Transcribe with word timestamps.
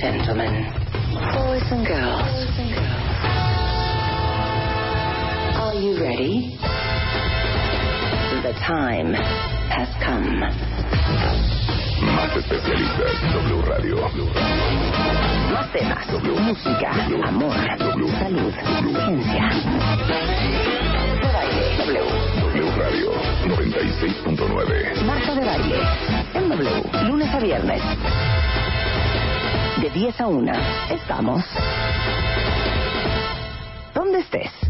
Gentlemen, 0.00 0.62
boys 1.34 1.66
and 1.74 1.84
girls, 1.84 2.22
are 5.58 5.74
you 5.74 6.00
ready? 6.00 6.56
The 8.42 8.52
time 8.62 9.12
has 9.12 9.88
come. 9.98 10.38
Más 12.14 12.36
especialistas, 12.36 13.10
W 13.34 13.62
Radio. 13.62 13.96
Más 15.52 15.72
temas, 15.72 16.06
música, 16.22 16.90
amor, 17.26 17.56
salud, 17.78 18.54
ciencia. 19.04 19.50
W. 21.76 22.02
W 22.40 22.70
Radio 22.78 23.10
96.9. 23.48 25.04
Marta 25.04 25.34
de 25.34 25.44
baile, 25.44 25.80
en 26.34 26.48
W, 26.48 27.08
lunes 27.08 27.34
a 27.34 27.40
viernes. 27.40 27.82
De 29.80 29.90
10 29.90 30.20
a 30.20 30.26
1, 30.26 30.52
estamos. 30.90 31.44
¿Dónde 33.94 34.18
estés? 34.18 34.67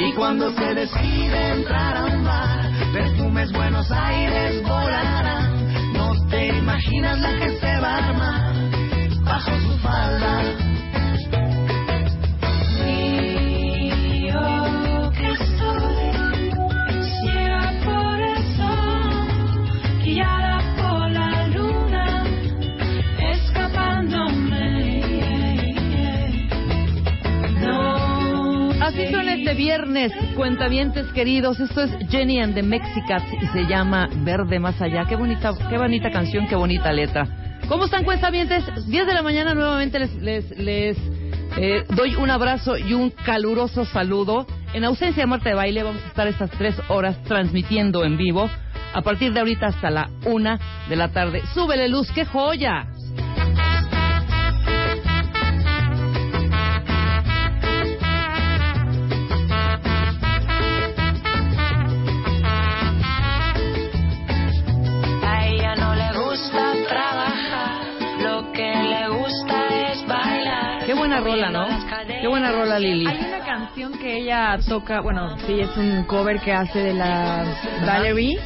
Y 0.00 0.12
cuando 0.12 0.52
se 0.52 0.74
decide 0.74 1.50
entrar 1.52 1.96
a 1.96 2.04
un 2.06 2.24
bar, 2.24 2.70
perfumes 2.92 3.52
Buenos 3.52 3.90
Aires 3.90 4.62
volarán. 4.62 5.92
No 5.92 6.12
te 6.28 6.46
imaginas 6.56 7.18
la 7.18 7.38
que 7.38 7.58
se 7.58 7.80
va 7.80 8.12
bajo 9.24 9.60
su 9.60 9.78
falda. 9.78 10.67
Así 28.88 29.06
son 29.12 29.28
este 29.28 29.52
viernes, 29.52 30.10
cuentavientes 30.34 31.06
queridos. 31.12 31.60
Esto 31.60 31.82
es 31.82 31.90
Jenny 32.08 32.40
and 32.40 32.54
the 32.54 32.62
Mexicats 32.62 33.26
y 33.38 33.46
se 33.48 33.66
llama 33.66 34.08
Verde 34.24 34.58
Más 34.58 34.80
Allá. 34.80 35.04
Qué 35.06 35.14
bonita, 35.14 35.52
qué 35.68 35.76
bonita 35.76 36.10
canción, 36.10 36.46
qué 36.48 36.56
bonita 36.56 36.90
letra. 36.90 37.28
¿Cómo 37.68 37.84
están 37.84 38.02
cuentavientes? 38.04 38.64
10 38.86 39.06
de 39.06 39.12
la 39.12 39.20
mañana 39.20 39.52
nuevamente 39.52 39.98
les, 39.98 40.14
les, 40.14 40.58
les 40.58 40.96
eh, 41.58 41.84
doy 41.90 42.14
un 42.14 42.30
abrazo 42.30 42.78
y 42.78 42.94
un 42.94 43.10
caluroso 43.10 43.84
saludo. 43.84 44.46
En 44.72 44.84
ausencia 44.84 45.22
de 45.22 45.26
Marta 45.26 45.50
de 45.50 45.54
Baile 45.54 45.82
vamos 45.82 46.02
a 46.02 46.06
estar 46.06 46.26
estas 46.26 46.50
tres 46.52 46.74
horas 46.88 47.22
transmitiendo 47.24 48.06
en 48.06 48.16
vivo. 48.16 48.48
A 48.94 49.02
partir 49.02 49.34
de 49.34 49.40
ahorita 49.40 49.66
hasta 49.66 49.90
la 49.90 50.08
una 50.24 50.58
de 50.88 50.96
la 50.96 51.12
tarde. 51.12 51.42
¡Súbele 51.52 51.90
luz, 51.90 52.10
qué 52.12 52.24
joya! 52.24 52.86
Rola, 71.46 71.50
¿no? 71.50 71.66
Qué 72.20 72.28
buena 72.28 72.52
rola, 72.52 72.78
Lili. 72.78 73.06
Hay 73.06 73.18
una 73.18 73.44
canción 73.44 73.92
que 73.98 74.18
ella 74.18 74.58
toca, 74.68 75.00
bueno, 75.00 75.36
sí, 75.46 75.60
es 75.60 75.76
un 75.76 76.04
cover 76.04 76.40
que 76.40 76.52
hace 76.52 76.78
de 76.78 76.94
la 76.94 77.44
Valerie, 77.86 78.38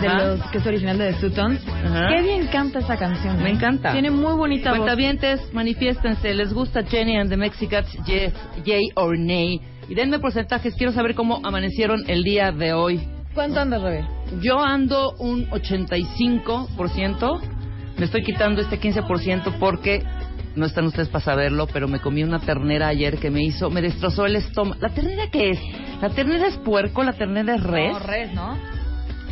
de 0.00 0.06
Ajá. 0.06 0.24
los 0.24 0.42
que 0.50 0.58
es 0.58 0.66
original 0.66 0.98
de 0.98 1.12
The. 1.14 1.40
Ajá. 1.40 2.08
Qué 2.08 2.22
bien 2.22 2.46
canta 2.48 2.80
esa 2.80 2.96
canción. 2.96 3.42
Me 3.42 3.50
¿eh? 3.50 3.52
encanta. 3.52 3.92
Tiene 3.92 4.10
muy 4.10 4.34
bonita 4.34 4.70
voz. 4.70 4.78
Cuentavientes, 4.78 5.52
manifiéstense. 5.52 6.34
¿Les 6.34 6.52
gusta 6.52 6.82
Jenny 6.82 7.16
and 7.16 7.30
the 7.30 7.36
Mexicats? 7.36 7.90
Yes, 8.04 8.32
yay 8.64 8.90
or 8.94 9.18
nay. 9.18 9.60
Y 9.88 9.94
denme 9.94 10.18
porcentajes. 10.18 10.74
Quiero 10.74 10.92
saber 10.92 11.14
cómo 11.14 11.40
amanecieron 11.44 12.04
el 12.08 12.22
día 12.24 12.50
de 12.52 12.72
hoy. 12.72 13.00
¿Cuánto 13.34 13.60
andas, 13.60 13.82
Rebe? 13.82 14.06
Yo 14.40 14.60
ando 14.60 15.14
un 15.18 15.48
85%. 15.50 17.40
Me 17.98 18.04
estoy 18.04 18.22
quitando 18.22 18.60
este 18.60 18.78
15% 18.80 19.58
porque 19.58 20.02
no 20.56 20.66
están 20.66 20.86
ustedes 20.86 21.08
para 21.08 21.24
saberlo, 21.24 21.66
pero 21.72 21.86
me 21.86 22.00
comí 22.00 22.22
una 22.24 22.40
ternera 22.40 22.88
ayer 22.88 23.18
que 23.18 23.30
me 23.30 23.42
hizo, 23.44 23.70
me 23.70 23.80
destrozó 23.82 24.26
el 24.26 24.36
estómago. 24.36 24.80
¿La 24.80 24.88
ternera 24.88 25.30
qué 25.30 25.50
es? 25.50 25.60
¿La 26.02 26.10
ternera 26.10 26.48
es 26.48 26.56
puerco? 26.56 27.02
¿La 27.04 27.12
ternera 27.12 27.54
es 27.54 27.62
res? 27.62 27.92
No, 27.92 27.98
res, 28.00 28.32
¿no? 28.32 28.58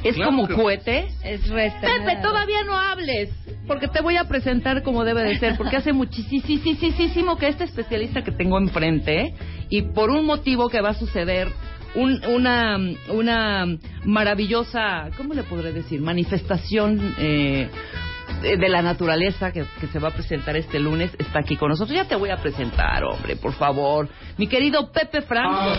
¿Es 0.04 0.16
Claro 0.16 0.30
como 0.32 0.46
cohete? 0.48 1.06
Es 1.24 1.48
res. 1.48 1.72
Pepe, 1.80 2.16
todavía 2.22 2.62
no 2.64 2.76
hables, 2.78 3.30
porque 3.66 3.88
te 3.88 4.02
voy 4.02 4.16
a 4.18 4.24
presentar 4.24 4.82
como 4.82 5.02
debe 5.02 5.22
de 5.24 5.38
ser, 5.38 5.56
porque 5.56 5.76
hace 5.78 5.94
muchísimo 5.94 7.38
que 7.38 7.48
este 7.48 7.64
especialista 7.64 8.22
que 8.22 8.30
tengo 8.32 8.58
enfrente, 8.58 9.34
y 9.70 9.80
por 9.80 10.10
un 10.10 10.26
motivo 10.26 10.68
que 10.68 10.82
va 10.82 10.90
a 10.90 10.94
suceder, 10.94 11.48
un- 11.94 12.20
una, 12.26 12.76
una 13.08 13.66
maravillosa, 14.04 15.08
¿cómo 15.16 15.32
le 15.32 15.42
podré 15.44 15.72
decir? 15.72 16.00
Manifestación 16.02 17.14
eh, 17.18 17.68
de 18.42 18.56
de 18.56 18.68
la 18.68 18.82
naturaleza 18.82 19.52
que, 19.52 19.64
que 19.80 19.86
se 19.88 19.98
va 19.98 20.08
a 20.08 20.10
presentar 20.10 20.56
este 20.56 20.78
lunes, 20.78 21.10
está 21.18 21.40
aquí 21.40 21.56
con 21.56 21.68
nosotros. 21.68 21.96
Ya 21.96 22.06
te 22.06 22.16
voy 22.16 22.30
a 22.30 22.36
presentar, 22.36 23.04
hombre, 23.04 23.36
por 23.36 23.52
favor. 23.54 24.08
Mi 24.36 24.46
querido 24.46 24.90
Pepe 24.90 25.22
Franco. 25.22 25.76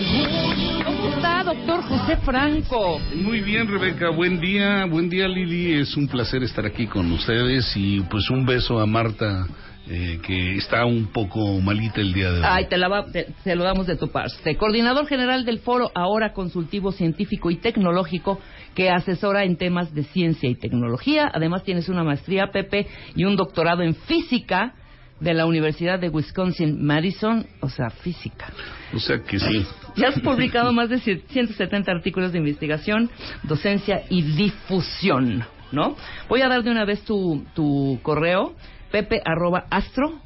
¿Cómo 0.83 1.09
está, 1.09 1.43
doctor 1.43 1.81
José 1.83 2.17
Franco? 2.17 2.99
Muy 3.15 3.41
bien, 3.41 3.67
Rebeca. 3.67 4.09
Buen 4.09 4.39
día, 4.39 4.85
buen 4.85 5.09
día, 5.09 5.27
Lili. 5.27 5.73
Es 5.73 5.95
un 5.97 6.07
placer 6.07 6.43
estar 6.43 6.65
aquí 6.65 6.87
con 6.87 7.11
ustedes 7.11 7.71
y 7.75 8.01
pues 8.01 8.29
un 8.29 8.45
beso 8.45 8.79
a 8.79 8.85
Marta, 8.85 9.45
eh, 9.87 10.19
que 10.25 10.55
está 10.57 10.85
un 10.85 11.07
poco 11.07 11.59
malita 11.61 12.01
el 12.01 12.13
día 12.13 12.31
de 12.31 12.39
hoy. 12.39 12.45
Ay, 12.47 12.65
te, 12.67 12.77
la 12.77 12.87
va- 12.87 13.05
te- 13.05 13.27
te 13.43 13.55
lo 13.55 13.63
damos 13.63 13.85
de 13.87 13.95
tu 13.95 14.09
parte. 14.09 14.55
Coordinador 14.57 15.05
general 15.07 15.45
del 15.45 15.59
Foro 15.59 15.91
Ahora 15.93 16.33
Consultivo 16.33 16.91
Científico 16.91 17.51
y 17.51 17.57
Tecnológico 17.57 18.39
que 18.73 18.89
asesora 18.89 19.43
en 19.43 19.57
temas 19.57 19.93
de 19.93 20.03
ciencia 20.03 20.49
y 20.49 20.55
tecnología. 20.55 21.29
Además 21.33 21.63
tienes 21.63 21.87
una 21.89 22.03
maestría, 22.03 22.47
Pepe, 22.51 22.87
y 23.15 23.23
un 23.25 23.35
doctorado 23.35 23.83
en 23.83 23.95
física 23.95 24.73
de 25.19 25.33
la 25.33 25.45
Universidad 25.45 25.97
de 25.97 26.09
Wisconsin-Madison, 26.09 27.45
o 27.61 27.69
sea, 27.69 27.89
física. 27.89 28.47
O 28.93 28.99
sea 28.99 29.19
que 29.23 29.39
sí. 29.39 29.65
Ya 29.95 30.09
has 30.09 30.19
publicado 30.19 30.73
más 30.73 30.89
de 30.89 30.99
170 30.99 31.89
artículos 31.91 32.31
de 32.33 32.39
investigación, 32.39 33.09
docencia 33.43 34.03
y 34.09 34.23
difusión, 34.23 35.45
¿no? 35.71 35.95
Voy 36.27 36.41
a 36.41 36.49
dar 36.49 36.63
de 36.63 36.71
una 36.71 36.83
vez 36.85 37.01
tu, 37.05 37.45
tu 37.53 37.99
correo, 38.01 38.55
pepe 38.95 39.21
arroba 39.25 39.65
astro 39.71 40.21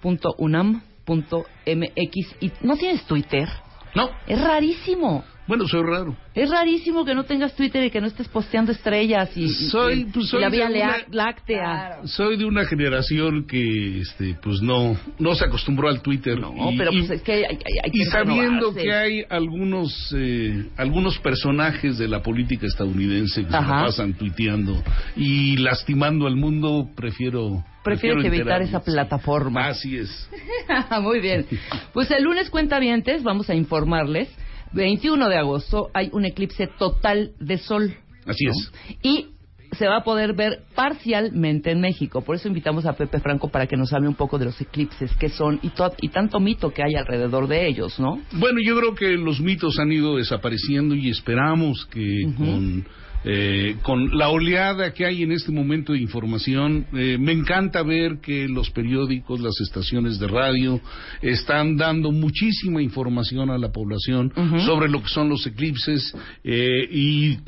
punto 0.00 0.34
unam 0.38 0.80
punto 1.04 1.44
mx. 1.66 2.36
¿Y 2.40 2.52
no 2.62 2.74
tienes 2.78 3.04
Twitter? 3.04 3.46
No. 3.94 4.08
Es 4.26 4.40
rarísimo. 4.40 5.24
Bueno, 5.46 5.68
soy 5.68 5.82
raro. 5.82 6.16
Es 6.34 6.48
rarísimo 6.50 7.04
que 7.04 7.14
no 7.14 7.24
tengas 7.24 7.54
Twitter 7.54 7.84
y 7.84 7.90
que 7.90 8.00
no 8.00 8.06
estés 8.06 8.28
posteando 8.28 8.72
estrellas 8.72 9.30
y, 9.36 9.44
y- 9.44 9.48
Soy- 9.48 10.00
y- 10.00 10.04
pues 10.06 10.24
y 10.24 10.28
soy 10.28 10.40
la 10.40 10.48
Vía 10.48 10.68
una- 10.68 10.96
Láctea. 11.10 11.98
Soy 12.04 12.36
de 12.38 12.46
una 12.46 12.64
generación 12.64 13.46
que, 13.46 14.00
este, 14.00 14.36
pues 14.42 14.62
no, 14.62 14.96
no 15.18 15.34
se 15.34 15.44
acostumbró 15.44 15.88
al 15.88 16.00
Twitter. 16.00 16.38
No, 16.40 16.54
y- 16.72 16.78
pero 16.78 16.92
y- 16.92 16.98
pues 17.00 17.10
es 17.10 17.22
que 17.22 17.32
hay, 17.32 17.42
hay- 17.44 17.58
hay 17.84 17.90
que 17.90 17.98
y 17.98 18.04
sabiendo 18.06 18.70
renovarse. 18.70 18.82
que 18.82 18.92
hay 18.94 19.22
algunos 19.28 20.14
eh, 20.16 20.66
algunos 20.78 21.18
personajes 21.18 21.98
de 21.98 22.08
la 22.08 22.22
política 22.22 22.66
estadounidense 22.66 23.44
que 23.44 23.50
se 23.50 23.56
Ajá. 23.56 23.82
pasan 23.84 24.14
tuiteando 24.14 24.82
y 25.16 25.58
lastimando 25.58 26.26
al 26.26 26.36
mundo, 26.36 26.88
prefiero 26.96 27.62
prefiero 27.82 28.22
evitar 28.22 28.62
esa 28.62 28.80
plataforma. 28.82 29.66
Así 29.66 29.96
es. 29.98 30.30
Muy 31.02 31.20
bien. 31.20 31.44
Pues 31.92 32.10
el 32.10 32.24
lunes 32.24 32.48
cuentavientes 32.48 33.22
vamos 33.22 33.50
a 33.50 33.54
informarles. 33.54 34.28
21 34.74 35.28
de 35.28 35.36
agosto 35.36 35.90
hay 35.94 36.10
un 36.12 36.24
eclipse 36.24 36.66
total 36.66 37.32
de 37.38 37.58
sol. 37.58 37.94
Así 38.26 38.44
¿no? 38.44 38.52
es. 38.52 38.72
Y 39.02 39.26
se 39.74 39.86
va 39.86 39.98
a 39.98 40.04
poder 40.04 40.34
ver 40.34 40.62
parcialmente 40.74 41.70
en 41.70 41.80
México. 41.80 42.22
Por 42.22 42.36
eso 42.36 42.48
invitamos 42.48 42.86
a 42.86 42.94
Pepe 42.94 43.20
Franco 43.20 43.48
para 43.48 43.66
que 43.66 43.76
nos 43.76 43.92
hable 43.92 44.08
un 44.08 44.14
poco 44.14 44.38
de 44.38 44.46
los 44.46 44.60
eclipses, 44.60 45.10
qué 45.18 45.28
son 45.28 45.60
y 45.62 46.08
tanto 46.08 46.40
mito 46.40 46.72
que 46.72 46.82
hay 46.82 46.94
alrededor 46.94 47.48
de 47.48 47.66
ellos, 47.66 47.98
¿no? 47.98 48.20
Bueno, 48.32 48.60
yo 48.64 48.76
creo 48.78 48.94
que 48.94 49.16
los 49.16 49.40
mitos 49.40 49.78
han 49.78 49.92
ido 49.92 50.16
desapareciendo 50.16 50.94
y 50.94 51.10
esperamos 51.10 51.86
que 51.86 52.32
con, 52.36 52.86
eh, 53.24 53.76
con 53.82 54.16
la 54.16 54.28
oleada 54.28 54.92
que 54.92 55.06
hay 55.06 55.22
en 55.22 55.32
este 55.32 55.50
momento 55.50 55.92
de 55.92 56.00
información, 56.00 56.86
eh, 56.92 57.16
me 57.18 57.32
encanta 57.32 57.82
ver 57.82 58.18
que 58.20 58.46
los 58.48 58.70
periódicos, 58.70 59.40
las 59.40 59.58
estaciones 59.60 60.18
de 60.18 60.28
radio 60.28 60.80
están 61.22 61.76
dando 61.76 62.12
muchísima 62.12 62.82
información 62.82 63.50
a 63.50 63.58
la 63.58 63.72
población 63.72 64.32
sobre 64.66 64.88
lo 64.88 65.02
que 65.02 65.08
son 65.08 65.28
los 65.28 65.46
eclipses 65.46 66.14
eh, 66.42 66.88
y 66.90 67.38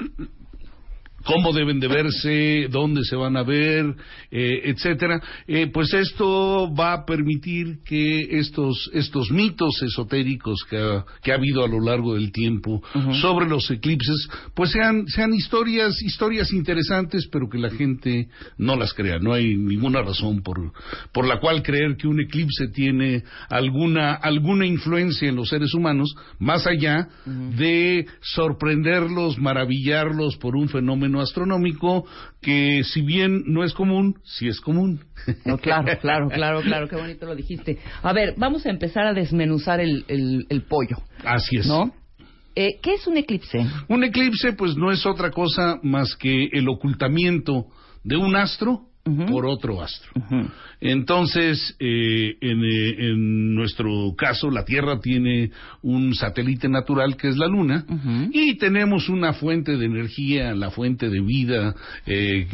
cómo 1.26 1.52
deben 1.52 1.81
de 1.81 1.88
verse, 1.88 2.69
dónde 2.70 3.05
se 3.05 3.17
van 3.17 3.37
a 3.37 3.43
ver, 3.43 3.84
eh, 4.31 4.61
etcétera. 4.64 5.20
Eh, 5.46 5.67
pues 5.73 5.93
esto 5.93 6.73
va 6.73 6.93
a 6.93 7.05
permitir 7.05 7.81
que 7.84 8.38
estos 8.38 8.90
estos 8.94 9.31
mitos 9.31 9.82
esotéricos 9.82 10.64
que 10.70 10.78
ha, 10.78 11.05
que 11.23 11.32
ha 11.32 11.34
habido 11.34 11.64
a 11.64 11.69
lo 11.69 11.81
largo 11.81 12.14
del 12.14 12.32
tiempo 12.32 12.82
sobre 13.20 13.49
los 13.49 13.70
eclipses, 13.70 14.28
pues 14.55 14.70
sean 14.70 15.06
sean 15.08 15.34
historias 15.34 16.00
historias 16.02 16.52
interesantes, 16.52 17.28
pero 17.31 17.49
que 17.49 17.58
la 17.58 17.70
gente 17.70 18.28
no 18.56 18.76
las 18.76 18.94
crea. 18.94 19.19
No 19.19 19.32
hay 19.32 19.56
ninguna 19.56 20.02
razón 20.02 20.43
por 20.43 20.73
por 21.12 21.26
la 21.26 21.40
cual 21.40 21.62
creer 21.62 21.96
que 21.96 22.06
un 22.06 22.20
eclipse 22.20 22.69
tiene 22.69 23.25
alguna 23.50 24.14
alguna 24.14 24.64
influencia 24.67 25.28
en 25.28 25.37
los 25.37 25.49
seres 25.49 25.75
humanos 25.75 26.14
más 26.38 26.67
allá 26.67 27.08
de 27.26 28.06
sorprenderlos, 28.20 29.38
maravillarlos 29.38 30.37
por 30.37 30.55
un 30.55 30.69
fenómeno 30.69 31.15
astronómico 31.20 32.06
que 32.40 32.82
si 32.84 33.02
bien 33.02 33.44
no 33.46 33.64
es 33.64 33.72
común, 33.74 34.16
sí 34.24 34.48
es 34.48 34.60
común. 34.60 35.04
No, 35.44 35.58
claro, 35.58 35.98
claro, 36.00 36.28
claro, 36.28 36.60
claro, 36.62 36.88
qué 36.88 36.96
bonito 36.96 37.26
lo 37.26 37.34
dijiste. 37.34 37.78
A 38.02 38.12
ver, 38.12 38.34
vamos 38.36 38.64
a 38.66 38.70
empezar 38.70 39.06
a 39.06 39.12
desmenuzar 39.14 39.80
el, 39.80 40.04
el- 40.08 40.46
el 40.48 40.62
pollo, 40.62 40.96
Así 41.24 41.56
es. 41.58 41.66
¿no? 41.66 41.92
Eh, 42.54 42.78
¿Qué 42.82 42.94
es 42.94 43.06
un 43.06 43.16
eclipse? 43.18 43.66
Un 43.88 44.02
eclipse 44.04 44.52
pues 44.54 44.76
no 44.76 44.90
es 44.90 45.04
otra 45.04 45.30
cosa 45.30 45.78
más 45.82 46.16
que 46.16 46.48
el 46.52 46.68
ocultamiento 46.68 47.66
de 48.02 48.16
un 48.16 48.34
astro 48.36 48.86
por 49.28 49.46
otro 49.46 49.82
astro. 49.82 50.10
Entonces, 50.80 51.76
eh, 51.78 52.36
en, 52.40 52.64
eh, 52.64 53.10
en 53.10 53.54
nuestro 53.54 54.14
caso, 54.16 54.50
la 54.50 54.64
Tierra 54.64 55.00
tiene 55.00 55.50
un 55.82 56.14
satélite 56.14 56.68
natural 56.68 57.16
que 57.16 57.28
es 57.28 57.36
la 57.36 57.46
Luna 57.46 57.84
y 58.32 58.56
tenemos 58.56 59.08
una 59.08 59.32
fuente 59.32 59.76
de 59.76 59.86
energía, 59.86 60.54
la 60.54 60.70
fuente 60.70 61.08
de 61.08 61.20
vida, 61.20 61.74
eh, 62.06 62.46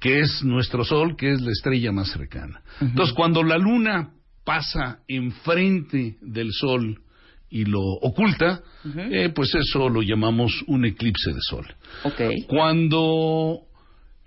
que 0.00 0.20
es 0.20 0.42
nuestro 0.44 0.84
Sol, 0.84 1.16
que 1.16 1.32
es 1.32 1.40
la 1.40 1.52
estrella 1.52 1.92
más 1.92 2.10
cercana. 2.10 2.60
Entonces, 2.80 3.14
cuando 3.14 3.42
la 3.42 3.56
Luna 3.56 4.10
pasa 4.44 4.98
enfrente 5.06 6.16
del 6.20 6.52
Sol 6.52 7.00
y 7.48 7.64
lo 7.64 7.80
oculta, 7.80 8.62
eh, 8.94 9.30
pues 9.34 9.54
eso 9.54 9.88
lo 9.88 10.02
llamamos 10.02 10.62
un 10.66 10.84
eclipse 10.84 11.32
de 11.32 11.40
Sol. 11.40 11.66
Ok. 12.04 12.20
Cuando 12.46 13.69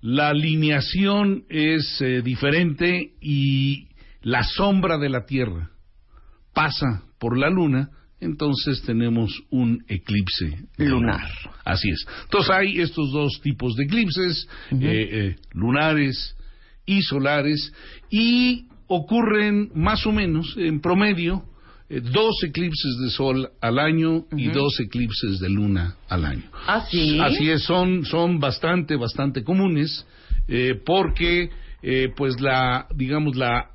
la 0.04 0.30
alineación 0.30 1.46
es 1.48 2.02
eh, 2.02 2.22
diferente 2.22 3.14
y 3.22 3.88
la 4.22 4.44
sombra 4.44 4.98
de 4.98 5.08
la 5.08 5.26
Tierra 5.26 5.72
pasa 6.54 7.04
por 7.18 7.38
la 7.38 7.50
Luna, 7.50 7.90
entonces 8.20 8.82
tenemos 8.82 9.32
un 9.50 9.82
eclipse 9.88 10.68
lunar. 10.78 11.30
Así 11.64 11.90
es. 11.90 12.06
Entonces 12.24 12.52
hay 12.52 12.82
estos 12.82 13.14
dos 13.14 13.40
tipos 13.42 13.78
de 13.78 13.86
eclipses, 13.86 14.46
eh, 14.72 14.78
eh, 14.82 15.36
lunares 15.54 16.36
y 16.86 17.02
solares, 17.02 17.72
y 18.10 18.68
ocurren 18.88 19.72
más 19.74 20.06
o 20.06 20.12
menos, 20.12 20.54
en 20.58 20.82
promedio, 20.82 21.46
eh, 21.94 22.01
dos 22.01 22.44
eclipses 22.44 22.98
de 23.04 23.10
sol 23.12 23.50
al 23.62 23.78
año 23.78 24.25
y 24.36 24.48
dos 24.48 24.80
eclipses 24.80 25.40
de 25.40 25.50
luna 25.50 25.95
al 26.10 26.25
año. 26.25 26.44
¿Ah, 26.66 26.86
sí? 26.90 27.19
Así 27.19 27.51
es, 27.51 27.63
son, 27.63 28.04
son 28.06 28.40
bastante, 28.40 28.95
bastante 28.95 29.44
comunes, 29.44 30.06
eh, 30.48 30.74
porque, 30.84 31.51
eh, 31.84 32.10
pues, 32.16 32.42
la, 32.42 32.88
digamos, 32.95 33.36
la 33.36 33.69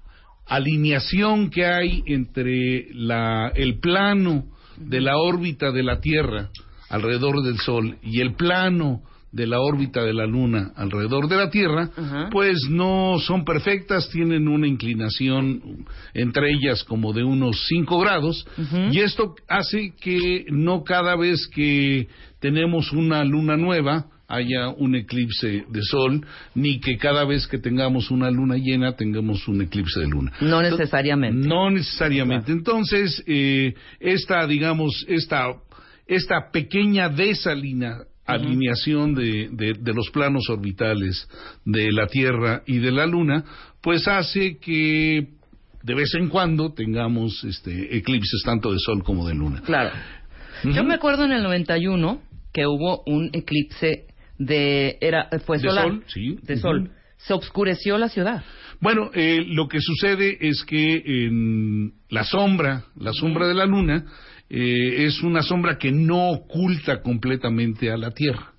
alineación 0.47 1.50
que 1.50 1.65
hay 1.65 2.03
entre 2.06 2.88
la, 2.93 3.53
el 3.55 3.79
plano 3.79 4.47
de 4.76 5.00
la 5.00 5.17
órbita 5.17 5.70
de 5.70 5.85
la 5.85 6.00
Tierra 6.00 6.50
alrededor 6.88 7.44
del 7.44 7.59
Sol 7.59 7.99
y 8.03 8.20
el 8.20 8.35
plano 8.35 9.03
de 9.31 9.47
la 9.47 9.61
órbita 9.61 10.03
de 10.03 10.15
la 10.15 10.27
Luna 10.27 10.73
alrededor 10.77 11.29
de 11.29 11.37
la 11.37 11.51
Tierra, 11.51 11.91
pues 12.31 12.59
no 12.71 13.19
son 13.19 13.45
perfectas, 13.45 14.09
tienen 14.11 14.49
una 14.49 14.67
inclinación 14.67 15.87
entre 16.15 16.53
ellas 16.53 16.83
como 16.85 17.13
de 17.13 17.25
unos 17.25 17.67
5 17.69 17.99
grados, 18.01 18.47
y 18.91 19.01
esto 19.01 19.35
hace 19.49 19.93
que 20.01 20.47
no 20.51 20.83
cada 20.83 21.17
vez 21.17 21.49
que 21.49 22.09
tenemos 22.41 22.93
una 22.93 23.25
luna 23.25 23.57
nueva, 23.57 24.07
haya 24.29 24.69
un 24.69 24.95
eclipse 24.95 25.65
de 25.69 25.83
sol, 25.83 26.25
ni 26.55 26.81
que 26.81 26.99
cada 26.99 27.25
vez 27.25 27.47
que 27.47 27.59
tengamos 27.59 28.11
una 28.11 28.31
luna 28.31 28.57
llena 28.57 28.95
tengamos 28.95 29.49
un 29.49 29.63
eclipse 29.63 30.01
de 30.01 30.07
luna. 30.07 30.33
No 30.41 30.61
necesariamente. 30.61 31.49
No 31.49 31.71
necesariamente. 31.71 32.53
Entonces, 32.53 33.25
eh, 33.27 33.75
esta, 33.99 34.47
digamos, 34.47 35.05
esta, 35.09 35.55
esta 36.07 36.51
pequeña 36.53 37.09
desalina, 37.09 38.03
alineación 38.29 39.15
de, 39.15 39.49
de, 39.51 39.75
de 39.75 39.95
los 39.95 40.11
planos 40.11 40.49
orbitales 40.49 41.29
de 41.65 41.91
la 41.93 42.07
Tierra 42.07 42.63
y 42.67 42.79
de 42.79 42.93
la 42.93 43.07
Luna, 43.07 43.45
pues 43.81 44.07
hace 44.07 44.59
que 44.59 45.29
de 45.83 45.95
vez 45.95 46.15
en 46.15 46.29
cuando 46.29 46.73
tengamos 46.73 47.45
este, 47.45 47.97
eclipses 47.97 48.43
tanto 48.45 48.73
de 48.73 48.79
Sol 48.79 49.03
como 49.03 49.27
de 49.27 49.35
Luna. 49.35 49.63
Claro. 49.65 49.91
Yo 50.65 50.85
me 50.85 50.95
acuerdo 50.95 51.25
en 51.25 51.33
el 51.33 51.43
91 51.43 52.21
que 52.53 52.67
hubo 52.67 53.03
un 53.07 53.31
eclipse 53.33 54.07
de 54.39 54.99
era 55.01 55.29
fue 55.47 55.59
¿De 55.59 55.69
solar, 55.69 55.89
sol? 55.89 56.05
Sí. 56.09 56.39
de 56.43 56.57
sol. 56.57 56.91
Se 57.17 57.33
oscureció 57.33 57.99
la 57.99 58.08
ciudad. 58.08 58.44
Bueno, 58.81 59.11
eh, 59.13 59.44
lo 59.47 59.67
que 59.67 59.81
sucede 59.81 60.39
es 60.41 60.65
que 60.65 61.03
en 61.05 61.94
la 62.11 62.23
sombra, 62.25 62.85
la 62.97 63.13
sombra 63.13 63.49
de 63.49 63.55
la 63.55 63.67
luna, 63.67 64.05
eh, 64.50 65.05
es 65.05 65.22
una 65.22 65.43
sombra 65.43 65.78
que 65.78 65.93
no 65.93 66.31
oculta 66.31 67.02
completamente 67.02 67.90
a 67.90 67.96
la 67.96 68.10
Tierra. 68.10 68.52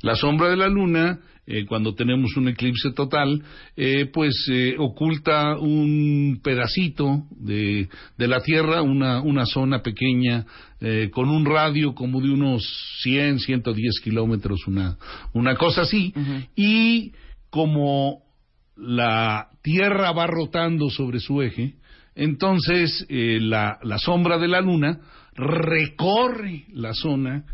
La 0.00 0.14
sombra 0.14 0.48
de 0.48 0.56
la 0.56 0.68
luna, 0.68 1.18
eh, 1.46 1.64
cuando 1.66 1.94
tenemos 1.94 2.36
un 2.36 2.48
eclipse 2.48 2.92
total, 2.92 3.42
eh, 3.76 4.06
pues 4.12 4.46
eh, 4.50 4.76
oculta 4.78 5.56
un 5.58 6.40
pedacito 6.42 7.24
de, 7.30 7.88
de 8.16 8.28
la 8.28 8.40
Tierra, 8.40 8.82
una, 8.82 9.20
una 9.20 9.46
zona 9.46 9.82
pequeña, 9.82 10.46
con 11.10 11.28
un 11.28 11.44
radio 11.44 11.92
como 11.92 12.20
de 12.20 12.30
unos 12.30 12.62
100, 13.02 13.40
110 13.40 14.00
kilómetros, 14.00 14.64
una, 14.68 14.96
una 15.32 15.56
cosa 15.56 15.82
así, 15.82 16.14
y 16.54 17.10
como 17.50 18.22
la 18.76 19.48
Tierra 19.60 20.12
va 20.12 20.28
rotando 20.28 20.88
sobre 20.88 21.18
su 21.18 21.42
eje, 21.42 21.74
entonces 22.18 23.06
eh, 23.08 23.38
la, 23.40 23.78
la 23.82 23.98
sombra 23.98 24.38
de 24.38 24.48
la 24.48 24.60
Luna 24.60 25.00
recorre 25.38 26.64
la 26.72 26.92
zona 26.92 27.44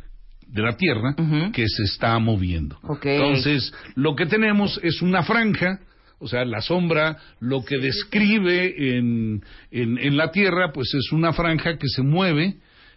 de 0.49 0.63
la 0.63 0.77
Tierra 0.77 1.15
que 1.53 1.69
se 1.69 1.83
está 1.85 2.19
moviendo. 2.19 2.79
Entonces, 3.03 3.73
lo 3.95 4.15
que 4.15 4.27
tenemos 4.27 4.81
es 4.83 5.03
una 5.03 5.23
franja, 5.23 5.81
o 6.19 6.29
sea, 6.29 6.45
la 6.45 6.61
sombra, 6.61 7.19
lo 7.41 7.65
que 7.65 7.79
describe 7.79 8.97
en, 8.97 9.43
en, 9.71 9.99
en 9.99 10.17
la 10.17 10.31
Tierra, 10.31 10.73
pues 10.73 10.95
es 10.95 11.13
una 11.13 11.33
franja 11.33 11.77
que 11.77 11.89
se 11.89 12.03
mueve, 12.03 12.57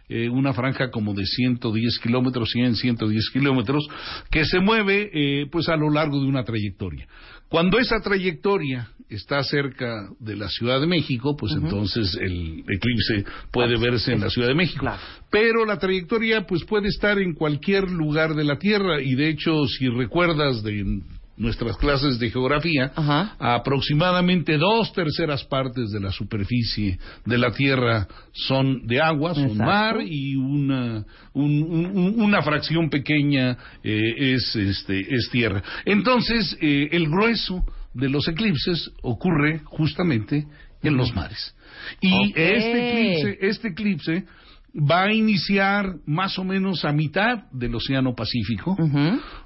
eh, 0.09 0.29
una 0.29 0.53
franja 0.53 0.89
como 0.89 1.13
de 1.13 1.25
110 1.25 1.99
kilómetros, 1.99 2.49
100, 2.51 2.75
110 2.75 3.29
kilómetros, 3.33 3.87
que 4.31 4.45
se 4.45 4.59
mueve 4.59 5.09
eh, 5.13 5.47
pues 5.51 5.67
a 5.67 5.75
lo 5.75 5.89
largo 5.89 6.21
de 6.21 6.27
una 6.27 6.43
trayectoria. 6.43 7.07
Cuando 7.49 7.77
esa 7.79 7.99
trayectoria 7.99 8.89
está 9.09 9.41
cerca 9.43 10.09
de 10.19 10.35
la 10.35 10.49
Ciudad 10.49 10.81
de 10.81 10.87
México, 10.87 11.35
pues 11.37 11.53
entonces 11.53 12.17
el 12.21 12.59
eclipse 12.67 13.23
puede 13.51 13.77
verse 13.77 14.11
en 14.13 14.19
la 14.21 14.29
Ciudad 14.29 14.49
de 14.49 14.55
México. 14.55 14.81
Claro. 14.81 15.01
Pero 15.31 15.65
la 15.65 15.77
trayectoria 15.79 16.45
pues 16.45 16.63
puede 16.65 16.89
estar 16.89 17.17
en 17.19 17.33
cualquier 17.33 17.89
lugar 17.89 18.35
de 18.35 18.43
la 18.43 18.57
Tierra 18.59 19.01
y 19.01 19.15
de 19.15 19.29
hecho 19.29 19.65
si 19.67 19.87
recuerdas 19.87 20.61
de 20.63 21.01
nuestras 21.37 21.77
clases 21.77 22.17
de 22.17 22.31
geografía, 22.31 22.91
Ajá. 22.95 23.35
aproximadamente 23.37 24.57
dos 24.57 24.91
terceras 24.91 25.43
partes 25.43 25.91
de 25.91 25.99
la 25.99 26.11
superficie 26.11 26.97
de 27.25 27.37
la 27.37 27.51
Tierra 27.51 28.07
son 28.33 28.87
de 28.87 28.99
agua, 28.99 29.35
son 29.35 29.43
Exacto. 29.51 29.63
mar 29.63 29.97
y 30.03 30.35
una, 30.35 31.05
un- 31.33 31.61
un- 31.63 32.21
una 32.21 32.41
fracción 32.41 32.89
pequeña 32.89 33.55
eh, 33.83 34.33
es, 34.33 34.55
este, 34.55 34.99
es 35.15 35.29
tierra. 35.31 35.61
Entonces, 35.85 36.57
eh, 36.59 36.89
el 36.91 37.07
grueso 37.07 37.63
de 37.97 38.09
los 38.09 38.27
eclipses 38.27 38.91
ocurre 39.01 39.61
justamente 39.65 40.45
en 40.83 40.95
los 40.95 41.13
mares. 41.15 41.55
Y 42.01 42.33
este 42.35 42.91
eclipse, 42.91 43.47
este 43.47 43.67
eclipse 43.69 44.25
va 44.73 45.03
a 45.03 45.13
iniciar 45.13 45.95
más 46.05 46.37
o 46.37 46.43
menos 46.43 46.85
a 46.85 46.91
mitad 46.91 47.49
del 47.51 47.73
Océano 47.75 48.13
Pacífico. 48.13 48.77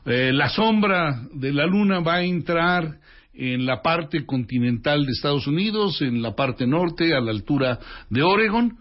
Eh, 0.06 0.32
la 0.34 0.50
sombra 0.50 1.22
de 1.34 1.54
la 1.54 1.66
luna 1.66 2.02
va 2.02 2.16
a 2.16 2.24
entrar 2.24 3.00
en 3.34 3.66
la 3.66 3.82
parte 3.82 4.26
continental 4.26 5.06
de 5.06 5.12
Estados 5.14 5.48
Unidos, 5.48 6.02
en 6.02 6.22
la 6.22 6.36
parte 6.36 6.68
norte, 6.68 7.16
a 7.16 7.22
la 7.22 7.32
altura 7.32 7.80
de 8.10 8.22
Oregon. 8.22 8.78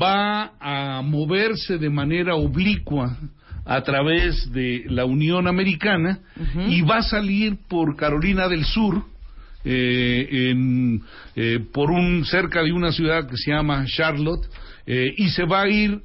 Va 0.00 0.52
a 0.60 1.02
moverse 1.02 1.78
de 1.78 1.90
manera 1.90 2.34
oblicua 2.34 3.16
a 3.70 3.82
través 3.82 4.50
de 4.50 4.82
la 4.88 5.04
Unión 5.04 5.46
Americana 5.46 6.18
y 6.66 6.82
va 6.82 6.96
a 6.96 7.02
salir 7.02 7.56
por 7.68 7.94
Carolina 7.94 8.48
del 8.48 8.64
Sur, 8.64 9.04
eh, 9.64 10.50
en, 10.50 11.00
eh, 11.36 11.60
por 11.72 11.92
un 11.92 12.24
cerca 12.24 12.64
de 12.64 12.72
una 12.72 12.90
ciudad 12.90 13.28
que 13.28 13.36
se 13.36 13.52
llama 13.52 13.84
Charlotte, 13.86 14.44
eh, 14.86 15.14
y 15.16 15.28
se 15.28 15.44
va 15.44 15.62
a 15.62 15.68
ir 15.68 16.00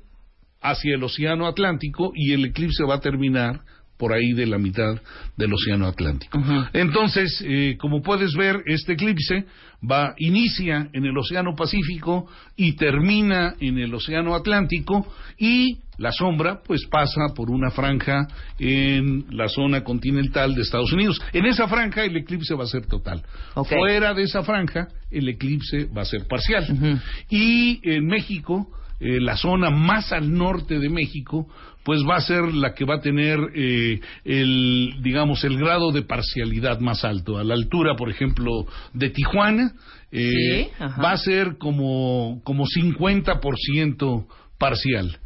hacia 0.62 0.94
el 0.94 1.04
Océano 1.04 1.48
Atlántico 1.48 2.12
y 2.14 2.34
el 2.34 2.46
eclipse 2.46 2.84
va 2.84 2.96
a 2.96 3.00
terminar 3.00 3.62
por 3.98 4.14
ahí 4.14 4.34
de 4.34 4.46
la 4.46 4.58
mitad 4.58 5.02
del 5.38 5.54
Océano 5.54 5.88
Atlántico. 5.88 6.40
Entonces, 6.74 7.44
eh, 7.48 7.78
como 7.80 8.02
puedes 8.02 8.34
ver, 8.36 8.62
este 8.66 8.94
eclipse 8.94 9.46
va 9.90 10.14
inicia 10.18 10.90
en 10.94 11.06
el 11.06 11.18
Océano 11.18 11.56
Pacífico 11.56 12.28
y 12.56 12.76
termina 12.76 13.56
en 13.60 13.78
el 13.78 13.94
Océano 13.94 14.36
Atlántico 14.36 15.08
y 15.38 15.80
la 15.98 16.12
sombra 16.12 16.62
pues 16.66 16.86
pasa 16.86 17.34
por 17.36 17.50
una 17.50 17.72
franja 17.72 18.28
en 18.60 19.26
la 19.30 19.48
zona 19.48 19.84
continental 19.84 20.54
de 20.56 20.62
Estados 20.62 20.92
Unidos. 20.92 21.22
En 21.34 21.46
esa 21.46 21.68
franja 21.68 22.04
el 22.04 22.16
eclipse 22.18 22.56
va 22.56 22.64
a 22.64 22.68
ser 22.68 22.86
total. 22.86 23.24
Fuera 23.68 24.14
de 24.14 24.24
esa 24.24 24.44
franja 24.44 24.88
el 25.12 25.30
eclipse 25.30 25.86
va 25.86 26.02
a 26.02 26.06
ser 26.06 26.28
parcial. 26.28 27.02
Y 27.30 27.80
en 27.84 28.06
México, 28.06 28.68
eh, 29.00 29.20
la 29.20 29.38
zona 29.38 29.70
más 29.70 30.12
al 30.12 30.34
norte 30.34 30.80
de 30.80 30.90
México, 30.90 31.48
pues 31.84 32.02
va 32.02 32.16
a 32.16 32.22
ser 32.22 32.54
la 32.54 32.74
que 32.74 32.84
va 32.84 32.96
a 32.96 33.02
tener 33.02 33.40
eh, 33.54 34.00
el, 34.24 34.96
digamos, 35.02 35.44
el 35.44 35.58
grado 35.58 35.92
de 35.92 36.02
parcialidad 36.02 36.80
más 36.80 37.06
alto. 37.06 37.38
A 37.38 37.44
la 37.44 37.54
altura, 37.54 37.96
por 37.96 38.10
ejemplo, 38.10 38.66
de 38.94 39.10
Tijuana, 39.12 39.74
eh, 40.12 40.70
Sí, 40.78 40.86
va 41.04 41.12
a 41.12 41.18
ser 41.18 41.58
como, 41.58 42.42
como 42.44 42.66
50% 42.66 44.26
parcial. 44.58 45.20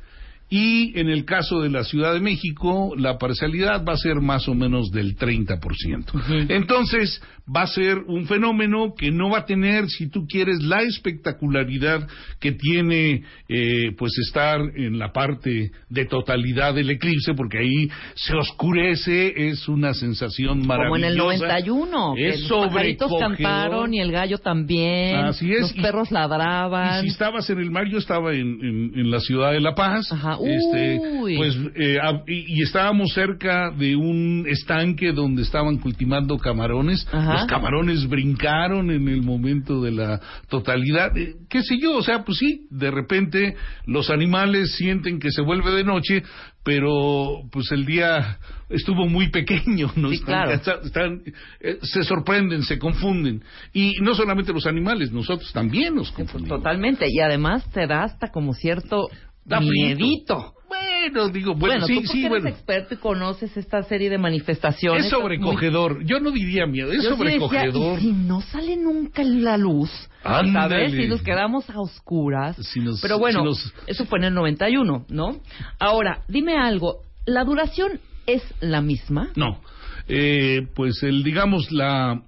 Y 0.50 1.00
en 1.00 1.10
el 1.10 1.26
caso 1.26 1.62
de 1.62 1.70
la 1.70 1.84
Ciudad 1.84 2.14
de 2.14 2.20
México, 2.20 2.94
la 2.98 3.20
parcialidad 3.20 3.86
va 3.86 3.94
a 3.94 3.98
ser 3.98 4.16
más 4.16 4.48
o 4.48 4.56
menos 4.56 4.90
del 4.92 5.16
30%. 5.16 6.50
Entonces, 6.50 7.22
va 7.56 7.64
a 7.64 7.68
ser 7.68 7.98
un 8.08 8.26
fenómeno 8.26 8.94
que 8.98 9.12
no 9.12 9.30
va 9.32 9.40
a 9.40 9.46
tener, 9.46 9.90
si 9.90 10.10
tú 10.10 10.26
quieres, 10.28 10.62
la 10.62 10.82
espectacularidad 10.84 12.08
que 12.40 12.52
tiene, 12.52 13.24
eh, 13.48 13.92
pues, 13.98 14.12
estar 14.28 14.60
en 14.76 15.00
la 15.00 15.12
parte 15.12 15.72
de 15.90 16.06
totalidad 16.06 16.74
del 16.74 16.90
eclipse, 16.92 17.34
porque 17.34 17.60
ahí 17.60 17.90
se 18.16 18.36
oscurece, 18.36 19.50
es 19.50 19.68
una 19.68 19.94
sensación 19.94 20.62
Como 20.66 20.96
en 20.96 21.04
el 21.04 21.16
maravillosa. 21.18 21.46
91, 21.48 22.14
que 22.16 22.30
Es 22.30 22.50
los 22.50 22.68
pajaritos 22.68 23.12
cantaron 23.20 23.94
y 23.94 24.00
el 24.00 24.12
gallo 24.12 24.38
también. 24.38 25.16
Así 25.18 25.52
es, 25.52 25.62
Los 25.62 25.76
y- 25.78 25.82
perros 25.82 26.12
ladraban. 26.12 27.00
Y 27.06 27.08
si 27.08 27.14
estabas 27.14 27.50
en 27.50 27.60
el 27.60 27.72
mar, 27.72 27.88
yo 27.90 27.98
estaba 27.98 28.34
en, 28.34 28.60
en- 28.64 28.92
en 29.00 29.12
la 29.12 29.20
ciudad 29.20 29.52
de 29.52 29.60
La 29.60 29.74
Paz. 29.76 30.12
Ajá. 30.12 30.38
Este, 30.44 31.00
pues, 31.38 31.58
eh, 31.76 31.98
a- 32.02 32.24
y, 32.28 32.60
y 32.60 32.64
estábamos 32.64 33.14
cerca 33.14 33.72
de 33.72 33.96
un 33.96 34.46
estanque 34.48 35.12
donde 35.12 35.42
estaban 35.42 35.78
cultivando 35.78 36.38
camarones. 36.38 37.08
Ajá. 37.12 37.39
Los 37.40 37.48
camarones 37.48 38.08
brincaron 38.08 38.92
en 38.92 39.08
el 39.08 39.22
momento 39.22 39.82
de 39.82 39.92
la 39.92 40.20
totalidad. 40.50 41.18
Eh, 41.18 41.36
¿Qué 41.50 41.62
sé 41.64 41.78
yo? 41.80 41.98
O 41.98 42.02
sea, 42.02 42.24
pues 42.24 42.38
sí, 42.38 42.68
de 42.70 42.92
repente 42.92 43.56
los 43.86 44.10
animales 44.10 44.76
sienten 44.76 45.20
que 45.20 45.32
se 45.32 45.42
vuelve 45.42 45.72
de 45.72 45.84
noche, 45.84 46.24
pero 46.64 47.42
pues 47.52 47.72
el 47.72 47.86
día 47.86 48.38
estuvo 48.70 49.08
muy 49.08 49.30
pequeño, 49.30 49.92
¿no? 49.96 50.10
Sí, 50.10 50.16
Están 50.16 50.60
claro. 50.60 50.82
están, 50.84 51.22
eh, 51.60 51.80
se 51.82 52.04
sorprenden, 52.04 52.64
se 52.64 52.78
confunden. 52.78 53.44
Y 53.74 53.96
no 54.02 54.14
solamente 54.14 54.54
los 54.54 54.66
animales, 54.66 55.12
nosotros 55.12 55.52
también 55.54 55.96
nos 55.96 56.12
confundimos. 56.12 56.60
Totalmente. 56.60 57.06
Y 57.10 57.20
además 57.20 57.70
te 57.72 57.88
da 57.88 58.04
hasta 58.04 58.30
como 58.32 58.54
cierto 58.54 59.10
Da 59.46 59.60
miedito. 59.60 60.54
Bueno, 61.02 61.30
digo, 61.30 61.56
bueno, 61.56 61.86
Bueno, 61.86 61.88
sí, 61.88 62.02
tú 62.02 62.08
sí, 62.12 62.20
eres 62.20 62.30
bueno. 62.30 62.50
experto 62.50 62.94
y 62.94 62.98
conoces 62.98 63.56
esta 63.56 63.84
serie 63.84 64.10
de 64.10 64.18
manifestaciones. 64.18 65.06
Es 65.06 65.12
sobrecogedor. 65.12 66.04
Yo 66.04 66.20
no 66.20 66.32
diría 66.32 66.66
miedo, 66.66 66.92
es 66.92 67.04
Yo 67.04 67.16
sí 67.16 67.24
decía, 67.24 67.40
sobrecogedor. 67.40 68.00
y 68.00 68.02
si 68.02 68.12
no 68.12 68.42
sale 68.42 68.76
nunca 68.78 69.24
la 69.24 69.58
luz. 69.58 69.90
¿sabes? 70.24 70.92
Si 70.92 71.08
nos 71.08 71.22
quedamos 71.22 71.70
a 71.70 71.80
oscuras. 71.80 72.56
Si 72.58 72.80
nos- 72.82 73.02
Pero 73.02 73.18
bueno, 73.20 73.40
si 73.40 73.46
nos- 73.46 73.74
eso 73.88 74.06
fue 74.06 74.20
en 74.20 74.26
el 74.26 74.34
91, 74.34 75.06
¿no? 75.10 75.40
Ahora, 75.80 76.24
dime 76.28 76.56
algo. 76.58 77.02
¿La 77.26 77.44
duración 77.44 78.00
es 78.26 78.44
la 78.60 78.82
misma? 78.82 79.30
No, 79.36 79.62
eh, 80.08 80.68
pues 80.76 81.02
el, 81.04 81.24
digamos, 81.24 81.72
la, 81.72 82.22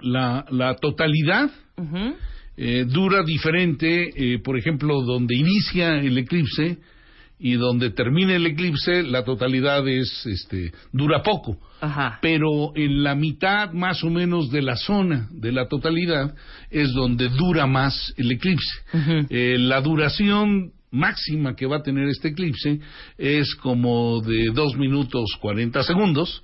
la, 0.00 0.44
la 0.50 0.74
totalidad 0.76 1.50
Ujú. 1.76 2.14
eh, 2.56 2.84
dura 2.86 3.22
diferente, 3.22 4.10
eh, 4.34 4.38
por 4.40 4.58
ejemplo, 4.58 5.00
donde 5.02 5.36
inicia 5.36 5.94
el 6.00 6.18
eclipse 6.18 6.78
y 7.40 7.54
donde 7.54 7.90
termina 7.90 8.36
el 8.36 8.46
eclipse, 8.46 9.02
la 9.02 9.24
totalidad 9.24 9.88
es, 9.88 10.26
este, 10.26 10.72
dura 10.92 11.22
poco. 11.22 11.58
Ajá. 11.82 12.18
pero 12.20 12.72
en 12.74 13.02
la 13.02 13.14
mitad 13.14 13.72
más 13.72 14.04
o 14.04 14.10
menos 14.10 14.50
de 14.50 14.60
la 14.60 14.76
zona 14.76 15.28
de 15.30 15.50
la 15.50 15.66
totalidad 15.66 16.34
es 16.70 16.92
donde 16.92 17.30
dura 17.30 17.66
más 17.66 18.12
el 18.18 18.30
eclipse. 18.32 18.68
Eh, 19.30 19.56
la 19.58 19.80
duración 19.80 20.72
máxima 20.90 21.56
que 21.56 21.66
va 21.66 21.78
a 21.78 21.82
tener 21.82 22.06
este 22.08 22.28
eclipse 22.28 22.80
es 23.16 23.54
como 23.54 24.20
de 24.20 24.50
2 24.52 24.76
minutos 24.76 25.24
40 25.40 25.82
segundos. 25.82 26.42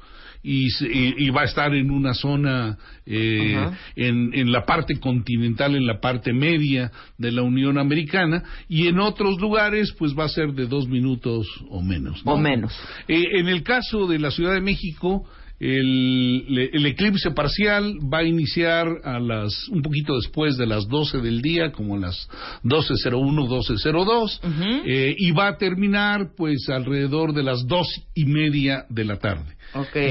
Y, 0.49 0.69
y- 0.81 1.31
va 1.31 1.41
a 1.41 1.45
estar 1.45 1.75
en 1.75 1.91
una 1.91 2.15
zona 2.15 2.79
eh, 3.05 3.69
en, 3.97 4.33
en 4.33 4.53
la 4.53 4.65
parte 4.65 5.01
continental, 5.01 5.75
en 5.75 5.87
la 5.87 5.99
parte 6.01 6.33
media 6.33 6.93
de 7.19 7.33
la 7.33 7.43
Unión 7.43 7.79
Americana, 7.79 8.45
y 8.69 8.87
en 8.87 9.01
otros 9.01 9.41
lugares 9.41 9.93
pues 9.99 10.15
va 10.17 10.27
a 10.27 10.29
ser 10.29 10.53
de 10.53 10.67
dos 10.69 10.87
minutos 10.89 11.49
o 11.69 11.83
menos. 11.83 12.25
¿no? 12.25 12.35
O 12.35 12.39
menos. 12.39 12.73
Eh, 13.09 13.41
en 13.41 13.49
el 13.49 13.65
caso 13.65 14.07
de 14.07 14.21
la 14.21 14.31
Ciudad 14.31 14.55
de 14.55 14.61
México, 14.61 15.25
el, 15.59 16.71
el 16.73 16.87
eclipse 16.87 17.31
parcial 17.31 17.95
va 18.13 18.19
a 18.19 18.25
iniciar 18.25 18.87
a 19.05 19.19
las 19.19 19.69
un 19.69 19.83
poquito 19.83 20.17
después 20.17 20.57
de 20.57 20.67
las 20.67 20.87
12 20.89 21.19
del 21.19 21.41
día, 21.41 21.73
como 21.73 21.97
las 21.97 22.29
12.01, 22.63 23.49
12.02, 23.49 24.39
Ujú. 24.45 24.83
eh, 24.87 25.15
y 25.17 25.31
va 25.33 25.49
a 25.49 25.57
terminar 25.57 26.33
pues 26.37 26.69
alrededor 26.69 27.33
de 27.33 27.43
las 27.43 27.67
dos 27.67 27.89
y 28.15 28.27
media 28.27 28.85
de 28.91 29.05
la 29.05 29.19
tarde. 29.19 29.57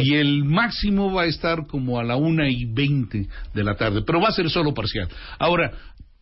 Y 0.04 0.16
el 0.16 0.44
máximo 0.44 1.14
va 1.14 1.24
a 1.24 1.26
estar 1.26 1.66
como 1.68 2.00
a 2.00 2.04
la 2.04 2.16
una 2.16 2.50
y 2.50 2.66
veinte 2.66 3.28
de 3.54 3.64
la 3.64 3.76
tarde, 3.76 4.02
pero 4.06 4.20
va 4.20 4.30
a 4.30 4.32
ser 4.32 4.50
solo 4.50 4.74
parcial. 4.74 5.08
Ahora, 5.40 5.72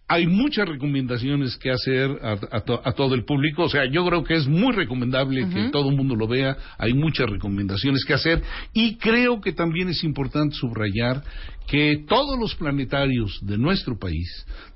hay 0.08 0.28
muchas 0.28 0.68
recomendaciones 0.68 1.58
que 1.58 1.72
hacer 1.72 2.12
a, 2.22 2.34
a 2.52 2.62
to- 2.62 2.82
a 2.84 2.92
todo 2.92 3.16
el 3.16 3.24
público. 3.26 3.64
O 3.64 3.70
sea, 3.70 3.86
yo 3.86 4.06
creo 4.06 4.24
que 4.24 4.36
es 4.36 4.48
muy 4.48 4.74
recomendable 4.74 5.48
que 5.50 5.70
todo 5.72 5.90
el 5.90 5.96
mundo 5.96 6.16
lo 6.16 6.28
vea. 6.28 6.56
Hay 6.78 6.94
muchas 6.94 7.30
recomendaciones 7.30 8.04
que 8.06 8.14
hacer. 8.14 8.44
Y 8.74 8.98
creo 8.98 9.40
que 9.42 9.54
también 9.54 9.90
es 9.90 10.04
importante 10.04 10.56
subrayar 10.56 11.24
que 11.68 12.04
todos 12.08 12.38
los 12.38 12.54
planetarios 12.56 13.40
de 13.42 13.58
nuestro 13.58 13.98
país, 13.98 14.28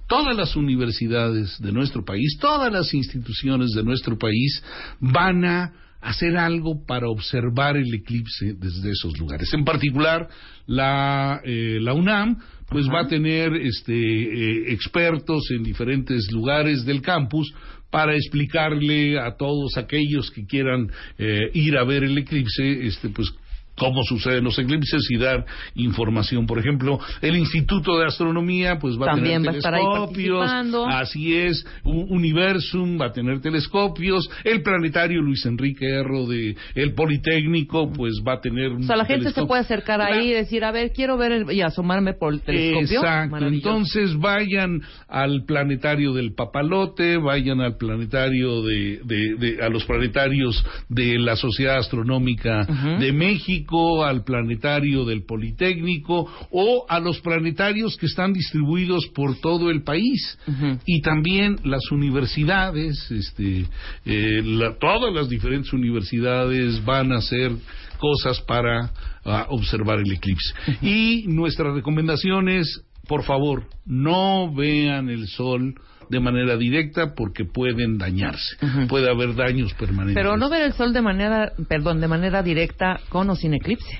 todas 0.07 0.35
las 0.35 0.55
universidades 0.55 1.57
de 1.59 1.71
nuestro 1.73 2.05
país, 2.05 2.37
todas 2.39 2.71
las 2.71 2.93
instituciones 2.93 3.71
de 3.71 3.83
nuestro 3.83 4.17
país 4.17 4.63
van 5.01 5.43
a 5.45 5.73
hacer 6.01 6.37
algo 6.37 6.85
para 6.85 7.09
observar 7.09 7.77
el 7.77 7.93
eclipse 7.93 8.53
desde 8.57 8.91
esos 8.91 9.17
lugares. 9.19 9.53
En 9.53 9.65
particular, 9.65 10.27
la, 10.65 11.41
eh, 11.43 11.79
la 11.81 11.93
UNAM 11.93 12.37
pues 12.69 12.87
va 12.87 13.01
a 13.01 13.07
tener 13.07 13.53
este, 13.55 13.93
eh, 13.93 14.73
expertos 14.73 15.49
en 15.51 15.63
diferentes 15.63 16.29
lugares 16.31 16.85
del 16.85 17.01
campus 17.01 17.53
para 17.89 18.13
explicarle 18.15 19.17
a 19.17 19.37
todos 19.37 19.77
aquellos 19.77 20.29
que 20.31 20.45
quieran 20.45 20.91
eh, 21.17 21.49
ir 21.53 21.77
a 21.77 21.85
ver 21.85 22.03
el 22.03 22.17
eclipse, 22.17 22.85
este, 22.85 23.09
pues 23.09 23.31
cómo 23.77 24.01
suceden 24.03 24.43
los 24.43 24.57
eclipses 24.59 25.05
y 25.09 25.17
dar 25.17 25.45
información. 25.75 26.45
Por 26.47 26.59
ejemplo, 26.59 26.99
el 27.21 27.35
Instituto 27.37 27.97
de 27.99 28.05
Astronomía 28.05 28.77
pues 28.79 28.95
va 28.99 29.05
También 29.07 29.41
a 29.47 29.51
va 29.51 29.51
a 29.51 29.53
tener 29.53 29.57
estar 29.57 29.73
ahí 29.75 29.81
telescopios, 29.83 30.51
así 30.89 31.35
es, 31.35 31.65
Universum 31.83 32.99
va 32.99 33.07
a 33.07 33.11
tener 33.11 33.39
telescopios, 33.41 34.29
el 34.43 34.61
planetario 34.61 35.21
Luis 35.21 35.45
Enrique 35.45 35.85
Erro 35.87 36.25
de 36.25 36.55
el 36.75 36.93
Politécnico 36.93 37.91
pues 37.91 38.13
va 38.27 38.33
a 38.33 38.41
tener 38.41 38.71
O 38.71 38.83
sea, 38.83 38.95
la 38.95 39.05
gente 39.05 39.31
se 39.31 39.45
puede 39.45 39.61
acercar 39.61 40.01
ahí 40.01 40.29
y 40.31 40.33
decir, 40.33 40.63
a 40.63 40.71
ver, 40.71 40.91
quiero 40.91 41.17
ver 41.17 41.31
el- 41.31 41.51
y 41.51 41.61
asomarme 41.61 42.13
por 42.13 42.33
el 42.33 42.41
telescopio. 42.41 42.99
Exacto. 42.99 43.37
Entonces 43.47 44.17
vayan 44.17 44.81
al 45.07 45.43
planetario 45.45 46.13
del 46.13 46.33
Papalote, 46.33 47.17
vayan 47.17 47.61
al 47.61 47.77
planetario 47.77 48.63
de, 48.63 48.99
de- 49.03 49.35
de- 49.35 49.63
a 49.63 49.69
los 49.69 49.85
planetarios 49.85 50.65
de 50.89 51.19
la 51.19 51.35
Sociedad 51.35 51.77
Astronómica 51.77 52.65
de 52.99 53.11
México, 53.13 53.66
al 54.05 54.23
planetario 54.23 55.05
del 55.05 55.23
Politécnico 55.25 56.27
o 56.51 56.85
a 56.89 56.99
los 56.99 57.19
planetarios 57.19 57.97
que 57.97 58.05
están 58.05 58.33
distribuidos 58.33 59.07
por 59.13 59.39
todo 59.39 59.69
el 59.69 59.83
país. 59.83 60.37
Y 60.85 61.01
también 61.01 61.57
las 61.63 61.91
universidades, 61.91 63.09
este, 63.11 63.65
eh, 64.05 64.41
la- 64.43 64.77
todas 64.77 65.13
las 65.13 65.29
diferentes 65.29 65.73
universidades 65.73 66.83
van 66.85 67.11
a 67.11 67.17
hacer 67.17 67.51
cosas 67.97 68.39
para 68.41 68.91
ah, 69.25 69.47
observar 69.49 69.99
el 69.99 70.11
eclipse. 70.11 70.53
Y 70.81 71.25
nuestra 71.27 71.73
recomendación 71.73 72.47
es, 72.47 72.81
por 73.07 73.23
favor, 73.23 73.65
no 73.85 74.53
vean 74.53 75.09
el 75.09 75.27
sol 75.27 75.75
de 76.09 76.19
manera 76.19 76.57
directa 76.57 77.13
porque 77.15 77.45
pueden 77.45 77.97
dañarse. 77.97 78.55
Puede 78.87 79.09
haber 79.09 79.35
daños 79.35 79.73
permanentes. 79.73 80.15
Pero 80.15 80.37
no 80.37 80.49
ver 80.49 80.63
el 80.63 80.73
sol 80.73 80.93
de 80.93 81.01
manera, 81.01 81.51
perdón, 81.67 82.01
de 82.01 82.07
manera 82.07 82.43
directa 82.43 82.99
con 83.09 83.29
o 83.29 83.35
sin 83.35 83.53
eclipse. 83.53 83.99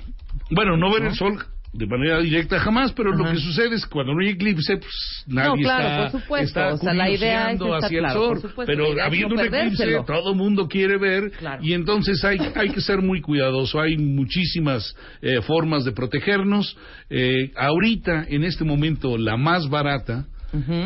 Bueno, 0.52 0.78
no 0.78 0.92
ver 0.92 1.04
el 1.04 1.16
sol 1.16 1.38
de 1.74 1.86
manera 1.86 2.20
directa 2.22 2.60
jamás, 2.60 2.92
pero 2.94 3.12
lo 3.12 3.26
que 3.30 3.38
sucede 3.38 3.76
es 3.76 3.84
que 3.86 3.92
cuando 3.92 4.14
no 4.14 4.22
hay 4.22 4.30
eclipse, 4.30 4.78
pues 4.78 5.24
nadie 5.28 5.64
claro, 5.64 5.88
está, 5.88 6.12
por 6.12 6.22
supuesto. 6.22 6.60
está 6.60 6.74
O 6.74 6.78
sea, 6.78 6.94
la 6.94 7.10
idea 7.10 7.52
es 7.52 7.60
hacia 7.62 8.00
claro, 8.00 8.32
el 8.34 8.40
sol. 8.42 8.52
pero 8.66 8.86
habiendo 9.04 9.36
no 9.36 9.42
un 9.42 9.48
eclipse, 9.48 9.98
todo 10.08 10.32
el 10.32 10.38
mundo 10.38 10.68
quiere 10.68 10.98
ver 10.98 11.32
Claro. 11.32 11.62
y 11.64 11.74
entonces 11.74 12.24
hay, 12.24 12.38
hay 12.56 12.70
que 12.70 12.82
ser 12.82 13.02
muy 13.02 13.22
cuidadoso. 13.22 13.80
Hay 13.80 13.98
muchísimas 13.98 14.96
eh, 15.22 15.42
formas 15.42 15.84
de 15.84 15.92
protegernos. 15.92 16.76
Eh, 17.10 17.52
ahorita, 17.56 18.26
en 18.28 18.44
este 18.44 18.64
momento, 18.64 19.18
la 19.18 19.38
más 19.38 19.70
barata 19.70 20.26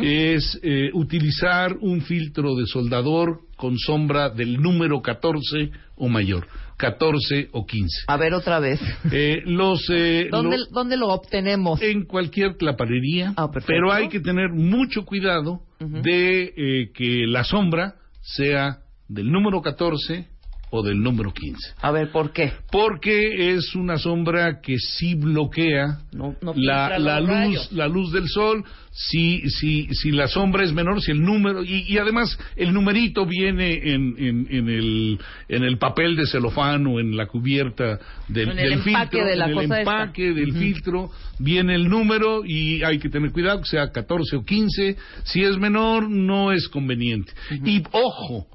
Es 0.03 0.59
eh, 0.63 0.89
utilizar 0.93 1.77
un 1.79 2.01
filtro 2.01 2.55
de 2.55 2.65
soldador 2.65 3.41
con 3.55 3.77
sombra 3.77 4.29
del 4.29 4.59
número 4.61 5.01
14 5.01 5.71
o 5.95 6.07
mayor, 6.07 6.47
14 6.77 7.49
o 7.51 7.65
15. 7.65 8.05
A 8.07 8.17
ver 8.17 8.33
otra 8.33 8.59
vez. 8.59 8.79
Eh, 9.11 9.43
los, 9.45 9.87
eh, 9.91 10.29
¿Dónde, 10.31 10.57
lo- 10.57 10.65
¿Dónde 10.71 10.97
lo 10.97 11.09
obtenemos? 11.09 11.79
en 11.81 12.05
cualquier 12.05 12.57
claparería, 12.57 13.33
Ah, 13.37 13.49
pero 13.67 13.91
hay 13.93 14.09
que 14.09 14.19
tener 14.19 14.49
mucho 14.49 15.05
cuidado 15.05 15.61
de 15.79 16.53
eh, 16.57 16.91
que 16.93 17.25
la 17.27 17.43
sombra 17.43 17.95
sea 18.21 18.79
del 19.07 19.31
número 19.31 19.61
14 19.61 20.27
o 20.71 20.81
del 20.83 21.01
número 21.03 21.31
15. 21.33 21.73
A 21.81 21.91
ver, 21.91 22.11
¿por 22.11 22.31
qué? 22.31 22.53
Porque 22.71 23.53
es 23.55 23.75
una 23.75 23.97
sombra 23.97 24.61
que 24.61 24.77
sí 24.79 25.15
bloquea 25.15 25.99
No, 26.13 26.35
no 26.41 26.53
la, 26.55 26.97
la 26.97 27.19
luz, 27.19 27.29
rayos. 27.29 27.71
la 27.73 27.87
luz 27.87 28.11
del 28.13 28.27
sol, 28.29 28.63
si, 28.93 29.41
si, 29.49 29.87
si 29.93 30.11
la 30.11 30.27
sombra 30.27 30.63
es 30.63 30.73
menor, 30.73 31.01
si 31.01 31.11
el 31.11 31.21
número, 31.21 31.63
y, 31.63 31.85
y 31.87 31.97
además 31.97 32.37
el 32.55 32.73
numerito 32.73 33.25
viene 33.25 33.73
en, 33.93 34.15
en, 34.17 34.47
en 34.49 34.69
el, 34.69 35.19
en 35.49 35.63
el 35.63 35.77
papel 35.77 36.15
de 36.15 36.25
celofán 36.25 36.87
o 36.87 36.99
en 36.99 37.15
la 37.17 37.25
cubierta 37.27 37.99
del, 38.29 38.49
En 38.51 38.59
el 38.59 38.63
del 38.69 38.73
empaque 38.73 39.09
filtro, 39.17 39.25
de 39.25 39.35
la 39.35 39.45
en 39.45 39.51
el 39.51 39.57
esta. 39.63 39.79
empaque 39.79 40.33
del 40.33 40.53
filtro, 40.53 41.09
viene 41.39 41.75
el 41.75 41.89
número 41.89 42.43
y 42.45 42.81
hay 42.83 42.97
que 42.99 43.09
tener 43.09 43.31
cuidado 43.31 43.59
que 43.61 43.67
sea 43.67 43.91
14 43.91 44.37
o 44.37 44.43
15, 44.45 44.95
si 45.23 45.43
es 45.43 45.57
menor 45.57 46.09
no 46.09 46.51
es 46.53 46.67
conveniente. 46.69 47.33
Y 47.65 47.83
ojo, 47.91 48.47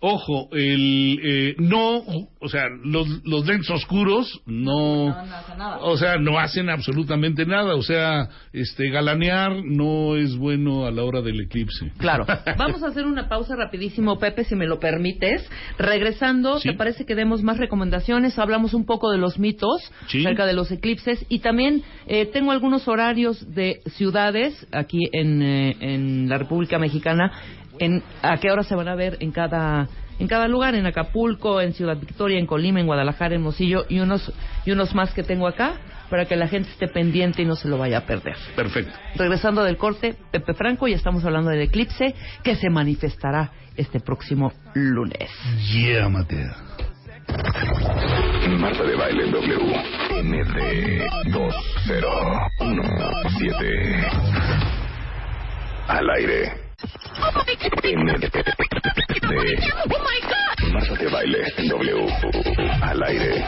Ojo, 0.00 0.48
el 0.52 1.18
eh, 1.24 1.54
no, 1.58 2.02
o 2.38 2.48
sea, 2.48 2.68
los, 2.84 3.08
los 3.24 3.44
lentes 3.44 3.68
oscuros 3.68 4.40
no, 4.46 5.06
o 5.80 5.96
sea, 5.96 6.18
no 6.18 6.38
hacen 6.38 6.70
absolutamente 6.70 7.44
nada, 7.44 7.74
o 7.74 7.82
sea, 7.82 8.28
este 8.52 8.90
galanear 8.90 9.64
no 9.64 10.14
es 10.14 10.36
bueno 10.36 10.86
a 10.86 10.92
la 10.92 11.02
hora 11.02 11.20
del 11.20 11.40
eclipse. 11.40 11.90
Claro. 11.98 12.26
Vamos 12.58 12.84
a 12.84 12.88
hacer 12.88 13.06
una 13.06 13.28
pausa 13.28 13.56
rapidísimo, 13.56 14.20
Pepe, 14.20 14.44
si 14.44 14.54
me 14.54 14.68
lo 14.68 14.78
permites. 14.78 15.44
Regresando, 15.78 16.58
Sí. 16.60 16.68
¿te 16.68 16.74
parece 16.76 17.04
que 17.04 17.16
demos 17.16 17.42
más 17.42 17.58
recomendaciones? 17.58 18.38
Hablamos 18.38 18.74
un 18.74 18.86
poco 18.86 19.10
de 19.10 19.18
los 19.18 19.40
mitos 19.40 19.82
Sí. 20.06 20.20
acerca 20.20 20.46
de 20.46 20.52
los 20.52 20.70
eclipses 20.70 21.26
y 21.28 21.40
también 21.40 21.82
eh, 22.06 22.26
tengo 22.26 22.52
algunos 22.52 22.86
horarios 22.86 23.52
de 23.52 23.80
ciudades 23.96 24.64
aquí 24.70 25.08
en, 25.12 25.42
eh, 25.42 25.76
en 25.80 26.28
la 26.28 26.38
República 26.38 26.78
Mexicana 26.78 27.32
en 27.78 28.02
a 28.22 28.38
qué 28.38 28.50
hora 28.50 28.62
se 28.62 28.74
van 28.74 28.88
a 28.88 28.94
ver 28.94 29.16
en 29.20 29.32
cada 29.32 29.88
en 30.18 30.26
cada 30.26 30.48
lugar, 30.48 30.74
en 30.74 30.84
Acapulco, 30.84 31.60
en 31.60 31.74
Ciudad 31.74 31.96
Victoria, 31.96 32.38
en 32.38 32.46
Colima, 32.46 32.80
en 32.80 32.86
Guadalajara, 32.86 33.36
en 33.36 33.42
Mosillo 33.42 33.84
y 33.88 34.00
unos 34.00 34.32
y 34.64 34.72
unos 34.72 34.94
más 34.94 35.14
que 35.14 35.22
tengo 35.22 35.46
acá 35.46 35.74
para 36.10 36.24
que 36.24 36.36
la 36.36 36.48
gente 36.48 36.70
esté 36.70 36.88
pendiente 36.88 37.42
y 37.42 37.44
no 37.44 37.54
se 37.54 37.68
lo 37.68 37.78
vaya 37.78 37.98
a 37.98 38.06
perder. 38.06 38.36
Perfecto. 38.56 38.92
Regresando 39.14 39.62
del 39.62 39.76
corte, 39.76 40.16
Pepe 40.30 40.54
Franco, 40.54 40.88
y 40.88 40.94
estamos 40.94 41.24
hablando 41.24 41.50
del 41.50 41.60
eclipse 41.60 42.14
que 42.42 42.56
se 42.56 42.70
manifestará 42.70 43.52
este 43.76 44.00
próximo 44.00 44.52
lunes. 44.74 45.30
Yeah, 45.72 46.08
Mateo. 46.08 46.50
Marta 48.58 48.82
de 48.84 48.96
Baile 48.96 49.30
W. 49.30 49.58
MD 50.22 51.06
2017. 51.30 54.06
Al 55.88 56.08
aire. 56.10 56.67
MD. 56.78 58.30
Marta 60.72 60.94
de 60.94 61.08
Baile 61.10 61.42
W. 61.68 62.08
Al 62.82 63.02
aire. 63.02 63.44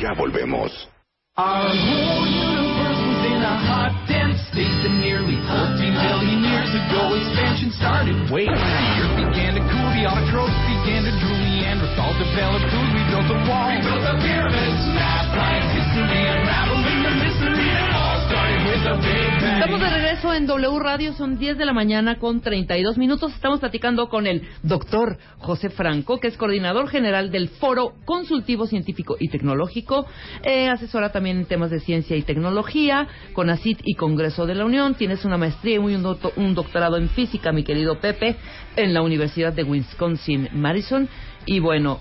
Ya 0.00 0.14
volvemos. 0.14 0.88
Our 1.36 1.68
whole 1.68 2.24
universe 2.24 3.00
was 3.04 3.26
in 3.26 3.42
a 3.42 3.56
hot, 3.68 3.92
dense 4.08 4.40
state 4.48 4.70
that 4.80 4.94
nearly 5.02 5.36
14 5.44 5.76
billion 5.76 6.40
years 6.46 6.72
ago 6.72 7.12
expansion 7.20 7.68
started. 7.76 8.16
Wait, 8.32 8.48
the 8.48 8.54
earth 8.54 9.18
began 9.18 9.58
to 9.58 9.62
cool, 9.68 9.90
the 9.92 10.08
autotrophs 10.08 10.56
began 10.64 11.04
to 11.04 11.12
drool, 11.20 11.36
Neanderthal 11.36 12.14
developed 12.16 12.64
food, 12.70 12.90
we 12.96 13.02
built 13.12 13.28
the 13.28 13.40
wall. 13.50 13.68
We 13.68 13.82
built 13.82 14.04
the 14.08 14.16
pyramids, 14.24 14.82
math, 14.94 15.36
science, 15.36 15.68
history, 15.74 16.22
unraveling 16.32 17.00
the 17.02 17.12
mystery. 17.18 17.66
It 17.66 17.92
all 17.92 18.18
started 18.30 18.60
with 18.62 18.84
a 18.88 18.96
big 19.02 19.23
bang. 19.23 19.23
Estamos 19.64 19.80
de 19.80 19.96
regreso 19.96 20.34
en 20.34 20.46
W 20.46 20.78
Radio, 20.78 21.14
son 21.14 21.38
10 21.38 21.56
de 21.56 21.64
la 21.64 21.72
mañana 21.72 22.18
con 22.18 22.42
32 22.42 22.98
minutos. 22.98 23.32
Estamos 23.32 23.60
platicando 23.60 24.10
con 24.10 24.26
el 24.26 24.42
doctor 24.62 25.16
José 25.38 25.70
Franco, 25.70 26.20
que 26.20 26.28
es 26.28 26.36
coordinador 26.36 26.86
general 26.88 27.30
del 27.30 27.48
Foro 27.48 27.94
Consultivo 28.04 28.66
Científico 28.66 29.16
y 29.18 29.30
Tecnológico, 29.30 30.04
eh, 30.42 30.68
asesora 30.68 31.12
también 31.12 31.38
en 31.38 31.46
temas 31.46 31.70
de 31.70 31.80
ciencia 31.80 32.14
y 32.14 32.20
tecnología, 32.20 33.08
con 33.32 33.48
ACIT 33.48 33.80
y 33.84 33.94
Congreso 33.94 34.44
de 34.44 34.54
la 34.54 34.66
Unión. 34.66 34.96
Tienes 34.96 35.24
una 35.24 35.38
maestría 35.38 35.76
y 35.76 35.78
un, 35.78 36.18
un 36.36 36.54
doctorado 36.54 36.98
en 36.98 37.08
física, 37.08 37.50
mi 37.50 37.64
querido 37.64 37.98
Pepe, 38.00 38.36
en 38.76 38.92
la 38.92 39.00
Universidad 39.00 39.54
de 39.54 39.64
Wisconsin-Madison. 39.64 41.08
Y 41.46 41.60
bueno, 41.60 42.00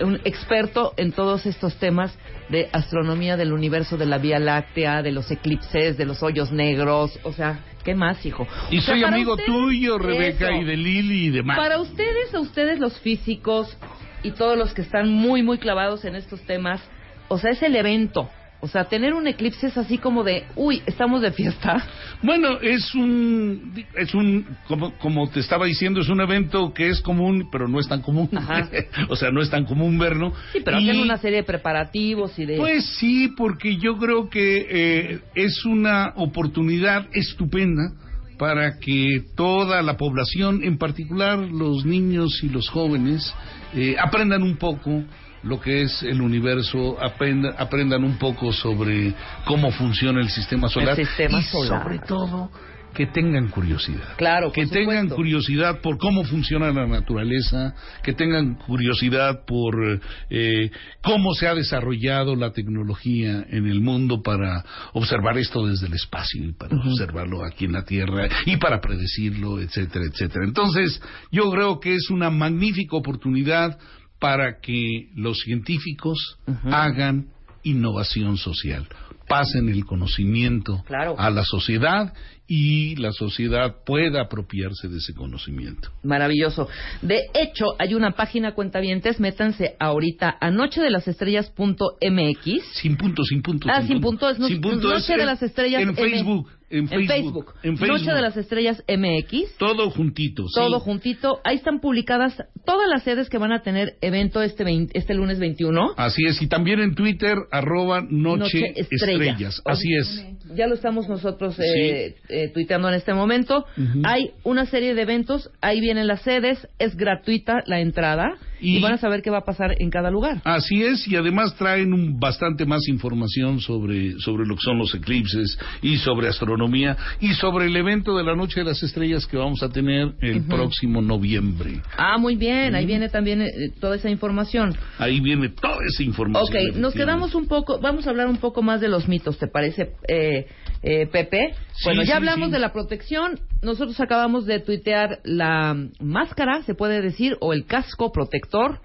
un 0.00 0.20
experto 0.24 0.94
en 0.96 1.12
todos 1.12 1.46
estos 1.46 1.76
temas 1.76 2.16
de 2.48 2.68
astronomía 2.72 3.36
del 3.36 3.52
universo, 3.52 3.96
de 3.96 4.06
la 4.06 4.18
Vía 4.18 4.38
Láctea, 4.38 5.02
de 5.02 5.12
los 5.12 5.30
eclipses, 5.30 5.96
de 5.96 6.04
los 6.04 6.22
hoyos 6.22 6.52
negros, 6.52 7.18
o 7.22 7.32
sea, 7.32 7.60
¿qué 7.84 7.94
más, 7.94 8.24
hijo? 8.26 8.46
Y 8.70 8.78
O 8.78 8.80
sea, 8.82 8.94
soy 8.94 9.04
amigo 9.04 9.32
ustedes, 9.34 9.50
tuyo, 9.50 9.98
Rebeca, 9.98 10.50
eso. 10.50 10.62
y 10.62 10.64
de 10.64 10.76
Lili 10.76 11.26
y 11.26 11.30
demás. 11.30 11.56
Para 11.56 11.78
ustedes, 11.80 12.34
a 12.34 12.40
ustedes 12.40 12.80
los 12.80 12.98
físicos 13.00 13.76
y 14.22 14.32
todos 14.32 14.58
los 14.58 14.74
que 14.74 14.82
están 14.82 15.12
muy, 15.12 15.42
muy 15.42 15.58
clavados 15.58 16.04
en 16.04 16.16
estos 16.16 16.40
temas, 16.42 16.80
o 17.28 17.38
sea, 17.38 17.52
es 17.52 17.62
el 17.62 17.76
evento. 17.76 18.28
O 18.64 18.66
sea, 18.68 18.84
tener 18.84 19.12
un 19.12 19.26
eclipse 19.26 19.66
es 19.66 19.76
así 19.76 19.98
como 19.98 20.24
de, 20.24 20.44
uy, 20.56 20.82
estamos 20.86 21.20
de 21.20 21.32
fiesta. 21.32 21.86
Bueno, 22.22 22.58
es 22.62 22.94
un, 22.94 23.84
es 23.94 24.14
un, 24.14 24.46
como, 24.66 24.94
como 24.94 25.28
te 25.28 25.40
estaba 25.40 25.66
diciendo, 25.66 26.00
es 26.00 26.08
un 26.08 26.22
evento 26.22 26.72
que 26.72 26.88
es 26.88 27.02
común, 27.02 27.50
pero 27.52 27.68
no 27.68 27.78
es 27.78 27.86
tan 27.86 28.00
común. 28.00 28.30
Ajá. 28.34 28.70
o 29.10 29.16
sea, 29.16 29.30
no 29.30 29.42
es 29.42 29.50
tan 29.50 29.66
común 29.66 29.98
verlo. 29.98 30.32
Sí, 30.54 30.60
pero 30.64 30.80
Y- 30.80 30.88
hacen 30.88 31.02
una 31.02 31.18
serie 31.18 31.38
de 31.38 31.42
preparativos 31.44 32.38
y 32.38 32.46
de... 32.46 32.56
Pues 32.56 32.86
sí, 32.98 33.28
porque 33.36 33.76
yo 33.76 33.98
creo 33.98 34.30
que 34.30 34.66
eh, 34.70 35.20
es 35.34 35.66
una 35.66 36.14
oportunidad 36.16 37.06
estupenda 37.12 37.92
para 38.38 38.78
que 38.78 39.24
toda 39.36 39.82
la 39.82 39.98
población, 39.98 40.64
en 40.64 40.78
particular 40.78 41.38
los 41.38 41.84
niños 41.84 42.40
y 42.42 42.48
los 42.48 42.70
jóvenes, 42.70 43.34
eh, 43.74 43.96
aprendan 44.02 44.42
un 44.42 44.56
poco 44.56 45.04
lo 45.44 45.60
que 45.60 45.82
es 45.82 46.02
el 46.02 46.20
universo, 46.20 46.96
aprenda- 47.00 47.54
aprendan 47.58 48.02
un 48.04 48.18
poco 48.18 48.52
sobre 48.52 49.14
cómo 49.44 49.70
funciona 49.72 50.20
el 50.20 50.28
sistema 50.30 50.68
solar 50.68 50.96
sistema 50.96 51.38
y 51.40 51.42
solar. 51.44 51.82
sobre 51.82 51.98
todo 52.00 52.50
que 52.94 53.06
tengan 53.06 53.48
curiosidad. 53.48 54.14
Claro, 54.16 54.52
que 54.52 54.66
tengan 54.66 55.08
curiosidad 55.08 55.80
por 55.80 55.98
cómo 55.98 56.22
funciona 56.22 56.70
la 56.70 56.86
naturaleza, 56.86 57.74
que 58.04 58.12
tengan 58.12 58.54
curiosidad 58.54 59.44
por 59.44 60.00
eh, 60.30 60.70
cómo 61.02 61.34
se 61.34 61.48
ha 61.48 61.56
desarrollado 61.56 62.36
la 62.36 62.52
tecnología 62.52 63.46
en 63.50 63.66
el 63.66 63.80
mundo 63.80 64.22
para 64.22 64.64
observar 64.92 65.36
esto 65.38 65.66
desde 65.66 65.88
el 65.88 65.94
espacio 65.94 66.44
y 66.44 66.52
para 66.52 66.76
observarlo 66.76 67.44
aquí 67.44 67.64
en 67.64 67.72
la 67.72 67.84
Tierra 67.84 68.28
y 68.46 68.58
para 68.58 68.80
predecirlo, 68.80 69.60
etcétera, 69.60 70.04
etcétera. 70.04 70.44
Entonces, 70.44 71.02
yo 71.32 71.50
creo 71.50 71.80
que 71.80 71.96
es 71.96 72.10
una 72.10 72.30
magnífica 72.30 72.96
oportunidad 72.96 73.76
para 74.24 74.58
que 74.58 75.10
los 75.16 75.40
científicos 75.40 76.38
hagan 76.72 77.26
innovación 77.62 78.38
social, 78.38 78.88
pasen 79.28 79.68
el 79.68 79.84
conocimiento 79.84 80.82
Claro. 80.86 81.14
a 81.18 81.28
la 81.28 81.44
sociedad 81.44 82.14
y 82.48 82.96
la 82.96 83.12
sociedad 83.12 83.84
pueda 83.84 84.22
apropiarse 84.22 84.88
de 84.88 84.96
ese 84.96 85.12
conocimiento. 85.12 85.90
Maravilloso. 86.02 86.68
De 87.02 87.20
hecho, 87.34 87.66
hay 87.78 87.92
una 87.92 88.12
página 88.12 88.54
cuentavientes, 88.54 89.20
métanse 89.20 89.76
ahorita 89.78 90.38
a 90.40 90.50
nochedelasestrellas.mx. 90.50 92.62
Sin 92.80 92.96
punto, 92.96 93.24
sin 93.24 93.42
punto. 93.42 93.68
Ah, 93.70 93.82
sin 93.82 94.00
punto, 94.00 94.30
es 94.30 94.38
no- 94.38 94.48
Sin 94.48 94.62
punto, 94.62 94.88
Noche 94.88 95.12
es 95.12 95.18
de 95.18 95.26
las 95.26 95.42
Estrellas 95.42 95.82
En 95.82 95.90
M. 95.90 95.96
Facebook. 95.96 96.48
En 96.70 96.88
Facebook. 96.88 97.54
En 97.62 97.76
Facebook. 97.76 97.98
Noche 98.00 98.12
de 98.12 98.22
las 98.22 98.36
Estrellas 98.36 98.82
MX. 98.88 99.56
Todo 99.58 99.90
juntito. 99.90 100.44
sí. 100.48 100.54
Todo 100.54 100.80
juntito. 100.80 101.40
Ahí 101.44 101.56
están 101.56 101.80
publicadas 101.80 102.36
todas 102.64 102.88
las 102.88 103.02
sedes 103.04 103.28
que 103.28 103.38
van 103.38 103.52
a 103.52 103.62
tener 103.62 103.94
evento 104.00 104.42
este, 104.42 104.64
vein- 104.64 104.90
este 104.94 105.14
lunes 105.14 105.38
21. 105.38 105.94
Así 105.96 106.24
es. 106.26 106.40
Y 106.42 106.48
también 106.48 106.80
en 106.80 106.94
Twitter, 106.94 107.36
arroba 107.52 108.00
Noche, 108.00 108.60
Noche 108.60 108.72
Estrella. 108.80 109.32
Estrellas. 109.32 109.62
Así 109.64 109.94
es. 109.94 110.26
Ya 110.54 110.66
lo 110.66 110.74
estamos 110.74 111.08
nosotros 111.08 111.58
eh, 111.60 112.16
eh, 112.28 112.50
tuiteando 112.52 112.88
en 112.88 112.94
este 112.94 113.14
momento. 113.14 113.64
Ujú. 113.76 114.02
Hay 114.04 114.30
una 114.42 114.66
serie 114.66 114.94
de 114.94 115.02
eventos, 115.02 115.50
ahí 115.60 115.80
vienen 115.80 116.06
las 116.06 116.22
sedes, 116.22 116.66
es 116.78 116.96
gratuita 116.96 117.62
la 117.66 117.80
entrada 117.80 118.36
y, 118.64 118.78
Y- 118.78 118.80
van 118.80 118.92
a 118.94 118.98
saber 118.98 119.22
qué 119.22 119.30
va 119.30 119.38
a 119.38 119.44
pasar 119.44 119.74
en 119.78 119.90
cada 119.90 120.10
lugar. 120.10 120.40
Así 120.44 120.82
es, 120.82 121.06
y 121.06 121.16
además 121.16 121.54
traen 121.56 121.92
un- 121.92 122.18
bastante 122.18 122.64
más 122.64 122.88
información 122.88 123.60
sobre, 123.60 124.18
sobre 124.20 124.46
lo 124.46 124.54
que 124.56 124.62
son 124.62 124.78
los 124.78 124.94
eclipses 124.94 125.58
y 125.82 125.98
sobre 125.98 126.28
astronomía 126.28 126.96
y 127.20 127.34
sobre 127.34 127.66
el 127.66 127.76
evento 127.76 128.16
de 128.16 128.24
la 128.24 128.34
Noche 128.34 128.60
de 128.60 128.66
las 128.66 128.82
Estrellas 128.82 129.26
que 129.26 129.36
vamos 129.36 129.62
a 129.62 129.68
tener 129.68 130.14
el 130.20 130.42
próximo 130.44 131.02
noviembre. 131.02 131.80
Ah, 131.96 132.16
muy 132.18 132.36
bien, 132.36 132.74
ahí 132.74 132.86
viene 132.86 133.08
también 133.08 133.42
eh, 133.42 133.50
toda 133.80 133.96
esa 133.96 134.08
información. 134.10 134.74
Ahí 134.98 135.20
viene 135.20 135.48
toda 135.50 135.78
esa 135.86 136.02
información. 136.02 136.70
Ok, 136.70 136.76
nos 136.76 136.94
quedamos 136.94 137.34
un 137.34 137.46
poco, 137.46 137.78
vamos 137.80 138.06
a 138.06 138.10
hablar 138.10 138.28
un 138.28 138.38
poco 138.38 138.62
más 138.62 138.80
de 138.80 138.88
los 138.88 139.08
mitos, 139.08 139.38
¿te 139.38 139.46
parece, 139.48 139.92
eh, 140.08 140.46
eh, 140.82 141.06
Pepe? 141.06 141.54
Sí, 141.76 141.82
bueno, 141.86 142.02
ya 142.02 142.06
sí, 142.06 142.12
hablamos 142.12 142.48
sí. 142.48 142.52
de 142.52 142.58
la 142.60 142.72
protección, 142.72 143.40
nosotros 143.62 143.98
acabamos 144.00 144.46
de 144.46 144.60
tuitear 144.60 145.18
la 145.24 145.76
máscara, 146.00 146.62
se 146.62 146.74
puede 146.74 147.02
decir, 147.02 147.36
o 147.40 147.52
el 147.52 147.66
casco 147.66 148.12
protector 148.12 148.80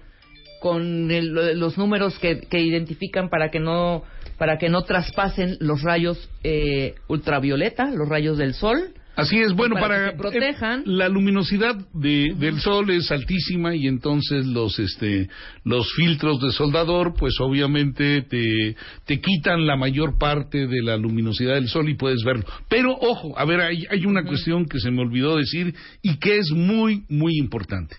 con 0.60 1.10
el- 1.10 1.58
los 1.58 1.78
números 1.78 2.18
que, 2.18 2.40
que 2.40 2.60
identifican 2.60 3.28
para 3.30 3.50
que 3.50 3.60
no 3.60 4.02
para 4.38 4.56
que 4.56 4.70
no 4.70 4.82
traspasen 4.82 5.58
los 5.60 5.82
rayos 5.82 6.30
eh, 6.44 6.94
ultravioleta, 7.08 7.90
los 7.90 8.08
rayos 8.08 8.38
del 8.38 8.54
sol. 8.54 8.94
Así 9.20 9.38
es, 9.38 9.52
bueno, 9.54 9.74
para 9.74 9.88
para, 9.88 10.04
que 10.06 10.10
se 10.12 10.18
protejan. 10.18 10.80
eh, 10.80 10.82
la 10.86 11.08
luminosidad 11.08 11.76
de- 11.94 12.34
del 12.38 12.60
sol 12.60 12.90
es 12.90 13.10
altísima 13.10 13.74
y 13.74 13.86
entonces 13.86 14.46
los 14.46 14.78
este 14.78 15.28
los 15.64 15.92
filtros 15.94 16.40
de 16.40 16.52
soldador 16.52 17.14
pues 17.18 17.34
obviamente 17.40 18.22
te, 18.22 18.76
te 19.06 19.20
quitan 19.20 19.66
la 19.66 19.76
mayor 19.76 20.18
parte 20.18 20.66
de 20.66 20.82
la 20.82 20.96
luminosidad 20.96 21.54
del 21.54 21.68
sol 21.68 21.88
y 21.88 21.94
puedes 21.94 22.22
verlo. 22.24 22.44
Pero 22.68 22.92
ojo, 23.00 23.38
a 23.38 23.44
ver, 23.44 23.60
hay, 23.60 23.86
hay 23.90 24.06
una 24.06 24.24
cuestión 24.24 24.66
que 24.66 24.78
se 24.80 24.90
me 24.90 25.02
olvidó 25.02 25.36
decir 25.36 25.74
y 26.02 26.18
que 26.18 26.38
es 26.38 26.50
muy 26.50 27.04
muy 27.08 27.36
importante. 27.38 27.96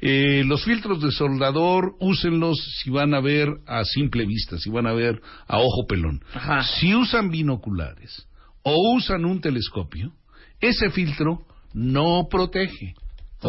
Eh, 0.00 0.42
los 0.46 0.64
filtros 0.64 1.00
de 1.02 1.10
soldador 1.10 1.94
úsenlos 2.00 2.58
si 2.82 2.90
van 2.90 3.14
a 3.14 3.20
ver 3.20 3.48
a 3.66 3.84
simple 3.84 4.24
vista, 4.26 4.58
si 4.58 4.70
van 4.70 4.86
a 4.86 4.92
ver 4.92 5.20
a 5.46 5.58
ojo 5.58 5.86
pelón. 5.88 6.20
Ajá. 6.34 6.62
Si 6.62 6.94
usan 6.94 7.30
binoculares 7.30 8.26
o 8.62 8.94
usan 8.96 9.24
un 9.24 9.40
telescopio, 9.40 10.12
ese 10.62 10.88
filtro 10.90 11.40
no 11.74 12.26
protege. 12.30 12.94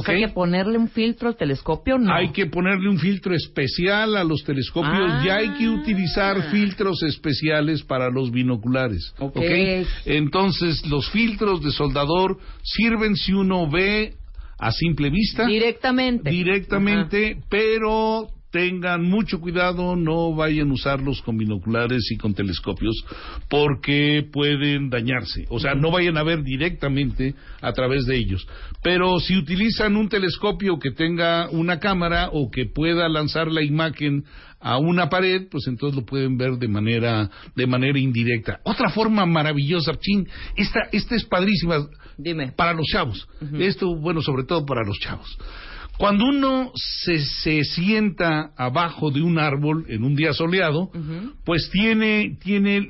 Que 0.06 0.28
ponerle 0.30 0.80
un 0.80 0.90
filtro 0.90 1.30
al 1.30 1.36
telescopio, 1.36 2.00
¿no? 2.00 2.12
Hay 2.12 2.32
que 2.32 2.48
ponerle 2.48 2.90
un 2.90 2.98
filtro 2.98 3.36
especial 3.36 4.18
a 4.18 4.24
los 4.24 4.44
telescopios 4.44 5.12
Ah. 5.12 5.24
y 5.24 5.30
hay 5.30 5.50
que 5.52 5.70
utilizar 5.70 6.50
filtros 6.50 7.04
especiales 7.04 7.84
para 7.84 8.10
los 8.10 8.32
binoculares. 8.32 9.14
Entonces, 10.06 10.84
los 10.88 11.08
filtros 11.12 11.62
de 11.64 11.72
soldador 11.72 12.40
sirven 12.64 13.16
si 13.16 13.34
uno 13.34 13.70
ve 13.70 14.16
a 14.58 14.72
simple 14.72 15.12
vista. 15.12 15.46
Directamente. 15.46 16.28
Directamente, 16.30 17.38
pero 17.48 18.30
tengan 18.54 19.02
mucho 19.02 19.42
cuidado, 19.42 19.96
no 19.96 20.36
vayan 20.36 20.70
a 20.70 20.74
usarlos 20.74 21.24
con 21.24 21.38
binoculares 21.38 22.12
y 22.12 22.18
con 22.18 22.36
telescopios 22.36 23.04
porque 23.50 24.30
pueden 24.32 24.92
dañarse. 24.92 25.48
O 25.50 25.60
sea, 25.60 25.74
no 25.74 25.90
vayan 25.90 26.18
a 26.18 26.24
ver 26.24 26.44
directamente 26.44 27.34
a 27.62 27.74
través 27.74 28.06
de 28.06 28.16
ellos. 28.16 28.48
Pero 28.84 29.20
si 29.20 29.36
utilizan 29.36 29.98
un 29.98 30.08
telescopio 30.08 30.78
que 30.78 30.92
tenga 30.92 31.50
una 31.50 31.80
cámara 31.80 32.30
o 32.32 32.52
que 32.52 32.68
pueda 32.68 33.10
lanzar 33.10 33.52
la 33.52 33.64
imagen 33.64 34.24
a 34.60 34.78
una 34.78 35.10
pared, 35.10 35.48
pues 35.50 35.66
entonces 35.66 36.00
lo 36.00 36.06
pueden 36.06 36.38
ver 36.38 36.54
de 36.54 36.68
manera 36.68 37.32
de 37.56 37.66
manera 37.66 37.98
indirecta. 37.98 38.60
Otra 38.64 38.92
forma 38.92 39.26
maravillosa, 39.26 39.94
chin, 40.00 40.28
esta 40.56 40.82
esta 40.92 41.16
es 41.16 41.26
padrísima 41.26 41.88
Dime. 42.20 42.52
para 42.56 42.74
los 42.74 42.86
chavos. 42.86 43.28
Esto, 43.58 43.96
bueno, 43.96 44.22
sobre 44.22 44.44
todo 44.44 44.64
para 44.64 44.84
los 44.86 45.00
chavos. 45.00 45.38
Cuando 45.98 46.26
uno 46.26 46.72
se, 46.76 47.20
se 47.20 47.64
sienta 47.64 48.52
abajo 48.58 49.12
de 49.12 49.22
un 49.22 49.38
árbol 49.38 49.86
en 49.90 50.04
un 50.04 50.16
día 50.16 50.34
soleado, 50.34 50.92
pues 51.46 51.70
tiene, 51.72 52.38
tiene 52.42 52.88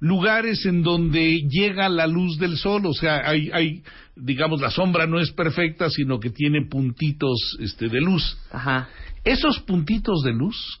lugares 0.00 0.66
en 0.66 0.82
donde 0.82 1.42
llega 1.48 1.88
la 1.88 2.06
luz 2.06 2.38
del 2.38 2.56
sol, 2.58 2.86
o 2.86 2.92
sea, 2.92 3.22
hay, 3.28 3.50
hay, 3.52 3.82
digamos, 4.16 4.60
la 4.60 4.70
sombra 4.70 5.06
no 5.06 5.20
es 5.20 5.30
perfecta, 5.30 5.88
sino 5.90 6.18
que 6.18 6.30
tiene 6.30 6.66
puntitos 6.66 7.56
este, 7.60 7.88
de 7.88 8.00
luz. 8.00 8.36
Ajá. 8.50 8.88
Esos 9.24 9.60
puntitos 9.60 10.22
de 10.22 10.32
luz 10.32 10.80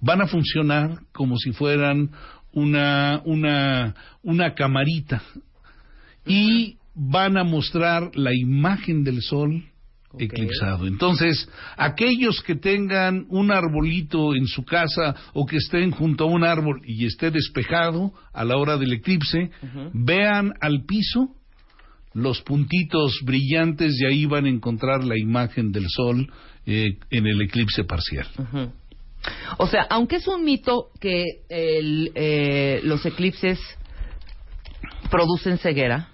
van 0.00 0.20
a 0.20 0.26
funcionar 0.26 0.98
como 1.12 1.38
si 1.38 1.52
fueran 1.52 2.10
una, 2.52 3.22
una, 3.24 3.94
una 4.22 4.54
camarita 4.54 5.22
y 6.26 6.76
van 6.94 7.36
a 7.36 7.44
mostrar 7.44 8.10
la 8.14 8.34
imagen 8.34 9.04
del 9.04 9.22
sol 9.22 9.64
eclipsado. 10.18 10.86
Entonces, 10.86 11.48
aquellos 11.76 12.42
que 12.42 12.54
tengan 12.54 13.26
un 13.28 13.50
arbolito 13.50 14.34
en 14.34 14.46
su 14.46 14.64
casa 14.64 15.14
o 15.32 15.46
que 15.46 15.56
estén 15.56 15.90
junto 15.90 16.24
a 16.24 16.28
un 16.28 16.44
árbol 16.44 16.80
y 16.84 17.06
esté 17.06 17.30
despejado 17.30 18.12
a 18.32 18.44
la 18.44 18.56
hora 18.56 18.76
del 18.76 18.92
eclipse, 18.92 19.50
vean 19.92 20.52
al 20.60 20.84
piso 20.84 21.30
los 22.14 22.40
puntitos 22.42 23.20
brillantes 23.24 24.00
y 24.00 24.06
ahí 24.06 24.26
van 24.26 24.46
a 24.46 24.48
encontrar 24.48 25.04
la 25.04 25.18
imagen 25.18 25.72
del 25.72 25.86
sol 25.88 26.32
eh, 26.64 26.98
en 27.10 27.26
el 27.26 27.42
eclipse 27.42 27.84
parcial. 27.84 28.26
O 29.58 29.66
sea, 29.66 29.82
aunque 29.90 30.16
es 30.16 30.28
un 30.28 30.44
mito 30.44 30.90
que 31.00 31.24
el, 31.48 32.12
eh, 32.14 32.80
los 32.84 33.04
eclipses 33.04 33.58
producen 35.10 35.58
ceguera, 35.58 36.08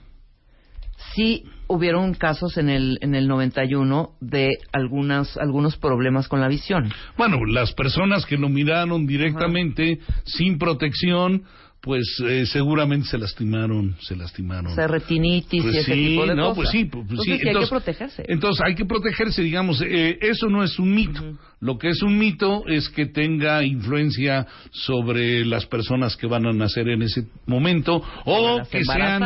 sí 1.15 1.45
hubieron 1.71 2.15
casos 2.15 2.59
en 2.59 2.69
el, 2.69 2.99
en 3.01 3.15
el 3.15 3.29
91 3.29 4.11
de 4.21 4.59
algunas, 4.73 5.37
algunos 5.37 5.77
problemas 5.77 6.27
con 6.27 6.41
la 6.41 6.49
visión. 6.49 6.93
Bueno, 7.17 7.45
las 7.47 7.73
personas 7.75 8.27
que 8.27 8.37
lo 8.37 8.49
miraron 8.49 9.07
directamente 9.07 10.01
sin 10.25 10.59
protección, 10.59 11.45
pues 11.83 12.05
eh, 12.27 12.45
seguramente 12.47 13.09
se 13.09 13.17
lastimaron, 13.17 13.97
se 14.01 14.15
lastimaron. 14.15 14.73
O 14.73 14.75
sea, 14.75 14.87
retinitis 14.87 15.63
Pues 15.63 15.75
y 15.75 15.79
ese 15.79 15.95
sí, 15.95 16.07
tipo 16.09 16.27
de 16.27 16.35
no, 16.35 16.43
cosas. 16.51 16.57
pues 16.57 16.71
sí, 16.71 16.85
pues 16.85 17.03
Entonces, 17.09 17.25
sí. 17.25 17.41
sí 17.43 17.49
hay 17.49 17.55
que 17.55 17.67
protegerse. 17.69 18.25
Entonces 18.29 18.63
hay 18.67 18.75
que 18.75 18.85
protegerse, 18.85 19.43
digamos, 19.43 19.81
eh, 19.83 20.19
eso 20.21 20.49
no 20.49 20.63
es 20.63 20.79
un 20.79 20.95
mito. 20.95 21.23
Lo 21.63 21.77
que 21.79 21.89
es 21.91 22.03
un 22.03 22.19
mito 22.19 22.65
es 22.67 22.89
que 22.89 23.05
tenga 23.07 23.63
influencia 23.65 24.47
sobre 24.73 25.45
las 25.45 25.67
personas 25.67 26.17
que 26.17 26.27
van 26.27 26.47
a 26.47 26.53
nacer 26.53 26.89
en 26.89 27.03
ese 27.03 27.25
momento 27.47 28.03
o 28.25 28.61
que 28.71 28.83
sean 28.85 29.23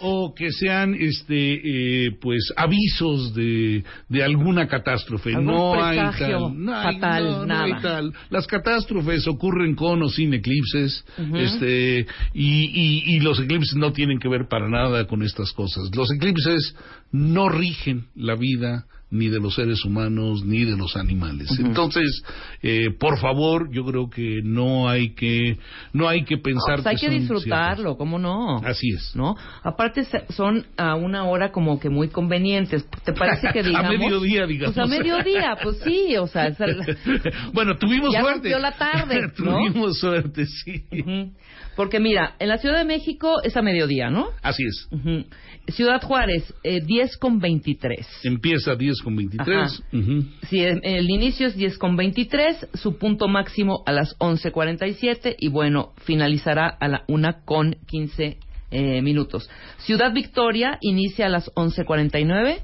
o 0.00 0.34
que 0.34 0.50
sean 0.50 0.94
este 0.98 2.06
eh, 2.06 2.10
pues 2.20 2.52
avisos 2.56 3.32
de, 3.34 3.84
de 4.08 4.22
alguna 4.24 4.66
catástrofe. 4.66 5.30
Algún 5.30 5.46
no 5.46 5.82
hay 5.84 5.98
tal, 6.18 6.64
no 6.64 6.76
hay- 6.76 6.94
fatal, 6.94 7.24
no, 7.24 7.46
no 7.46 7.54
hay 7.62 7.70
nada. 7.72 7.82
tal. 7.82 8.12
Las 8.30 8.46
catástrofes 8.48 9.26
ocurren 9.28 9.74
con 9.76 10.02
o 10.02 10.08
sin 10.08 10.34
eclipses, 10.34 11.04
este 11.36 11.87
y, 11.88 12.04
y, 12.34 13.16
y 13.16 13.20
los 13.20 13.40
eclipses 13.40 13.76
no 13.76 13.92
tienen 13.92 14.18
que 14.18 14.28
ver 14.28 14.48
para 14.48 14.68
nada 14.68 15.06
con 15.06 15.22
estas 15.22 15.52
cosas. 15.52 15.94
Los 15.94 16.10
eclipses 16.12 16.74
no 17.12 17.48
rigen 17.48 18.06
la 18.14 18.34
vida 18.34 18.86
ni 19.10 19.28
de 19.28 19.40
los 19.40 19.54
seres 19.54 19.84
humanos, 19.84 20.44
ni 20.44 20.64
de 20.64 20.76
los 20.76 20.96
animales. 20.96 21.48
Entonces, 21.58 22.22
eh, 22.62 22.90
por 22.98 23.18
favor, 23.18 23.70
yo 23.72 23.84
creo 23.84 24.10
que 24.10 24.40
no 24.44 24.88
hay 24.88 25.14
que, 25.14 25.58
no 25.94 26.08
hay 26.08 26.24
que 26.24 26.36
pensar 26.36 26.76
Pues 26.76 26.86
hay 26.88 26.96
que 26.96 27.06
son 27.06 27.18
disfrutarlo, 27.18 27.96
¿cómo 27.96 28.18
no? 28.18 28.58
Así 28.58 28.90
es. 28.90 29.16
¿No? 29.16 29.34
Aparte 29.62 30.06
son 30.30 30.66
a 30.76 30.94
una 30.94 31.24
hora 31.24 31.52
como 31.52 31.80
que 31.80 31.88
muy 31.88 32.08
convenientes. 32.08 32.86
¿Te 33.04 33.12
parece 33.14 33.48
que 33.52 33.60
A 33.60 33.62
digamos? 33.62 33.98
mediodía, 33.98 34.46
digamos. 34.46 34.74
Pues 34.74 34.86
a 34.86 34.90
mediodía, 34.90 35.56
pues 35.62 35.78
sí, 35.84 36.16
o 36.18 36.26
sea, 36.26 36.48
es 36.48 36.60
el- 36.60 36.78
bueno, 37.54 37.76
tuvimos 37.78 38.12
Ya 38.12 38.20
suerte. 38.20 38.50
rompió 38.50 38.58
la 38.58 38.72
tarde, 38.72 39.20
¿no? 39.38 39.58
tuvimos 39.70 39.98
suerte, 39.98 40.44
sí. 40.46 40.84
Ujú. 40.92 41.32
Porque 41.76 42.00
mira, 42.00 42.34
en 42.40 42.48
la 42.48 42.58
Ciudad 42.58 42.76
de 42.78 42.84
México 42.84 43.36
es 43.44 43.56
a 43.56 43.62
mediodía, 43.62 44.10
¿no? 44.10 44.30
Así 44.42 44.64
es. 44.64 44.88
Ujú. 44.90 45.24
Ciudad 45.68 46.02
Juárez, 46.02 46.52
eh, 46.64 46.80
10 46.84 47.16
con 47.18 47.38
23. 47.38 48.04
Empieza 48.24 48.74
10 48.74 48.97
con 49.02 49.16
23. 49.16 49.48
Ajá. 49.48 49.68
Ujú. 49.92 50.24
Si 50.48 50.60
el, 50.62 50.80
el 50.82 51.10
inicio 51.10 51.46
es 51.46 51.56
10 51.56 51.78
con 51.78 51.96
23, 51.96 52.68
su 52.74 52.98
punto 52.98 53.28
máximo 53.28 53.82
a 53.86 53.92
las 53.92 54.18
11.47 54.18 55.36
y 55.38 55.48
bueno, 55.48 55.92
finalizará 56.04 56.68
a 56.68 56.88
la 56.88 57.04
1 57.08 57.28
con 57.44 57.76
15 57.86 58.38
eh, 58.70 59.00
minutos. 59.02 59.48
Ciudad 59.78 60.12
Victoria 60.12 60.78
inicia 60.82 61.26
a 61.26 61.28
las 61.30 61.50
11.49, 61.54 62.60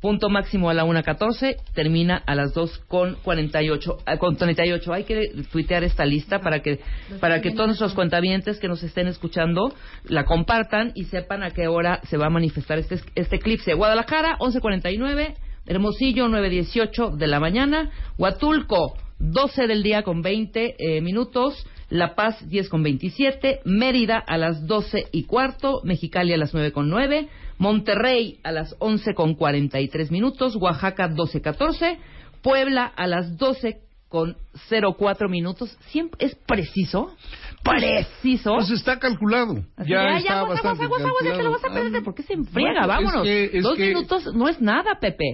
punto 0.00 0.28
máximo 0.28 0.68
a 0.68 0.74
la 0.74 0.84
1.14, 0.84 1.56
termina 1.74 2.16
a 2.26 2.34
las 2.34 2.52
2 2.54 2.78
con 2.88 3.14
48. 3.22 3.98
eh, 4.06 4.18
con 4.18 4.36
38. 4.36 4.92
Hay 4.92 5.04
que 5.04 5.22
tuitear 5.52 5.84
esta 5.84 6.04
lista 6.04 6.40
para 6.40 6.60
que, 6.60 6.80
para 7.20 7.40
que 7.40 7.52
todos 7.52 7.68
nuestros 7.68 7.94
cuentavientes 7.94 8.58
que 8.58 8.66
nos 8.66 8.82
estén 8.82 9.06
escuchando 9.06 9.72
la 10.08 10.24
compartan 10.24 10.90
y 10.96 11.04
sepan 11.04 11.44
a 11.44 11.50
qué 11.52 11.68
hora 11.68 12.00
se 12.08 12.16
va 12.16 12.26
a 12.26 12.30
manifestar 12.30 12.80
este, 12.80 13.00
este 13.14 13.36
eclipse. 13.36 13.74
Guadalajara, 13.74 14.36
11.49. 14.38 15.36
Hermosillo 15.66 16.28
9.18 16.28 17.16
de 17.16 17.26
la 17.26 17.40
mañana, 17.40 17.90
Huatulco 18.18 18.96
12 19.18 19.66
del 19.66 19.82
día 19.82 20.02
con 20.02 20.20
20 20.20 20.76
eh, 20.78 21.00
minutos, 21.00 21.66
La 21.88 22.14
Paz 22.14 22.36
10 22.48 22.68
con 22.68 22.82
27, 22.82 23.60
Mérida 23.64 24.18
a 24.18 24.36
las 24.36 24.66
12 24.66 25.06
y 25.12 25.24
cuarto, 25.24 25.80
Mexicali 25.84 26.34
a 26.34 26.36
las 26.36 26.52
9 26.52 26.72
con 26.72 26.90
9, 26.90 27.28
Monterrey 27.56 28.38
a 28.42 28.52
las 28.52 28.76
11 28.78 29.14
con 29.14 29.34
43 29.34 30.10
minutos, 30.10 30.56
Oaxaca 30.56 31.08
12.14, 31.08 31.98
Puebla 32.42 32.84
a 32.84 33.06
las 33.06 33.38
12 33.38 33.80
con 34.08 34.36
04 34.70 35.28
minutos, 35.28 35.76
siempre 35.86 36.26
es 36.26 36.34
preciso, 36.34 37.16
preciso. 37.64 38.54
Pues 38.54 38.70
está 38.70 38.98
calculado. 38.98 39.64
Así 39.76 39.90
ya 39.90 40.02
"Ay, 40.02 40.18
está 40.18 40.40
aguas, 40.40 40.54
bastante 40.62 40.84
aguas, 40.84 41.00
aguas, 41.00 41.10
aguas, 41.20 41.24
ya 41.32 41.36
te 41.36 41.42
lo 41.42 41.50
vas 41.50 41.64
a 41.64 41.72
perder, 41.72 42.02
¿por 42.02 42.14
qué 42.14 42.22
se 42.22 42.34
enfriega? 42.34 42.72
Bueno, 42.72 42.82
es 42.82 42.88
Vámonos. 43.04 43.22
que- 43.24 43.50
es 43.52 43.62
Dos 43.62 43.76
que- 43.76 43.88
minutos 43.88 44.34
no 44.34 44.48
es 44.48 44.60
nada, 44.60 44.98
Pepe. 45.00 45.24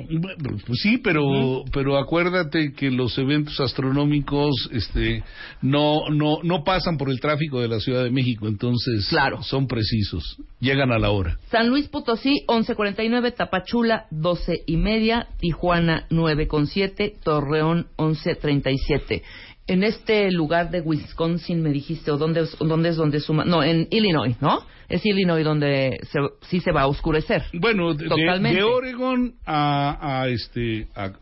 Pues 0.66 0.80
sí, 0.80 0.98
pero 0.98 1.64
pero 1.72 1.98
acuérdate 1.98 2.72
que 2.72 2.90
los 2.90 3.18
eventos 3.18 3.58
astronómicos 3.60 4.68
este 4.72 5.22
no 5.62 6.08
no 6.10 6.38
no 6.42 6.64
pasan 6.64 6.96
por 6.96 7.10
el 7.10 7.20
tráfico 7.20 7.60
de 7.60 7.68
la 7.68 7.80
Ciudad 7.80 8.04
de 8.04 8.10
México, 8.10 8.46
entonces 8.48 9.06
Claro. 9.08 9.42
son 9.42 9.66
precisos, 9.66 10.36
llegan 10.60 10.92
a 10.92 10.98
la 10.98 11.10
hora. 11.10 11.36
San 11.50 11.68
Luis 11.68 11.88
Potosí, 11.88 12.44
11.49, 12.46 13.32
Tapachula, 13.32 14.06
12 14.10 14.62
y 14.66 14.76
media, 14.76 15.26
Tijuana, 15.40 16.06
9.7, 16.10 17.14
Torreón, 17.22 17.86
11.37. 17.96 19.22
En 19.66 19.84
este 19.84 20.30
lugar 20.32 20.70
de 20.70 20.80
Wisconsin 20.80 21.62
me 21.62 21.70
dijiste, 21.70 22.10
o 22.10 22.16
dónde, 22.16 22.40
es- 22.40 22.56
dónde 22.58 22.88
es 22.88 22.96
donde 22.96 23.20
suma, 23.20 23.44
no, 23.44 23.62
en 23.62 23.86
Illinois, 23.90 24.34
¿no? 24.40 24.64
Es 24.88 25.06
Illinois 25.06 25.44
donde 25.44 26.00
se, 26.10 26.18
sí 26.48 26.60
se 26.60 26.72
va 26.72 26.82
a 26.82 26.86
oscurecer. 26.88 27.44
Bueno, 27.52 27.94
de, 27.94 28.04
de- 28.04 28.08
Totalmente. 28.08 28.58
de 28.58 28.64
Oregon 28.64 29.34
a, 29.46 30.20
a 30.22 30.28
este 30.28 30.88
a, 30.96 31.12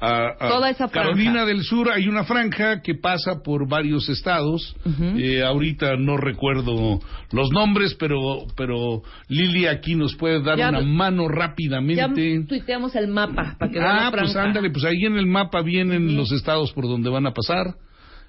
a- 0.00 0.28
a 0.38 0.48
Toda 0.48 0.70
esa 0.70 0.88
franja. 0.88 1.08
Carolina 1.10 1.44
del 1.44 1.62
Sur 1.62 1.90
hay 1.90 2.08
una 2.08 2.24
franja 2.24 2.80
que 2.82 2.94
pasa 2.94 3.42
por 3.44 3.68
varios 3.68 4.08
estados. 4.08 4.74
Ujú. 4.84 5.18
Eh, 5.18 5.42
ahorita 5.44 5.96
no 5.96 6.16
recuerdo 6.16 7.00
los 7.32 7.50
nombres, 7.52 7.94
pero 7.94 8.46
pero 8.56 9.02
Lili 9.28 9.66
aquí 9.66 9.94
nos 9.94 10.16
puede 10.16 10.42
dar 10.42 10.56
Ya- 10.58 10.70
una 10.70 10.80
mano 10.80 11.24
Ya 11.28 11.34
rápidamente. 11.34 12.44
tuiteamos 12.48 12.94
el 12.96 13.08
mapa 13.08 13.56
para 13.58 13.70
que 13.70 13.78
vean 13.78 13.96
la 13.96 14.06
Ah, 14.06 14.10
pues 14.10 14.34
ándale, 14.36 14.70
pues 14.70 14.84
ahí 14.84 15.04
en 15.04 15.16
el 15.16 15.26
mapa 15.26 15.62
vienen 15.62 16.16
los 16.16 16.32
estados 16.32 16.72
por 16.72 16.84
donde 16.84 17.10
van 17.10 17.26
a 17.26 17.32
pasar. 17.32 17.74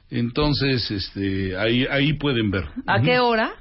Entonces, 0.09 0.91
este, 0.91 1.55
ahí 1.57 1.85
ahí 1.89 2.13
pueden 2.13 2.51
ver. 2.51 2.65
¿A 2.85 2.97
Ujú. 2.97 3.05
qué 3.05 3.19
hora 3.19 3.51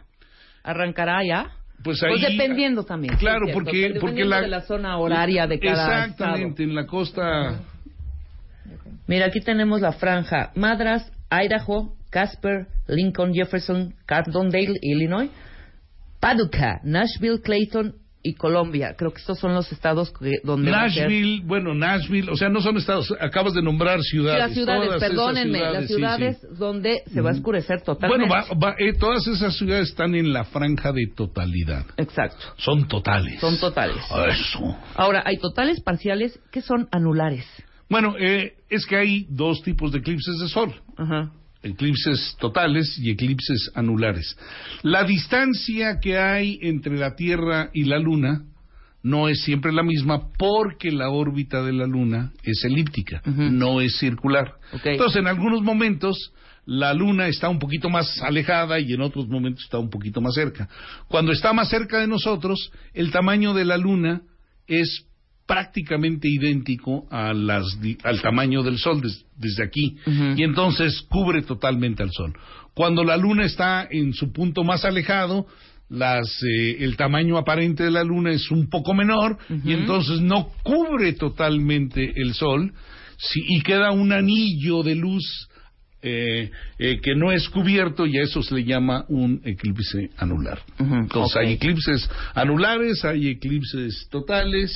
arrancará 0.65 1.25
ya? 1.25 1.51
Pues 1.83 2.03
ahí 2.03 2.11
Pues 2.11 2.23
dependiendo 2.33 2.83
también. 2.85 3.17
Claro, 3.17 3.47
cierto, 3.47 3.55
porque 3.55 3.95
porque 4.01 4.25
la 4.25 4.41
de 4.43 4.49
la 4.49 4.61
zona 4.63 4.99
horaria 4.99 5.47
de 5.47 5.59
cada 5.59 6.05
Exactamente, 6.05 6.63
en 6.63 6.75
la 6.75 6.87
costa 6.87 7.61
Mira, 9.11 9.27
aquí 9.27 9.41
tenemos 9.41 9.81
la 9.81 9.91
franja 9.93 10.53
Madras, 10.55 11.03
Idaho, 11.33 11.97
Casper, 12.11 12.67
Lincoln, 12.87 13.35
Jefferson, 13.35 13.93
Cardondale, 14.07 14.79
Illinois, 14.83 15.29
Paducah, 16.21 16.81
Nashville, 16.85 17.41
Clayton 17.43 17.95
y 18.23 18.35
Colombia. 18.35 18.95
Creo 18.97 19.11
que 19.13 19.19
estos 19.21 19.39
son 19.41 19.53
los 19.55 19.73
estados 19.73 20.13
que, 20.13 20.35
donde 20.45 20.71
ser- 20.71 20.79
Nashville, 20.81 21.43
bueno, 21.45 21.75
Nashville, 21.75 22.31
o 22.31 22.37
sea, 22.37 22.51
no 22.51 22.61
son 22.61 22.77
estados, 22.77 23.13
acabas 23.19 23.55
de 23.55 23.63
nombrar 23.63 24.01
ciudades. 24.03 24.39
Las 24.39 24.53
ciudades, 24.55 24.87
todas 24.89 25.01
perdónenme, 25.01 25.59
las 25.59 25.87
ciudades, 25.87 25.89
sí, 25.89 25.95
ciudades 25.95 26.39
sí. 26.43 26.47
donde 26.59 27.03
se 27.13 27.21
va 27.21 27.31
a 27.31 27.33
oscurecer 27.33 27.81
totalmente. 27.83 28.29
Bueno, 28.29 28.47
va- 28.61 28.69
va- 28.71 28.77
eh, 28.79 28.93
todas 28.93 29.27
esas 29.27 29.57
ciudades 29.57 29.89
están 29.89 30.15
en 30.15 30.33
la 30.33 30.45
franja 30.45 30.93
de 30.93 31.07
totalidad. 31.17 31.85
Exacto, 31.97 32.45
Son 32.59 32.87
totales. 32.87 33.41
son 33.41 33.59
totales. 33.59 33.97
Eso. 34.29 34.77
Ahora, 34.95 35.23
hay 35.25 35.39
totales 35.39 35.81
parciales 35.81 36.39
que 36.53 36.61
son 36.61 36.89
anulares. 36.93 37.47
Bueno, 37.91 38.15
eh, 38.19 38.55
es 38.71 38.87
que 38.87 38.97
hay 38.97 39.27
dos 39.29 39.63
tipos 39.63 39.93
de 39.93 39.99
eclipses 39.99 40.39
de 40.39 40.49
sol. 40.49 40.75
Ajá. 40.97 41.33
eclipses 41.63 42.37
totales 42.41 42.99
y 42.99 43.11
eclipses 43.11 43.71
anulares. 43.75 44.35
La 44.83 45.05
distancia 45.05 45.99
que 46.01 46.17
hay 46.17 46.59
entre 46.63 46.97
la 46.97 47.15
Tierra 47.17 47.69
y 47.75 47.85
la 47.85 47.99
Luna 47.99 48.45
no 49.03 49.29
es 49.29 49.43
siempre 49.43 49.73
la 49.73 49.83
misma 49.83 50.29
porque 50.39 50.91
la 50.91 51.11
órbita 51.11 51.63
de 51.63 51.73
la 51.73 51.87
Luna 51.87 52.33
es 52.43 52.65
elíptica, 52.65 53.23
no 53.27 53.81
es 53.81 53.99
circular. 53.99 54.55
Entonces, 54.85 55.21
en 55.21 55.27
algunos 55.27 55.63
momentos 55.63 56.33
la 56.67 56.95
Luna 56.95 57.27
está 57.27 57.49
un 57.49 57.59
poquito 57.59 57.89
más 57.91 58.21
alejada 58.23 58.79
y 58.79 58.93
en 58.93 59.01
otros 59.01 59.29
momentos 59.29 59.65
está 59.65 59.79
un 59.79 59.91
poquito 59.91 60.21
más 60.21 60.35
cerca. 60.35 60.69
Cuando 61.09 61.33
está 61.33 61.53
más 61.53 61.69
cerca 61.69 61.99
de 61.99 62.07
nosotros, 62.07 62.71
el 62.95 63.11
tamaño 63.11 63.55
de 63.55 63.65
la 63.65 63.77
Luna 63.77 64.23
es 64.67 65.07
prácticamente 65.55 66.29
idéntico 66.29 67.09
a 67.11 67.33
las 67.35 67.65
al 68.05 68.23
tamaño 68.23 68.63
del 68.63 68.79
Sol 68.79 69.01
des- 69.01 69.25
desde 69.37 69.65
aquí 69.65 69.97
y 70.39 70.45
entonces 70.45 71.03
cubre 71.09 71.43
totalmente 71.43 72.05
al 72.05 72.13
Sol. 72.13 72.33
Cuando 72.73 73.03
la 73.03 73.17
Luna 73.17 73.45
está 73.45 73.89
en 73.91 74.13
su 74.15 74.33
punto 74.33 74.63
más 74.63 74.85
alejado, 74.85 75.47
las, 75.89 76.29
eh, 76.45 76.77
el 76.85 76.97
tamaño 76.97 77.37
aparente 77.37 77.83
de 77.83 77.91
la 77.91 78.05
Luna 78.05 78.31
es 78.31 78.49
un 78.53 78.69
poco 78.71 78.95
menor 78.95 79.39
y 79.65 79.73
entonces 79.73 80.21
no 80.21 80.51
cubre 80.63 81.15
totalmente 81.15 82.13
el 82.15 82.33
Sol 82.35 82.73
si- 83.19 83.43
y 83.49 83.61
queda 83.63 83.91
un 83.91 84.13
anillo 84.13 84.85
de 84.85 84.95
luz 84.95 85.49
eh, 86.03 86.51
eh, 86.79 86.99
que 87.03 87.15
no 87.15 87.31
es 87.33 87.49
cubierto 87.51 88.07
y 88.07 88.17
a 88.19 88.23
eso 88.23 88.41
se 88.43 88.55
le 88.55 88.65
llama 88.65 89.05
un 89.09 89.43
eclipse 89.45 90.09
anular. 90.17 90.61
Entonces 90.79 91.37
hay 91.37 91.53
eclipses 91.55 92.09
anulares, 92.35 93.05
hay 93.05 93.29
eclipses 93.29 94.07
totales. 94.11 94.71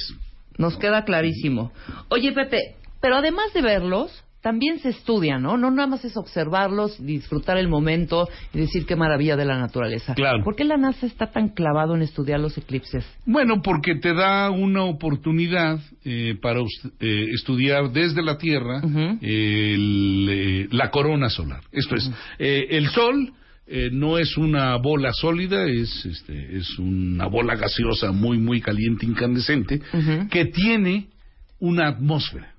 Nos 0.59 0.77
queda 0.77 1.05
clarísimo. 1.05 1.73
Oye, 2.09 2.33
Pepe, 2.33 2.77
pero 3.01 3.17
además 3.17 3.53
de 3.53 3.63
verlos, 3.63 4.25
también 4.45 4.79
se 4.79 4.91
estudia, 4.91 5.39
¿no? 5.39 5.57
No 5.57 5.71
nada 5.71 5.89
más 5.89 6.05
es 6.05 6.19
observarlos, 6.19 7.03
disfrutar 7.03 7.57
el 7.57 7.67
momento 7.67 8.29
y 8.53 8.59
decir 8.59 8.85
qué 8.85 8.95
maravilla 8.95 9.37
de 9.37 9.47
la 9.47 9.59
naturaleza. 9.59 10.13
Claro. 10.15 10.45
¿Por 10.45 10.55
qué 10.55 10.65
la 10.65 10.77
NASA 10.77 11.07
está 11.07 11.33
tan 11.33 11.49
clavado 11.49 11.95
en 11.95 12.03
estudiar 12.03 12.41
los 12.41 12.59
eclipses? 12.59 13.07
Bueno, 13.25 13.63
porque 13.63 13.95
te 13.95 14.13
da 14.13 14.51
una 14.51 14.85
oportunidad 14.85 15.81
eh, 16.05 16.37
para 16.43 16.61
eh, 16.61 17.27
estudiar 17.33 17.91
desde 17.93 18.23
la 18.23 18.37
Tierra 18.37 18.83
el, 19.23 20.29
eh, 20.31 20.69
la 20.71 20.91
corona 20.91 21.31
solar. 21.31 21.63
Esto 21.73 21.97
es, 21.97 22.11
eh, 22.39 22.67
el 22.69 22.89
Sol 22.89 23.33
eh, 23.67 23.89
no 23.91 24.19
es 24.19 24.37
una 24.37 24.77
bola 24.77 25.13
sólida, 25.13 25.65
es, 25.67 26.05
este, 26.05 26.57
es 26.57 26.79
una 26.79 27.27
bola 27.27 27.57
gaseosa 27.57 28.13
muy, 28.13 28.39
muy 28.39 28.61
caliente, 28.61 29.07
incandescente, 29.07 29.81
que 30.31 30.45
tiene 30.47 31.09
una 31.61 31.89
atmósfera. 31.89 32.53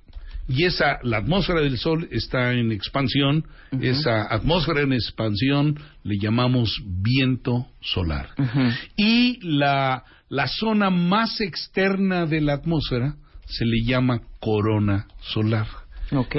Y 0.48 0.66
esa, 0.66 1.00
la 1.04 1.18
atmósfera 1.18 1.62
del 1.62 1.78
Sol 1.78 2.08
está 2.12 2.54
en 2.54 2.72
expansión, 2.72 3.46
esa 3.82 4.32
atmósfera 4.34 4.82
en 4.82 4.94
expansión 4.94 5.80
le 6.04 6.18
llamamos 6.20 6.82
viento 6.86 7.68
solar. 7.82 8.30
Y 8.96 9.40
la, 9.42 10.04
la 10.30 10.48
zona 10.48 10.90
más 10.90 11.42
externa 11.42 12.26
de 12.26 12.42
la 12.42 12.54
atmósfera 12.54 13.16
se 13.46 13.66
le 13.66 13.84
llama 13.86 14.22
corona 14.40 15.08
solar. 15.22 15.68
Ok. 16.12 16.36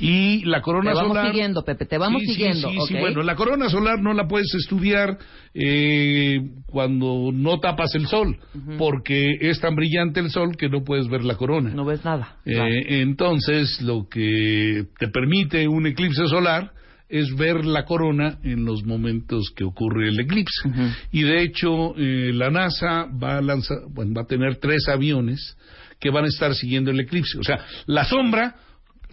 Y 0.00 0.44
la 0.44 0.60
corona 0.60 0.90
Te 0.90 0.96
vamos 0.96 1.16
solar. 1.16 1.26
siguiendo, 1.30 1.64
Pepe, 1.64 1.86
te 1.86 1.98
vamos 1.98 2.20
Sí, 2.22 2.26
sí, 2.28 2.32
siguiendo, 2.34 2.68
Sí, 2.70 2.76
sí, 2.88 2.94
ok. 2.94 3.00
bueno, 3.00 3.22
la 3.22 3.36
corona 3.36 3.68
solar 3.68 4.00
no 4.00 4.12
la 4.12 4.26
puedes 4.26 4.52
estudiar 4.54 5.18
eh, 5.54 6.40
cuando 6.66 7.30
no 7.32 7.60
tapas 7.60 7.94
el 7.94 8.06
sol, 8.08 8.36
porque 8.76 9.24
es 9.40 9.60
tan 9.60 9.76
brillante 9.76 10.20
el 10.20 10.30
sol 10.30 10.56
que 10.56 10.68
no 10.68 10.82
puedes 10.82 11.08
ver 11.08 11.22
la 11.24 11.36
corona. 11.36 11.70
No 11.70 11.84
ves 11.84 12.04
nada. 12.04 12.36
Eh, 12.44 12.54
Claro. 12.54 12.74
Entonces, 12.88 13.80
lo 13.82 14.08
que 14.08 14.84
te 14.98 15.08
permite 15.08 15.68
un 15.68 15.86
eclipse 15.86 16.26
solar 16.26 16.72
es 17.08 17.34
ver 17.36 17.64
la 17.64 17.84
corona 17.84 18.38
en 18.42 18.64
los 18.64 18.84
momentos 18.84 19.52
que 19.54 19.62
ocurre 19.62 20.08
el 20.08 20.18
eclipse. 20.18 20.68
Y 21.12 21.22
de 21.22 21.42
hecho, 21.42 21.94
eh, 21.96 22.32
la 22.34 22.50
NASA 22.50 23.06
va 23.06 23.36
a 23.38 23.42
lanzar, 23.42 23.78
bueno, 23.90 24.12
va 24.16 24.22
a 24.22 24.26
tener 24.26 24.56
tres 24.56 24.88
aviones 24.88 25.56
que 26.00 26.10
van 26.10 26.24
a 26.24 26.28
estar 26.28 26.54
siguiendo 26.54 26.90
el 26.90 26.98
eclipse. 27.00 27.38
O 27.38 27.44
sea, 27.44 27.64
la 27.86 28.04
sombra 28.04 28.56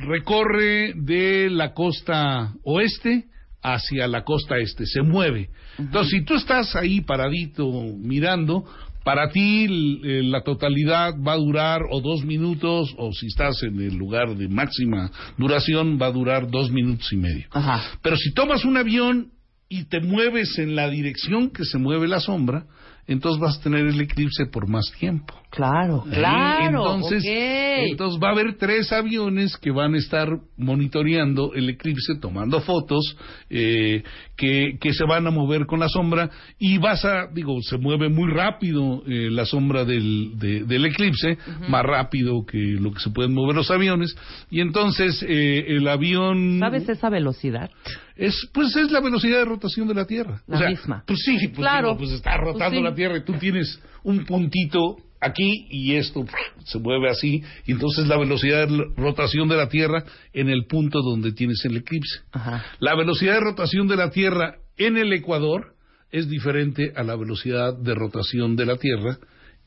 recorre 0.02 0.94
de 0.96 1.50
la 1.50 1.74
costa 1.74 2.54
oeste 2.64 3.26
hacia 3.64 4.08
la 4.08 4.24
costa 4.24 4.58
este, 4.58 4.86
se 4.86 5.02
mueve. 5.02 5.50
Entonces, 5.78 6.12
si 6.12 6.26
tú 6.26 6.36
estás 6.36 6.76
ahí 6.76 7.02
paradito 7.02 7.70
mirando, 7.98 8.66
para 9.04 9.30
ti 9.30 9.66
eh, 10.04 10.22
la 10.24 10.42
totalidad 10.42 11.14
va 11.16 11.34
a 11.34 11.38
durar 11.38 11.82
o 11.90 12.02
dos 12.02 12.24
minutos, 12.24 12.94
o 12.98 13.12
si 13.14 13.28
estás 13.28 13.62
en 13.64 13.80
el 13.80 13.96
lugar 13.96 14.36
de 14.36 14.48
máxima 14.48 15.12
duración, 15.38 15.98
va 16.02 16.08
a 16.08 16.12
durar 16.12 16.50
dos 16.50 16.72
minutos 16.72 17.12
y 17.12 17.18
medio. 17.18 17.48
Ajá. 17.52 17.98
Pero 18.02 18.16
si 18.18 18.34
tomas 18.34 18.66
un 18.66 18.78
avión 18.78 19.32
y 19.70 19.86
te 19.86 20.02
mueves 20.02 20.58
en 20.60 20.76
la 20.76 20.90
dirección 20.90 21.50
que 21.50 21.66
se 21.66 21.78
mueve 21.78 22.08
la 22.08 22.20
sombra, 22.20 22.66
entonces 23.08 23.40
vas 23.40 23.58
a 23.58 23.64
tener 23.64 23.86
el 23.86 24.00
eclipse 24.02 24.46
por 24.46 24.68
más 24.68 24.92
tiempo. 25.00 25.41
Claro, 25.52 26.06
claro. 26.10 26.80
Entonces, 26.96 27.24
ok. 27.24 27.90
entonces 27.92 28.20
va 28.24 28.30
a 28.30 28.32
haber 28.32 28.58
tres 28.58 28.90
aviones 28.94 29.58
que 29.58 29.70
van 29.72 29.96
a 29.96 29.98
estar 29.98 30.30
monitoreando 30.58 31.54
el 31.54 31.70
eclipse, 31.70 32.16
tomando 32.22 32.62
fotos, 32.62 33.18
eh, 33.50 34.02
que, 34.38 34.78
que 34.80 34.94
se 34.94 35.04
van 35.04 35.28
a 35.28 35.32
mover 35.32 35.66
con 35.66 35.82
la 35.82 35.90
sombra 35.90 36.30
y 36.58 36.78
vas 36.78 37.04
a, 37.04 37.28
digo, 37.34 37.62
se 37.62 37.78
mueve 37.78 38.08
muy 38.08 38.32
rápido 38.32 39.04
eh, 39.06 39.30
la 39.30 39.46
sombra 39.46 39.84
del, 39.84 40.40
de- 40.40 40.64
del 40.64 40.86
eclipse, 40.86 41.38
más 41.68 41.84
rápido 41.84 42.46
que 42.46 42.58
lo 42.58 42.94
que 42.94 43.02
se 43.02 43.10
pueden 43.10 43.34
mover 43.34 43.56
los 43.58 43.70
aviones, 43.72 44.16
y 44.50 44.62
entonces 44.62 45.22
eh, 45.28 45.66
el 45.68 45.88
avión... 45.88 46.60
¿Sabes 46.60 46.88
esa 46.88 47.10
velocidad? 47.10 47.70
Es, 48.16 48.50
pues 48.54 48.74
es 48.78 48.90
la 48.90 49.02
velocidad 49.02 49.40
de 49.40 49.46
rotación 49.46 49.88
de 49.90 49.96
la 49.96 50.06
Tierra. 50.06 50.42
La 50.48 50.56
o 50.56 50.60
sea, 50.60 50.70
misma. 50.70 51.04
Pues 51.06 51.20
sí, 51.26 51.38
pues, 51.50 51.58
Claro. 51.58 51.88
digo, 51.90 51.98
pues 52.00 52.12
está 52.12 52.38
rotando 52.38 52.70
Pues 52.70 52.78
sí. 52.80 52.84
la 52.84 52.96
Tierra 52.96 53.18
y 53.18 53.26
tú 53.26 53.34
tienes 53.34 53.82
un 54.04 54.24
puntito 54.26 54.96
aquí 55.22 55.68
y 55.70 55.96
esto 55.96 56.26
se 56.66 56.80
mueve 56.80 57.10
así 57.10 57.44
y 57.66 57.72
entonces 57.72 58.08
la 58.08 58.18
velocidad 58.18 58.68
de 58.68 58.84
rotación 58.98 59.48
de 59.48 59.56
la 59.56 59.70
Tierra 59.70 60.04
en 60.34 60.50
el 60.50 60.66
punto 60.66 61.02
donde 61.02 61.32
tienes 61.32 61.64
el 61.66 61.78
eclipse. 61.78 62.20
Ajá. 62.32 62.66
La 62.80 62.96
velocidad 62.96 63.36
de 63.36 63.40
rotación 63.42 63.88
de 63.88 63.96
la 63.96 64.10
Tierra 64.10 64.56
en 64.78 64.98
el 64.98 65.14
Ecuador 65.14 65.76
es 66.12 66.28
diferente 66.30 66.92
a 66.96 67.04
la 67.04 67.16
velocidad 67.16 67.74
de 67.78 67.94
rotación 67.96 68.56
de 68.58 68.66
la 68.66 68.76
Tierra 68.78 69.18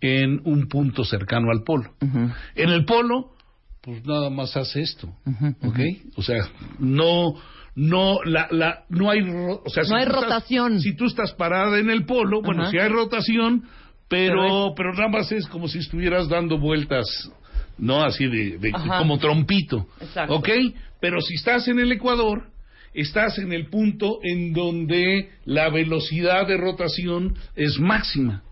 en 0.01 0.40
un 0.45 0.69
punto 0.69 1.05
cercano 1.05 1.51
al 1.51 1.62
polo. 1.62 1.95
En 2.01 2.69
el 2.69 2.85
polo, 2.85 3.31
pues 3.81 4.05
nada 4.05 4.29
más 4.29 4.55
hace 4.57 4.83
esto, 4.83 5.09
¿ok? 5.62 5.79
O 6.17 6.23
sea, 6.23 6.47
no, 6.79 7.35
no, 7.75 8.19
la, 8.25 8.49
la, 8.51 8.85
no 8.90 9.09
hay, 9.11 9.21
o 9.23 9.62
sea, 9.71 9.85
No 9.88 9.97
hay 9.97 10.03
estás- 10.03 10.21
rotación. 10.23 10.81
si 10.81 10.95
tú 10.97 11.07
estás 11.07 11.33
parada 11.35 11.79
en 11.79 11.88
el 11.88 12.05
polo, 12.05 12.43
bueno, 12.43 12.71
sí 12.71 12.77
hay 12.79 12.88
rotación, 12.88 13.64
pero, 14.09 14.75
Pero 14.77 14.93
nada 14.93 15.09
más 15.09 15.33
es 15.33 15.47
como 15.47 15.69
si 15.69 15.79
estuvieras 15.79 16.29
dando 16.29 16.59
vueltas, 16.59 17.07
no 17.79 18.03
así 18.03 18.27
de, 18.27 18.59
de- 18.59 18.73
como 18.73 19.19
trompito, 19.19 19.87
Exacto. 20.01 20.35
¿ok? 20.35 20.49
Pero 21.01 21.21
si 21.21 21.35
estás 21.35 21.67
en 21.69 21.79
el 21.81 21.90
Ecuador, 21.93 22.49
estás 22.93 23.38
en 23.38 23.53
el 23.53 23.67
punto 23.67 24.19
en 24.23 24.53
donde 24.53 25.31
la 25.45 25.69
velocidad 25.71 26.47
de 26.47 26.57
rotación 26.57 27.35
es 27.57 27.79
máxima. 27.81 28.43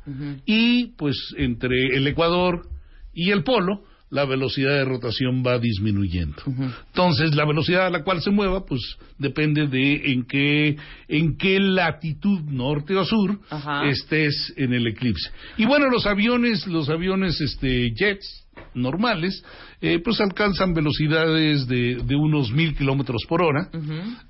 Y 0.47 0.88
pues 0.97 1.17
entre 1.38 1.97
el 1.97 2.07
Ecuador 2.09 2.67
y 3.15 3.31
el 3.31 3.45
polo, 3.45 3.85
la 4.12 4.27
velocidad 4.27 4.72
de 4.72 4.85
rotación 4.85 5.42
va 5.44 5.59
disminuyendo. 5.59 6.42
Entonces, 6.88 7.35
la 7.35 7.46
velocidad 7.46 7.87
a 7.87 7.90
la 7.90 8.05
cual 8.05 8.20
se 8.20 8.31
mueva, 8.31 8.66
pues 8.66 8.83
depende 9.18 9.66
de 9.68 10.12
en 10.12 10.27
qué, 10.27 10.77
en 11.09 11.38
qué 11.38 11.59
latitud 11.59 12.40
norte 12.42 12.94
o 12.94 13.07
sur 13.07 13.40
Ajá. 13.48 13.88
estés 13.88 14.53
en 14.59 14.75
el 14.75 14.87
eclipse. 14.87 15.31
Y 15.57 15.64
bueno, 15.64 15.88
los 15.88 16.05
aviones, 16.05 16.66
los 16.66 16.90
aviones 16.90 17.40
este, 17.40 17.94
jets 17.94 18.44
normales, 18.75 19.42
eh, 19.83 19.99
pues 19.99 20.21
alcanzan 20.21 20.75
velocidades 20.75 21.66
de, 21.66 21.97
de 21.97 22.14
unos 22.14 22.53
mil 22.53 22.77
kilómetros 22.77 23.23
por 23.29 23.42
hora. 23.42 23.68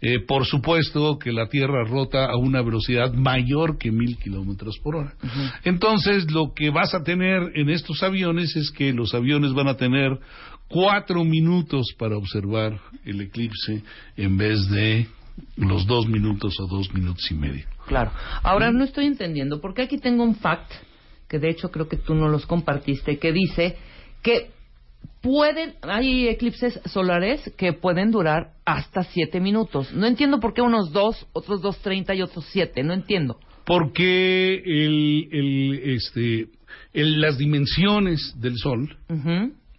Eh, 0.01 0.21
por 0.27 0.47
supuesto 0.47 1.19
que 1.19 1.31
la 1.31 1.49
Tierra 1.49 1.85
rota 1.85 2.25
a 2.25 2.37
una 2.39 2.63
velocidad 2.63 3.13
mayor 3.13 3.77
que 3.77 3.93
mil 3.93 4.17
kilómetros 4.17 4.79
por 4.83 4.97
hora. 4.97 5.15
Entonces, 5.63 6.31
lo 6.33 6.55
que 6.55 6.71
vas 6.71 6.95
a 6.95 7.03
tener 7.05 7.53
en 7.55 7.69
estos 7.69 8.03
aviones 8.03 8.57
es 8.57 8.71
que 8.71 8.95
los 8.95 9.13
aviones 9.13 9.53
van 9.53 9.69
a 9.69 9.77
tener 9.77 10.19
cuatro 10.69 11.23
minutos 11.23 11.95
para 11.99 12.17
observar 12.17 12.81
el 13.05 13.21
eclipse 13.21 13.83
en 14.17 14.39
vez 14.39 14.71
de 14.71 15.07
los 15.57 15.87
dos 15.87 16.07
minutos 16.07 16.55
o 16.61 16.67
dos 16.67 16.93
minutos 16.95 17.31
y 17.31 17.35
medio. 17.35 17.67
Claro. 17.87 18.11
Ahora 18.43 18.73
no 18.73 18.85
estoy 18.85 19.05
entendiendo, 19.05 19.61
porque 19.61 19.83
aquí 19.83 19.99
tengo 19.99 20.25
un 20.25 20.37
fact, 20.37 20.73
que 21.29 21.39
de 21.39 21.51
hecho 21.51 21.71
creo 21.71 21.89
que 21.89 21.99
tú 21.99 22.15
no 22.15 22.29
los 22.29 22.47
compartiste, 22.47 23.19
que 23.19 23.33
dice 23.33 23.77
que 24.23 24.62
pueden, 25.21 25.75
hay 25.83 26.29
eclipses 26.29 26.81
solares 26.87 27.41
que 27.57 27.73
pueden 27.73 28.11
durar 28.11 28.53
hasta 28.65 29.05
siete 29.05 29.41
minutos. 29.41 29.93
No 29.93 30.07
entiendo 30.07 30.41
por 30.41 30.53
qué 30.55 30.63
unos 30.63 30.93
dos, 30.93 31.27
otros 31.33 31.63
dos 31.63 31.79
treinta 31.79 32.15
y 32.15 32.23
otros 32.23 32.45
siete, 32.51 32.83
no 32.83 32.93
entiendo. 32.93 33.39
Porque 33.65 34.55
el, 34.57 35.29
el, 35.31 35.81
este, 35.97 36.49
el- 36.93 37.21
las 37.21 37.39
dimensiones 37.39 38.35
del 38.41 38.57
Sol 38.59 38.97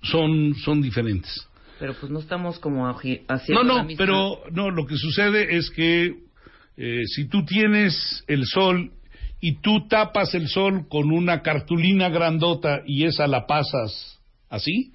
son, 0.02 0.56
son 0.64 0.82
diferentes. 0.82 1.48
Pero 1.80 1.94
pues 2.00 2.12
no 2.12 2.20
estamos 2.20 2.60
como 2.60 2.88
No, 2.88 2.96
haciendo 3.28 3.64
la 3.64 3.74
no, 3.74 3.84
misma- 3.84 3.98
pero 3.98 4.40
no, 4.52 4.70
lo 4.72 4.86
que 4.86 4.96
sucede 4.96 5.58
es 5.58 5.70
que 5.72 6.16
eh, 6.78 7.02
si 7.08 7.28
tú 7.28 7.44
tienes 7.46 8.24
el 8.28 8.46
sol 8.46 8.92
y 9.42 9.56
tú 9.60 9.88
tapas 9.90 10.34
el 10.34 10.48
sol 10.48 10.88
con 10.88 11.12
una 11.12 11.42
cartulina 11.42 12.08
grandota 12.10 12.82
y 12.86 13.04
esa 13.06 13.28
la 13.28 13.46
pasas 13.46 14.13
así, 14.54 14.92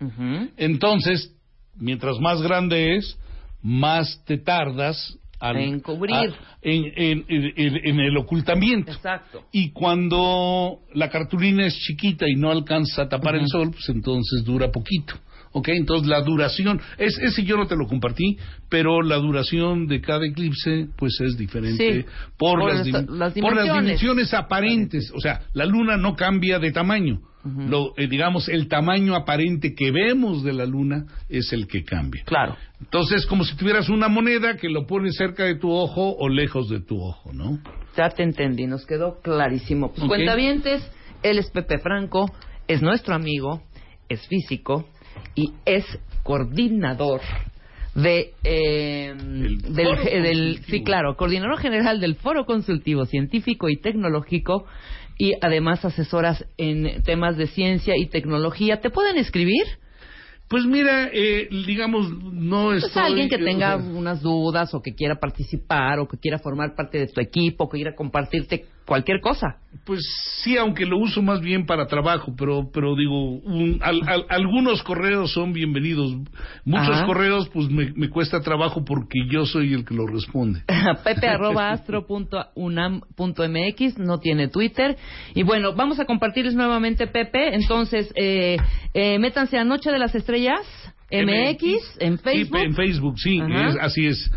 entonces, 0.56 1.34
mientras 1.76 2.18
más 2.20 2.40
grande 2.42 2.96
es, 2.96 3.18
más 3.62 4.22
te 4.24 4.38
tardas 4.38 5.18
al- 5.40 5.56
En 5.56 5.80
cubrir. 5.80 6.14
a- 6.14 6.24
en, 6.62 6.84
en- 6.96 7.24
en- 7.28 7.52
en- 7.56 7.80
en 7.88 8.00
el 8.00 8.16
ocultamiento. 8.16 8.90
Exacto. 8.92 9.44
Y 9.52 9.70
cuando 9.70 10.80
la 10.94 11.08
cartulina 11.10 11.66
es 11.66 11.74
chiquita 11.78 12.26
y 12.28 12.34
no 12.34 12.50
alcanza 12.50 13.02
a 13.02 13.08
tapar 13.08 13.36
el 13.36 13.46
sol, 13.48 13.70
pues 13.70 13.88
entonces 13.88 14.44
dura 14.44 14.70
poquito. 14.70 15.14
¿Ok? 15.52 15.68
Entonces 15.68 16.08
la 16.08 16.20
duración, 16.22 16.80
es, 16.98 17.18
ese 17.18 17.44
yo 17.44 17.56
no 17.56 17.66
te 17.66 17.76
lo 17.76 17.86
compartí, 17.86 18.36
pero 18.68 19.02
la 19.02 19.16
duración 19.16 19.86
de 19.86 20.00
cada 20.00 20.26
eclipse 20.26 20.88
pues 20.96 21.18
es 21.20 21.36
diferente 21.36 22.02
Sí, 22.02 22.06
por, 22.36 22.60
por 22.60 22.74
las, 22.74 22.86
esa- 22.86 23.00
dim- 23.02 23.10
las 23.18 23.32
por 23.34 23.56
las 23.56 23.64
dimensiones. 23.64 24.34
aparentes. 24.34 25.10
O 25.14 25.20
sea, 25.20 25.40
la 25.54 25.64
luna 25.64 25.96
no 25.96 26.14
cambia 26.16 26.58
de 26.58 26.72
tamaño. 26.72 27.20
Lo, 27.44 27.94
eh, 27.96 28.08
digamos, 28.08 28.46
el 28.50 28.68
tamaño 28.68 29.14
aparente 29.14 29.74
que 29.74 29.90
vemos 29.90 30.42
de 30.44 30.52
la 30.52 30.66
luna 30.66 31.06
es 31.30 31.50
el 31.54 31.66
que 31.66 31.82
cambia. 31.82 32.22
Claro. 32.26 32.56
Entonces, 32.78 33.24
como 33.24 33.42
si 33.44 33.56
tuvieras 33.56 33.88
una 33.88 34.08
moneda 34.08 34.56
que 34.56 34.68
lo 34.68 34.86
pones 34.86 35.14
cerca 35.16 35.44
de 35.44 35.54
tu 35.54 35.70
ojo 35.70 36.14
o 36.18 36.28
lejos 36.28 36.68
de 36.68 36.80
tu 36.80 37.00
ojo, 37.00 37.32
¿no? 37.32 37.58
Ya 37.96 38.10
te 38.10 38.22
entendí, 38.22 38.66
nos 38.66 38.84
quedó 38.84 39.20
clarísimo. 39.22 39.88
Pues 39.92 40.02
Ok. 40.02 40.08
cuentavientes, 40.08 40.82
él 41.22 41.38
es 41.38 41.48
Pepe 41.50 41.78
Franco, 41.78 42.30
es 42.66 42.82
nuestro 42.82 43.14
amigo, 43.14 43.62
es 44.10 44.26
físico 44.26 44.86
y 45.34 45.52
es 45.64 45.84
coordinador 46.22 47.20
de 47.94 48.32
eh, 48.44 49.14
del, 49.16 50.62
sí 50.66 50.84
claro 50.84 51.16
coordinador 51.16 51.58
general 51.58 52.00
del 52.00 52.16
foro 52.16 52.44
consultivo 52.44 53.06
científico 53.06 53.68
y 53.68 53.80
tecnológico 53.80 54.66
y 55.18 55.32
además 55.40 55.84
asesoras 55.84 56.44
en 56.58 57.02
temas 57.02 57.36
de 57.36 57.48
ciencia 57.48 57.94
y 57.96 58.06
tecnología. 58.06 58.80
Te 58.80 58.90
pueden 58.90 59.18
escribir 59.18 59.64
Pues 60.48 60.64
mira, 60.64 61.10
eh, 61.12 61.48
digamos, 61.66 62.08
no 62.32 62.68
Pues 62.68 62.84
estoy... 62.84 63.02
alguien 63.02 63.28
que 63.28 63.34
eh, 63.34 63.44
tenga 63.44 63.76
o 63.76 63.80
sea, 63.80 63.90
unas 63.90 64.22
dudas 64.22 64.72
o 64.74 64.80
que 64.80 64.94
quiera 64.94 65.16
participar 65.16 65.98
o 65.98 66.08
que 66.08 66.16
quiera 66.16 66.38
formar 66.38 66.74
parte 66.74 66.98
de 66.98 67.08
tu 67.08 67.20
equipo, 67.20 67.68
que 67.68 67.78
quiera 67.78 67.94
compartirte 67.94 68.64
cualquier 68.88 69.20
cosa. 69.20 69.58
Pues 69.84 70.00
sí, 70.42 70.56
aunque 70.56 70.86
lo 70.86 70.98
uso 70.98 71.22
más 71.22 71.40
bien 71.40 71.66
para 71.66 71.86
trabajo, 71.86 72.34
pero 72.36 72.70
pero 72.72 72.96
digo, 72.96 73.32
un- 73.34 73.78
al- 73.82 74.00
al- 74.08 74.24
algunos 74.30 74.82
correos 74.82 75.32
son 75.32 75.52
bienvenidos. 75.52 76.12
Muchos 76.64 76.96
Ajá. 76.96 77.06
correos, 77.06 77.48
pues 77.50 77.68
me, 77.70 77.92
me 77.94 78.08
cuesta 78.08 78.40
trabajo 78.40 78.84
porque 78.84 79.20
yo 79.30 79.44
soy 79.46 79.74
el 79.74 79.84
que 79.84 79.94
lo 79.94 80.06
responde. 80.06 80.62
Pepe 81.04 81.28
arroba 81.28 81.70
astro 81.70 82.06
punto 82.06 82.44
unam 82.54 83.02
punto 83.14 83.44
mx, 83.46 83.98
no 83.98 84.18
tiene 84.18 84.48
Twitter. 84.48 84.96
Y 85.34 85.42
bueno, 85.42 85.74
vamos 85.74 86.00
a 86.00 86.06
compartirles 86.06 86.54
nuevamente, 86.54 87.06
Pepe. 87.06 87.54
Entonces, 87.54 88.10
eh, 88.16 88.56
eh, 88.94 89.18
métanse 89.18 89.58
a 89.58 89.64
Noche 89.64 89.92
de 89.92 89.98
las 89.98 90.14
Estrellas. 90.14 90.60
MX 91.10 91.96
en 92.00 92.18
Facebook. 92.18 92.58
En 92.60 92.74
Facebook, 92.74 93.18
sí, 93.18 93.38
es- 93.40 93.76
así 93.80 94.06
es. 94.06 94.30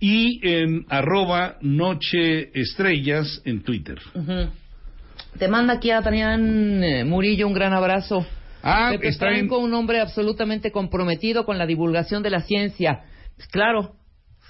Y 0.00 0.40
en 0.48 0.86
arroba 0.88 1.56
Noche 1.60 2.50
Estrellas 2.58 3.42
en 3.44 3.62
Twitter. 3.62 3.98
Te 5.38 5.48
manda 5.48 5.74
aquí 5.74 5.90
Adrián 5.90 6.82
eh, 6.82 7.04
Murillo 7.04 7.46
un 7.46 7.54
gran 7.54 7.72
abrazo. 7.72 8.26
Ah, 8.62 8.88
Pepe 8.92 9.08
está 9.08 9.28
en- 9.30 9.48
Franco, 9.48 9.58
un 9.58 9.72
hombre 9.74 10.00
absolutamente 10.00 10.72
comprometido 10.72 11.44
con 11.44 11.58
la 11.58 11.66
divulgación 11.66 12.22
de 12.22 12.30
la 12.30 12.40
ciencia. 12.40 13.04
Claro, 13.50 13.94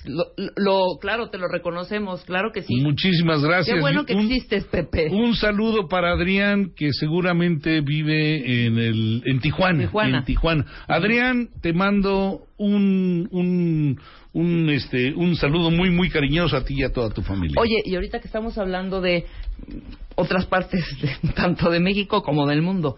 lo, 0.05 0.25
lo- 0.57 0.99
claro, 1.01 1.29
te 1.31 1.39
lo 1.39 1.49
reconocemos, 1.49 2.25
claro 2.25 2.51
que 2.53 2.63
sí. 2.63 2.77
Muchísimas 2.77 3.43
gracias. 3.43 3.75
Qué 3.75 3.81
bueno 3.81 4.05
que 4.07 4.15
Un- 4.15 4.31
existes, 4.31 4.65
Pepe. 4.67 5.09
Un 5.11 5.35
saludo 5.35 5.89
para 5.89 6.13
Adrián, 6.13 6.73
que 6.77 6.93
seguramente 6.93 7.81
vive 7.81 8.67
en 8.67 8.79
el 8.79 9.23
en 9.27 9.41
Tijuana. 9.41 9.81
Tijuana. 9.87 10.19
En 10.19 10.25
Tijuana. 10.25 10.65
Adrián, 10.87 11.49
te 11.61 11.73
mando 11.73 12.43
un 12.57 13.29
un 13.33 13.99
un 14.33 14.71
este 14.71 15.15
un 15.15 15.35
saludo 15.37 15.71
muy 15.71 15.91
muy 15.91 16.11
cariñoso 16.11 16.57
a 16.57 16.65
ti 16.65 16.75
y 16.79 16.85
a 16.85 16.93
toda 16.93 17.11
tu 17.11 17.23
familia. 17.23 17.61
Oye, 17.61 17.83
y 17.85 17.95
ahorita 17.95 18.21
que 18.21 18.27
estamos 18.29 18.57
hablando 18.59 19.01
de 19.01 19.27
otras 20.15 20.47
partes, 20.47 20.85
de- 21.01 21.33
tanto 21.35 21.71
de 21.71 21.81
México 21.81 22.23
como 22.23 22.47
del 22.47 22.63
mundo, 22.63 22.97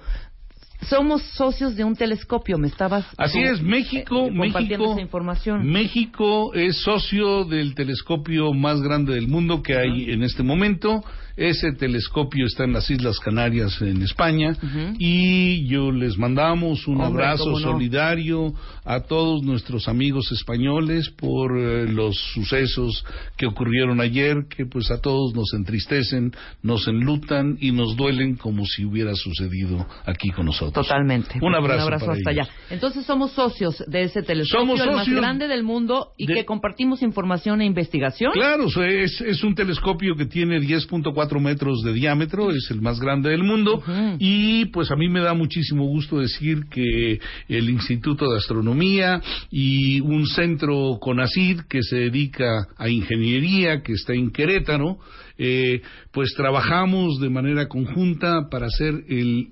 somos 0.89 1.23
socios 1.35 1.77
de 1.77 1.85
un 1.85 1.95
telescopio, 1.95 2.59
me 2.59 2.69
estabas... 2.69 3.05
Así 3.17 3.41
tú, 3.41 3.47
es, 3.47 3.63
México, 3.63 4.27
eh, 4.27 4.37
compartiendo 4.37 4.85
México, 4.85 4.93
esa 4.93 5.01
información. 5.01 5.71
México 5.71 6.55
es 6.55 6.81
socio 6.83 7.45
del 7.45 7.75
telescopio 7.75 8.53
más 8.53 8.81
grande 8.81 9.15
del 9.15 9.29
mundo 9.29 9.63
que 9.63 9.77
hay 9.77 10.11
en 10.11 10.23
este 10.23 10.43
momento. 10.43 11.05
Ese 11.41 11.73
telescopio 11.73 12.45
está 12.45 12.65
en 12.65 12.75
las 12.75 12.91
Islas 12.91 13.19
Canarias, 13.19 13.81
en 13.81 14.03
España, 14.03 14.55
y 14.99 15.67
yo 15.69 15.91
les 15.91 16.19
mandamos 16.19 16.87
un 16.87 17.01
Hombre, 17.01 17.25
abrazo 17.25 17.51
no. 17.53 17.57
solidario 17.57 18.53
a 18.85 19.01
todos 19.01 19.43
nuestros 19.43 19.89
amigos 19.89 20.31
españoles 20.33 21.09
por 21.11 21.57
eh, 21.59 21.87
los 21.91 22.15
sucesos 22.35 23.05
que 23.39 23.47
ocurrieron 23.47 24.03
ayer, 24.03 24.45
que 24.55 24.67
pues 24.67 24.91
a 24.91 25.01
todos 25.01 25.35
nos 25.35 25.55
entristecen, 25.55 26.33
nos 26.63 26.87
enlutan 26.87 27.57
y 27.59 27.73
nos 27.73 27.97
duelen 27.97 28.37
como 28.37 28.67
si 28.67 28.85
hubiera 28.85 29.15
sucedido 29.15 29.87
aquí 30.05 30.29
con 30.33 30.45
nosotros. 30.45 30.87
Totalmente. 30.87 31.39
Un 31.41 31.55
abrazo, 31.55 31.85
para 31.85 31.97
hasta 31.97 32.13
ellos. 32.13 32.27
allá. 32.27 32.49
Entonces 32.69 33.07
somos 33.07 33.33
socios 33.33 33.83
de 33.87 34.03
ese 34.03 34.23
telescopio, 34.23 34.61
Somos 34.77 34.81
el 34.81 34.91
más 34.95 35.09
grande 35.09 35.49
del 35.49 35.63
mundo 35.63 36.09
y 36.19 36.27
de- 36.27 36.35
que 36.35 36.45
compartimos 36.45 37.01
información 37.01 37.63
e 37.63 37.65
investigación. 37.65 38.33
Claro, 38.35 38.67
es, 38.85 39.23
es 39.23 39.43
un 39.43 39.55
telescopio 39.55 40.15
que 40.17 40.27
tiene 40.27 40.61
10.4 40.61 41.30
metros 41.39 41.83
de 41.83 41.93
diámetro, 41.93 42.51
es 42.51 42.69
el 42.71 42.81
más 42.81 42.99
grande 42.99 43.31
del 43.31 43.45
mundo 43.45 43.83
y 44.19 44.65
pues 44.67 44.91
a 44.91 44.97
mí 44.97 45.09
me 45.09 45.21
da 45.21 45.35
muchísimo 45.35 45.85
gusto 45.85 46.19
decir 46.19 46.65
que 46.71 47.21
el 47.49 47.71
Instituto 47.71 48.29
de 48.29 48.39
Astronomía 48.39 49.21
y 49.51 50.01
un 50.01 50.27
centro 50.27 50.99
CONACID 51.01 51.61
que 51.69 51.83
se 51.83 51.97
dedica 51.97 52.67
a 52.77 52.89
ingeniería, 52.89 53.83
que 53.83 53.93
está 53.93 54.15
en 54.15 54.31
Querétaro, 54.31 54.99
eh, 55.39 55.83
pues 56.11 56.35
trabajamos 56.35 57.21
de 57.21 57.31
manera 57.31 57.69
conjunta 57.69 58.49
para 58.51 58.67
hacer 58.67 59.05
el 59.09 59.51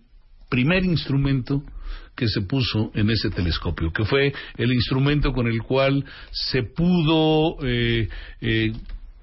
primer 0.48 0.84
instrumento 0.84 1.62
que 2.18 2.28
se 2.28 2.40
puso 2.42 2.90
en 2.94 3.10
ese 3.10 3.30
telescopio, 3.30 3.92
que 3.92 4.04
fue 4.04 4.32
el 4.56 4.72
instrumento 4.72 5.32
con 5.32 5.46
el 5.46 5.62
cual 5.62 6.04
se 6.32 6.64
pudo 6.64 7.64
eh, 7.64 8.08
eh, 8.40 8.72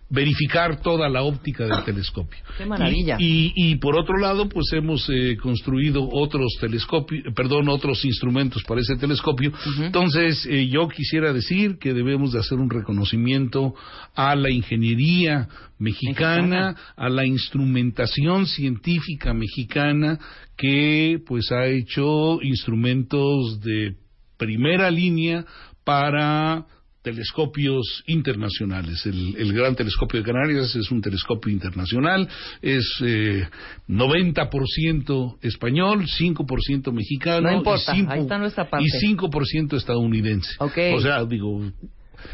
verificar 0.09 0.81
toda 0.81 1.09
la 1.09 1.23
óptica 1.23 1.65
del 1.65 1.83
telescopio. 1.83 2.39
Qué 2.57 2.65
maravilla. 2.65 3.17
Y, 3.19 3.51
y- 3.55 3.71
y 3.71 3.75
por 3.77 3.95
otro 3.97 4.17
lado, 4.17 4.47
pues 4.47 4.67
hemos 4.73 5.09
eh, 5.09 5.35
construido 5.41 6.07
otros 6.11 6.57
telescopios, 6.59 7.23
perdón, 7.33 7.69
otros 7.69 8.05
instrumentos 8.05 8.63
para 8.63 8.81
ese 8.81 8.95
telescopio. 8.97 9.51
Entonces, 9.79 10.45
eh, 10.49 10.67
yo 10.67 10.87
quisiera 10.87 11.33
decir 11.33 11.77
que 11.79 11.93
debemos 11.93 12.33
de 12.33 12.39
hacer 12.39 12.59
un 12.59 12.69
reconocimiento 12.69 13.73
a 14.15 14.35
la 14.35 14.51
ingeniería 14.51 15.47
mexicana, 15.79 16.41
Mexicana. 16.69 16.75
a 16.95 17.09
la 17.09 17.25
instrumentación 17.25 18.45
científica 18.45 19.33
mexicana 19.33 20.19
que 20.55 21.19
pues 21.25 21.51
ha 21.51 21.65
hecho 21.65 22.41
instrumentos 22.41 23.59
de 23.61 23.95
primera 24.37 24.89
línea 24.91 25.45
para 25.83 26.65
telescopios 27.05 28.03
internacionales. 28.07 29.05
El, 29.05 29.35
el 29.37 29.53
Gran 29.53 29.75
Telescopio 29.75 30.19
de 30.21 30.25
Canarias 30.25 30.75
es 30.75 30.89
un 30.89 31.01
telescopio 31.01 31.53
internacional, 31.53 32.27
es 32.63 32.83
eh, 33.05 33.47
90% 33.87 35.37
español, 35.43 36.05
5% 36.07 36.91
mexicano 36.91 37.51
No 37.51 37.57
importa, 37.57 37.95
y 37.95 38.01
5%, 38.01 38.09
ahí 38.09 38.21
está 38.21 38.37
nuestra 38.39 38.67
parte. 38.67 38.87
y 38.87 39.15
5% 39.15 39.77
estadounidense. 39.77 40.49
O 40.59 40.99
sea, 40.99 41.23
digo, 41.25 41.61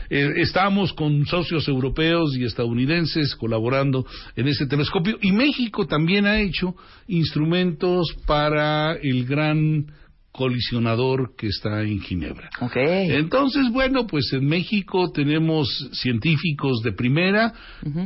eh, 0.10 0.30
estamos 0.38 0.94
con 0.94 1.26
socios 1.26 1.68
europeos 1.68 2.34
y 2.38 2.46
estadounidenses 2.46 3.36
colaborando 3.36 4.06
en 4.38 4.48
ese 4.48 4.68
telescopio 4.68 5.18
y 5.22 5.34
México 5.34 5.86
también 5.86 6.26
ha 6.26 6.40
hecho 6.40 6.76
instrumentos 7.08 8.08
para 8.26 8.94
el 8.94 9.26
gran 9.26 9.86
colisionador 10.32 11.36
que 11.36 11.48
está 11.48 11.82
en 11.82 12.00
Ginebra. 12.00 12.50
Ok. 12.62 12.76
Entonces, 12.76 13.70
bueno, 13.72 14.08
pues 14.08 14.32
en 14.34 14.46
México 14.46 15.12
tenemos 15.12 15.68
científicos 15.94 16.82
de 16.84 16.94
primera 16.94 17.54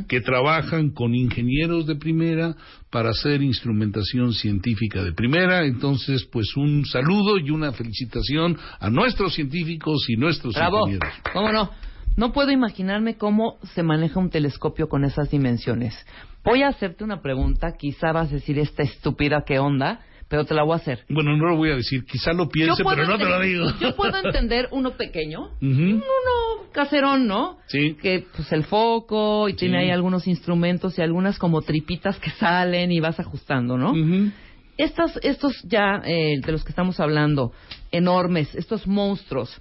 que 0.08 0.20
trabajan 0.20 0.90
con 0.90 1.14
ingenieros 1.14 1.86
de 1.86 1.96
primera 1.96 2.56
para 2.90 3.10
hacer 3.10 3.42
instrumentación 3.42 4.32
científica 4.32 5.02
de 5.04 5.12
primera. 5.12 5.64
Entonces, 5.64 6.24
pues 6.24 6.56
un 6.56 6.84
saludo 6.86 7.38
y 7.38 7.50
una 7.50 7.72
felicitación 7.72 8.56
a 8.80 8.90
nuestros 8.90 9.34
científicos 9.34 10.06
y 10.08 10.16
nuestros 10.16 10.54
Bravo. 10.54 10.88
ingenieros. 10.88 11.14
¿Cómo 11.32 11.52
no? 11.52 11.70
No 12.16 12.32
puedo 12.32 12.50
imaginarme 12.50 13.16
cómo 13.16 13.58
se 13.74 13.82
maneja 13.82 14.18
un 14.18 14.30
telescopio 14.30 14.88
con 14.88 15.04
esas 15.04 15.30
dimensiones. 15.30 15.94
Voy 16.42 16.62
a 16.62 16.68
hacerte 16.68 17.04
una 17.04 17.20
pregunta, 17.20 17.74
quizá 17.78 18.10
vas 18.12 18.30
a 18.30 18.36
decir 18.36 18.58
esta 18.58 18.82
estúpida 18.82 19.44
qué 19.46 19.58
onda, 19.58 20.00
pero 20.28 20.44
te 20.44 20.54
la 20.54 20.64
voy 20.64 20.72
a 20.72 20.76
hacer. 20.76 21.04
Bueno, 21.08 21.36
no 21.36 21.46
lo 21.46 21.56
voy 21.56 21.70
a 21.70 21.76
decir, 21.76 22.04
quizá 22.04 22.32
lo 22.32 22.48
piense, 22.48 22.82
pero 22.84 23.06
no 23.06 23.16
te 23.18 23.24
lo 23.24 23.40
digo. 23.40 23.66
Yo 23.80 23.94
puedo 23.94 24.16
entender 24.24 24.68
uno 24.72 24.92
pequeño, 24.92 25.50
Ujú. 25.62 25.82
uno 25.82 26.70
caserón, 26.72 27.26
¿no? 27.26 27.58
Sí. 27.66 27.96
Que 28.00 28.26
pues 28.34 28.50
el 28.52 28.64
foco 28.64 29.48
y 29.48 29.54
tiene 29.54 29.78
ahí 29.78 29.90
algunos 29.90 30.26
instrumentos 30.26 30.98
y 30.98 31.02
algunas 31.02 31.38
como 31.38 31.62
tripitas 31.62 32.18
que 32.18 32.30
salen 32.30 32.90
y 32.92 33.00
vas 33.00 33.20
ajustando, 33.20 33.78
¿no? 33.78 33.92
Ujú. 33.92 34.30
Estas, 34.76 35.18
estos 35.22 35.54
ya 35.64 36.02
eh, 36.04 36.40
de 36.44 36.52
los 36.52 36.62
que 36.62 36.70
estamos 36.70 37.00
hablando, 37.00 37.52
enormes, 37.92 38.54
estos 38.54 38.86
monstruos 38.86 39.58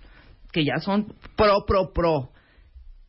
que 0.52 0.66
ya 0.66 0.78
son 0.80 1.14
pro, 1.36 1.66
pro, 1.66 1.94
pro, 1.94 2.30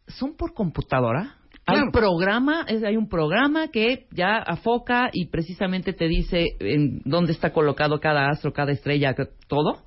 ¿son 0.09 0.37
por 0.37 0.53
computadora? 0.53 1.37
Hay 1.69 1.75
Claro. 1.75 1.87
un 1.87 1.93
programa, 1.93 2.65
es- 2.69 2.85
hay 2.85 2.97
un 2.97 3.09
programa 3.09 3.69
que 3.69 4.07
ya 4.13 4.37
afoca 4.39 5.11
y 5.13 5.27
precisamente 5.27 5.93
te 5.93 6.07
dice 6.07 6.47
en 6.61 7.01
dónde 7.05 7.33
está 7.33 7.53
colocado 7.53 7.99
cada 7.99 8.29
astro, 8.29 8.53
cada 8.53 8.71
estrella, 8.71 9.15
todo. 9.49 9.83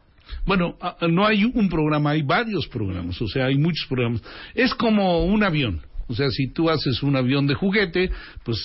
Bueno, 0.46 0.76
no 1.10 1.26
hay 1.26 1.46
un 1.46 1.70
programa, 1.70 2.12
hay 2.12 2.22
varios 2.22 2.68
programas, 2.68 3.20
o 3.22 3.28
sea, 3.28 3.46
hay 3.46 3.58
muchos 3.58 3.88
programas. 3.88 4.22
Es 4.54 4.76
como 4.76 5.24
un 5.24 5.42
avión, 5.44 5.82
o 6.08 6.14
sea, 6.14 6.30
si 6.30 6.52
tú 6.52 6.70
haces 6.70 7.02
un 7.02 7.16
avión 7.16 7.48
de 7.48 7.56
juguete, 7.56 8.12
pues 8.44 8.58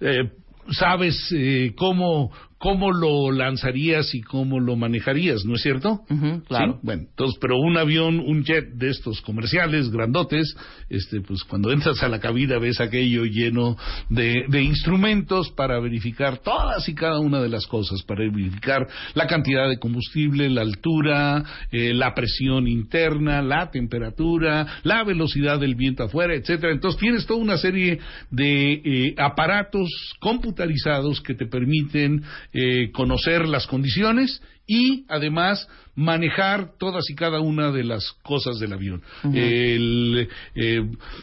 eh, 0.00 0.30
sabes 0.72 1.16
eh, 1.32 1.72
cómo 1.76 2.32
cómo 2.58 2.90
lo 2.90 3.30
lanzarías 3.32 4.14
y 4.14 4.22
cómo 4.22 4.60
lo 4.60 4.76
manejarías, 4.76 5.44
¿no 5.44 5.56
es 5.56 5.62
cierto? 5.62 6.00
Claro. 6.48 6.74
Sí, 6.74 6.78
Bueno, 6.82 7.02
entonces, 7.02 7.38
pero 7.40 7.58
un 7.58 7.76
avión, 7.76 8.18
un 8.18 8.44
jet 8.44 8.72
de 8.74 8.90
estos 8.90 9.20
comerciales, 9.20 9.90
grandotes, 9.90 10.56
este, 10.88 11.20
pues 11.20 11.44
cuando 11.44 11.70
entras 11.70 12.02
a 12.02 12.08
la 12.08 12.18
cabina 12.18 12.58
ves 12.58 12.80
aquello 12.80 13.24
lleno 13.24 13.76
de, 14.08 14.44
de 14.48 14.62
instrumentos 14.62 15.50
para 15.50 15.78
verificar 15.80 16.38
todas 16.38 16.88
y 16.88 16.94
cada 16.94 17.18
una 17.18 17.42
de 17.42 17.48
las 17.48 17.66
cosas, 17.66 18.02
para 18.02 18.20
verificar 18.20 18.86
la 19.14 19.26
cantidad 19.26 19.68
de 19.68 19.78
combustible, 19.78 20.48
la 20.48 20.62
altura, 20.62 21.44
eh, 21.70 21.92
la 21.92 22.14
presión 22.14 22.66
interna, 22.68 23.42
la 23.42 23.70
temperatura, 23.70 24.80
la 24.82 25.04
velocidad 25.04 25.60
del 25.60 25.74
viento 25.74 26.04
afuera, 26.04 26.34
etcétera. 26.34 26.72
Entonces 26.72 26.98
tienes 27.00 27.26
toda 27.26 27.40
una 27.40 27.58
serie 27.58 27.98
de 28.30 28.72
eh, 28.72 29.14
aparatos 29.18 29.90
computarizados 30.20 31.20
que 31.20 31.34
te 31.34 31.46
permiten 31.46 32.22
eh, 32.58 32.90
conocer 32.90 33.46
las 33.46 33.66
condiciones 33.66 34.40
y 34.66 35.04
además 35.08 35.68
manejar 35.94 36.70
todas 36.78 37.08
y 37.10 37.14
cada 37.14 37.40
una 37.40 37.70
de 37.70 37.84
las 37.84 38.12
cosas 38.22 38.58
del 38.58 38.72
avión. 38.72 39.02
El, 39.24 40.28
eh, 40.54 40.80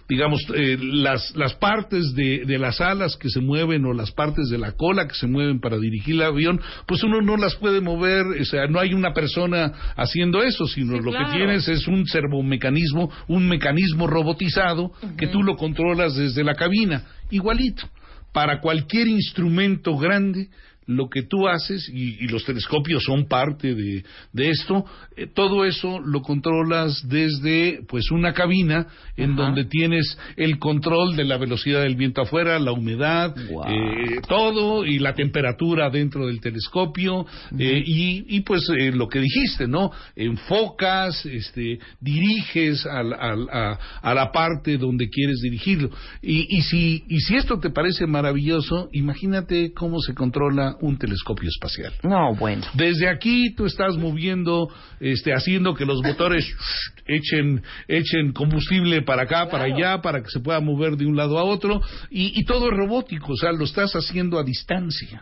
digamos, 0.08 0.42
eh, 0.56 0.78
las, 0.80 1.36
las 1.36 1.56
partes 1.56 2.14
de, 2.14 2.44
de 2.46 2.60
las 2.60 2.82
alas 2.82 3.18
que 3.18 3.30
se 3.30 3.40
mueven 3.40 3.84
o 3.86 3.94
las 3.94 4.12
partes 4.12 4.50
de 4.50 4.60
la 4.60 4.74
cola 4.74 5.08
que 5.08 5.16
se 5.16 5.26
mueven 5.28 5.60
para 5.60 5.78
dirigir 5.80 6.16
el 6.16 6.22
avión, 6.22 6.62
pues 6.88 7.04
uno 7.04 7.22
no 7.22 7.36
las 7.36 7.56
puede 7.56 7.82
mover, 7.82 8.26
o 8.40 8.46
sea, 8.46 8.68
no 8.68 8.80
hay 8.80 8.94
una 8.94 9.14
persona 9.14 9.74
haciendo 9.96 10.44
eso, 10.44 10.68
sino 10.68 10.98
Sí, 10.98 11.04
lo 11.04 11.12
claro. 11.12 11.32
que 11.32 11.38
tienes 11.38 11.68
es 11.68 11.88
un 11.88 12.06
servomecanismo, 12.06 13.12
un 13.28 13.48
mecanismo 13.50 14.06
robotizado 14.08 14.92
que 15.18 15.28
tú 15.28 15.42
lo 15.42 15.56
controlas 15.56 16.16
desde 16.16 16.44
la 16.44 16.54
cabina, 16.54 17.06
igualito. 17.32 17.90
Para 18.32 18.62
cualquier 18.62 19.08
instrumento 19.08 19.96
grande 19.96 20.50
lo 20.88 21.10
que 21.10 21.24
tú 21.24 21.48
haces, 21.48 21.90
y, 21.90 22.24
y 22.24 22.28
los 22.28 22.44
telescopios 22.46 23.04
son 23.04 23.28
parte 23.28 23.74
de, 23.76 24.04
de 24.34 24.50
esto, 24.50 24.86
eh, 25.16 25.28
todo 25.34 25.66
eso 25.66 26.00
lo 26.00 26.22
controlas 26.22 27.08
desde 27.08 27.82
pues 27.88 28.12
una 28.12 28.34
cabina 28.34 28.88
en 29.18 29.32
Ajá. 29.34 29.44
donde 29.44 29.66
tienes 29.66 30.18
el 30.38 30.60
control 30.60 31.16
de 31.16 31.24
la 31.26 31.38
velocidad 31.38 31.82
del 31.82 31.96
viento 31.96 32.22
afuera, 32.22 32.60
la 32.60 32.72
humedad, 32.72 33.36
Wow. 33.50 33.64
eh, 33.68 34.22
todo, 34.28 34.86
y 34.86 35.00
la 35.00 35.14
temperatura 35.14 35.90
dentro 35.90 36.28
del 36.28 36.40
telescopio, 36.42 37.26
eh, 37.58 37.84
y, 37.86 38.26
y, 38.38 38.42
pues 38.42 38.68
eh, 38.78 38.92
lo 38.92 39.08
que 39.08 39.20
dijiste, 39.20 39.68
¿no? 39.68 39.92
Enfocas, 40.16 41.26
este, 41.26 41.80
diriges 42.02 42.86
al- 42.86 43.14
al- 43.14 43.50
a, 43.52 43.80
a 44.02 44.14
la 44.14 44.32
parte 44.32 44.78
donde 44.78 45.10
quieres 45.10 45.40
dirigirlo. 45.42 45.90
Y, 46.22 46.48
y, 46.58 46.62
si, 46.62 47.04
y 47.08 47.20
si 47.20 47.36
esto 47.36 47.60
te 47.60 47.70
parece 47.70 48.08
maravilloso, 48.08 48.90
imagínate 48.92 49.74
cómo 49.74 50.00
se 50.00 50.14
controla 50.14 50.73
un 50.82 50.98
telescopio 50.98 51.50
espacial. 51.50 51.94
No, 52.04 52.36
bueno. 52.36 52.64
Desde 52.74 53.10
aquí 53.10 53.54
tú 53.56 53.66
estás 53.66 53.98
moviendo, 53.98 54.68
este, 55.00 55.34
haciendo 55.34 55.74
que 55.74 55.86
los 55.86 56.02
motores 56.02 56.46
echen, 57.08 57.62
echen 57.88 58.34
combustible 58.34 59.02
para 59.02 59.24
acá, 59.24 59.50
para 59.50 59.66
allá, 59.66 60.02
para 60.02 60.22
que 60.22 60.30
se 60.30 60.40
pueda 60.40 60.60
mover 60.60 60.98
de 60.98 61.06
un 61.06 61.16
lado 61.16 61.38
a 61.38 61.44
otro, 61.44 61.82
y, 62.10 62.40
y 62.40 62.46
todo 62.46 62.72
es 62.72 62.78
robótico, 62.78 63.34
o 63.34 63.38
sea, 63.38 63.52
lo 63.52 63.66
estás 63.66 63.94
haciendo 63.94 64.40
a 64.40 64.44
distancia. 64.44 65.22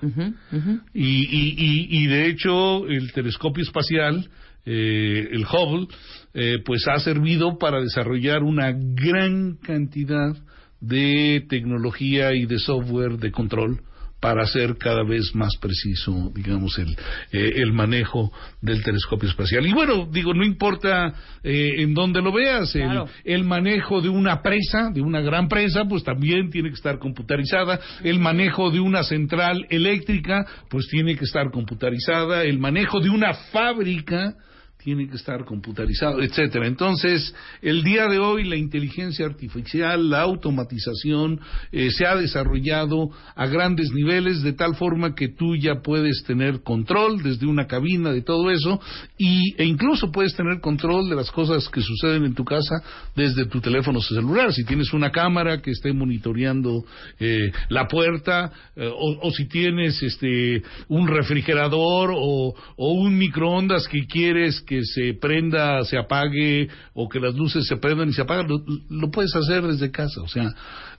Y, 0.93 1.03
y, 1.03 1.55
y, 1.57 2.03
y 2.03 2.07
de 2.07 2.27
hecho, 2.27 2.87
el 2.87 3.11
telescopio 3.11 3.63
espacial, 3.63 4.29
eh, 4.65 5.27
el 5.31 5.45
Hubble, 5.45 5.87
eh, 6.33 6.57
pues 6.65 6.87
ha 6.87 6.99
servido 6.99 7.57
para 7.57 7.81
desarrollar 7.81 8.43
una 8.43 8.71
gran 8.71 9.57
cantidad 9.57 10.35
de 10.79 11.45
tecnología 11.47 12.33
y 12.33 12.45
de 12.45 12.59
software 12.59 13.17
de 13.17 13.31
control 13.31 13.81
para 14.21 14.43
hacer 14.43 14.77
cada 14.77 15.03
vez 15.03 15.33
más 15.33 15.57
preciso, 15.59 16.31
digamos, 16.33 16.77
el, 16.77 16.89
eh, 17.31 17.53
el 17.55 17.73
manejo 17.73 18.31
del 18.61 18.83
telescopio 18.83 19.27
espacial. 19.27 19.65
Y 19.65 19.73
bueno, 19.73 20.07
digo, 20.11 20.33
no 20.33 20.45
importa 20.45 21.13
eh, 21.43 21.73
en 21.81 21.93
dónde 21.93 22.21
lo 22.21 22.31
veas, 22.31 22.73
el- 22.75 22.87
el, 23.25 23.43
manejo 23.43 23.99
de 23.99 24.09
una 24.09 24.41
presa, 24.43 24.91
de 24.93 25.01
una 25.01 25.21
gran 25.21 25.47
presa, 25.47 25.85
pues 25.85 26.03
también 26.03 26.49
tiene 26.51 26.69
que 26.69 26.75
estar 26.75 26.99
computarizada, 26.99 27.79
el 28.03 28.19
manejo 28.19 28.69
de 28.69 28.79
una 28.79 29.03
central 29.03 29.65
eléctrica, 29.69 30.45
pues 30.69 30.87
tiene 30.87 31.15
que 31.15 31.25
estar 31.25 31.49
computarizada, 31.51 32.43
el 32.43 32.59
manejo 32.59 32.99
de 32.99 33.09
una 33.09 33.33
fábrica, 33.33 34.35
tiene 34.83 35.07
que 35.07 35.15
estar 35.15 35.45
computarizado, 35.45 36.21
etcétera. 36.21 36.67
Entonces, 36.67 37.33
el 37.61 37.83
día 37.83 38.07
de 38.07 38.19
hoy 38.19 38.43
la 38.43 38.55
inteligencia 38.55 39.25
artificial, 39.25 40.09
la 40.09 40.21
automatización 40.21 41.39
eh, 41.71 41.89
se 41.91 42.05
ha 42.05 42.15
desarrollado 42.15 43.09
a 43.35 43.47
grandes 43.47 43.91
niveles 43.91 44.41
de 44.41 44.53
tal 44.53 44.75
forma 44.75 45.15
que 45.15 45.29
tú 45.29 45.55
ya 45.55 45.81
puedes 45.81 46.23
tener 46.23 46.61
control 46.61 47.21
desde 47.23 47.45
una 47.45 47.67
cabina 47.67 48.11
de 48.11 48.21
todo 48.21 48.49
eso 48.51 48.79
y, 49.17 49.55
e 49.57 49.65
incluso 49.65 50.11
puedes 50.11 50.35
tener 50.35 50.59
control 50.59 51.09
de 51.09 51.15
las 51.15 51.31
cosas 51.31 51.67
que 51.69 51.81
suceden 51.81 52.25
en 52.25 52.33
tu 52.33 52.43
casa 52.43 52.81
desde 53.15 53.45
tu 53.45 53.61
teléfono 53.61 54.01
celular. 54.01 54.53
Si 54.53 54.63
tienes 54.65 54.93
una 54.93 55.11
cámara 55.11 55.61
que 55.61 55.71
esté 55.71 55.93
monitoreando 55.93 56.83
eh, 57.19 57.51
la 57.69 57.87
puerta 57.87 58.51
eh, 58.75 58.87
o, 58.87 59.27
o 59.27 59.31
si 59.31 59.47
tienes 59.47 60.01
este 60.01 60.61
un 60.87 61.07
refrigerador 61.07 62.11
o, 62.13 62.53
o 62.77 62.93
un 62.93 63.17
microondas 63.17 63.87
que 63.87 64.05
quieres 64.05 64.61
que 64.71 64.85
se 64.85 65.13
prenda, 65.15 65.83
se 65.83 65.97
apague 65.97 66.69
o 66.93 67.09
que 67.09 67.19
las 67.19 67.35
luces 67.35 67.67
se 67.67 67.75
prendan 67.75 68.07
y 68.07 68.13
se 68.13 68.21
apagan, 68.21 68.47
lo, 68.47 68.63
lo 68.89 69.11
puedes 69.11 69.35
hacer 69.35 69.63
desde 69.63 69.91
casa, 69.91 70.21
o 70.21 70.29
sea, 70.29 70.45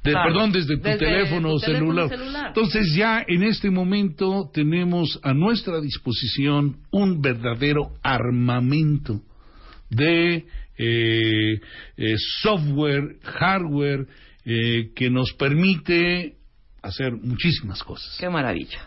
de- 0.05 0.11
Claro. 0.13 0.31
perdón, 0.31 0.53
desde 0.53 0.77
tu 0.77 0.83
Desde 0.83 0.99
teléfono, 0.99 1.55
tu 1.55 1.61
teléfono 1.61 2.07
celular. 2.09 2.49
Entonces 2.49 2.93
ya 2.95 3.25
en 3.27 3.43
este 3.45 3.71
momento 3.71 4.51
tenemos 4.53 5.19
a 5.23 5.33
nuestra 5.33 5.81
disposición 5.81 6.77
un 6.91 7.23
verdadero 7.23 7.93
armamento 8.03 9.23
de 9.89 10.45
eh, 10.77 11.61
eh, 11.97 12.15
software, 12.43 13.17
hardware, 13.23 14.07
eh, 14.45 14.91
que 14.95 15.09
nos 15.09 15.33
permite 15.39 16.35
hacer 16.83 17.13
muchísimas 17.13 17.83
cosas. 17.83 18.17
Qué 18.21 18.29
maravilla. 18.29 18.81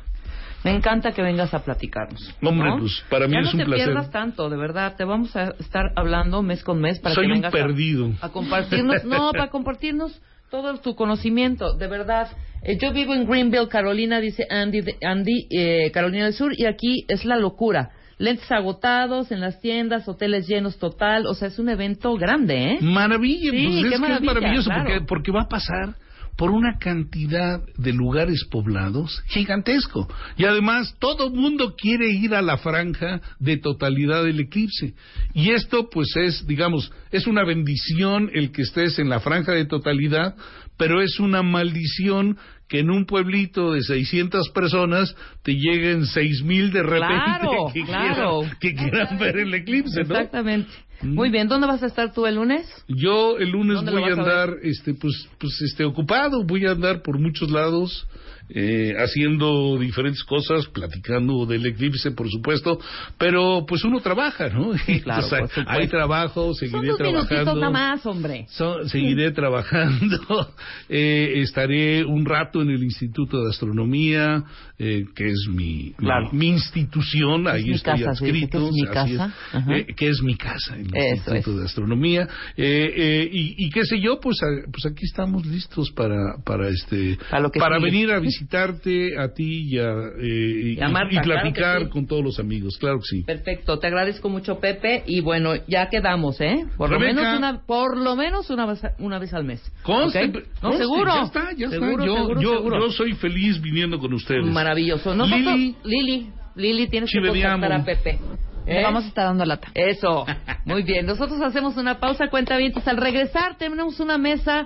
Me 0.66 0.76
encanta 0.76 1.12
que 1.14 1.22
vengas 1.22 1.54
a 1.54 1.64
platicarnos. 1.64 2.20
Hombre, 2.42 2.70
¿no? 2.72 2.80
pues, 2.80 3.04
para 3.10 3.28
mí 3.28 3.34
Ya 3.34 3.40
es 3.40 3.46
no 3.46 3.52
un 3.52 3.58
te 3.60 3.66
placer. 3.66 3.86
pierdas 3.86 4.12
tanto, 4.12 4.50
de 4.50 4.58
verdad. 4.58 4.96
Te 4.98 5.04
vamos 5.06 5.34
a 5.36 5.54
estar 5.60 5.92
hablando 5.96 6.42
mes 6.42 6.64
con 6.64 6.82
mes 6.82 7.00
para 7.00 7.16
Soy 7.16 7.26
que 7.26 7.32
un 7.32 7.34
vengas 7.38 7.54
a- 7.54 7.58
perdido. 7.58 8.12
A, 8.22 8.30
compartirnos, 8.30 9.06
no, 9.06 9.32
para 9.32 9.50
compartirnos 9.50 10.20
todo 10.50 10.76
tu 10.80 10.96
conocimiento, 10.96 11.76
de 11.78 11.88
verdad. 11.88 12.30
Eh, 12.64 12.78
yo 12.82 12.92
vivo 12.92 13.14
en 13.14 13.28
Greenville, 13.28 13.68
Carolina, 13.68 14.20
dice 14.20 14.46
Andy, 14.50 14.82
de- 14.82 14.96
Andy 15.04 15.48
eh, 15.52 15.92
Carolina 15.92 16.26
del 16.26 16.34
Sur, 16.34 16.52
y 16.58 16.66
aquí 16.66 17.06
es 17.08 17.26
la 17.26 17.38
locura. 17.38 17.92
Lentes 18.18 18.50
agotados 18.52 19.32
en 19.32 19.42
las 19.42 19.60
tiendas, 19.60 20.08
hoteles 20.08 20.48
llenos 20.48 20.78
total, 20.80 21.28
o 21.28 21.34
sea, 21.34 21.50
es 21.50 21.60
un 21.60 21.68
evento 21.70 22.16
grande, 22.16 22.72
¿eh? 22.74 22.78
Maravilla, 22.82 23.52
Sí, 23.52 23.58
pues 23.66 23.76
es 23.76 23.84
qué 23.84 23.90
que 24.08 24.14
es 24.14 24.22
maravilloso 24.22 24.70
claro. 24.70 24.84
porque, 24.86 25.06
porque 25.06 25.32
va 25.32 25.42
a 25.42 25.48
pasar 25.50 25.96
por 26.38 26.52
una 26.52 26.78
cantidad 26.78 27.62
de 27.78 27.94
lugares 27.94 28.46
poblados 28.52 29.24
gigantesco. 29.28 30.08
Y 30.38 30.46
además 30.46 30.96
todo 31.00 31.30
mundo 31.30 31.76
quiere 31.78 32.10
ir 32.10 32.36
a 32.36 32.42
la 32.42 32.58
franja 32.58 33.22
de 33.40 33.58
totalidad 33.58 34.24
del 34.24 34.40
eclipse. 34.40 34.94
Y 35.34 35.52
esto 35.52 35.90
pues 35.90 36.16
es, 36.18 36.46
digamos, 36.46 36.92
es 37.12 37.28
una 37.28 37.46
bendición 37.46 38.30
el 38.34 38.52
que 38.52 38.64
estés 38.64 39.00
en 39.00 39.10
la 39.10 39.20
franja 39.20 39.54
de 39.54 39.66
totalidad, 39.66 40.36
pero 40.78 41.02
es 41.02 41.20
una 41.20 41.42
maldición 41.42 42.38
que 42.68 42.80
en 42.80 42.90
un 42.90 43.06
pueblito 43.06 43.74
de 43.74 43.82
600 43.82 44.50
personas 44.50 45.16
te 45.44 45.54
lleguen 45.54 46.02
6.000 46.02 46.72
de 46.72 46.84
repente 46.84 47.08
Claro, 47.08 47.72
que, 47.74 47.84
claro. 47.84 48.40
Quieran, 48.40 48.58
que 48.60 48.76
quieran 48.76 49.20
ver 49.20 49.38
el 49.38 49.54
eclipse, 49.54 50.04
¿no? 50.04 50.16
Exactamente. 50.16 50.72
Mm. 51.02 51.14
Muy 51.14 51.30
bien, 51.30 51.48
¿dónde 51.48 51.68
vas 51.68 51.84
a 51.84 51.88
estar 51.88 52.14
tú 52.14 52.26
el 52.26 52.36
lunes? 52.36 52.68
Yo 52.88 53.38
el 53.38 53.50
lunes 53.50 53.76
¿Dónde 53.78 53.92
lo 53.92 54.02
voy 54.02 54.10
a 54.10 54.14
andar, 54.14 54.56
este, 54.64 54.94
pues, 54.94 55.30
pues, 55.38 55.62
este, 55.62 55.84
ocupado. 55.84 56.44
Voy 56.44 56.66
a 56.66 56.72
andar 56.72 57.02
por 57.02 57.20
muchos 57.20 57.52
lados, 57.52 58.08
eh, 58.50 58.94
haciendo 58.98 59.78
diferentes 59.80 60.24
cosas, 60.24 60.68
platicando 60.68 61.46
del 61.46 61.66
eclipse, 61.66 62.12
por 62.12 62.30
supuesto. 62.30 62.80
Pero, 63.18 63.66
pues, 63.68 63.84
uno 63.84 64.00
trabaja, 64.02 64.50
¿no? 64.50 64.72
claro, 65.04 65.28
hay- 65.68 65.88
trabajo, 65.88 66.54
Son 66.54 66.56
seguiré 66.56 66.82
minutitos 66.82 67.12
trabajando. 67.28 67.56
nada 67.56 67.70
más, 67.72 68.06
hombre. 68.06 68.46
So- 68.50 68.88
seguiré 68.88 69.32
trabajando, 69.32 70.54
eh, 70.90 71.34
estaré 71.38 72.04
un 72.06 72.26
rato 72.26 72.62
en 72.62 72.70
el 72.70 72.84
Instituto 72.84 73.42
de 73.44 73.50
Astronomía, 73.50 74.44
eh, 74.78 75.06
que 75.16 75.28
es 75.30 75.48
mi, 75.50 75.92
Claro. 75.98 76.30
mi, 76.32 76.40
mi 76.40 76.48
institución, 76.50 77.48
ahí 77.48 77.64
mi 77.66 77.72
estoy 77.74 77.94
casa, 78.00 78.12
adscrito, 78.12 78.68
es 78.68 78.74
mi 78.74 78.82
es, 78.84 78.90
casa. 78.90 79.34
Ajá. 79.54 79.76
eh, 79.78 79.86
que 79.96 80.10
es 80.10 80.22
mi 80.22 80.36
casa, 80.36 80.76
el 80.76 80.88
Eso 80.94 81.16
Instituto 81.16 81.52
es. 81.52 81.58
de 81.60 81.66
Astronomía, 81.66 82.28
eh, 82.58 82.94
eh, 82.96 83.30
y, 83.32 83.66
y 83.66 83.70
qué 83.70 83.86
sé 83.86 84.00
yo, 84.00 84.20
pues, 84.20 84.38
a- 84.44 84.70
pues 84.72 84.86
aquí 84.86 85.06
estamos 85.06 85.46
listos 85.46 85.92
para, 85.92 86.36
para 86.46 86.70
este, 86.70 87.18
Para 87.30 87.42
lo 87.44 87.52
que 87.52 87.60
sigue. 87.60 87.92
venir 87.92 88.12
a 88.12 88.20
visitarte 88.36 89.18
a 89.18 89.34
ti 89.34 89.70
y 89.70 89.80
a, 89.80 89.92
eh, 90.20 90.76
y, 90.78 90.82
a 90.82 90.90
Marta, 90.90 91.14
y 91.14 91.18
claro 91.20 91.42
platicar 91.42 91.80
que 91.80 91.86
sí. 91.86 91.92
con 91.92 92.08
todos 92.08 92.24
los 92.24 92.40
amigos, 92.40 92.78
claro 92.78 93.00
que 93.00 93.06
sí. 93.06 93.24
Perfecto, 93.24 93.80
te 93.80 93.88
agradezco 93.88 94.30
mucho, 94.30 94.60
Pepe. 94.60 95.04
Y 95.08 95.22
bueno, 95.22 95.54
ya 95.68 95.90
quedamos, 95.90 96.40
¿eh? 96.42 96.66
Por 96.78 96.90
lo 96.90 97.00
Rebeca. 97.00 97.22
menos 97.22 97.38
una, 97.38 97.62
por 97.66 97.98
lo 97.98 98.16
menos 98.16 98.50
una 98.50 98.66
vez, 98.66 98.82
una 99.00 99.20
vez 99.20 99.34
al 99.34 99.46
mes. 99.46 99.62
Conste, 99.84 100.26
¿Ok? 100.26 100.36
No, 100.36 100.42
conste, 100.62 100.78
seguro. 100.78 101.12
Ya 101.16 101.22
está, 101.24 101.52
ya 101.56 101.70
Seguro, 101.70 101.92
está. 101.92 102.06
Yo, 102.06 102.16
seguro, 102.16 102.42
yo, 102.42 102.58
seguro. 102.58 102.80
yo 102.80 102.92
soy 102.92 103.14
feliz 103.14 103.62
viniendo 103.62 104.00
con 104.00 104.14
ustedes. 104.14 104.46
Maravilloso. 104.46 105.16
Nosotros, 105.16 105.56
Lili. 105.56 105.76
Lili, 105.84 106.30
Lili, 106.56 106.88
tienes 106.88 107.12
que 107.12 107.22
contactar 107.22 107.72
a 107.74 107.84
Pepe. 107.84 108.20
Le 108.66 108.80
¿Eh? 108.80 108.84
vamos 108.84 109.04
a 109.06 109.08
estar 109.08 109.26
dando 109.26 109.46
lata. 109.46 109.68
Eso. 109.76 110.26
Muy 110.66 110.84
bien. 110.84 111.06
Nosotros 111.06 111.40
hacemos 111.42 111.78
una 111.78 112.00
pausa, 112.00 112.30
cuenta 112.30 112.58
bien. 112.58 112.74
Al 112.86 112.98
regresar 112.98 113.58
tenemos 113.58 114.00
una 114.00 114.18
mesa 114.18 114.66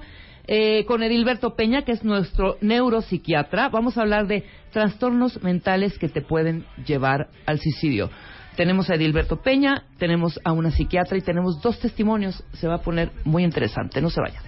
eh, 0.52 0.84
con 0.86 1.04
Edilberto 1.04 1.56
Peña, 1.56 1.84
que 1.84 1.92
es 1.92 2.04
nuestro 2.04 2.58
neuropsiquiatra. 2.62 3.70
Vamos 3.70 3.98
a 3.98 4.02
hablar 4.02 4.26
de 4.26 4.46
trastornos 4.72 5.44
mentales 5.44 6.00
que 6.00 6.10
te 6.10 6.24
pueden 6.24 6.66
llevar 6.84 7.30
al 7.46 7.60
suicidio. 7.60 8.10
Tenemos 8.56 8.90
a 8.90 8.96
Edilberto 8.96 9.44
Peña, 9.44 9.84
tenemos 10.00 10.40
a 10.44 10.52
una 10.52 10.72
psiquiatra 10.72 11.20
y 11.20 11.22
tenemos 11.22 11.62
dos 11.62 11.80
testimonios. 11.80 12.44
Se 12.54 12.68
va 12.68 12.78
a 12.78 12.82
poner 12.82 13.12
muy 13.26 13.44
interesante. 13.44 14.02
No 14.02 14.10
se 14.10 14.22
vayan. 14.22 14.42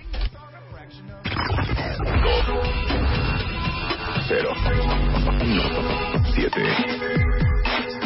Cero. 4.27 4.53
No. 5.45 5.63
Siete. 6.33 6.63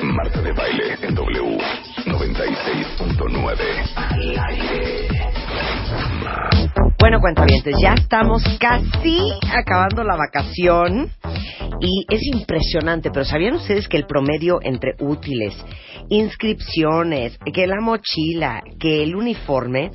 Marta 0.03 0.41
de 0.41 0.51
baile 0.51 0.97
en 1.01 1.15
W 1.15 1.57
96.9. 2.05 3.93
Al 3.95 4.37
aire. 4.49 5.07
Bueno, 6.99 7.19
cuentavientes, 7.19 7.75
ya 7.81 7.93
estamos 7.93 8.43
casi 8.59 9.19
acabando 9.53 10.03
la 10.03 10.15
vacación 10.15 11.11
y 11.79 12.05
es 12.09 12.21
impresionante, 12.33 13.11
pero 13.11 13.25
¿sabían 13.25 13.55
ustedes 13.55 13.87
que 13.87 13.97
el 13.97 14.05
promedio 14.05 14.59
entre 14.61 14.95
útiles, 14.99 15.55
inscripciones, 16.09 17.37
que 17.53 17.67
la 17.67 17.79
mochila, 17.81 18.63
que 18.79 19.03
el 19.03 19.15
uniforme, 19.15 19.91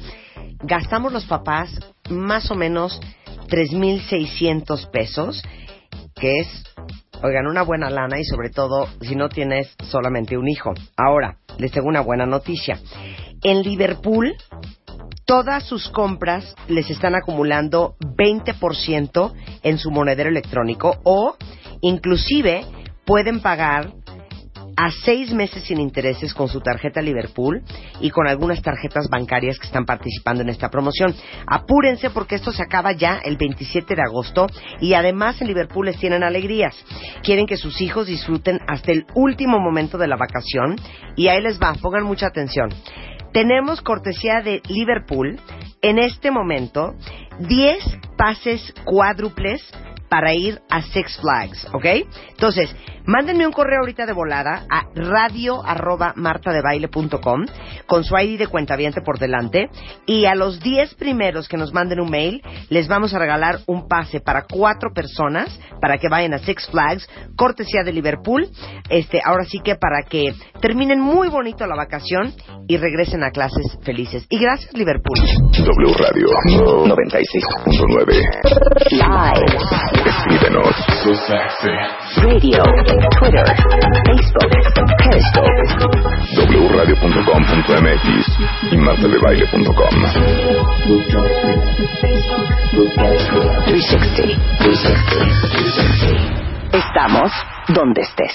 gastamos 0.63 1.13
los 1.13 1.27
papás 1.27 1.71
más 2.09 2.51
o 2.51 2.55
menos 2.55 3.01
3.600 3.49 4.91
pesos, 4.91 5.43
que 6.15 6.41
es 6.41 6.65
Oigan, 7.23 7.47
una 7.47 7.63
buena 7.63 7.91
lana 7.91 8.19
y 8.19 8.25
sobre 8.25 8.49
todo 8.49 8.89
si 9.03 9.15
no 9.15 9.29
tienes 9.29 9.75
solamente 9.91 10.39
un 10.39 10.49
hijo. 10.49 10.73
Ahora, 10.97 11.37
les 11.59 11.71
tengo 11.71 11.87
una 11.87 12.01
buena 12.01 12.25
noticia. 12.25 12.81
En 13.43 13.63
Liverpool, 13.63 14.35
todas 15.31 15.63
sus 15.63 15.89
compras 15.91 16.57
les 16.67 16.91
están 16.91 17.15
acumulando 17.15 17.95
20% 18.01 19.33
en 19.63 19.79
su 19.79 19.93
monedero 19.93 20.29
electrónico 20.29 20.99
o 21.05 21.37
inclusive 21.83 22.65
pueden 23.05 23.39
pagar 23.39 23.93
a 24.77 24.91
seis 24.91 25.33
meses 25.33 25.63
sin 25.63 25.79
intereses 25.79 26.35
con 26.35 26.49
su 26.49 26.61
tarjeta 26.61 27.01
Liverpool 27.01 27.63
y 28.01 28.11
con 28.11 28.27
algunas 28.27 28.61
tarjetas 28.61 29.09
bancarias 29.09 29.61
que 29.61 29.69
están 29.69 29.85
participando 29.85 30.43
en 30.43 30.49
esta 30.49 30.69
promoción. 30.69 31.15
Apúrense 31.47 32.11
porque 32.11 32.35
esto 32.35 32.51
se 32.51 32.65
acaba 32.65 32.91
ya 32.91 33.21
el 33.25 33.37
27 33.37 33.95
de 33.95 34.03
agosto 34.03 34.49
y 34.81 34.95
además 34.95 35.41
en 35.41 35.47
Liverpool 35.47 35.87
les 35.87 35.99
tienen 36.01 36.25
alegrías. 36.25 36.75
Quieren 37.23 37.47
que 37.47 37.57
sus 37.57 37.81
hijos 37.81 38.09
disfruten 38.09 38.59
hasta 38.67 38.91
el 38.91 39.07
último 39.15 39.61
momento 39.61 39.97
de 39.97 40.09
la 40.09 40.17
vacación 40.17 40.75
y 41.15 41.29
ahí 41.29 41.41
les 41.41 41.61
va, 41.61 41.73
pongan 41.75 42.03
mucha 42.03 42.27
atención. 42.27 42.71
Tenemos 43.33 43.81
cortesía 43.81 44.41
de 44.43 44.61
Liverpool. 44.69 45.39
En 45.83 45.99
este 45.99 46.31
momento 46.31 46.95
10 47.39 47.79
pases 48.17 48.75
cuádruples 48.85 49.63
para 50.11 50.35
ir 50.35 50.61
a 50.69 50.83
Six 50.83 51.19
Flags, 51.21 51.69
¿ok? 51.73 51.85
Entonces, 52.31 52.75
mándenme 53.07 53.47
un 53.47 53.53
correo 53.53 53.79
ahorita 53.81 54.07
de 54.07 54.13
volada 54.13 54.67
a 54.69 54.87
radio 54.95 55.65
arroba 55.65 56.13
martadebaile.com 56.17 57.47
con 57.87 58.05
su 58.05 58.19
ID 58.19 58.39
de 58.39 58.49
cuentaviente 58.49 59.01
por 59.03 59.19
delante 59.21 59.71
y 60.07 60.27
a 60.27 60.35
los 60.35 60.61
10 60.61 60.97
primeros 60.97 61.49
que 61.49 61.57
nos 61.57 61.73
manden 61.73 62.01
un 62.01 62.11
mail 62.11 62.43
les 62.69 62.89
vamos 62.89 63.15
a 63.15 63.21
regalar 63.21 63.61
un 63.67 63.87
pase 63.87 64.21
para 64.21 64.47
cuatro 64.51 64.91
personas 64.93 65.59
para 65.81 65.99
que 65.99 66.09
vayan 66.09 66.35
a 66.35 66.39
Six 66.39 66.69
Flags, 66.71 67.09
cortesía 67.37 67.83
de 67.85 67.93
Liverpool, 67.93 68.49
este, 68.89 69.21
ahora 69.25 69.45
sí 69.45 69.61
que 69.65 69.77
para 69.77 70.03
que 70.03 70.35
terminen 70.61 71.01
muy 71.01 71.29
bonito 71.29 71.67
la 71.67 71.77
vacación 71.77 72.35
y 72.67 72.77
regresen 72.77 73.23
a 73.23 73.31
clases 73.31 73.79
felices. 73.83 74.27
Y 74.29 74.39
gracias 74.39 74.73
Liverpool. 74.75 75.19
W 75.53 75.95
Radio 75.95 76.27
96.9. 76.85 78.41
Live. 78.91 80.00
Escríbenos. 80.05 80.75
Radio. 82.17 82.65
Twitter. 83.19 83.47
Facebook. 84.07 84.51
Periscope. 84.99 85.63
wradio.com.mx 86.69 88.27
y 88.73 88.77
martadebaile.com. 88.77 89.95
360. 93.67 94.23
360. 94.59 96.17
Estamos 96.73 97.31
donde 97.69 98.01
estés. 98.03 98.35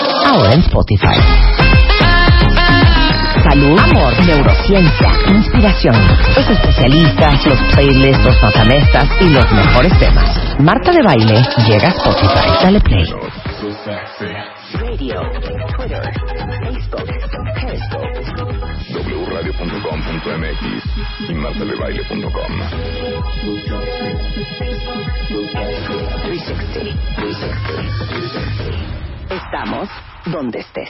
Ahora 0.25 0.53
en 0.53 0.61
Spotify. 0.61 1.17
Salud, 3.43 3.79
amor, 3.79 4.25
neurociencia, 4.25 5.09
inspiración, 5.29 5.95
los 6.35 6.47
especialistas, 6.49 7.45
los 7.45 7.59
playlists, 7.73 8.23
los 8.23 8.41
notamestas 8.41 9.09
y 9.19 9.29
los 9.29 9.51
mejores 9.51 9.97
temas. 9.99 10.29
Marta 10.59 10.91
de 10.91 11.01
Baile 11.03 11.41
llega 11.67 11.87
a 11.87 11.91
Spotify. 11.91 12.49
Dale 12.63 12.79
play. 12.81 13.05
Radio, 14.73 15.21
Twitter, 15.75 16.03
Facebook, 16.63 17.05
Periscope. 17.55 18.21
wradio.com.mx 19.27 20.63
y 21.29 21.33
martadebaile.com. 21.33 22.51
360. 26.23 26.95
360. 27.15 28.60
Estamos 29.53 29.89
donde 30.27 30.59
estés. 30.59 30.89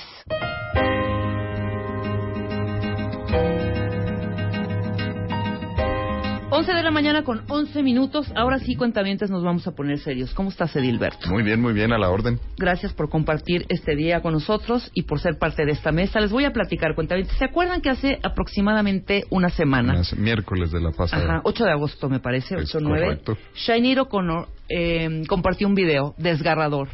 11 6.53 6.73
de 6.73 6.83
la 6.83 6.91
mañana 6.91 7.23
con 7.23 7.41
11 7.47 7.81
minutos. 7.81 8.29
Ahora 8.35 8.59
sí, 8.59 8.75
cuentavientes, 8.75 9.31
nos 9.31 9.41
vamos 9.41 9.65
a 9.67 9.71
poner 9.71 9.99
serios. 9.99 10.33
¿Cómo 10.33 10.49
estás, 10.49 10.75
Edilberto? 10.75 11.29
Muy 11.29 11.43
bien, 11.43 11.61
muy 11.61 11.71
bien, 11.73 11.93
a 11.93 11.97
la 11.97 12.09
orden. 12.09 12.39
Gracias 12.57 12.93
por 12.93 13.09
compartir 13.09 13.65
este 13.69 13.95
día 13.95 14.21
con 14.21 14.33
nosotros 14.33 14.91
y 14.93 15.03
por 15.03 15.19
ser 15.21 15.39
parte 15.39 15.65
de 15.65 15.71
esta 15.71 15.91
mesa. 15.93 16.19
Les 16.19 16.29
voy 16.29 16.43
a 16.43 16.51
platicar, 16.51 16.93
cuentavientes. 16.93 17.37
¿Se 17.37 17.45
acuerdan 17.45 17.79
que 17.81 17.89
hace 17.89 18.19
aproximadamente 18.21 19.23
una 19.29 19.49
semana? 19.49 19.93
Unas- 19.93 20.15
miércoles 20.17 20.71
de 20.71 20.81
la 20.81 20.91
pasada. 20.91 21.23
Ajá, 21.23 21.41
8 21.45 21.63
de 21.63 21.71
agosto 21.71 22.09
me 22.09 22.19
parece, 22.19 22.55
Es 22.55 22.75
8 22.75 22.79
9. 22.81 23.05
correcto. 23.05 23.37
Shainir 23.55 24.01
O'Connor 24.01 24.49
eh, 24.69 25.23
compartió 25.29 25.67
un 25.67 25.73
video 25.75 26.13
desgarrador 26.17 26.89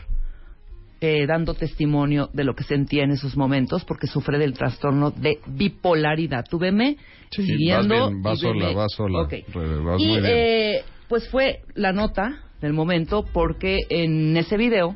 eh, 1.02 1.26
dando 1.28 1.54
testimonio 1.54 2.30
de 2.34 2.44
lo 2.44 2.56
que 2.56 2.64
sentía 2.64 3.04
en 3.04 3.12
esos 3.12 3.38
momentos 3.38 3.86
porque 3.86 4.08
sufre 4.08 4.38
del 4.40 4.54
trastorno 4.54 5.12
de 5.12 5.40
bipolaridad. 5.48 6.46
Tú 6.50 6.58
veme 6.60 6.98
Sí, 7.32 7.44
siguiendo. 7.46 7.94
vas 7.96 8.10
bien, 8.10 8.22
vas 8.22 8.40
sola, 8.40 8.66
veme- 8.66 8.76
vas 8.76 8.92
sola. 8.94 9.28
Vas 9.84 10.02
y 10.02 10.18
eh, 10.24 10.84
pues 11.08 11.28
fue 11.30 11.60
la 11.76 11.92
nota 11.94 12.42
del 12.62 12.74
momento 12.74 13.24
porque 13.32 13.78
en 13.90 14.36
ese 14.38 14.58
video 14.58 14.96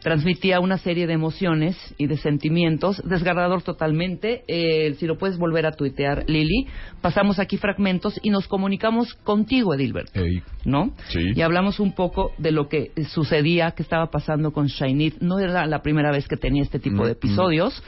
transmitía 0.00 0.60
una 0.60 0.78
serie 0.78 1.06
de 1.06 1.14
emociones 1.14 1.76
y 1.98 2.06
de 2.06 2.16
sentimientos, 2.16 3.02
desgarrador 3.04 3.62
totalmente. 3.62 4.44
Eh, 4.46 4.94
si 4.98 5.06
lo 5.06 5.18
puedes 5.18 5.38
volver 5.38 5.66
a 5.66 5.72
tuitear, 5.72 6.24
Lili, 6.28 6.66
pasamos 7.00 7.38
aquí 7.38 7.56
fragmentos 7.56 8.18
y 8.22 8.30
nos 8.30 8.46
comunicamos 8.46 9.14
contigo, 9.14 9.74
Edilbert, 9.74 10.14
Ey, 10.16 10.42
¿no? 10.64 10.92
Sí. 11.08 11.32
Y 11.34 11.40
hablamos 11.42 11.80
un 11.80 11.92
poco 11.92 12.32
de 12.38 12.52
lo 12.52 12.68
que 12.68 12.92
sucedía, 13.08 13.72
que 13.72 13.82
estaba 13.82 14.10
pasando 14.10 14.52
con 14.52 14.66
Shainit. 14.66 15.20
No 15.20 15.38
era 15.38 15.66
la 15.66 15.82
primera 15.82 16.10
vez 16.10 16.28
que 16.28 16.36
tenía 16.36 16.62
este 16.62 16.78
tipo 16.78 17.02
Mm, 17.02 17.06
de 17.06 17.12
episodios. 17.12 17.82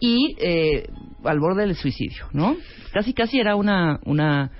Y 0.00 0.36
eh, 0.40 0.88
al 1.24 1.38
borde 1.38 1.62
del 1.62 1.76
suicidio, 1.76 2.26
¿no? 2.32 2.56
Casi, 2.92 3.14
casi 3.14 3.38
era 3.38 3.56
una, 3.56 4.00
una, 4.04 4.50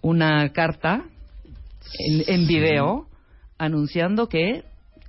una 0.00 0.50
carta 0.52 1.04
en, 1.98 2.24
en 2.26 2.46
video 2.46 3.06
anunciando 3.58 4.28
que 4.28 4.62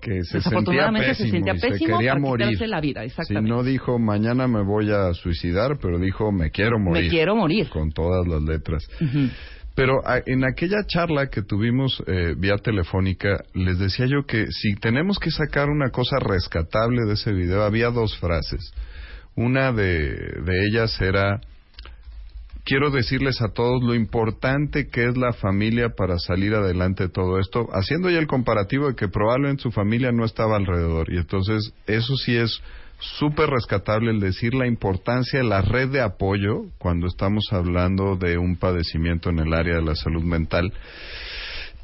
que 0.05 0.23
se 0.23 0.39
sentía 0.41 0.91
pésimo, 0.91 1.13
se 1.15 1.31
sentía 1.31 1.53
y 1.55 1.59
se 1.59 1.85
quería 1.85 2.15
morir. 2.15 2.61
la 2.67 2.79
vida, 2.79 3.01
Sí, 3.01 3.07
exactamente. 3.07 3.49
no 3.49 3.63
dijo 3.63 3.97
mañana 3.97 4.47
me 4.47 4.63
voy 4.63 4.91
a 4.91 5.13
suicidar, 5.13 5.77
pero 5.81 5.97
dijo 5.99 6.31
me 6.31 6.51
quiero 6.51 6.77
morir. 6.79 7.03
Me 7.05 7.09
quiero 7.09 7.35
morir. 7.35 7.69
Con 7.69 7.91
todas 7.91 8.27
las 8.27 8.41
letras. 8.43 8.87
Pero 9.75 9.95
en 10.25 10.45
aquella 10.45 10.85
charla 10.87 11.27
que 11.27 11.41
tuvimos 11.41 12.01
eh, 12.07 12.33
vía 12.37 12.55
telefónica, 12.57 13.43
les 13.53 13.77
decía 13.77 14.05
yo 14.05 14.25
que 14.25 14.45
si 14.49 14.75
tenemos 14.75 15.19
que 15.19 15.31
sacar 15.31 15.69
una 15.69 15.89
cosa 15.89 16.17
rescatable 16.19 17.01
de 17.05 17.13
ese 17.15 17.33
video, 17.33 17.63
había 17.63 17.89
dos 17.89 18.17
frases. 18.19 18.71
Una 19.35 19.73
de, 19.73 20.13
de 20.45 20.65
ellas 20.69 21.01
era, 21.01 21.41
quiero 22.65 22.89
decirles 22.89 23.41
a 23.41 23.49
todos 23.49 23.81
lo 23.83 23.93
importante 23.93 24.89
que 24.89 25.05
es 25.05 25.15
la 25.15 25.31
familia 25.33 25.89
para 25.89 26.17
salir 26.17 26.55
adelante 26.55 27.03
de 27.03 27.09
todo 27.09 27.39
esto, 27.39 27.69
haciendo 27.71 28.09
ya 28.09 28.17
el 28.17 28.27
comparativo 28.27 28.87
de 28.87 28.95
que 28.95 29.07
probablemente 29.07 29.63
su 29.63 29.71
familia 29.71 30.11
no 30.11 30.25
estaba 30.25 30.57
alrededor. 30.57 31.13
Y 31.13 31.17
entonces 31.17 31.73
eso 31.87 32.17
sí 32.17 32.35
es 32.35 32.61
súper 32.99 33.49
rescatable 33.49 34.11
el 34.11 34.19
decir 34.19 34.55
la 34.55 34.67
importancia 34.67 35.39
de 35.39 35.45
la 35.45 35.61
red 35.61 35.89
de 35.89 36.01
apoyo 36.01 36.63
cuando 36.79 37.07
estamos 37.07 37.45
hablando 37.51 38.15
de 38.15 38.37
un 38.37 38.55
padecimiento 38.55 39.29
en 39.29 39.39
el 39.39 39.53
área 39.53 39.75
de 39.75 39.83
la 39.83 39.95
salud 39.95 40.23
mental. 40.23 40.73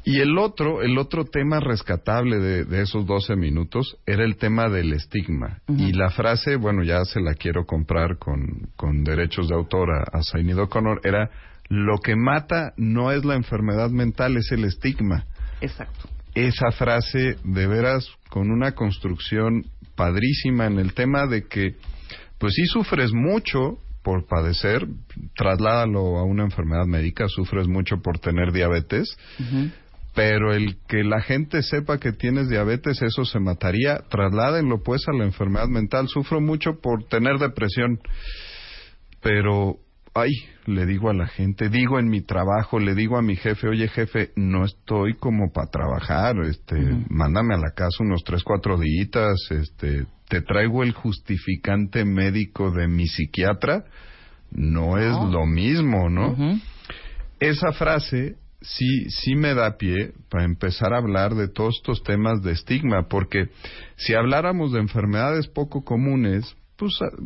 Y 0.04 0.18
el 0.20 0.36
otro, 0.36 0.82
el 0.82 0.98
otro 0.98 1.24
tema 1.24 1.60
rescatable 1.60 2.38
de, 2.38 2.64
de 2.64 2.82
esos 2.82 3.06
12 3.06 3.36
minutos 3.36 3.98
era 4.04 4.24
el 4.24 4.36
tema 4.36 4.68
del 4.68 4.92
estigma. 4.92 5.60
Y 5.68 5.92
la 5.92 6.10
frase, 6.10 6.56
bueno, 6.56 6.82
ya 6.82 7.04
se 7.04 7.20
la 7.20 7.34
quiero 7.34 7.66
comprar 7.66 8.18
con, 8.18 8.70
con 8.76 9.04
derechos 9.04 9.48
de 9.48 9.54
autor 9.54 9.90
a, 9.90 10.18
a 10.18 10.22
Zainid 10.22 10.58
O'Connor, 10.58 11.00
era, 11.04 11.30
lo 11.68 11.98
que 11.98 12.16
mata 12.16 12.72
no 12.76 13.12
es 13.12 13.24
la 13.24 13.34
enfermedad 13.34 13.90
mental, 13.90 14.36
es 14.36 14.50
el 14.52 14.64
estigma. 14.64 15.26
Exacto. 15.60 16.08
Esa 16.34 16.72
frase, 16.72 17.36
de 17.44 17.66
veras, 17.66 18.08
con 18.28 18.50
una 18.50 18.72
construcción 18.72 19.64
padrísima 19.94 20.66
en 20.66 20.78
el 20.78 20.94
tema 20.94 21.26
de 21.26 21.46
que, 21.46 21.76
pues 22.38 22.54
sí 22.54 22.66
sufres 22.66 23.12
mucho 23.12 23.78
por 24.02 24.26
padecer, 24.26 24.86
trasládalo 25.36 26.18
a 26.18 26.24
una 26.24 26.42
enfermedad 26.42 26.86
médica, 26.86 27.28
sufres 27.28 27.68
mucho 27.68 28.02
por 28.02 28.18
tener 28.18 28.52
diabetes, 28.52 29.16
Ujú. 29.38 29.70
Pero 30.14 30.52
el 30.52 30.76
que 30.86 31.04
la 31.04 31.22
gente 31.22 31.62
sepa 31.62 31.98
que 31.98 32.12
tienes 32.12 32.48
diabetes, 32.48 33.00
eso 33.00 33.24
se 33.24 33.40
mataría. 33.40 33.96
Trasládenlo 34.10 34.82
pues 34.82 35.08
a 35.08 35.12
la 35.12 35.24
enfermedad 35.24 35.68
mental. 35.68 36.08
Sufro 36.08 36.40
mucho 36.40 36.80
por 36.82 37.04
tener 37.08 37.38
depresión, 37.38 37.98
pero, 39.22 39.76
ay, 40.14 40.32
le 40.66 40.84
digo 40.84 41.08
a 41.08 41.14
la 41.14 41.26
gente, 41.26 41.70
digo 41.70 41.98
en 41.98 42.08
mi 42.08 42.20
trabajo, 42.20 42.78
le 42.78 42.94
digo 42.94 43.16
a 43.16 43.22
mi 43.22 43.36
jefe, 43.36 43.68
oye 43.68 43.88
jefe, 43.88 44.32
no 44.36 44.64
estoy 44.64 45.14
como 45.14 45.50
para 45.50 45.70
trabajar, 45.70 46.36
este, 46.44 46.76
mándame 47.08 47.54
a 47.54 47.58
la 47.58 47.70
casa 47.74 47.96
unos 48.00 48.22
tres, 48.22 48.42
cuatro 48.44 48.78
días, 48.78 49.34
este, 49.50 50.06
te 50.28 50.42
traigo 50.42 50.82
el 50.82 50.92
justificante 50.92 52.04
médico 52.04 52.70
de 52.70 52.86
mi 52.86 53.06
psiquiatra, 53.06 53.84
no 54.50 54.98
es 54.98 55.16
lo 55.32 55.46
mismo, 55.46 56.10
¿no? 56.10 56.36
Esa 57.40 57.72
frase 57.72 58.36
sí, 58.62 59.10
sí 59.10 59.34
me 59.34 59.54
da 59.54 59.76
pie 59.76 60.12
para 60.28 60.44
empezar 60.44 60.92
a 60.92 60.98
hablar 60.98 61.34
de 61.34 61.48
todos 61.48 61.76
estos 61.76 62.02
temas 62.02 62.42
de 62.42 62.52
estigma, 62.52 63.08
porque 63.08 63.48
si 63.96 64.14
habláramos 64.14 64.72
de 64.72 64.80
enfermedades 64.80 65.48
poco 65.48 65.84
comunes, 65.84 66.56
pues 66.76 66.92
ah, 67.00 67.16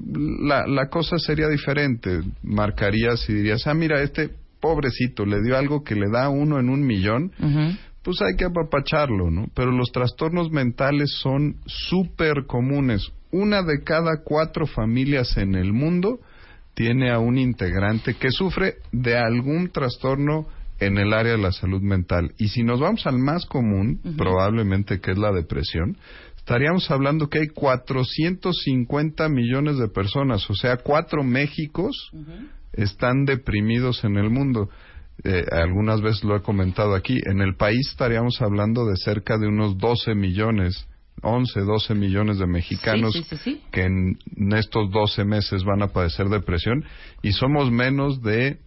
la, 0.40 0.66
la 0.66 0.88
cosa 0.88 1.18
sería 1.18 1.48
diferente. 1.48 2.20
Marcarías 2.42 3.28
y 3.28 3.34
dirías, 3.34 3.66
ah, 3.66 3.74
mira, 3.74 4.02
este 4.02 4.30
pobrecito 4.60 5.24
le 5.24 5.42
dio 5.42 5.56
algo 5.56 5.84
que 5.84 5.94
le 5.94 6.10
da 6.10 6.28
uno 6.28 6.58
en 6.58 6.68
un 6.68 6.84
millón, 6.84 7.30
pues 8.02 8.20
hay 8.22 8.36
que 8.36 8.44
apapacharlo, 8.44 9.30
¿no? 9.30 9.48
Pero 9.54 9.70
los 9.70 9.90
trastornos 9.92 10.50
mentales 10.50 11.10
son 11.20 11.56
súper 11.66 12.46
comunes. 12.46 13.10
Una 13.30 13.62
de 13.62 13.82
cada 13.82 14.22
cuatro 14.24 14.66
familias 14.66 15.36
en 15.36 15.54
el 15.54 15.72
mundo 15.72 16.20
tiene 16.74 17.10
a 17.10 17.18
un 17.18 17.38
integrante 17.38 18.14
que 18.14 18.30
sufre 18.30 18.76
de 18.92 19.16
algún 19.16 19.70
trastorno 19.70 20.46
en 20.78 20.98
el 20.98 21.12
área 21.12 21.32
de 21.32 21.38
la 21.38 21.52
salud 21.52 21.80
mental. 21.80 22.32
Y 22.38 22.48
si 22.48 22.62
nos 22.62 22.80
vamos 22.80 23.06
al 23.06 23.18
más 23.18 23.46
común, 23.46 24.00
probablemente 24.16 25.00
que 25.00 25.12
es 25.12 25.18
la 25.18 25.32
depresión, 25.32 25.96
estaríamos 26.36 26.90
hablando 26.90 27.28
que 27.28 27.40
hay 27.40 27.48
450 27.48 29.28
millones 29.28 29.78
de 29.78 29.88
personas, 29.88 30.48
o 30.50 30.54
sea, 30.54 30.76
cuatro 30.76 31.24
Méxicos 31.24 32.10
están 32.72 33.24
deprimidos 33.24 34.04
en 34.04 34.16
el 34.16 34.30
mundo. 34.30 34.68
Eh, 35.24 35.44
algunas 35.50 36.02
veces 36.02 36.24
lo 36.24 36.36
he 36.36 36.42
comentado 36.42 36.94
aquí, 36.94 37.18
en 37.24 37.40
el 37.40 37.56
país 37.56 37.88
estaríamos 37.88 38.42
hablando 38.42 38.84
de 38.86 38.96
cerca 38.96 39.38
de 39.38 39.48
unos 39.48 39.78
12 39.78 40.14
millones 40.14 40.86
11, 41.22 41.60
12 41.60 41.94
millones 41.94 42.38
de 42.38 42.46
mexicanos 42.46 43.14
que 43.72 43.82
en 43.82 44.18
estos 44.54 44.90
12 44.90 45.24
meses 45.24 45.64
van 45.64 45.82
a 45.82 45.88
padecer 45.88 46.28
depresión 46.28 46.84
y 47.22 47.32
somos 47.32 47.70
menos 47.70 48.22
de 48.22 48.58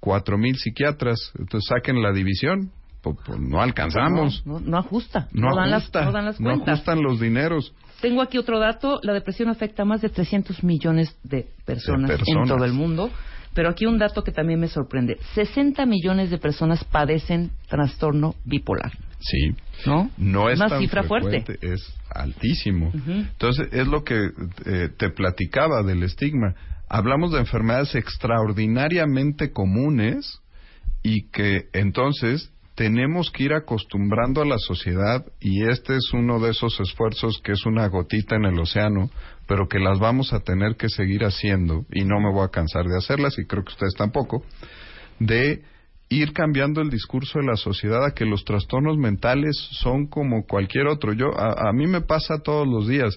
cuatro 0.00 0.38
mil 0.38 0.56
psiquiatras. 0.56 1.32
Entonces 1.38 1.68
saquen 1.68 2.02
la 2.02 2.12
división. 2.12 2.72
Pues, 3.02 3.16
pues, 3.24 3.40
no 3.40 3.62
alcanzamos. 3.62 4.42
No, 4.44 4.76
ajusta. 4.76 5.28
No, 5.32 5.48
ajusta, 5.48 6.00
las, 6.00 6.06
no 6.06 6.12
dan 6.12 6.24
las 6.26 6.36
cuentas. 6.36 6.66
No 6.66 6.72
ajustan 6.72 7.02
los 7.02 7.20
dineros. 7.20 7.72
Tengo 8.00 8.22
aquí 8.22 8.38
otro 8.38 8.58
dato. 8.58 8.98
La 9.02 9.12
depresión 9.12 9.48
afecta 9.48 9.82
a 9.82 9.86
más 9.86 10.00
de 10.02 10.08
300 10.08 10.64
millones 10.64 11.16
de 11.22 11.48
personas, 11.64 12.10
en 12.26 12.46
todo 12.46 12.64
el 12.64 12.72
mundo. 12.72 13.10
Pero 13.54 13.68
aquí 13.68 13.84
un 13.84 13.98
dato 13.98 14.22
que 14.22 14.32
también 14.32 14.60
me 14.60 14.68
sorprende. 14.68 15.18
60 15.34 15.84
millones 15.86 16.30
de 16.30 16.38
personas 16.38 16.84
padecen 16.84 17.50
trastorno 17.68 18.36
bipolar. 18.44 18.92
Sí. 19.18 19.54
¿No? 19.86 20.10
No 20.16 20.48
es 20.50 20.58
Una 20.58 20.68
tan 20.68 20.80
cifra 20.80 21.02
fuerte. 21.02 21.58
Es 21.60 21.92
altísimo. 22.14 22.92
Entonces, 22.94 23.68
es 23.72 23.86
lo 23.86 24.04
que 24.04 24.30
eh, 24.66 24.88
te 24.96 25.10
platicaba 25.10 25.82
del 25.82 26.02
estigma. 26.02 26.54
Hablamos 26.92 27.30
de 27.30 27.38
enfermedades 27.38 27.94
extraordinariamente 27.94 29.52
comunes 29.52 30.40
y 31.04 31.28
que 31.30 31.68
entonces 31.72 32.52
tenemos 32.74 33.30
que 33.30 33.44
ir 33.44 33.52
acostumbrando 33.52 34.42
a 34.42 34.44
la 34.44 34.58
sociedad 34.58 35.24
y 35.38 35.70
este 35.70 35.94
es 35.94 36.12
uno 36.12 36.40
de 36.40 36.50
esos 36.50 36.80
esfuerzos 36.80 37.40
que 37.44 37.52
es 37.52 37.64
una 37.64 37.86
gotita 37.86 38.34
en 38.34 38.44
el 38.44 38.58
océano, 38.58 39.08
pero 39.46 39.68
que 39.68 39.78
las 39.78 40.00
vamos 40.00 40.32
a 40.32 40.40
tener 40.40 40.74
que 40.74 40.88
seguir 40.88 41.24
haciendo 41.24 41.84
y 41.92 42.04
no 42.04 42.18
me 42.18 42.32
voy 42.32 42.44
a 42.44 42.50
cansar 42.50 42.86
de 42.86 42.98
hacerlas 42.98 43.38
y 43.38 43.46
creo 43.46 43.62
que 43.62 43.70
ustedes 43.72 43.94
tampoco, 43.94 44.42
de 45.20 45.62
ir 46.08 46.32
cambiando 46.32 46.80
el 46.80 46.90
discurso 46.90 47.38
de 47.38 47.46
la 47.46 47.54
sociedad 47.54 48.04
a 48.04 48.14
que 48.14 48.24
los 48.24 48.44
trastornos 48.44 48.98
mentales 48.98 49.56
son 49.80 50.08
como 50.08 50.44
cualquier 50.44 50.88
otro. 50.88 51.12
Yo 51.12 51.38
a, 51.38 51.68
a 51.68 51.72
mí 51.72 51.86
me 51.86 52.00
pasa 52.00 52.42
todos 52.42 52.66
los 52.66 52.88
días. 52.88 53.16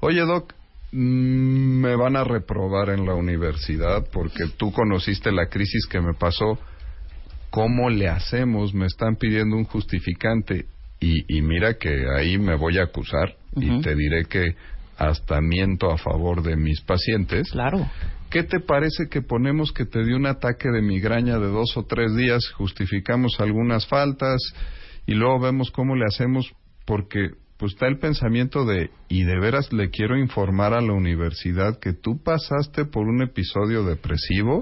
Oye, 0.00 0.20
doc, 0.20 0.52
me 0.96 1.94
van 1.94 2.16
a 2.16 2.24
reprobar 2.24 2.88
en 2.88 3.04
la 3.04 3.14
universidad 3.14 4.06
porque 4.10 4.44
tú 4.56 4.72
conociste 4.72 5.30
la 5.30 5.48
crisis 5.48 5.86
que 5.86 6.00
me 6.00 6.14
pasó. 6.14 6.58
¿Cómo 7.50 7.90
le 7.90 8.08
hacemos? 8.08 8.72
Me 8.72 8.86
están 8.86 9.16
pidiendo 9.16 9.56
un 9.56 9.64
justificante 9.64 10.64
y, 10.98 11.36
y 11.36 11.42
mira 11.42 11.74
que 11.74 12.06
ahí 12.16 12.38
me 12.38 12.56
voy 12.56 12.78
a 12.78 12.84
acusar 12.84 13.34
y 13.54 13.80
te 13.82 13.94
diré 13.94 14.24
que 14.24 14.54
hasta 14.96 15.40
miento 15.42 15.90
a 15.90 15.98
favor 15.98 16.42
de 16.42 16.56
mis 16.56 16.80
pacientes. 16.80 17.50
Claro. 17.50 17.86
¿Qué 18.30 18.42
te 18.42 18.60
parece 18.60 19.08
que 19.10 19.20
ponemos 19.20 19.72
que 19.72 19.84
te 19.84 20.02
dio 20.02 20.16
un 20.16 20.26
ataque 20.26 20.70
de 20.70 20.80
migraña 20.80 21.38
de 21.38 21.46
dos 21.46 21.76
o 21.76 21.84
tres 21.84 22.16
días, 22.16 22.50
justificamos 22.56 23.38
algunas 23.38 23.86
faltas 23.86 24.40
y 25.06 25.14
luego 25.14 25.40
vemos 25.40 25.70
cómo 25.70 25.94
le 25.94 26.06
hacemos 26.06 26.50
porque 26.86 27.30
pues 27.58 27.72
está 27.72 27.86
el 27.86 27.98
pensamiento 27.98 28.64
de 28.64 28.90
y 29.08 29.24
de 29.24 29.38
veras 29.38 29.72
le 29.72 29.90
quiero 29.90 30.16
informar 30.18 30.74
a 30.74 30.80
la 30.80 30.92
universidad 30.92 31.78
que 31.78 31.92
tú 31.92 32.22
pasaste 32.22 32.84
por 32.84 33.06
un 33.06 33.22
episodio 33.22 33.84
depresivo. 33.84 34.60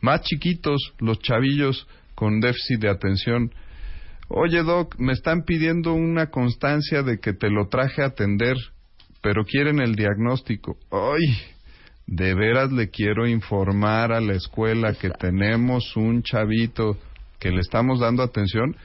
Más 0.00 0.22
chiquitos, 0.22 0.94
los 0.98 1.20
chavillos 1.20 1.86
con 2.14 2.40
déficit 2.40 2.80
de 2.80 2.90
atención. 2.90 3.52
Oye, 4.28 4.62
Doc, 4.62 4.96
me 4.98 5.12
están 5.12 5.44
pidiendo 5.44 5.92
una 5.92 6.30
constancia 6.30 7.02
de 7.02 7.18
que 7.20 7.32
te 7.32 7.50
lo 7.50 7.68
traje 7.68 8.02
a 8.02 8.06
atender, 8.06 8.56
pero 9.22 9.44
quieren 9.44 9.80
el 9.80 9.94
diagnóstico. 9.94 10.76
¡Ay! 10.90 11.56
de 12.06 12.34
veras 12.34 12.70
le 12.70 12.88
quiero 12.88 13.26
informar 13.26 14.12
a 14.12 14.20
la 14.20 14.34
escuela 14.34 14.94
que 14.94 15.10
tenemos 15.10 15.96
un 15.96 16.22
chavito 16.22 16.96
que 17.38 17.50
le 17.50 17.60
estamos 17.60 18.00
dando 18.00 18.22
atención. 18.22 18.76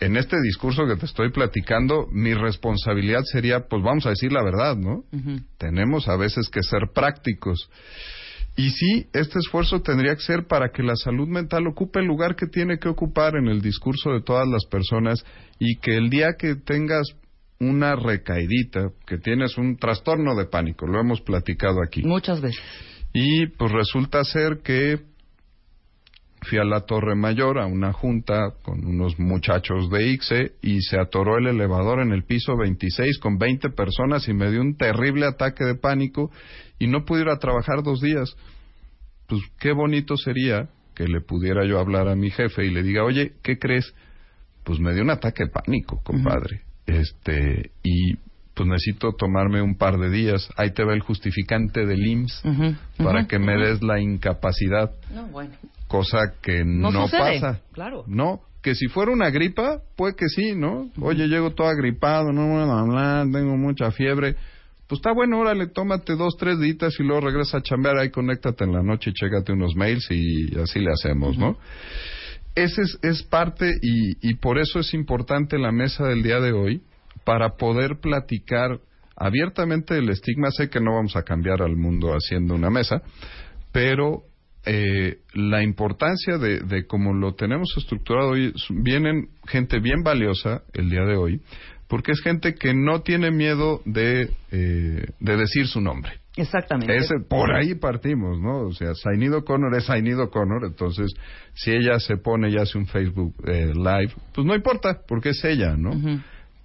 En 0.00 0.16
este 0.16 0.36
discurso 0.42 0.86
que 0.86 0.96
te 0.96 1.06
estoy 1.06 1.30
platicando, 1.30 2.06
mi 2.10 2.34
responsabilidad 2.34 3.22
sería, 3.24 3.66
pues 3.68 3.82
vamos 3.82 4.06
a 4.06 4.10
decir 4.10 4.32
la 4.32 4.42
verdad, 4.42 4.76
¿no? 4.76 5.04
Tenemos 5.58 6.08
a 6.08 6.16
veces 6.16 6.48
que 6.48 6.62
ser 6.62 6.90
prácticos. 6.94 7.70
Y 8.58 8.70
sí, 8.70 9.06
este 9.12 9.38
esfuerzo 9.38 9.82
tendría 9.82 10.14
que 10.14 10.22
ser 10.22 10.46
para 10.46 10.70
que 10.70 10.82
la 10.82 10.96
salud 10.96 11.28
mental 11.28 11.66
ocupe 11.66 12.00
el 12.00 12.06
lugar 12.06 12.36
que 12.36 12.46
tiene 12.46 12.78
que 12.78 12.88
ocupar 12.88 13.36
en 13.36 13.48
el 13.48 13.60
discurso 13.60 14.12
de 14.12 14.22
todas 14.22 14.48
las 14.48 14.64
personas 14.64 15.24
y 15.58 15.76
que 15.76 15.96
el 15.96 16.08
día 16.08 16.36
que 16.38 16.54
tengas 16.54 17.06
una 17.60 17.96
recaidita, 17.96 18.90
que 19.06 19.18
tienes 19.18 19.58
un 19.58 19.76
trastorno 19.76 20.34
de 20.34 20.46
pánico, 20.46 20.86
lo 20.86 21.00
hemos 21.00 21.20
platicado 21.20 21.82
aquí. 21.86 22.02
Muchas 22.02 22.40
veces. 22.40 22.62
Y 23.12 23.46
pues 23.46 23.72
resulta 23.72 24.24
ser 24.24 24.60
que 24.62 25.00
fui 26.48 26.58
a 26.58 26.64
la 26.64 26.80
Torre 26.80 27.14
Mayor 27.14 27.58
a 27.58 27.66
una 27.66 27.92
junta 27.92 28.54
con 28.62 28.84
unos 28.84 29.18
muchachos 29.18 29.90
de 29.90 30.08
ICSE 30.08 30.52
y 30.62 30.80
se 30.80 30.98
atoró 30.98 31.38
el 31.38 31.48
elevador 31.48 32.00
en 32.00 32.12
el 32.12 32.24
piso 32.24 32.56
26 32.56 33.18
con 33.18 33.38
20 33.38 33.70
personas 33.70 34.28
y 34.28 34.32
me 34.32 34.50
dio 34.50 34.60
un 34.60 34.76
terrible 34.76 35.26
ataque 35.26 35.64
de 35.64 35.74
pánico 35.74 36.30
y 36.78 36.86
no 36.86 37.04
pude 37.04 37.22
ir 37.22 37.28
a 37.28 37.38
trabajar 37.38 37.82
dos 37.82 38.00
días. 38.00 38.36
Pues 39.26 39.42
qué 39.58 39.72
bonito 39.72 40.16
sería 40.16 40.68
que 40.94 41.06
le 41.06 41.20
pudiera 41.20 41.66
yo 41.66 41.78
hablar 41.78 42.08
a 42.08 42.16
mi 42.16 42.30
jefe 42.30 42.64
y 42.64 42.70
le 42.70 42.82
diga, 42.82 43.04
oye, 43.04 43.32
¿qué 43.42 43.58
crees? 43.58 43.94
Pues 44.64 44.80
me 44.80 44.94
dio 44.94 45.02
un 45.02 45.10
ataque 45.10 45.44
de 45.44 45.50
pánico, 45.50 46.00
compadre 46.02 46.66
este 46.86 47.72
y 47.82 48.14
pues 48.54 48.68
necesito 48.68 49.12
tomarme 49.12 49.60
un 49.60 49.76
par 49.76 49.98
de 49.98 50.08
días. 50.08 50.48
Ahí 50.56 50.70
te 50.70 50.82
va 50.82 50.94
el 50.94 51.00
justificante 51.00 51.84
del 51.84 52.06
IMSS 52.06 52.42
para 52.96 53.26
que 53.26 53.38
me 53.38 53.54
des 53.58 53.82
la 53.82 54.00
incapacidad. 54.00 54.92
No, 55.12 55.26
bueno. 55.26 55.52
Cosa 55.88 56.34
que 56.42 56.64
no, 56.64 56.90
pasa. 57.08 57.60
Claro. 57.72 58.04
No, 58.06 58.40
que 58.62 58.74
si 58.74 58.88
fuera 58.88 59.12
una 59.12 59.30
gripa, 59.30 59.80
puede 59.96 60.14
que 60.16 60.28
sí, 60.28 60.54
¿no? 60.54 60.90
Oye, 61.00 61.28
llego 61.28 61.52
todo 61.52 61.68
agripado, 61.68 62.32
no 62.32 62.46
me 62.48 62.70
a 62.70 62.80
hablar, 62.80 63.26
tengo 63.30 63.56
mucha 63.56 63.90
fiebre. 63.92 64.34
Pues 64.88 64.98
está 64.98 65.12
bueno, 65.12 65.40
órale, 65.40 65.66
tómate 65.68 66.14
dos, 66.14 66.36
tres 66.38 66.58
días 66.60 66.94
y 66.98 67.02
luego 67.02 67.26
regresa 67.26 67.58
a 67.58 67.62
chambear, 67.62 67.98
ahí 67.98 68.10
conéctate 68.10 68.64
en 68.64 68.72
la 68.72 68.82
noche 68.82 69.10
y 69.10 69.12
chécate 69.12 69.52
unos 69.52 69.74
mails 69.74 70.08
y 70.10 70.56
así 70.58 70.80
le 70.80 70.92
hacemos, 70.92 71.36
¿no? 71.36 71.56
ese 72.56 72.82
es, 73.02 73.22
parte 73.22 73.70
y, 73.82 74.34
por 74.36 74.58
eso 74.58 74.80
es 74.80 74.94
importante 74.94 75.58
la 75.58 75.72
mesa 75.72 76.08
del 76.08 76.22
día 76.22 76.40
de 76.40 76.52
hoy 76.52 76.82
para 77.22 77.56
poder 77.56 78.00
platicar 78.00 78.80
abiertamente 79.14 79.94
del 79.94 80.08
estigma. 80.08 80.50
Sé 80.50 80.70
que 80.70 80.80
no 80.80 80.94
vamos 80.94 81.16
a 81.16 81.22
cambiar 81.22 81.62
al 81.62 81.76
mundo 81.76 82.12
haciendo 82.12 82.54
una 82.54 82.70
mesa, 82.70 83.02
pero 83.72 84.22
eh, 84.66 85.18
la 85.34 85.62
importancia 85.62 86.38
de, 86.38 86.60
de 86.60 86.86
cómo 86.86 87.14
lo 87.14 87.34
tenemos 87.34 87.72
estructurado 87.76 88.30
hoy, 88.30 88.52
vienen 88.70 89.28
gente 89.46 89.78
bien 89.78 90.02
valiosa 90.02 90.62
el 90.74 90.90
día 90.90 91.04
de 91.04 91.16
hoy 91.16 91.40
porque 91.88 92.12
es 92.12 92.20
gente 92.20 92.54
que 92.54 92.74
no 92.74 93.02
tiene 93.02 93.30
miedo 93.30 93.80
de, 93.84 94.30
eh, 94.50 95.06
de 95.20 95.36
decir 95.36 95.66
su 95.66 95.80
nombre. 95.80 96.20
Exactamente. 96.36 96.96
Ese, 96.96 97.14
por 97.28 97.54
ahí 97.54 97.74
partimos, 97.76 98.38
¿no? 98.40 98.66
O 98.66 98.72
sea, 98.72 98.94
Sainido 98.94 99.44
Connor 99.44 99.74
es 99.76 99.84
Sainido 99.84 100.30
Connor, 100.30 100.64
entonces 100.66 101.14
si 101.54 101.70
ella 101.70 101.98
se 101.98 102.16
pone 102.18 102.50
y 102.50 102.56
hace 102.56 102.76
un 102.76 102.86
Facebook 102.86 103.34
eh, 103.46 103.72
Live, 103.74 104.12
pues 104.34 104.46
no 104.46 104.54
importa, 104.54 105.00
porque 105.08 105.30
es 105.30 105.42
ella, 105.44 105.76
¿no? 105.76 105.92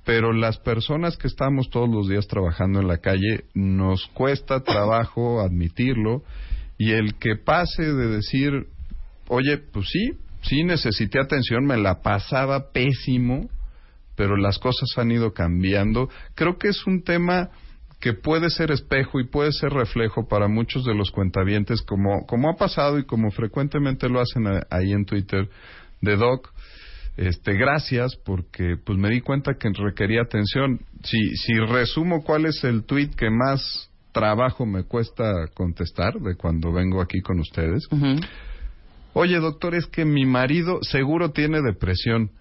Pero 0.04 0.34
las 0.34 0.58
personas 0.58 1.16
que 1.16 1.28
estamos 1.28 1.70
todos 1.70 1.88
los 1.88 2.10
días 2.10 2.28
trabajando 2.28 2.82
en 2.82 2.88
la 2.88 2.97
calle, 2.97 3.45
nos 3.54 4.08
cuesta 4.08 4.62
trabajo 4.62 5.39
admitirlo, 5.39 6.24
y 6.82 6.94
el 6.94 7.14
que 7.20 7.36
pase 7.36 7.84
de 7.84 8.08
decir, 8.08 8.66
oye, 9.28 9.60
pues 9.60 9.88
sí, 9.88 10.14
sí 10.42 10.64
necesité 10.64 11.20
atención, 11.20 11.64
me 11.64 11.78
la 11.78 12.02
pasaba 12.02 12.72
pésimo, 12.72 13.52
pero 14.16 14.36
las 14.36 14.58
cosas 14.58 14.90
han 14.98 15.12
ido 15.12 15.32
cambiando. 15.32 16.10
Creo 16.34 16.58
que 16.58 16.70
es 16.70 16.88
un 16.88 17.04
tema 17.04 17.52
que 18.00 18.14
puede 18.14 18.50
ser 18.50 18.72
espejo 18.72 19.20
y 19.20 19.28
puede 19.28 19.52
ser 19.52 19.70
reflejo 19.74 20.28
para 20.28 20.48
muchos 20.48 20.84
de 20.84 20.96
los 20.96 21.12
cuentavientes, 21.12 21.84
como, 21.84 22.26
como 22.26 22.50
ha 22.50 22.56
pasado 22.56 22.98
y 22.98 23.06
como 23.06 23.30
frecuentemente 23.30 24.10
lo 24.10 24.20
hacen 24.20 24.48
ahí 24.72 24.92
en 24.92 25.06
Twitter, 25.06 25.52
de 26.02 26.16
Doc. 26.16 26.52
Este, 27.16 27.54
gracias, 27.54 28.16
porque 28.16 28.76
pues 28.84 28.98
me 28.98 29.10
di 29.10 29.22
cuenta 29.22 29.54
que 29.54 29.70
requería 29.72 30.24
atención. 30.24 30.80
Si, 31.04 31.36
si 31.36 31.54
resumo 31.60 32.24
cuál 32.24 32.48
es 32.48 32.64
el 32.64 32.86
tweet 32.86 33.12
que 33.16 33.30
más 33.30 33.91
trabajo 34.12 34.66
me 34.66 34.84
cuesta 34.84 35.47
contestar 35.53 36.14
de 36.20 36.36
cuando 36.36 36.72
vengo 36.72 37.01
aquí 37.01 37.22
con 37.22 37.39
ustedes. 37.39 37.88
Oye, 39.14 39.38
doctor, 39.39 39.76
es 39.76 39.88
que 39.88 40.05
mi 40.05 40.26
marido 40.26 40.80
seguro 40.84 41.32
tiene 41.32 41.62
depresión. 41.62 42.32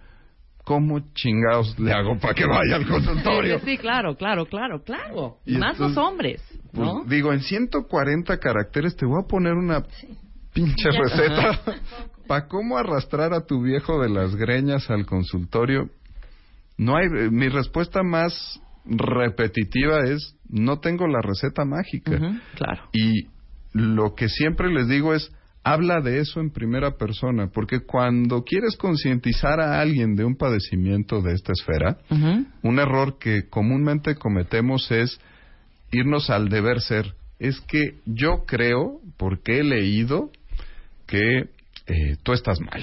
¿Cómo 0.64 1.00
chingados 1.14 1.76
le 1.80 1.92
hago 1.92 2.18
para 2.20 2.34
que 2.34 2.44
vaya 2.46 2.76
al 2.76 2.86
consultorio? 2.86 3.58
Sí, 3.60 3.64
sí, 3.70 3.78
claro, 3.78 4.14
claro, 4.16 4.46
claro, 4.46 4.82
claro. 4.84 5.38
Y 5.44 5.56
Más 5.56 5.72
entonces, 5.72 5.96
los 5.96 6.06
hombres, 6.06 6.42
Pues, 6.72 6.86
¿no? 6.86 7.04
digo, 7.06 7.32
en 7.32 7.40
140 7.40 8.38
caracteres 8.38 8.94
te 8.94 9.04
voy 9.06 9.20
a 9.24 9.26
poner 9.26 9.54
una 9.54 9.82
pinche 10.52 10.90
receta 10.92 11.60
para 12.28 12.46
cómo 12.46 12.76
arrastrar 12.76 13.32
a 13.32 13.44
tu 13.46 13.62
viejo 13.62 14.00
de 14.00 14.10
las 14.10 14.36
greñas 14.36 14.88
al 14.90 15.06
consultorio. 15.06 15.88
No 16.76 16.96
hay, 16.96 17.08
mi 17.30 17.48
respuesta 17.48 18.02
más 18.04 18.60
repetitiva 18.84 20.04
es 20.04 20.36
no 20.50 20.80
tengo 20.80 21.06
la 21.06 21.20
receta 21.22 21.64
mágica. 21.64 22.18
Claro. 22.54 22.88
Y 22.92 23.28
lo 23.72 24.14
que 24.14 24.28
siempre 24.28 24.72
les 24.72 24.88
digo 24.88 25.14
es 25.14 25.32
habla 25.62 26.00
de 26.00 26.20
eso 26.20 26.40
en 26.40 26.50
primera 26.50 26.96
persona, 26.96 27.48
porque 27.52 27.80
cuando 27.80 28.44
quieres 28.44 28.76
concientizar 28.76 29.60
a 29.60 29.80
alguien 29.80 30.14
de 30.14 30.24
un 30.24 30.36
padecimiento 30.36 31.20
de 31.20 31.34
esta 31.34 31.52
esfera, 31.52 31.98
un 32.62 32.78
error 32.78 33.18
que 33.18 33.48
comúnmente 33.48 34.14
cometemos 34.14 34.90
es 34.90 35.20
irnos 35.92 36.30
al 36.30 36.48
deber 36.48 36.80
ser. 36.80 37.14
Es 37.38 37.60
que 37.60 37.98
yo 38.06 38.44
creo, 38.46 39.00
porque 39.16 39.60
he 39.60 39.64
leído, 39.64 40.30
que 41.06 41.48
eh, 41.86 42.16
tú 42.22 42.32
estás 42.32 42.60
mal. 42.60 42.82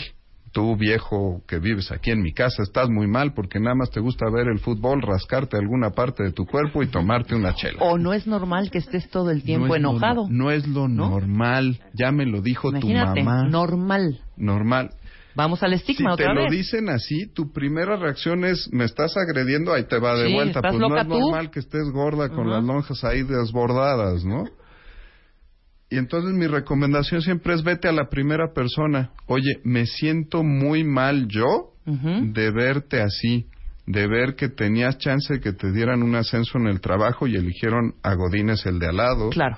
Tú, 0.58 0.76
viejo 0.76 1.43
que 1.47 1.60
vives 1.60 1.91
aquí 1.91 2.10
en 2.10 2.20
mi 2.24 2.34
casa, 2.34 2.64
estás 2.64 2.89
muy 2.89 3.05
mal 3.05 3.36
porque 3.36 3.60
nada 3.60 3.76
más 3.76 3.91
te 3.91 3.99
gusta 3.99 4.26
ver 4.34 4.47
el 4.47 4.58
fútbol, 4.58 5.03
rascarte 5.03 5.55
alguna 5.55 5.91
parte 5.91 6.24
de 6.24 6.32
tu 6.32 6.47
cuerpo 6.47 6.82
y 6.82 6.88
tomarte 6.88 7.36
una 7.36 7.53
chela. 7.53 7.78
O 7.82 7.99
no 7.99 8.12
es 8.12 8.26
normal 8.26 8.72
que 8.72 8.80
estés 8.80 9.08
todo 9.12 9.30
el 9.30 9.43
tiempo 9.43 9.68
No 9.68 9.76
es 9.76 9.82
lo- 9.84 9.89
enojado. 9.91 10.26
no 10.32 10.49
es 10.49 10.66
lo 10.68 10.88
¿no? 10.88 11.12
normal. 11.12 11.80
Ya 11.93 12.12
me 12.12 12.26
lo 12.26 12.41
dijo 12.41 12.70
Imagínate, 12.70 13.20
tu 13.20 13.26
mamá. 13.26 13.47
normal. 13.47 14.20
normal. 14.36 14.89
Vamos 15.36 15.62
al 15.62 15.70
Si 15.74 15.76
estigma 15.91 16.16
te 16.16 16.24
otra 16.24 16.34
lo 16.34 16.41
vez. 16.45 16.51
dicen 16.51 16.89
así, 16.89 17.28
tu 17.32 17.53
primera 17.53 17.95
reacción 17.95 18.43
es, 18.43 18.68
me 18.74 18.86
estás 18.86 19.16
agrediendo, 19.16 19.72
ahí 19.72 19.84
te 19.84 19.99
va 19.99 20.16
de 20.16 20.26
Sí, 20.30 20.34
vuelta. 20.34 20.58
¿estás 20.62 20.72
Pues 20.72 20.82
no 20.89 20.97
es 20.97 21.08
tú? 21.08 21.20
normal 21.20 21.51
que 21.51 21.60
estés 21.60 21.88
gorda 21.91 22.30
con 22.30 22.49
las 22.49 22.64
lonjas 22.64 23.03
ahí 23.03 23.22
desbordadas, 23.22 24.26
¿no? 24.26 24.45
Y 25.89 25.97
entonces 25.97 26.33
mi 26.33 26.47
recomendación 26.47 27.21
siempre 27.21 27.53
es 27.53 27.63
vete 27.63 27.88
a 27.88 27.91
la 27.93 28.09
primera 28.09 28.51
persona. 28.53 29.11
Oye, 29.27 29.59
me 29.63 29.85
siento 29.85 30.43
muy 30.43 30.83
mal 30.83 31.27
yo 31.27 31.71
de 31.85 32.51
verte 32.51 33.01
así, 33.01 33.47
de 33.85 34.07
ver 34.07 34.35
que 34.35 34.49
tenías 34.49 34.97
chance 34.97 35.35
de 35.35 35.39
que 35.39 35.53
te 35.53 35.71
dieran 35.71 36.03
un 36.03 36.15
ascenso 36.15 36.57
en 36.57 36.67
el 36.67 36.81
trabajo 36.81 37.27
y 37.27 37.35
eligieron 37.38 37.93
a 38.03 38.13
Godínez 38.15 38.65
el 38.65 38.79
de 38.79 38.88
al 38.88 38.97
lado 38.97 39.29
Claro. 39.29 39.57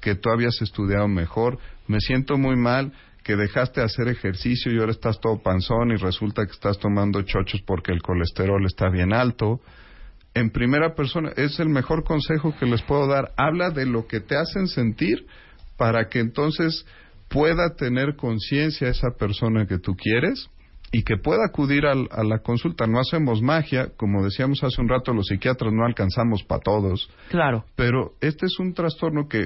que 0.00 0.16
tú 0.16 0.30
habías 0.30 0.60
estudiado 0.60 1.06
mejor. 1.06 1.58
Me 1.86 2.00
siento 2.00 2.36
muy 2.36 2.56
mal 2.56 2.92
que 3.22 3.36
dejaste 3.36 3.80
de 3.80 3.86
hacer 3.86 4.08
ejercicio 4.08 4.72
y 4.72 4.78
ahora 4.80 4.90
estás 4.90 5.20
todo 5.20 5.40
panzón 5.40 5.92
y 5.92 5.96
resulta 5.96 6.44
que 6.46 6.52
estás 6.52 6.78
tomando 6.80 7.22
chochos 7.22 7.60
porque 7.64 7.92
el 7.92 8.02
colesterol 8.02 8.64
está 8.66 8.88
bien 8.90 9.12
alto. 9.12 9.60
En 10.34 10.50
primera 10.50 10.94
persona, 10.96 11.30
es 11.36 11.60
el 11.60 11.68
mejor 11.68 12.02
consejo 12.02 12.54
que 12.58 12.66
les 12.66 12.82
puedo 12.82 13.06
dar. 13.06 13.30
Habla 13.36 13.70
de 13.70 13.86
lo 13.86 14.06
que 14.08 14.18
te 14.20 14.36
hacen 14.36 14.66
sentir 14.66 15.26
para 15.78 16.08
que 16.08 16.18
entonces 16.20 16.84
pueda 17.28 17.74
tener 17.76 18.16
conciencia 18.16 18.88
esa 18.88 19.08
persona 19.18 19.66
que 19.66 19.78
tú 19.78 19.94
quieres 19.94 20.50
y 20.90 21.02
que 21.04 21.16
pueda 21.18 21.44
acudir 21.46 21.84
al- 21.86 22.08
a 22.10 22.24
la 22.24 22.38
consulta. 22.38 22.86
No 22.86 22.98
hacemos 22.98 23.42
magia, 23.42 23.90
como 23.96 24.24
decíamos 24.24 24.62
hace 24.64 24.80
un 24.80 24.88
rato, 24.88 25.12
los 25.12 25.26
psiquiatras 25.26 25.72
no 25.72 25.84
alcanzamos 25.84 26.42
para 26.44 26.62
todos. 26.62 27.10
Claro. 27.30 27.64
Pero 27.76 28.12
este 28.22 28.46
es 28.46 28.58
un 28.58 28.72
trastorno 28.72 29.28
que, 29.28 29.44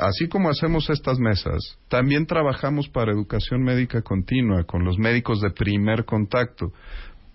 así 0.00 0.28
como 0.28 0.50
hacemos 0.50 0.90
estas 0.90 1.18
mesas, 1.18 1.78
también 1.88 2.26
trabajamos 2.26 2.88
para 2.90 3.12
educación 3.12 3.62
médica 3.62 4.02
continua 4.02 4.64
con 4.64 4.84
los 4.84 4.98
médicos 4.98 5.40
de 5.40 5.50
primer 5.50 6.04
contacto, 6.04 6.72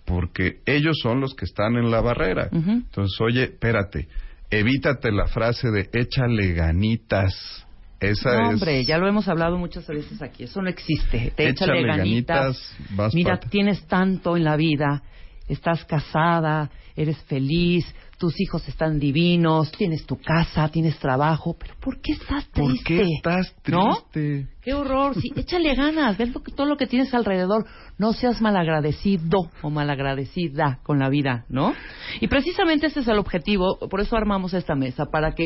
porque 0.06 0.60
ellos 0.64 0.98
son 1.02 1.20
los 1.20 1.34
que 1.34 1.44
están 1.44 1.74
en 1.76 1.90
la 1.90 2.00
barrera. 2.00 2.48
Entonces, 2.52 3.20
oye, 3.20 3.42
espérate, 3.44 4.06
evítate 4.50 5.10
la 5.10 5.26
frase 5.26 5.70
de 5.72 5.88
échale 5.92 6.52
ganitas. 6.52 7.66
Esa 8.10 8.30
No, 8.34 8.48
es... 8.48 8.54
hombre, 8.54 8.84
ya 8.84 8.98
lo 8.98 9.06
hemos 9.08 9.28
hablado 9.28 9.58
muchas 9.58 9.86
veces 9.86 10.20
aquí. 10.22 10.44
Eso 10.44 10.60
no 10.62 10.68
existe. 10.68 11.32
Te 11.36 11.48
Échale 11.48 11.80
échale 11.80 11.86
ganitas. 11.86 12.76
Mira, 13.14 13.38
tienes 13.38 13.86
tanto 13.86 14.36
en 14.36 14.44
la 14.44 14.56
vida. 14.56 15.02
Estás 15.48 15.84
casada, 15.84 16.70
eres 16.96 17.18
feliz, 17.24 17.84
tus 18.16 18.40
hijos 18.40 18.66
están 18.68 18.98
divinos, 19.00 19.72
tienes 19.72 20.06
tu 20.06 20.16
casa, 20.16 20.68
tienes 20.68 20.96
trabajo. 20.98 21.56
Pero 21.58 21.74
¿por 21.80 22.00
qué 22.00 22.12
estás 22.12 22.44
¿Por 22.46 22.66
triste? 22.68 22.84
qué 22.84 23.02
estás 23.16 23.54
¿No? 23.66 23.96
triste? 24.12 24.46
Qué 24.62 24.72
horror. 24.72 25.14
Sí, 25.20 25.32
échale 25.34 25.74
ganas. 25.74 26.16
Ves 26.16 26.32
lo 26.32 26.42
que- 26.42 26.52
todo 26.52 26.66
lo 26.68 26.76
que 26.76 26.86
tienes 26.86 27.12
alrededor. 27.12 27.66
No 27.98 28.12
seas 28.12 28.40
malagradecido 28.40 29.50
o 29.62 29.70
malagradecida 29.70 30.78
con 30.84 31.00
la 31.00 31.08
vida, 31.08 31.44
¿no? 31.48 31.74
Y 32.20 32.28
precisamente 32.28 32.86
ese 32.86 33.00
es 33.00 33.08
el 33.08 33.18
objetivo. 33.18 33.78
Por 33.90 34.00
eso 34.00 34.16
armamos 34.16 34.54
esta 34.54 34.74
mesa, 34.76 35.06
para 35.06 35.32
que 35.32 35.44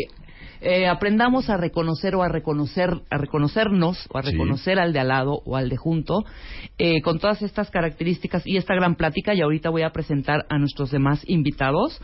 eh, 0.61 0.87
aprendamos 0.89 1.49
a 1.51 1.57
reconocer 1.57 2.15
o 2.15 2.23
a 2.23 2.29
reconocer, 2.29 2.91
a 3.11 3.19
reconocernos 3.19 4.07
o 4.13 4.19
a 4.19 4.23
Sí. 4.23 4.33
reconocer 4.33 4.79
al 4.79 4.93
de 4.93 5.01
al 5.01 5.09
lado 5.09 5.41
o 5.45 5.57
al 5.57 5.69
de 5.69 5.77
junto 5.77 6.25
eh, 6.79 7.01
con 7.03 7.19
todas 7.19 7.43
estas 7.43 7.71
características 7.71 8.47
y 8.47 8.57
esta 8.57 8.75
gran 8.75 8.97
plática. 8.97 9.35
Y 9.35 9.41
ahorita 9.41 9.71
voy 9.71 9.83
a 9.83 9.91
presentar 9.91 10.45
a 10.49 10.59
nuestros 10.59 10.91
demás 10.91 11.23
invitados. 11.27 12.01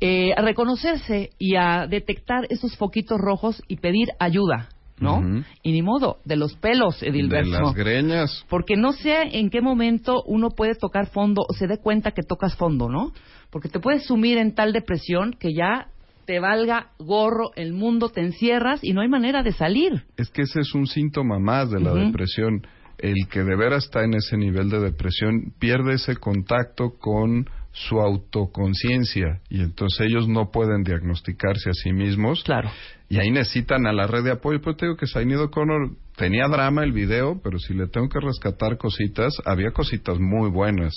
eh, 0.00 0.32
a 0.36 0.42
reconocerse 0.42 1.30
y 1.38 1.54
a 1.56 1.86
detectar 1.86 2.46
esos 2.50 2.76
foquitos 2.76 3.18
rojos 3.20 3.62
y 3.68 3.76
pedir 3.76 4.08
ayuda, 4.18 4.68
¿no? 4.98 5.22
Y 5.62 5.72
ni 5.72 5.82
modo, 5.82 6.18
de 6.24 6.36
los 6.36 6.56
pelos, 6.56 7.00
De 7.00 7.08
Edilberto. 7.08 7.50
las 7.50 7.74
greñas. 7.74 8.44
Porque 8.48 8.76
no 8.76 8.92
sé 8.92 9.38
en 9.38 9.50
qué 9.50 9.60
momento 9.60 10.22
uno 10.26 10.50
puede 10.50 10.74
tocar 10.74 11.06
fondo 11.06 11.42
o 11.48 11.52
se 11.54 11.66
dé 11.68 11.78
cuenta 11.78 12.10
que 12.10 12.22
tocas 12.22 12.56
fondo, 12.56 12.88
¿no? 12.88 13.12
Porque 13.50 13.68
te 13.68 13.78
puedes 13.78 14.04
sumir 14.06 14.36
en 14.38 14.54
tal 14.54 14.72
depresión 14.72 15.32
que 15.38 15.54
ya 15.54 15.86
te 16.26 16.40
valga 16.40 16.88
gorro 16.98 17.50
el 17.56 17.72
mundo, 17.72 18.08
te 18.08 18.20
encierras 18.20 18.80
y 18.82 18.92
no 18.92 19.00
hay 19.00 19.08
manera 19.08 19.42
de 19.42 19.52
salir. 19.52 20.04
Es 20.16 20.30
que 20.30 20.42
ese 20.42 20.60
es 20.60 20.74
un 20.74 20.86
síntoma 20.86 21.38
más 21.38 21.70
de 21.70 21.80
la 21.80 21.94
depresión. 21.94 22.66
El 22.98 23.28
que 23.28 23.42
de 23.42 23.56
veras 23.56 23.84
está 23.84 24.04
en 24.04 24.14
ese 24.14 24.36
nivel 24.36 24.70
de 24.70 24.80
depresión 24.80 25.52
pierde 25.58 25.94
ese 25.94 26.16
contacto 26.16 26.94
con 26.98 27.46
su 27.72 28.00
autoconciencia 28.00 29.40
y 29.50 29.60
entonces 29.60 30.06
ellos 30.06 30.28
no 30.28 30.52
pueden 30.52 30.84
diagnosticarse 30.84 31.70
a 31.70 31.74
sí 31.74 31.92
mismos. 31.92 32.44
Claro. 32.44 32.70
Y 33.08 33.18
ahí 33.18 33.30
necesitan 33.30 33.86
a 33.86 33.92
la 33.92 34.06
red 34.06 34.22
de 34.22 34.30
apoyo. 34.30 34.60
Pues 34.60 34.76
te 34.76 34.86
digo 34.86 34.96
que 34.96 35.08
Sainido 35.08 35.50
Connor 35.50 35.90
tenía 36.16 36.46
drama 36.46 36.84
el 36.84 36.92
video, 36.92 37.40
pero 37.42 37.58
si 37.58 37.74
le 37.74 37.88
tengo 37.88 38.08
que 38.08 38.20
rescatar 38.20 38.78
cositas, 38.78 39.34
había 39.44 39.72
cositas 39.72 40.18
muy 40.20 40.50
buenas. 40.50 40.92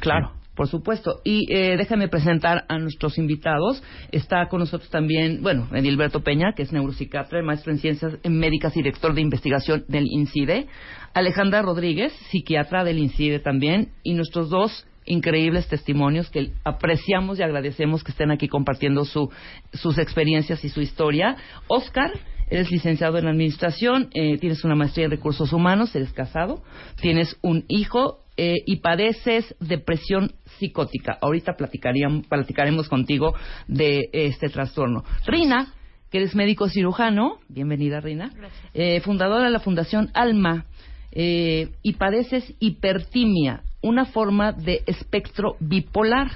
Claro, 0.00 0.32
por 0.58 0.66
supuesto. 0.66 1.20
Y 1.22 1.46
eh, 1.54 1.76
déjame 1.76 2.08
presentar 2.08 2.64
a 2.68 2.78
nuestros 2.78 3.16
invitados. 3.16 3.80
Está 4.10 4.48
con 4.48 4.58
nosotros 4.58 4.90
también, 4.90 5.40
bueno, 5.40 5.68
Edilberto 5.72 6.24
Peña, 6.24 6.52
que 6.56 6.64
es 6.64 6.72
neuropsiquiatra, 6.72 7.40
maestro 7.44 7.70
en 7.70 7.78
ciencias 7.78 8.18
médicas 8.28 8.76
y 8.76 8.80
director 8.80 9.14
de 9.14 9.20
investigación 9.20 9.84
del 9.86 10.08
INCIDE. 10.08 10.66
Alejandra 11.14 11.62
Rodríguez, 11.62 12.12
psiquiatra 12.30 12.82
del 12.82 12.98
INCIDE 12.98 13.38
también. 13.38 13.92
Y 14.02 14.14
nuestros 14.14 14.50
dos 14.50 14.84
increíbles 15.06 15.68
testimonios 15.68 16.28
que 16.28 16.50
apreciamos 16.64 17.38
y 17.38 17.44
agradecemos 17.44 18.02
que 18.02 18.10
estén 18.10 18.32
aquí 18.32 18.48
compartiendo 18.48 19.04
su, 19.04 19.30
sus 19.72 19.96
experiencias 19.96 20.64
y 20.64 20.70
su 20.70 20.80
historia. 20.80 21.36
Oscar 21.68 22.10
Eres 22.50 22.70
licenciado 22.70 23.18
en 23.18 23.28
administración, 23.28 24.08
eh, 24.14 24.38
tienes 24.38 24.64
una 24.64 24.74
maestría 24.74 25.04
en 25.04 25.10
recursos 25.10 25.52
humanos, 25.52 25.94
eres 25.94 26.14
casado, 26.14 26.62
tienes 26.98 27.36
un 27.42 27.66
hijo 27.68 28.24
eh, 28.40 28.62
y 28.66 28.76
padeces 28.76 29.52
depresión 29.58 30.30
psicótica. 30.60 31.18
Ahorita 31.20 31.56
platicaríamos, 31.56 32.24
platicaremos 32.28 32.88
contigo 32.88 33.34
de 33.66 34.10
este 34.12 34.48
trastorno. 34.48 35.02
Rina, 35.26 35.74
que 36.08 36.18
eres 36.18 36.36
médico 36.36 36.68
cirujano, 36.68 37.40
bienvenida 37.48 37.98
Rina, 37.98 38.30
eh, 38.74 39.00
fundadora 39.00 39.46
de 39.46 39.50
la 39.50 39.58
Fundación 39.58 40.12
Alma, 40.14 40.66
eh, 41.10 41.70
y 41.82 41.94
padeces 41.94 42.54
hipertimia, 42.60 43.64
una 43.82 44.04
forma 44.04 44.52
de 44.52 44.84
espectro 44.86 45.56
bipolar. 45.58 46.28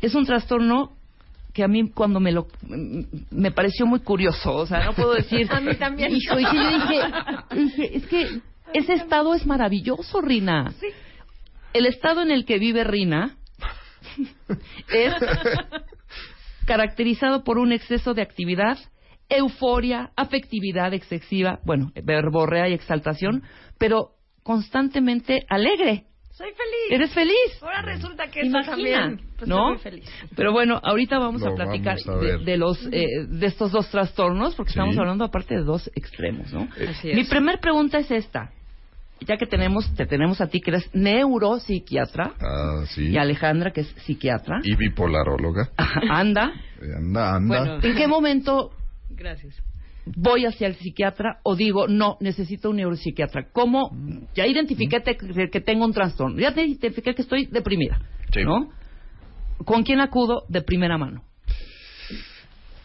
Es 0.00 0.14
un 0.14 0.24
trastorno 0.24 0.92
que 1.52 1.62
a 1.62 1.68
mí 1.68 1.90
cuando 1.90 2.20
me 2.20 2.32
lo 2.32 2.46
me 3.30 3.50
pareció 3.50 3.84
muy 3.84 4.00
curioso, 4.00 4.54
o 4.54 4.66
sea, 4.66 4.86
no 4.86 4.94
puedo 4.94 5.12
decir. 5.12 5.46
A 5.52 5.60
mí 5.60 5.74
también. 5.74 6.10
Hijo, 6.10 6.36
dije, 6.36 6.56
yo 6.56 6.70
dije, 7.58 7.82
dije, 7.82 7.96
es 7.98 8.06
que 8.06 8.40
ese 8.72 8.94
estado 8.94 9.34
es 9.34 9.44
maravilloso, 9.44 10.22
Rina. 10.22 10.72
Sí. 10.80 10.86
El 11.74 11.86
estado 11.86 12.22
en 12.22 12.30
el 12.30 12.44
que 12.46 12.58
vive 12.58 12.84
Rina 12.84 13.36
es 14.92 15.12
caracterizado 16.66 17.44
por 17.44 17.58
un 17.58 17.72
exceso 17.72 18.14
de 18.14 18.22
actividad, 18.22 18.78
euforia, 19.28 20.10
afectividad 20.16 20.94
excesiva, 20.94 21.58
bueno, 21.64 21.92
verborrea 22.02 22.68
y 22.68 22.74
exaltación, 22.74 23.42
pero 23.78 24.12
constantemente 24.42 25.44
alegre. 25.48 26.04
Soy 26.30 26.48
feliz. 26.50 26.90
¿Eres 26.90 27.12
feliz? 27.14 27.62
Ahora 27.62 27.82
resulta 27.82 28.26
que 28.28 28.40
eso 28.40 28.58
también. 28.66 29.20
Pues 29.38 29.48
¿no? 29.48 29.78
feliz. 29.78 30.04
Pero 30.34 30.52
bueno, 30.52 30.80
ahorita 30.82 31.18
vamos 31.18 31.42
Lo 31.42 31.52
a 31.52 31.54
platicar 31.54 31.96
vamos 32.04 32.24
a 32.24 32.38
de, 32.38 32.56
los 32.56 32.88
eh, 32.90 33.06
de 33.28 33.46
estos 33.46 33.70
dos 33.70 33.88
trastornos, 33.90 34.56
porque 34.56 34.72
Sí. 34.72 34.78
estamos 34.78 34.98
hablando 34.98 35.24
aparte 35.24 35.54
de 35.54 35.62
dos 35.62 35.88
extremos, 35.94 36.52
¿no? 36.52 36.68
Así 36.88 37.08
Mi 37.14 37.20
es. 37.20 37.28
primer 37.28 37.60
pregunta 37.60 37.98
es 37.98 38.10
esta. 38.10 38.50
Ya 39.26 39.36
que 39.36 39.46
tenemos 39.46 39.92
te 39.94 40.06
tenemos 40.06 40.40
a 40.40 40.48
ti 40.48 40.60
que 40.60 40.70
eres 40.70 40.90
neuropsiquiatra 40.94 42.32
Ah, 42.40 42.84
sí. 42.88 43.08
y 43.08 43.16
Alejandra 43.18 43.70
que 43.72 43.82
es 43.82 43.88
psiquiatra. 44.04 44.60
Y 44.62 44.74
bipolaróloga. 44.76 45.70
Anda. 46.10 46.52
Eh, 46.82 46.92
Anda, 46.98 47.36
anda. 47.36 47.58
Bueno. 47.58 47.78
¿En 47.82 47.94
qué 47.96 48.06
momento 48.06 48.72
Gracias. 49.10 49.54
voy 50.04 50.44
hacia 50.44 50.66
el 50.66 50.74
psiquiatra 50.74 51.38
o 51.42 51.56
digo, 51.56 51.86
no, 51.88 52.18
necesito 52.20 52.68
un 52.68 52.76
neuropsiquiatra? 52.76 53.48
¿Cómo? 53.52 53.90
Ya 54.34 54.46
identifiqué 54.46 55.00
te- 55.00 55.16
que 55.16 55.60
tengo 55.62 55.86
un 55.86 55.94
trastorno, 55.94 56.38
ya 56.38 56.52
te 56.52 56.62
identifiqué 56.66 57.14
que 57.14 57.22
estoy 57.22 57.46
deprimida, 57.46 58.00
Sí. 58.34 58.42
¿no? 58.44 58.68
¿Con 59.64 59.82
quién 59.84 60.00
acudo 60.00 60.42
de 60.48 60.60
primera 60.60 60.98
mano? 60.98 61.22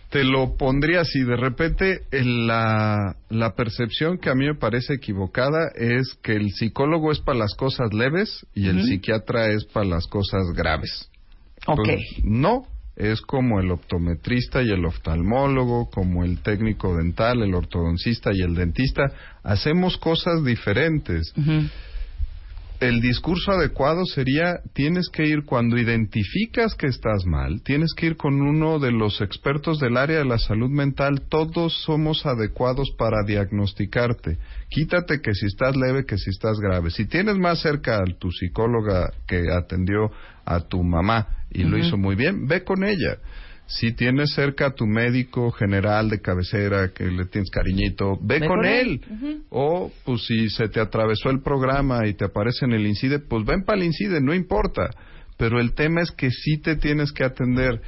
Te 0.09 0.23
lo 0.23 0.57
pondría 0.57 1.01
así, 1.01 1.19
de 1.23 1.35
repente 1.35 2.01
la, 2.11 3.15
la 3.29 3.53
percepción 3.53 4.17
que 4.17 4.31
a 4.31 4.35
mí 4.35 4.47
me 4.47 4.55
parece 4.55 4.95
equivocada 4.95 5.71
es 5.75 6.17
que 6.23 6.33
el 6.33 6.49
psicólogo 6.51 7.11
es 7.11 7.19
para 7.19 7.37
las 7.37 7.53
cosas 7.55 7.93
leves 7.93 8.45
y 8.55 8.69
el 8.69 8.81
psiquiatra 8.83 9.51
es 9.51 9.65
para 9.65 9.85
las 9.85 10.07
cosas 10.07 10.41
graves. 10.55 11.09
Ok. 11.67 11.81
Pues, 11.85 12.01
no, 12.23 12.65
es 12.95 13.21
como 13.21 13.59
el 13.59 13.71
optometrista 13.71 14.61
y 14.61 14.71
el 14.71 14.83
oftalmólogo, 14.83 15.89
como 15.89 16.25
el 16.25 16.41
técnico 16.41 16.97
dental, 16.97 17.41
el 17.41 17.53
ortodoncista 17.53 18.31
y 18.33 18.41
el 18.41 18.55
dentista. 18.55 19.03
Hacemos 19.43 19.97
cosas 19.97 20.43
diferentes. 20.43 21.33
Ujú. 21.37 21.69
El 22.79 23.01
discurso 23.01 23.51
adecuado 23.51 24.05
sería, 24.05 24.61
tienes 24.73 25.09
que 25.11 25.27
ir 25.27 25.43
cuando 25.43 25.77
identificas 25.77 26.75
que 26.75 26.87
estás 26.87 27.25
mal, 27.25 27.61
tienes 27.61 27.93
que 27.93 28.05
ir 28.05 28.15
con 28.15 28.41
uno 28.41 28.79
de 28.79 28.93
los 28.93 29.19
expertos 29.19 29.79
del 29.79 29.97
área 29.97 30.19
de 30.19 30.25
la 30.25 30.37
salud 30.37 30.69
mental, 30.69 31.23
todos 31.27 31.73
somos 31.83 32.25
adecuados 32.25 32.87
para 32.97 33.25
diagnosticarte. 33.27 34.37
Quítate 34.69 35.19
que 35.19 35.33
si 35.33 35.47
estás 35.47 35.75
leve, 35.75 36.05
que 36.05 36.17
si 36.17 36.29
estás 36.29 36.57
grave. 36.61 36.89
Si 36.89 37.05
tienes 37.05 37.37
más 37.37 37.59
cerca 37.59 37.97
a 37.97 38.05
tu 38.17 38.31
psicóloga 38.31 39.11
que 39.27 39.51
atendió 39.51 40.09
a 40.45 40.61
tu 40.61 40.81
mamá 40.81 41.27
y 41.51 41.63
lo 41.65 41.77
hizo 41.77 41.97
muy 41.97 42.15
bien, 42.15 42.47
ve 42.47 42.63
con 42.63 42.85
ella. 42.85 43.17
Si 43.71 43.93
tienes 43.93 44.31
cerca 44.33 44.65
a 44.67 44.73
tu 44.73 44.87
médico 44.87 45.51
general 45.51 46.09
de 46.09 46.19
cabecera 46.21 46.89
que 46.91 47.05
le 47.05 47.25
tienes 47.25 47.51
cariñito, 47.51 48.17
ve, 48.19 48.39
Ve 48.39 48.47
con, 48.47 48.57
con 48.57 48.65
él. 48.65 49.01
O, 49.49 49.91
pues, 50.03 50.25
si 50.25 50.49
se 50.49 50.69
te 50.69 50.79
atravesó 50.79 51.29
el 51.29 51.41
programa 51.41 52.07
y 52.07 52.15
te 52.15 52.25
aparece 52.25 52.65
en 52.65 52.73
el 52.73 52.87
INCIDE, 52.87 53.19
pues 53.19 53.45
ven 53.45 53.63
para 53.63 53.77
el 53.77 53.85
INCIDE, 53.85 54.21
no 54.21 54.33
importa. 54.33 54.89
Pero 55.37 55.59
el 55.59 55.73
tema 55.73 56.01
es 56.01 56.11
que 56.11 56.31
sí 56.31 56.57
te 56.57 56.77
tienes 56.77 57.11
que 57.11 57.23
atender. 57.23 57.79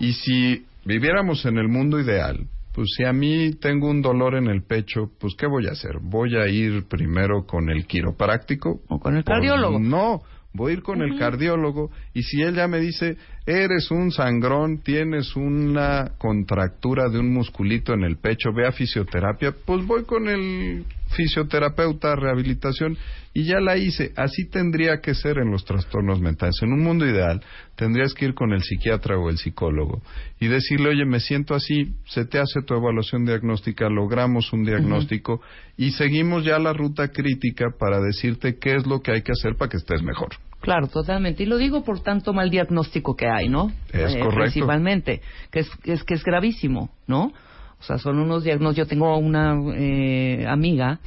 Y 0.00 0.12
si 0.14 0.64
viviéramos 0.86 1.44
en 1.44 1.58
el 1.58 1.68
mundo 1.68 2.00
ideal, 2.00 2.46
pues 2.74 2.88
si 2.96 3.04
a 3.04 3.12
mí 3.12 3.52
tengo 3.60 3.88
un 3.90 4.00
dolor 4.02 4.36
en 4.36 4.46
el 4.48 4.62
pecho, 4.62 5.10
pues 5.20 5.34
¿qué 5.38 5.46
voy 5.46 5.66
a 5.66 5.72
hacer? 5.72 5.98
¿Voy 6.02 6.34
a 6.36 6.48
ir 6.48 6.84
primero 6.88 7.44
con 7.46 7.68
el 7.68 7.86
quiropráctico? 7.86 8.80
O 8.88 8.98
con 8.98 9.16
el 9.16 9.22
Pues, 9.22 9.34
cardiólogo. 9.36 9.78
no, 9.78 10.22
voy 10.54 10.70
a 10.72 10.74
ir 10.76 10.82
con 10.82 11.02
el 11.02 11.18
cardiólogo 11.18 11.90
y 12.14 12.22
si 12.22 12.40
él 12.42 12.54
ya 12.54 12.66
me 12.68 12.80
dice, 12.80 13.16
eres 13.46 13.92
un 13.92 14.10
sangrón, 14.10 14.78
tienes 14.78 15.36
una 15.36 16.10
contractura 16.18 17.08
de 17.08 17.20
un 17.20 17.32
musculito 17.32 17.94
en 17.94 18.02
el 18.02 18.16
pecho, 18.16 18.52
ve 18.52 18.66
a 18.66 18.72
fisioterapia, 18.72 19.54
pues 19.64 19.86
voy 19.86 20.04
con 20.04 20.28
el 20.28 20.84
fisioterapeuta, 21.10 22.16
rehabilitación 22.16 22.98
y 23.32 23.44
ya 23.44 23.60
la 23.60 23.76
hice. 23.76 24.12
Así 24.16 24.48
tendría 24.50 25.00
que 25.00 25.14
ser 25.14 25.38
en 25.38 25.52
los 25.52 25.64
trastornos 25.64 26.20
mentales. 26.20 26.56
En 26.62 26.72
un 26.72 26.82
mundo 26.82 27.06
ideal 27.06 27.40
tendrías 27.76 28.14
que 28.14 28.24
ir 28.24 28.34
con 28.34 28.52
el 28.52 28.62
psiquiatra 28.62 29.16
o 29.16 29.30
el 29.30 29.38
psicólogo 29.38 30.02
y 30.40 30.48
decirle, 30.48 30.88
oye, 30.88 31.04
me 31.04 31.20
siento 31.20 31.54
así, 31.54 31.94
se 32.06 32.24
te 32.24 32.40
hace 32.40 32.62
tu 32.62 32.74
evaluación 32.74 33.24
diagnóstica, 33.24 33.88
logramos 33.88 34.52
un 34.52 34.64
diagnóstico 34.64 35.40
y 35.76 35.92
seguimos 35.92 36.44
ya 36.44 36.58
la 36.58 36.72
ruta 36.72 37.08
crítica 37.08 37.66
para 37.78 38.00
decirte 38.00 38.58
qué 38.58 38.74
es 38.74 38.86
lo 38.86 39.00
que 39.00 39.12
hay 39.12 39.22
que 39.22 39.32
hacer 39.32 39.54
para 39.56 39.70
que 39.70 39.76
estés 39.76 40.02
mejor. 40.02 40.30
Claro, 40.60 40.88
totalmente. 40.88 41.42
Y 41.42 41.46
lo 41.46 41.58
digo 41.58 41.84
por 41.84 42.00
tanto 42.00 42.32
mal 42.32 42.50
diagnóstico 42.50 43.14
que 43.14 43.28
hay, 43.28 43.48
¿no? 43.48 43.70
Es 43.92 44.16
correcto. 44.16 44.40
Principalmente, 44.40 45.20
que 45.50 45.60
es, 45.60 45.70
que 45.82 45.92
es 45.92 46.04
que 46.04 46.14
es 46.14 46.24
gravísimo, 46.24 46.90
¿no? 47.06 47.32
O 47.78 47.82
sea, 47.82 47.98
son 47.98 48.18
unos 48.18 48.42
diagnósticos. 48.44 48.76
Yo 48.76 48.86
tengo 48.86 49.16
una 49.18 49.54
eh, 49.74 50.46
amiga 50.48 50.98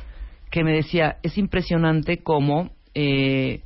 que 0.50 0.64
me 0.64 0.74
decía, 0.74 1.18
es 1.24 1.38
impresionante 1.38 2.20
cómo 2.24 2.72
eh, 2.94 3.62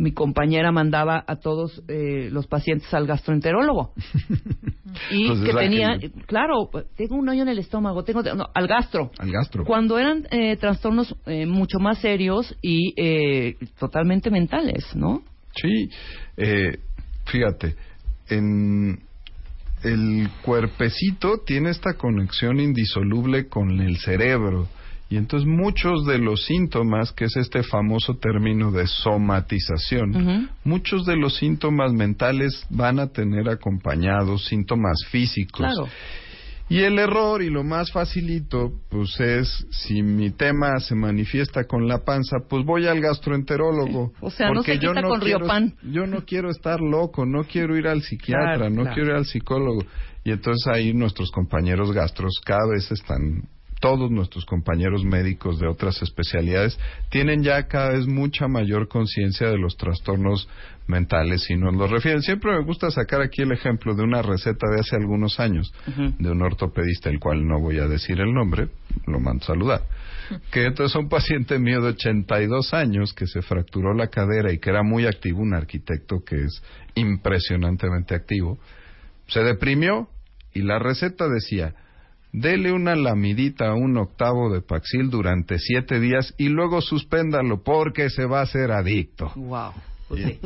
mi 0.00 0.12
compañera 0.12 0.72
mandaba 0.72 1.22
a 1.26 1.36
todos 1.36 1.82
eh, 1.88 2.30
los 2.32 2.46
pacientes 2.46 2.92
al 2.94 3.06
gastroenterólogo. 3.06 3.92
y 5.10 5.28
Pues 5.28 5.40
que 5.40 5.52
tenía, 5.52 5.98
que- 5.98 6.10
claro, 6.10 6.70
tengo 6.96 7.16
un 7.16 7.28
hoyo 7.28 7.42
en 7.42 7.48
el 7.48 7.58
estómago, 7.58 8.02
tengo, 8.02 8.22
no, 8.22 8.46
al 8.54 8.66
gastro. 8.66 9.10
Al 9.18 9.30
gastro. 9.30 9.64
Cuando 9.64 9.98
eran 9.98 10.26
eh, 10.30 10.56
trastornos 10.56 11.14
eh, 11.26 11.44
mucho 11.46 11.78
más 11.78 11.98
serios 11.98 12.56
y 12.62 12.94
eh, 12.96 13.56
totalmente 13.78 14.30
mentales, 14.30 14.84
¿no? 14.96 15.22
Sí, 15.54 15.90
eh, 16.38 16.78
fíjate, 17.26 17.76
en 18.30 19.00
el 19.82 20.28
cuerpecito 20.42 21.40
tiene 21.44 21.70
esta 21.70 21.94
conexión 21.94 22.58
indisoluble 22.58 23.48
con 23.48 23.80
el 23.80 23.98
cerebro. 23.98 24.66
Y 25.10 25.16
entonces 25.16 25.46
muchos 25.46 26.06
de 26.06 26.18
los 26.18 26.44
síntomas, 26.44 27.10
que 27.12 27.24
es 27.24 27.36
este 27.36 27.64
famoso 27.64 28.14
término 28.14 28.70
de 28.70 28.86
somatización, 28.86 30.48
muchos 30.62 31.04
de 31.04 31.16
los 31.16 31.36
síntomas 31.36 31.92
mentales 31.92 32.64
van 32.70 33.00
a 33.00 33.08
tener 33.08 33.48
acompañados 33.48 34.46
síntomas 34.46 34.96
físicos. 35.10 35.66
Claro. 35.66 35.88
Y 36.68 36.78
el 36.84 37.00
error 37.00 37.42
y 37.42 37.50
lo 37.50 37.64
más 37.64 37.90
facilito, 37.90 38.70
pues 38.88 39.18
es 39.18 39.66
si 39.72 40.00
mi 40.04 40.30
tema 40.30 40.78
se 40.78 40.94
manifiesta 40.94 41.64
con 41.64 41.88
la 41.88 42.04
panza, 42.04 42.36
pues 42.48 42.64
voy 42.64 42.86
al 42.86 43.00
gastroenterólogo. 43.00 44.12
O 44.20 44.30
sea, 44.30 44.46
no 44.46 44.54
porque 44.54 44.74
se 44.74 44.78
yo 44.78 44.94
no 44.94 45.02
con 45.08 45.18
quiero, 45.18 45.38
Riopan. 45.40 45.74
Yo 45.82 46.06
no 46.06 46.24
quiero 46.24 46.48
estar 46.50 46.78
loco, 46.80 47.26
no 47.26 47.42
quiero 47.42 47.76
ir 47.76 47.88
al 47.88 48.02
psiquiatra, 48.02 48.54
Claro, 48.58 48.70
no 48.70 48.82
claro. 48.82 48.94
quiero 48.94 49.10
ir 49.10 49.16
al 49.16 49.26
psicólogo. 49.26 49.82
Y 50.22 50.30
entonces 50.30 50.64
ahí 50.72 50.94
nuestros 50.94 51.32
compañeros 51.32 51.90
gastros 51.90 52.40
cada 52.44 52.68
vez 52.72 52.88
están 52.92 53.48
todos 53.80 54.10
nuestros 54.10 54.44
compañeros 54.44 55.04
médicos 55.04 55.58
de 55.58 55.66
otras 55.66 56.00
especialidades 56.02 56.78
tienen 57.08 57.42
ya 57.42 57.66
cada 57.66 57.92
vez 57.92 58.06
mucha 58.06 58.46
mayor 58.46 58.88
conciencia 58.88 59.48
de 59.48 59.58
los 59.58 59.76
trastornos 59.76 60.48
mentales 60.86 61.48
y 61.50 61.56
nos 61.56 61.74
los 61.74 61.90
refieren. 61.90 62.20
Siempre 62.20 62.52
me 62.52 62.64
gusta 62.64 62.90
sacar 62.90 63.22
aquí 63.22 63.42
el 63.42 63.52
ejemplo 63.52 63.94
de 63.94 64.02
una 64.02 64.22
receta 64.22 64.68
de 64.70 64.80
hace 64.80 64.96
algunos 64.96 65.40
años 65.40 65.72
de 66.18 66.30
un 66.30 66.42
ortopedista, 66.42 67.08
el 67.08 67.18
cual 67.18 67.46
no 67.46 67.58
voy 67.60 67.78
a 67.78 67.88
decir 67.88 68.20
el 68.20 68.32
nombre, 68.32 68.68
lo 69.06 69.18
mando 69.18 69.42
a 69.44 69.46
saludar. 69.46 69.82
Que 70.52 70.64
entonces 70.64 70.94
un 70.94 71.08
paciente 71.08 71.58
mío 71.58 71.80
de 71.80 71.88
82 71.88 72.72
años 72.72 73.12
que 73.14 73.26
se 73.26 73.42
fracturó 73.42 73.94
la 73.94 74.08
cadera 74.08 74.52
y 74.52 74.58
que 74.58 74.70
era 74.70 74.84
muy 74.84 75.04
activo, 75.06 75.40
un 75.40 75.54
arquitecto 75.54 76.22
que 76.24 76.44
es 76.44 76.62
impresionantemente 76.94 78.14
activo, 78.14 78.58
se 79.26 79.40
deprimió 79.40 80.08
y 80.52 80.62
la 80.62 80.78
receta 80.78 81.28
decía, 81.28 81.74
dele 82.32 82.72
una 82.72 82.94
lamidita 82.96 83.68
a 83.68 83.74
un 83.74 83.96
octavo 83.96 84.52
de 84.52 84.62
Paxil 84.62 85.10
durante 85.10 85.58
siete 85.58 86.00
días 86.00 86.34
y 86.38 86.48
luego 86.48 86.80
suspéndalo 86.80 87.62
porque 87.62 88.10
se 88.10 88.26
va 88.26 88.40
a 88.40 88.42
hacer 88.42 88.70
adicto. 88.70 89.32
Wow. 89.36 89.72
Pues 90.08 90.24
sí. 90.24 90.40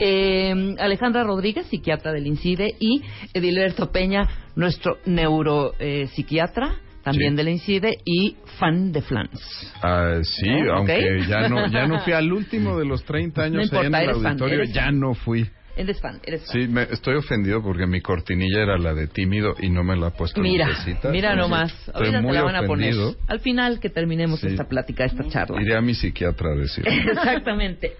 Eh, 0.00 0.74
Alejandra 0.80 1.22
Rodríguez, 1.22 1.66
psiquiatra 1.66 2.10
del 2.10 2.26
INCIDE, 2.26 2.74
y 2.80 3.02
Edilberto 3.34 3.92
Peña, 3.92 4.28
nuestro 4.56 4.98
neuropsiquiatra, 5.06 6.74
también 7.04 7.32
Sí. 7.32 7.36
del 7.36 7.48
INCIDE, 7.50 7.98
y 8.04 8.34
fan 8.58 8.90
de 8.90 9.02
Flans. 9.02 9.72
Ah, 9.80 10.18
sí, 10.22 10.48
¿Eh? 10.48 10.66
aunque 10.74 11.20
ya 11.28 11.48
no 11.48 11.68
ya 11.68 11.86
no 11.86 12.00
fui 12.00 12.14
al 12.14 12.32
último 12.32 12.76
de 12.80 12.84
los 12.84 13.04
30 13.04 13.44
años 13.44 13.56
No 13.56 13.62
importa, 13.62 14.02
en 14.02 14.08
el 14.10 14.16
fan, 14.16 14.26
auditorio, 14.26 14.64
ya 14.64 14.90
no 14.90 15.14
fui. 15.14 15.48
Eres 15.76 16.00
fan, 16.00 16.20
eres 16.24 16.44
fan. 16.46 16.52
Sí, 16.52 16.68
me, 16.68 16.82
estoy 16.82 17.14
ofendido 17.16 17.62
porque 17.62 17.86
mi 17.86 18.00
cortinilla 18.00 18.62
era 18.62 18.76
la 18.78 18.92
de 18.92 19.06
tímido 19.06 19.54
y 19.58 19.70
no 19.70 19.82
me 19.84 19.96
la 19.96 20.08
ha 20.08 20.10
puesto 20.10 20.40
Mira, 20.40 20.68
mira 21.10 21.34
nomás. 21.34 21.72
Ahorita 21.94 22.20
te 22.20 22.32
la 22.32 22.42
van 22.42 22.56
a 22.56 22.66
poner. 22.66 22.92
ofendido. 22.94 23.16
Al 23.28 23.40
final 23.40 23.80
que 23.80 23.88
terminemos 23.90 24.40
Sí. 24.40 24.48
esta 24.48 24.64
plática, 24.64 25.04
esta 25.04 25.26
charla. 25.28 25.60
Iré 25.62 25.76
a 25.76 25.80
mi 25.80 25.94
psiquiatra 25.94 26.52
a 26.52 26.56
decir. 26.56 26.84
Exactamente. 26.88 27.96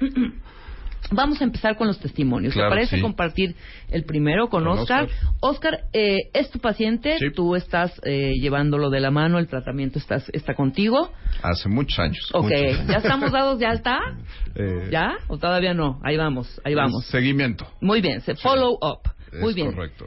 Vamos 1.13 1.41
a 1.41 1.45
empezar 1.45 1.77
con 1.77 1.87
los 1.89 1.99
testimonios. 1.99 2.53
Claro, 2.55 2.71
¿Te 2.71 2.77
parece 2.77 2.97
sí. 2.97 3.03
compartir 3.03 3.57
el 3.91 4.05
primero 4.05 4.49
con, 4.49 4.65
Con 4.65 4.79
Oscar? 4.79 5.05
Oscar. 5.05 5.31
Oscar, 5.41 5.81
eh, 5.93 6.17
es 6.33 6.51
tu 6.51 6.59
paciente, 6.61 7.17
Sí. 7.19 7.27
tú 7.35 7.57
estás 7.57 7.93
eh, 8.05 8.33
llevándolo 8.41 8.91
de 8.91 9.01
la 9.01 9.11
mano, 9.11 9.39
el 9.39 9.49
tratamiento 9.49 9.99
estás, 9.99 10.29
está 10.33 10.55
contigo. 10.55 11.11
Hace 11.43 11.69
muchos 11.69 11.99
años. 11.99 12.31
Ok, 12.33 12.45
muchos 12.45 12.61
años. 12.79 12.87
¿ya 12.89 12.97
estamos 12.99 13.33
dados 13.33 13.59
de 13.59 13.67
alta? 13.67 13.99
Eh, 14.57 14.89
¿Ya? 14.91 15.13
¿O 15.29 15.39
todavía 15.39 15.75
no? 15.75 16.01
Ahí 16.03 16.17
vamos, 16.17 16.61
ahí 16.65 16.75
vamos. 16.75 17.07
Seguimiento. 17.07 17.67
Muy 17.81 18.01
bien, 18.01 18.21
se 18.21 18.35
follow 18.35 18.73
up. 18.83 18.99
Muy 19.41 19.51
es 19.51 19.55
bien. 19.55 19.73
correcto. 19.73 20.07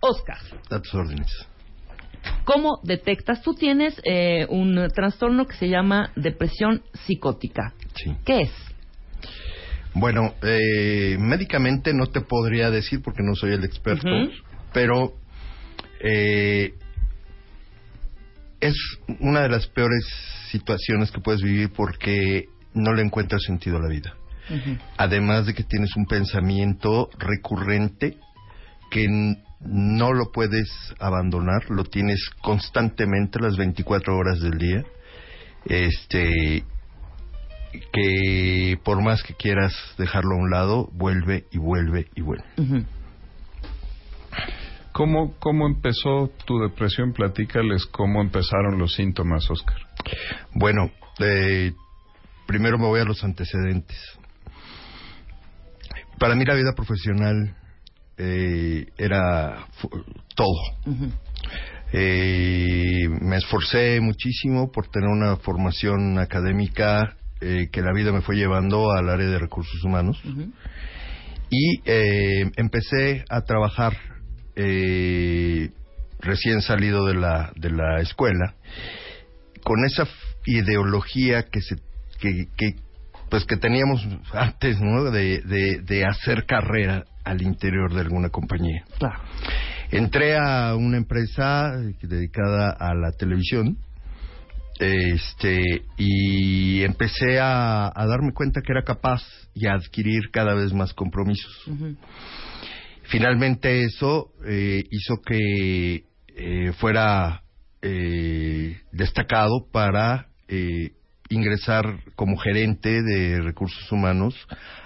Oscar, 0.00 0.36
A 0.70 0.80
tus 0.80 0.92
órdenes. 0.94 1.30
¿cómo 2.44 2.80
detectas? 2.82 3.40
Tú 3.42 3.54
tienes 3.54 4.00
eh, 4.04 4.46
un 4.48 4.88
trastorno 4.94 5.46
que 5.46 5.54
se 5.54 5.68
llama 5.68 6.10
depresión 6.16 6.82
psicótica. 7.06 7.72
Sí. 7.94 8.14
¿Qué 8.24 8.42
es? 8.42 8.50
Bueno, 9.94 10.34
eh, 10.42 11.16
médicamente 11.18 11.94
no 11.94 12.06
te 12.06 12.20
podría 12.20 12.70
decir 12.70 13.00
porque 13.00 13.22
no 13.22 13.34
soy 13.36 13.52
el 13.52 13.64
experto, 13.64 14.08
pero 14.72 15.14
eh, 16.00 16.74
es 18.60 18.74
una 19.20 19.42
de 19.42 19.48
las 19.48 19.68
peores 19.68 20.04
situaciones 20.50 21.12
que 21.12 21.20
puedes 21.20 21.42
vivir 21.42 21.70
porque 21.70 22.46
no 22.74 22.92
le 22.92 23.02
encuentras 23.02 23.42
sentido 23.42 23.76
a 23.76 23.82
la 23.82 23.88
vida. 23.88 24.14
Además 24.98 25.46
de 25.46 25.54
que 25.54 25.62
tienes 25.62 25.96
un 25.96 26.06
pensamiento 26.06 27.08
recurrente 27.18 28.18
que 28.90 29.08
no 29.60 30.12
lo 30.12 30.30
puedes 30.32 30.68
abandonar, 30.98 31.70
lo 31.70 31.84
tienes 31.84 32.28
constantemente 32.42 33.40
las 33.40 33.56
24 33.56 34.16
horas 34.16 34.40
del 34.40 34.58
día. 34.58 34.84
Este 35.64 36.64
que 37.92 38.78
por 38.84 39.02
más 39.02 39.22
que 39.22 39.34
quieras 39.34 39.72
dejarlo 39.98 40.34
a 40.34 40.38
un 40.38 40.50
lado, 40.50 40.88
vuelve 40.92 41.44
y 41.50 41.58
vuelve 41.58 42.08
y 42.14 42.22
vuelve. 42.22 42.44
Ujú. 42.58 42.84
¿Cómo, 44.92 45.34
¿Cómo 45.40 45.66
empezó 45.66 46.30
tu 46.44 46.60
depresión? 46.60 47.12
Platícales 47.12 47.84
cómo 47.86 48.20
empezaron 48.20 48.78
los 48.78 48.94
síntomas, 48.94 49.50
Oscar. 49.50 49.78
Bueno, 50.54 50.92
eh, 51.18 51.72
primero 52.46 52.78
me 52.78 52.86
voy 52.86 53.00
a 53.00 53.04
los 53.04 53.24
antecedentes. 53.24 53.98
Para 56.18 56.36
mí 56.36 56.44
la 56.44 56.54
vida 56.54 56.74
profesional 56.76 57.56
eh, 58.18 58.86
era 58.96 59.66
todo. 60.36 60.60
Eh, 61.92 63.08
me 63.20 63.36
esforcé 63.36 64.00
muchísimo 64.00 64.70
por 64.70 64.88
tener 64.88 65.08
una 65.08 65.36
formación 65.36 66.18
académica 66.18 67.16
eh, 67.44 67.68
que 67.70 67.82
la 67.82 67.92
vida 67.92 68.10
me 68.10 68.22
fue 68.22 68.36
llevando 68.36 68.90
al 68.90 69.08
área 69.08 69.28
de 69.28 69.38
recursos 69.38 69.84
humanos. 69.84 70.20
Y 71.50 71.80
eh, 71.84 72.50
empecé 72.56 73.24
a 73.28 73.42
trabajar 73.42 73.96
eh, 74.56 75.70
recién 76.20 76.62
salido 76.62 77.04
de 77.04 77.14
la 77.14 77.52
de 77.54 77.70
la 77.70 78.00
escuela 78.00 78.54
con 79.62 79.84
esa 79.84 80.08
ideología 80.46 81.44
que 81.44 81.60
se 81.60 81.76
que, 82.18 82.46
que, 82.56 82.76
pues 83.28 83.44
que 83.44 83.56
teníamos 83.56 84.06
antes 84.32 84.80
no 84.80 85.10
de, 85.10 85.42
de, 85.42 85.80
de 85.82 86.04
hacer 86.06 86.46
carrera 86.46 87.04
al 87.24 87.42
interior 87.42 87.92
de 87.92 88.00
alguna 88.00 88.30
compañía. 88.30 88.84
Claro. 88.98 89.20
Entré 89.90 90.36
a 90.36 90.74
una 90.76 90.96
empresa 90.96 91.72
dedicada 92.00 92.70
a 92.70 92.94
la 92.94 93.12
televisión 93.12 93.76
este 94.78 95.62
y 95.96 96.82
empecé 96.82 97.38
a, 97.38 97.86
a 97.86 98.06
darme 98.06 98.32
cuenta 98.32 98.60
que 98.60 98.72
era 98.72 98.82
capaz 98.82 99.22
y 99.54 99.66
a 99.66 99.74
adquirir 99.74 100.30
cada 100.32 100.54
vez 100.54 100.72
más 100.72 100.92
compromisos. 100.94 101.70
Finalmente 103.04 103.84
eso 103.84 104.32
eh, 104.46 104.82
hizo 104.90 105.16
que 105.24 106.04
eh, 106.36 106.72
fuera 106.78 107.42
eh, 107.82 108.80
destacado 108.92 109.66
para 109.70 110.28
eh, 110.48 110.92
ingresar 111.28 112.00
como 112.16 112.36
gerente 112.36 113.02
de 113.02 113.40
recursos 113.40 113.90
humanos 113.92 114.34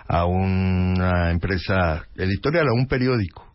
a 0.07 0.27
una 0.27 1.31
empresa 1.31 2.07
editorial, 2.17 2.67
a 2.69 2.75
un 2.75 2.87
periódico. 2.87 3.48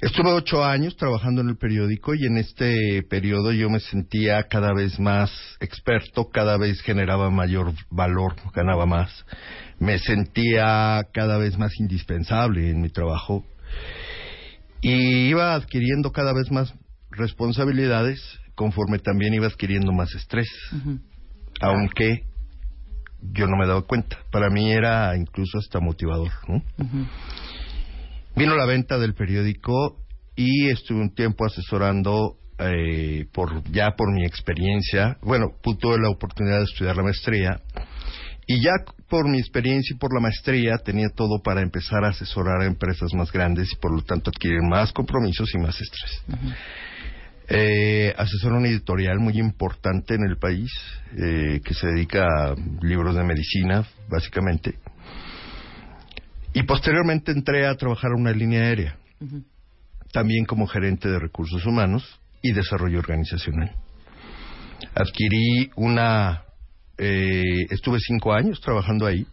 Estuve 0.00 0.30
ocho 0.30 0.64
años 0.64 0.96
trabajando 0.96 1.40
en 1.40 1.48
el 1.48 1.56
periódico 1.56 2.14
y 2.14 2.24
en 2.24 2.38
este 2.38 3.02
periodo 3.10 3.50
yo 3.50 3.68
me 3.68 3.80
sentía 3.80 4.44
cada 4.44 4.72
vez 4.72 5.00
más 5.00 5.28
experto, 5.58 6.28
cada 6.30 6.56
vez 6.56 6.80
generaba 6.82 7.30
mayor 7.30 7.72
valor, 7.90 8.36
ganaba 8.54 8.86
más. 8.86 9.26
Me 9.80 9.98
sentía 9.98 11.04
cada 11.12 11.38
vez 11.38 11.58
más 11.58 11.72
indispensable 11.80 12.70
en 12.70 12.80
mi 12.80 12.90
trabajo 12.90 13.44
y 14.80 15.30
iba 15.30 15.54
adquiriendo 15.54 16.12
cada 16.12 16.32
vez 16.32 16.48
más 16.52 16.72
responsabilidades 17.10 18.20
conforme 18.54 19.00
también 19.00 19.34
iba 19.34 19.48
adquiriendo 19.48 19.90
más 19.92 20.14
estrés, 20.14 20.48
aunque 21.60 22.22
yo 23.32 23.48
no 23.48 23.56
me 23.56 23.66
daba 23.66 23.82
cuenta. 23.82 24.16
Para 24.30 24.48
mí 24.48 24.70
era 24.70 25.16
incluso 25.16 25.58
hasta 25.58 25.80
motivador, 25.80 26.30
¿no? 26.46 26.62
Ujú. 26.78 27.04
Vino 28.38 28.54
la 28.54 28.66
venta 28.66 28.98
del 28.98 29.14
periódico 29.14 29.96
y 30.36 30.68
estuve 30.68 31.00
un 31.00 31.12
tiempo 31.12 31.44
asesorando 31.44 32.36
eh, 32.60 33.26
por 33.32 33.64
ya 33.72 33.96
por 33.96 34.12
mi 34.14 34.24
experiencia. 34.24 35.16
Bueno, 35.22 35.54
tuve 35.60 35.98
la 35.98 36.08
oportunidad 36.08 36.58
de 36.58 36.64
estudiar 36.64 36.96
la 36.96 37.02
maestría 37.02 37.60
y 38.46 38.62
ya 38.62 38.74
por 39.08 39.28
mi 39.28 39.40
experiencia 39.40 39.92
y 39.92 39.98
por 39.98 40.14
la 40.14 40.20
maestría 40.20 40.78
tenía 40.78 41.08
todo 41.16 41.42
para 41.42 41.62
empezar 41.62 42.04
a 42.04 42.10
asesorar 42.10 42.60
a 42.60 42.66
empresas 42.66 43.12
más 43.12 43.32
grandes 43.32 43.72
y 43.72 43.76
por 43.76 43.92
lo 43.92 44.02
tanto 44.02 44.30
adquirir 44.30 44.62
más 44.62 44.92
compromisos 44.92 45.52
y 45.52 45.58
más 45.58 45.76
estrés. 45.80 46.22
Eh, 47.48 48.14
asesoro 48.16 48.58
una 48.58 48.68
editorial 48.68 49.18
muy 49.18 49.36
importante 49.40 50.14
en 50.14 50.22
el 50.22 50.36
país 50.36 50.70
eh, 51.16 51.60
que 51.64 51.74
se 51.74 51.88
dedica 51.88 52.22
a 52.24 52.54
libros 52.82 53.16
de 53.16 53.24
medicina, 53.24 53.84
básicamente. 54.08 54.78
Y 56.58 56.64
posteriormente 56.64 57.30
entré 57.30 57.68
a 57.68 57.76
trabajar 57.76 58.10
en 58.10 58.22
una 58.22 58.32
línea 58.32 58.62
aérea, 58.62 58.98
también 60.12 60.44
como 60.44 60.66
gerente 60.66 61.08
de 61.08 61.20
recursos 61.20 61.64
humanos 61.64 62.18
y 62.42 62.50
desarrollo 62.52 62.98
organizacional. 62.98 63.76
Adquirí 64.92 65.70
una... 65.76 66.42
eh, 66.98 67.64
estuve 67.70 68.00
cinco 68.00 68.32
años 68.32 68.60
trabajando 68.60 69.06
ahí 69.06 69.24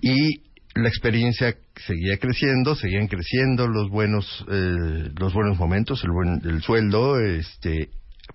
y 0.00 0.42
la 0.74 0.88
experiencia 0.88 1.54
seguía 1.86 2.16
creciendo, 2.18 2.74
seguían 2.74 3.06
creciendo 3.06 3.68
los 3.68 3.88
buenos, 3.88 4.44
eh, 4.50 5.08
los 5.16 5.32
buenos 5.32 5.56
momentos, 5.56 6.02
el 6.02 6.10
buen, 6.10 6.40
el 6.44 6.62
sueldo, 6.62 7.20
este, 7.20 7.90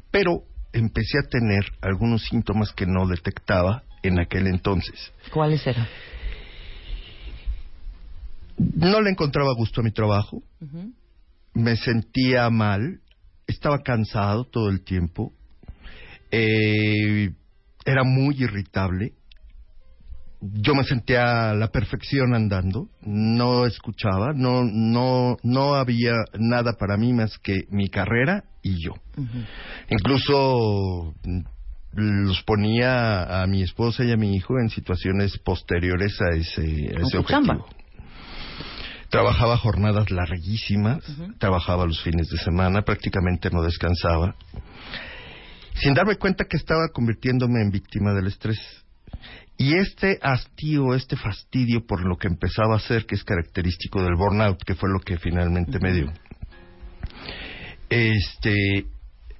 pero 0.09 0.43
empecé 0.71 1.17
a 1.19 1.27
tener 1.29 1.65
algunos 1.81 2.23
síntomas 2.23 2.71
que 2.71 2.85
no 2.85 3.07
detectaba 3.07 3.83
en 4.03 4.19
aquel 4.19 4.47
entonces. 4.47 5.11
¿Cuáles 5.33 5.67
eran? 5.67 5.85
No 8.57 9.01
le 9.01 9.11
encontraba 9.11 9.53
gusto 9.55 9.81
a 9.81 9.83
mi 9.83 9.91
trabajo, 9.91 10.41
me 11.53 11.75
sentía 11.75 12.49
mal, 12.49 13.01
estaba 13.45 13.79
cansado 13.83 14.45
todo 14.45 14.69
el 14.69 14.83
tiempo, 14.83 15.33
eh, 16.31 17.31
era 17.85 18.03
muy 18.03 18.35
irritable, 18.41 19.13
yo 20.41 20.75
me 20.75 20.83
sentía 20.83 21.51
a 21.51 21.55
la 21.55 21.69
perfección 21.69 22.35
andando, 22.35 22.89
no 23.01 23.65
escuchaba, 23.65 24.33
no, 24.35 24.63
no, 24.63 25.37
no 25.43 25.75
había 25.75 26.13
nada 26.37 26.73
para 26.73 26.97
mí 26.97 27.13
más 27.13 27.37
que 27.39 27.61
mi 27.69 27.89
carrera 27.89 28.43
y 28.61 28.83
yo. 28.83 28.93
Incluso 29.89 31.15
mm, 31.23 31.39
los 31.93 32.43
ponía 32.43 33.41
a 33.41 33.47
mi 33.47 33.63
esposa 33.63 34.03
y 34.03 34.11
a 34.11 34.17
mi 34.17 34.35
hijo 34.35 34.59
en 34.59 34.69
situaciones 34.69 35.37
posteriores 35.39 36.19
a 36.21 36.35
ese, 36.35 36.61
a 36.95 37.01
ese 37.01 37.17
tu 37.17 37.23
chamba. 37.23 37.65
Trabajaba 39.09 39.57
jornadas 39.57 40.11
larguísimas, 40.11 41.03
trabajaba 41.39 41.85
los 41.85 42.01
fines 42.03 42.27
de 42.27 42.37
semana, 42.37 42.81
prácticamente 42.81 43.49
no 43.49 43.61
descansaba, 43.61 44.35
sin 45.75 45.93
darme 45.93 46.15
cuenta 46.15 46.45
que 46.45 46.57
estaba 46.57 46.89
convirtiéndome 46.93 47.61
en 47.61 47.71
víctima 47.71 48.13
del 48.13 48.27
estrés. 48.27 48.59
Y 49.57 49.75
este 49.75 50.19
hastío, 50.21 50.93
este 50.93 51.15
fastidio 51.15 51.85
por 51.87 52.05
lo 52.05 52.17
que 52.17 52.27
empezaba 52.27 52.73
a 52.73 52.77
hacer, 52.77 53.05
que 53.05 53.15
es 53.15 53.23
característico 53.23 54.03
del 54.03 54.15
burnout, 54.15 54.61
que 54.63 54.75
fue 54.75 54.89
lo 54.89 54.99
que 54.99 55.17
finalmente 55.17 55.79
me 55.79 55.93
dio, 55.93 56.13
este, 57.89 58.85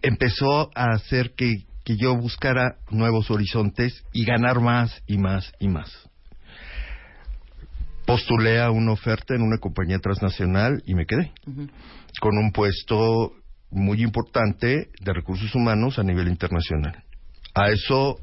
empezó 0.02 0.72
a 0.76 0.94
hacer 0.94 1.34
que, 1.35 1.65
que 1.84 1.98
yo 1.98 2.15
buscara 2.15 2.77
nuevos 2.89 3.30
horizontes 3.30 4.03
y 4.14 4.26
ganar 4.26 4.60
más 4.60 5.03
y 5.06 5.18
más 5.18 5.52
y 5.60 5.68
más. 5.68 5.91
Postulé 8.08 8.62
a 8.62 8.72
una 8.72 8.94
oferta 8.94 9.36
en 9.36 9.42
una 9.42 9.58
compañía 9.58 10.00
transnacional 10.00 10.82
y 10.86 10.96
me 10.96 11.06
quedé 11.06 11.34
con 12.22 12.38
un 12.38 12.52
puesto 12.54 13.34
muy 13.70 14.02
importante 14.02 14.88
de 15.02 15.14
recursos 15.14 15.54
humanos 15.54 16.00
a 16.00 16.04
nivel 16.04 16.30
internacional. 16.30 17.04
A 17.54 17.70
eso, 17.70 18.16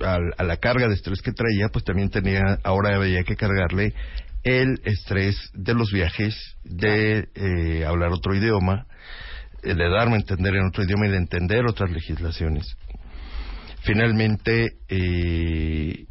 al- 0.00 0.32
a, 0.38 0.42
la 0.42 0.56
carga 0.56 0.88
de 0.88 0.94
estrés 0.94 1.20
que 1.20 1.32
traía, 1.32 1.68
pues 1.70 1.84
también 1.84 2.08
tenía, 2.08 2.40
ahora 2.64 2.96
había 2.96 3.22
que 3.24 3.36
cargarle 3.36 3.92
el 4.42 4.80
estrés 4.84 5.36
de 5.52 5.74
los 5.74 5.92
viajes, 5.92 6.34
de 6.64 7.28
eh, 7.34 7.84
hablar 7.84 8.12
otro 8.12 8.34
idioma, 8.34 8.86
eh, 9.62 9.74
de 9.74 9.88
darme 9.90 10.14
a 10.14 10.20
entender 10.20 10.54
en 10.54 10.66
otro 10.66 10.82
idioma 10.82 11.06
y 11.06 11.10
de 11.10 11.18
entender 11.18 11.66
otras 11.66 11.90
legislaciones. 11.90 12.74
Finalmente, 13.82 14.78
eh, 14.88 16.06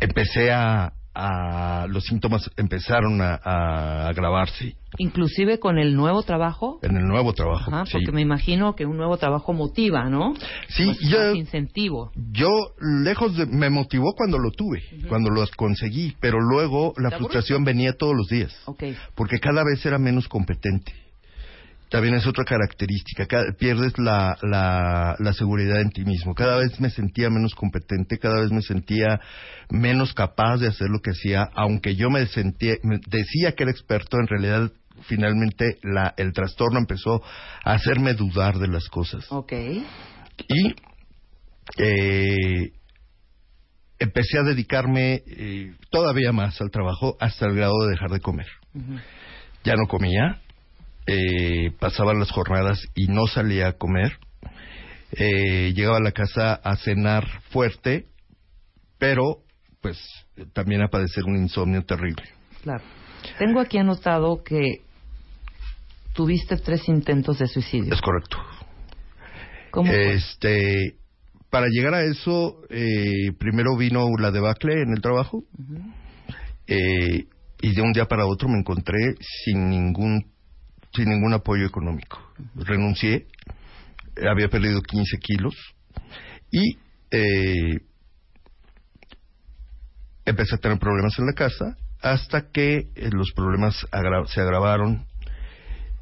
empecé 0.00 0.52
a, 0.52 0.92
a- 1.20 1.86
los 1.88 2.04
síntomas 2.04 2.48
empezaron 2.56 3.20
a, 3.20 3.34
a 3.42 4.08
agravarse 4.08 4.76
Inclusive 4.96 5.58
con 5.58 5.78
el 5.78 5.94
nuevo 5.94 6.22
trabajo. 6.22 6.78
en 6.82 6.96
el 6.96 7.04
nuevo 7.06 7.34
trabajo. 7.34 7.70
Ajá, 7.70 7.84
sí. 7.84 7.92
porque 7.92 8.10
me 8.12 8.22
imagino 8.22 8.74
que 8.74 8.86
un 8.86 8.96
nuevo 8.96 9.18
trabajo 9.18 9.52
motiva, 9.52 10.08
¿no? 10.08 10.32
Sí, 10.68 10.86
Pues 10.86 11.00
yo- 11.00 11.34
incentivo. 11.34 12.10
Yo, 12.32 12.48
lejos 13.04 13.36
de... 13.36 13.44
Me 13.46 13.68
motivó 13.68 14.14
cuando 14.16 14.38
lo 14.38 14.50
tuve, 14.50 14.82
cuando 15.08 15.30
lo 15.30 15.44
conseguí, 15.56 16.16
pero 16.20 16.38
luego 16.40 16.94
la 16.96 17.10
¿Te 17.10 17.16
frustración 17.18 17.64
venía 17.64 17.92
todos 17.98 18.14
los 18.16 18.28
días, 18.28 18.54
porque 19.14 19.38
cada 19.40 19.62
vez 19.64 19.84
era 19.84 19.98
menos 19.98 20.26
competente. 20.28 20.92
También 21.90 22.14
es 22.14 22.26
otra 22.26 22.44
característica, 22.44 23.26
cada- 23.26 23.52
pierdes 23.58 23.96
la, 23.98 24.36
la, 24.42 25.16
la 25.18 25.32
seguridad 25.32 25.80
en 25.80 25.90
ti 25.90 26.04
mismo. 26.04 26.34
Cada 26.34 26.58
vez 26.58 26.78
me 26.80 26.90
sentía 26.90 27.30
menos 27.30 27.54
competente, 27.54 28.18
cada 28.18 28.40
vez 28.42 28.50
me 28.50 28.60
sentía 28.62 29.20
menos 29.70 30.12
capaz 30.12 30.58
de 30.58 30.68
hacer 30.68 30.88
lo 30.90 31.00
que 31.00 31.10
hacía, 31.12 31.48
aunque 31.54 31.94
yo 31.96 32.10
me 32.10 32.26
sentía, 32.26 32.74
me 32.82 32.98
decía 33.06 33.52
que 33.52 33.62
era 33.62 33.72
experto, 33.72 34.18
en 34.20 34.26
realidad 34.26 34.70
finalmente 35.02 35.78
la, 35.82 36.12
el 36.16 36.32
trastorno 36.32 36.78
empezó 36.78 37.22
a 37.64 37.72
hacerme 37.72 38.14
dudar 38.14 38.58
de 38.58 38.68
las 38.68 38.88
cosas. 38.88 39.24
Ok. 39.30 39.52
Y 39.52 40.74
eh, 41.78 42.72
empecé 43.98 44.38
a 44.38 44.42
dedicarme 44.42 45.22
eh, 45.26 45.74
todavía 45.90 46.32
más 46.32 46.60
al 46.60 46.70
trabajo 46.70 47.16
hasta 47.20 47.46
el 47.46 47.54
grado 47.54 47.74
de 47.84 47.90
dejar 47.92 48.10
de 48.10 48.20
comer. 48.20 48.46
Ya 49.64 49.74
no 49.74 49.86
comía, 49.88 50.40
eh, 51.08 51.72
pasaba 51.78 52.12
las 52.14 52.30
jornadas 52.30 52.78
y 52.94 53.08
no 53.08 53.26
salía 53.26 53.68
a 53.68 53.72
comer. 53.72 54.18
Eh, 55.12 55.72
llegaba 55.74 55.96
a 55.96 56.02
la 56.02 56.12
casa 56.12 56.54
a 56.54 56.76
cenar 56.76 57.26
fuerte, 57.50 58.06
pero 58.98 59.38
pues 59.80 59.98
también 60.52 60.82
a 60.82 60.88
padecer 60.88 61.24
un 61.24 61.36
insomnio 61.36 61.82
terrible. 61.84 62.24
Claro. 62.62 62.84
Tengo 63.38 63.60
aquí 63.60 63.78
anotado 63.78 64.42
que 64.44 64.82
tuviste 66.12 66.56
tres 66.58 66.88
intentos 66.88 67.38
de 67.38 67.46
suicidio. 67.46 67.94
Es 67.94 68.00
correcto. 68.00 68.36
¿Cómo 69.70 69.90
fue? 69.90 70.14
Este, 70.14 70.96
para 71.50 71.68
llegar 71.68 71.94
a 71.94 72.04
eso, 72.04 72.60
eh, 72.68 73.32
primero 73.38 73.76
vino 73.76 74.06
la 74.18 74.30
debacle 74.30 74.82
en 74.82 74.92
el 74.92 75.00
trabajo 75.00 75.44
eh, 76.66 77.26
y 77.62 77.74
de 77.74 77.82
un 77.82 77.92
día 77.92 78.04
para 78.04 78.26
otro 78.26 78.48
me 78.48 78.58
encontré 78.58 79.14
sin 79.44 79.70
ningún 79.70 80.26
sin 80.94 81.08
ningún 81.08 81.34
apoyo 81.34 81.66
económico. 81.66 82.20
Renuncié, 82.54 83.26
había 84.28 84.48
perdido 84.48 84.80
15 84.82 85.18
kilos 85.18 85.54
y 86.50 86.78
eh, 87.10 87.80
empecé 90.24 90.56
a 90.56 90.58
tener 90.58 90.78
problemas 90.78 91.18
en 91.18 91.26
la 91.26 91.32
casa 91.32 91.76
hasta 92.00 92.50
que 92.50 92.88
eh, 92.94 93.10
los 93.10 93.32
problemas 93.32 93.86
se 94.26 94.40
agravaron. 94.40 95.06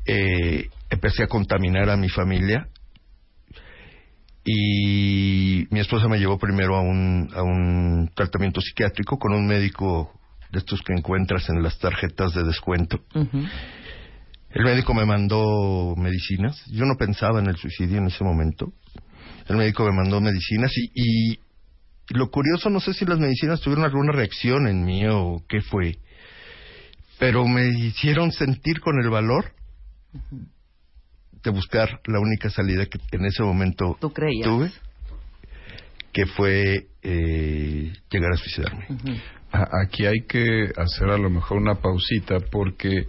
Eh, 0.05 0.69
empecé 0.91 1.25
a 1.25 1.27
contaminar 1.27 1.91
a 1.91 1.97
mi 1.97 2.09
familia 2.09 2.69
y 4.45 5.67
mi 5.71 5.81
esposa 5.81 6.07
me 6.07 6.19
llevó 6.19 6.39
primero 6.39 6.77
a 6.77 6.81
un, 6.81 8.11
tratamiento 8.15 8.61
psiquiátrico 8.61 9.19
con 9.19 9.33
un 9.33 9.47
médico 9.47 10.13
de 10.53 10.61
estos 10.61 10.81
que 10.83 10.93
encuentras 10.93 11.49
en 11.49 11.63
las 11.63 11.79
tarjetas 11.79 12.33
de 12.33 12.45
descuento. 12.45 13.01
Ujú. 13.15 13.45
El 14.57 14.65
médico 14.65 14.95
me 14.95 15.05
mandó 15.05 15.95
medicinas. 15.97 16.65
Yo 16.70 16.87
no 16.87 16.97
pensaba 16.97 17.41
en 17.41 17.47
el 17.47 17.59
suicidio 17.59 17.99
en 17.99 18.07
ese 18.07 18.24
momento. 18.24 18.73
El 19.49 19.59
médico 19.59 19.85
me 19.85 19.93
mandó 19.93 20.19
medicinas 20.19 20.73
y, 20.74 20.91
y 20.95 21.39
lo 22.09 22.31
curioso, 22.31 22.70
no 22.70 22.81
sé 22.81 22.95
si 22.95 23.05
las 23.05 23.19
medicinas 23.19 23.61
tuvieron 23.61 23.85
alguna 23.85 24.12
reacción 24.12 24.66
en 24.66 24.83
mí 24.83 25.07
o 25.07 25.45
qué 25.47 25.61
fue, 25.61 25.99
pero 27.19 27.47
me 27.47 27.69
hicieron 27.69 28.33
sentir 28.33 28.81
con 28.81 28.99
el 28.99 29.11
valor 29.11 29.53
de 31.43 31.51
buscar 31.51 32.01
la 32.07 32.19
única 32.19 32.49
salida 32.49 32.87
que 32.87 32.99
en 33.12 33.27
ese 33.27 33.43
momento 33.43 33.99
tuve, 34.43 34.73
que 36.12 36.24
fue 36.24 36.87
eh, 37.03 37.93
llegar 38.11 38.33
a 38.33 38.37
suicidarme. 38.39 38.87
Aquí 39.53 40.07
hay 40.07 40.23
que 40.27 40.73
hacer 40.78 41.11
a 41.11 41.19
lo 41.19 41.28
mejor 41.28 41.59
una 41.59 41.74
pausita 41.74 42.39
porque, 42.51 43.09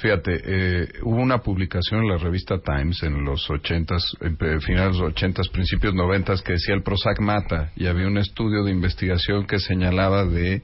fíjate, 0.00 0.40
eh, 0.44 0.88
hubo 1.02 1.16
una 1.16 1.38
publicación 1.38 2.00
en 2.02 2.08
la 2.08 2.16
revista 2.16 2.58
Times 2.60 3.02
en 3.02 3.24
los 3.24 3.48
ochentas, 3.50 4.02
en 4.20 4.36
pe- 4.36 4.60
finales 4.60 4.96
de 4.96 5.02
los 5.02 5.12
ochentas, 5.12 5.48
principios 5.48 5.94
noventas, 5.94 6.42
que 6.42 6.52
decía 6.54 6.74
el 6.74 6.82
Prozac 6.82 7.20
mata 7.20 7.70
y 7.76 7.86
había 7.86 8.06
un 8.06 8.18
estudio 8.18 8.64
de 8.64 8.70
investigación 8.72 9.46
que 9.46 9.58
señalaba 9.58 10.24
de 10.24 10.62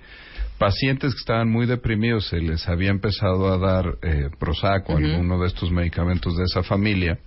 pacientes 0.59 1.13
que 1.15 1.19
estaban 1.19 1.51
muy 1.51 1.67
deprimidos, 1.67 2.29
se 2.29 2.39
les 2.41 2.67
había 2.69 2.91
empezado 2.91 3.53
a 3.53 3.59
dar 3.59 3.97
eh, 4.03 4.31
Prozac 4.39 4.89
o 4.89 4.97
alguno 4.97 5.39
de 5.41 5.47
estos 5.49 5.71
medicamentos 5.71 6.37
de 6.37 6.45
esa 6.45 6.63
familia 6.63 7.19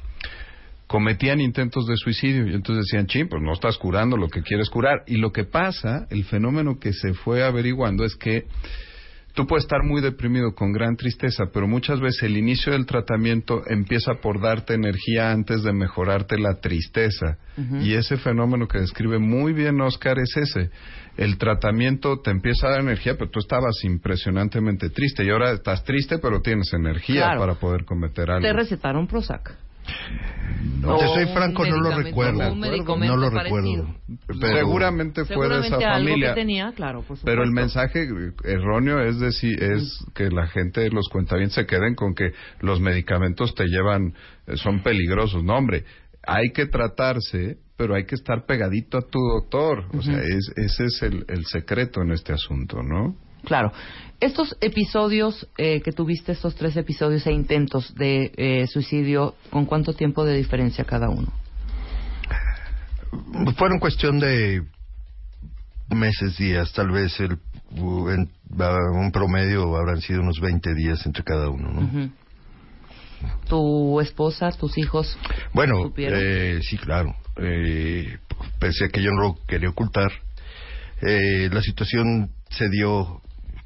cometían 0.87 1.39
intentos 1.39 1.85
de 1.85 1.95
suicidio 1.97 2.47
y 2.47 2.55
entonces 2.55 2.85
decían, 2.87 3.05
ching, 3.05 3.29
pues 3.29 3.43
no 3.43 3.53
estás 3.53 3.77
curando 3.77 4.17
lo 4.17 4.27
que 4.27 4.41
quieres 4.41 4.71
curar. 4.71 5.03
Y 5.05 5.17
lo 5.17 5.31
que 5.31 5.43
pasa, 5.43 6.07
el 6.09 6.23
fenómeno 6.23 6.79
que 6.79 6.93
se 6.93 7.13
fue 7.13 7.43
averiguando 7.43 8.03
es 8.05 8.15
que 8.15 8.45
tú 9.33 9.45
puedes 9.47 9.63
estar 9.65 9.83
muy 9.83 10.01
deprimido 10.01 10.53
con 10.53 10.71
gran 10.71 10.95
tristeza, 10.95 11.45
pero 11.53 11.67
muchas 11.67 11.99
veces 11.99 12.23
el 12.23 12.37
inicio 12.37 12.73
del 12.73 12.85
tratamiento 12.85 13.61
empieza 13.67 14.15
por 14.21 14.41
darte 14.41 14.73
energía 14.73 15.31
antes 15.31 15.63
de 15.63 15.73
mejorarte 15.73 16.37
la 16.37 16.55
tristeza. 16.59 17.37
Y 17.81 17.93
ese 17.95 18.15
fenómeno 18.17 18.67
que 18.67 18.79
describe 18.79 19.19
muy 19.19 19.51
bien 19.51 19.81
Oscar 19.81 20.17
es 20.19 20.35
ese. 20.37 20.69
El 21.17 21.37
tratamiento 21.37 22.21
te 22.21 22.31
empieza 22.31 22.67
a 22.67 22.71
dar 22.71 22.79
energía, 22.79 23.15
pero 23.17 23.29
tú 23.29 23.39
estabas 23.39 23.83
impresionantemente 23.83 24.89
triste 24.89 25.25
y 25.25 25.29
ahora 25.29 25.51
estás 25.51 25.83
triste, 25.83 26.19
pero 26.19 26.41
tienes 26.41 26.71
energía 26.73 27.23
Claro. 27.23 27.39
para 27.41 27.53
poder 27.55 27.83
cometer 27.83 28.29
algo. 28.31 28.41
Te 28.47 28.53
recetaron 28.53 29.07
Prozac. 29.07 29.53
No, 30.81 30.97
te 30.97 31.07
soy 31.07 31.25
franco, 31.33 31.65
no 31.65 31.77
lo 31.77 31.97
recuerdo. 31.97 32.55
no 32.55 33.17
lo 33.17 33.31
parecido. 33.31 33.85
recuerdo. 33.85 33.95
Pero- 34.27 34.57
Seguramente 34.57 35.25
fue 35.25 35.47
de 35.49 35.59
esa 35.67 35.75
algo 35.75 35.87
familia. 35.89 36.29
que 36.29 36.41
tenía, 36.41 36.71
claro, 36.73 37.01
por 37.01 37.17
Pero 37.23 37.43
el 37.43 37.51
mensaje 37.51 38.07
erróneo 38.43 38.99
es 39.01 39.19
decir, 39.19 39.61
es 39.61 40.05
que 40.13 40.29
la 40.29 40.47
gente, 40.47 40.89
los 40.89 41.07
cuentavientes 41.09 41.55
se 41.55 41.65
queden 41.65 41.95
con 41.95 42.13
que 42.13 42.31
los 42.61 42.79
medicamentos 42.81 43.53
te 43.55 43.65
llevan, 43.65 44.13
eh, 44.47 44.57
son 44.57 44.81
peligrosos. 44.81 45.43
No, 45.43 45.57
hombre, 45.57 45.85
hay 46.25 46.49
que 46.53 46.65
tratarse, 46.65 47.57
pero 47.77 47.95
hay 47.95 48.05
que 48.05 48.15
estar 48.15 48.45
pegadito 48.45 48.97
a 48.97 49.01
tu 49.01 49.19
doctor. 49.19 49.85
O 49.97 50.01
sea, 50.01 50.19
es, 50.19 50.51
ese 50.55 50.85
es 50.85 51.01
el, 51.03 51.25
el 51.29 51.45
secreto 51.45 52.01
en 52.01 52.11
este 52.11 52.33
asunto, 52.33 52.81
¿no? 52.83 53.15
Claro. 53.45 53.71
Estos 54.19 54.57
episodios 54.59 55.47
eh, 55.57 55.81
que 55.81 55.91
tuviste, 55.93 56.33
estos 56.33 56.55
tres 56.55 56.75
episodios 56.75 57.25
e 57.25 57.31
intentos 57.31 57.95
de 57.95 58.31
eh, 58.35 58.67
suicidio, 58.67 59.35
¿con 59.49 59.65
cuánto 59.65 59.93
tiempo 59.93 60.25
de 60.25 60.35
diferencia 60.35 60.83
cada 60.83 61.09
uno? 61.09 61.31
Fueron 63.55 63.79
cuestión 63.79 64.19
de 64.19 64.63
meses, 65.89 66.37
días, 66.37 66.71
tal 66.73 66.91
vez 66.91 67.17
el, 67.21 67.39
en- 67.77 68.29
un 68.93 69.11
promedio 69.11 69.75
habrán 69.77 70.01
sido 70.01 70.21
unos 70.21 70.39
20 70.41 70.73
días 70.75 71.05
entre 71.05 71.23
cada 71.23 71.49
uno, 71.49 71.71
¿no? 71.71 72.11
¿Tu 73.47 73.99
esposa, 74.01 74.49
tus 74.51 74.77
hijos? 74.77 75.17
Bueno, 75.53 75.91
eh, 75.97 76.59
sí, 76.61 76.77
claro. 76.77 77.15
Eh, 77.37 78.17
pese 78.59 78.85
a 78.85 78.89
que 78.89 79.01
yo 79.01 79.11
no 79.11 79.21
lo 79.21 79.37
quería 79.47 79.69
ocultar, 79.69 80.11
eh, 81.01 81.49
la 81.51 81.61
situación 81.61 82.31
se 82.49 82.69
dio 82.69 83.21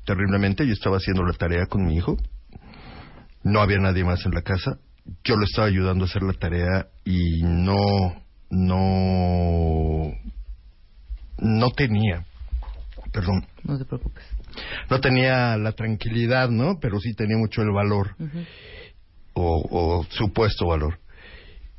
terriblemente. 0.05 0.65
Yo 0.65 0.73
estaba 0.73 0.97
haciendo 0.97 1.23
la 1.23 1.33
tarea 1.33 1.65
con 1.67 1.85
mi 1.85 1.95
hijo. 1.95 2.17
No 3.43 3.61
había 3.61 3.77
nadie 3.79 4.03
más 4.03 4.25
en 4.25 4.31
la 4.33 4.41
casa. 4.41 4.77
Yo 5.23 5.35
lo 5.35 5.43
estaba 5.45 5.67
ayudando 5.67 6.05
a 6.05 6.07
hacer 6.07 6.23
la 6.23 6.33
tarea 6.33 6.87
y 7.03 7.41
no, 7.43 7.75
no, 8.49 10.13
no 11.39 11.71
tenía, 11.71 12.25
perdón, 13.11 13.45
No 13.63 13.77
te 13.77 13.83
preocupes. 13.83 14.23
no 14.89 15.01
tenía 15.01 15.57
la 15.57 15.73
tranquilidad, 15.73 16.49
¿no? 16.49 16.79
Pero 16.79 16.99
sí 16.99 17.13
tenía 17.15 17.35
mucho 17.37 17.61
el 17.61 17.71
valor 17.71 18.15
o, 19.33 19.67
o 19.69 20.05
supuesto 20.09 20.67
valor. 20.67 20.99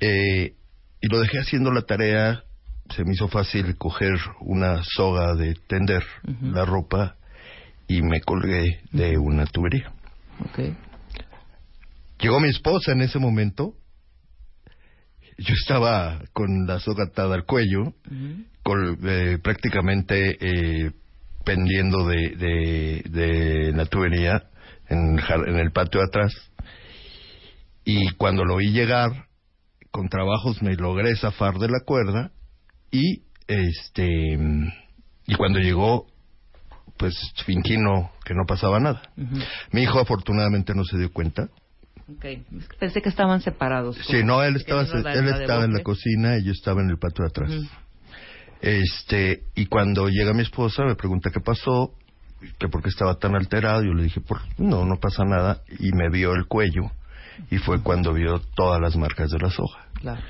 Eh, 0.01 0.55
y 1.01 1.09
lo 1.11 1.21
dejé 1.21 1.39
haciendo 1.39 1.71
la 1.73 1.83
tarea, 1.83 2.45
se 2.95 3.05
me 3.05 3.15
hizo 3.15 3.29
fácil 3.29 3.77
coger 3.79 4.19
una 4.41 4.83
soga 4.83 5.35
de 5.35 5.55
tender 5.67 6.05
la 6.43 6.67
ropa 6.67 7.17
y 7.89 8.03
me 8.03 8.21
colgué 8.21 8.81
de 8.93 9.19
una 9.19 9.47
tubería. 9.47 9.93
Ok. 10.41 10.61
Llegó 12.21 12.41
mi 12.41 12.49
esposa 12.49 12.93
en 12.93 13.03
ese 13.03 13.19
momento, 13.19 13.75
yo 15.39 15.55
estaba 15.55 16.21
con 16.33 16.67
la 16.67 16.79
soga 16.81 17.05
atada 17.05 17.35
al 17.35 17.45
cuello, 17.45 17.93
col- 18.63 18.99
eh, 19.05 19.39
prácticamente 19.43 20.37
eh, 20.41 20.93
pendiendo 21.45 22.07
de, 22.07 22.31
de, 22.37 23.03
de 23.11 23.73
la 23.73 23.85
tubería 23.87 24.45
en, 24.89 25.19
en 25.47 25.57
el 25.59 25.73
patio 25.73 26.01
de 26.01 26.07
atrás. 26.07 26.33
Y 27.85 28.13
cuando 28.13 28.45
lo 28.45 28.57
vi 28.57 28.71
llegar, 28.71 29.11
con 29.91 30.09
trabajos 30.09 30.63
me 30.63 30.75
logré 30.77 31.15
zafar 31.17 31.55
de 31.59 31.69
la 31.69 31.81
cuerda 31.85 32.33
y 32.91 33.23
este 33.47 34.39
y 35.27 35.35
cuando 35.35 35.59
llegó 35.59 36.07
pues 36.97 37.15
fingí 37.45 37.77
no, 37.77 38.11
que 38.25 38.35
no 38.35 38.45
pasaba 38.47 38.81
nada. 38.81 39.03
Mi 39.73 39.83
hijo 39.83 39.99
afortunadamente 40.01 40.75
no 40.75 40.85
se 40.85 40.99
dio 40.99 41.13
cuenta. 41.13 41.49
Ok. 42.09 42.27
Pensé 42.79 43.01
que 43.01 43.09
estaban 43.09 43.41
separados. 43.41 43.97
Sí, 44.07 44.23
no, 44.23 44.43
él 44.43 44.57
estaba, 44.57 44.83
él 44.83 45.29
estaba 45.29 45.65
en 45.65 45.73
la 45.73 45.83
cocina 45.83 46.37
y 46.39 46.45
yo 46.45 46.53
estaba 46.53 46.83
en 46.83 46.91
el 46.91 46.99
patio 46.99 47.25
de 47.25 47.29
atrás. 47.29 47.53
Este, 48.61 49.43
y 49.55 49.67
cuando 49.67 50.09
llega 50.09 50.33
mi 50.33 50.43
esposa 50.43 50.85
me 50.85 50.95
pregunta 50.95 51.31
qué 51.31 51.41
pasó, 51.41 51.93
que 52.59 52.69
por 52.69 52.83
qué 52.83 52.89
estaba 52.89 53.17
tan 53.17 53.35
alterado, 53.35 53.83
yo 53.83 53.93
le 53.93 54.05
dije, 54.05 54.21
por, 54.21 54.41
no, 54.59 54.85
no 54.85 54.97
pasa 54.97 55.25
nada, 55.25 55.63
y 55.79 55.93
me 55.93 56.09
vio 56.11 56.33
el 56.35 56.47
cuello, 56.47 56.91
y 57.51 57.59
fue 57.59 57.83
cuando 57.83 58.13
vio 58.13 58.41
todas 58.55 58.81
las 58.81 58.97
marcas 58.97 59.31
de 59.31 59.39
la. 59.39 59.51
Claro. 60.01 60.23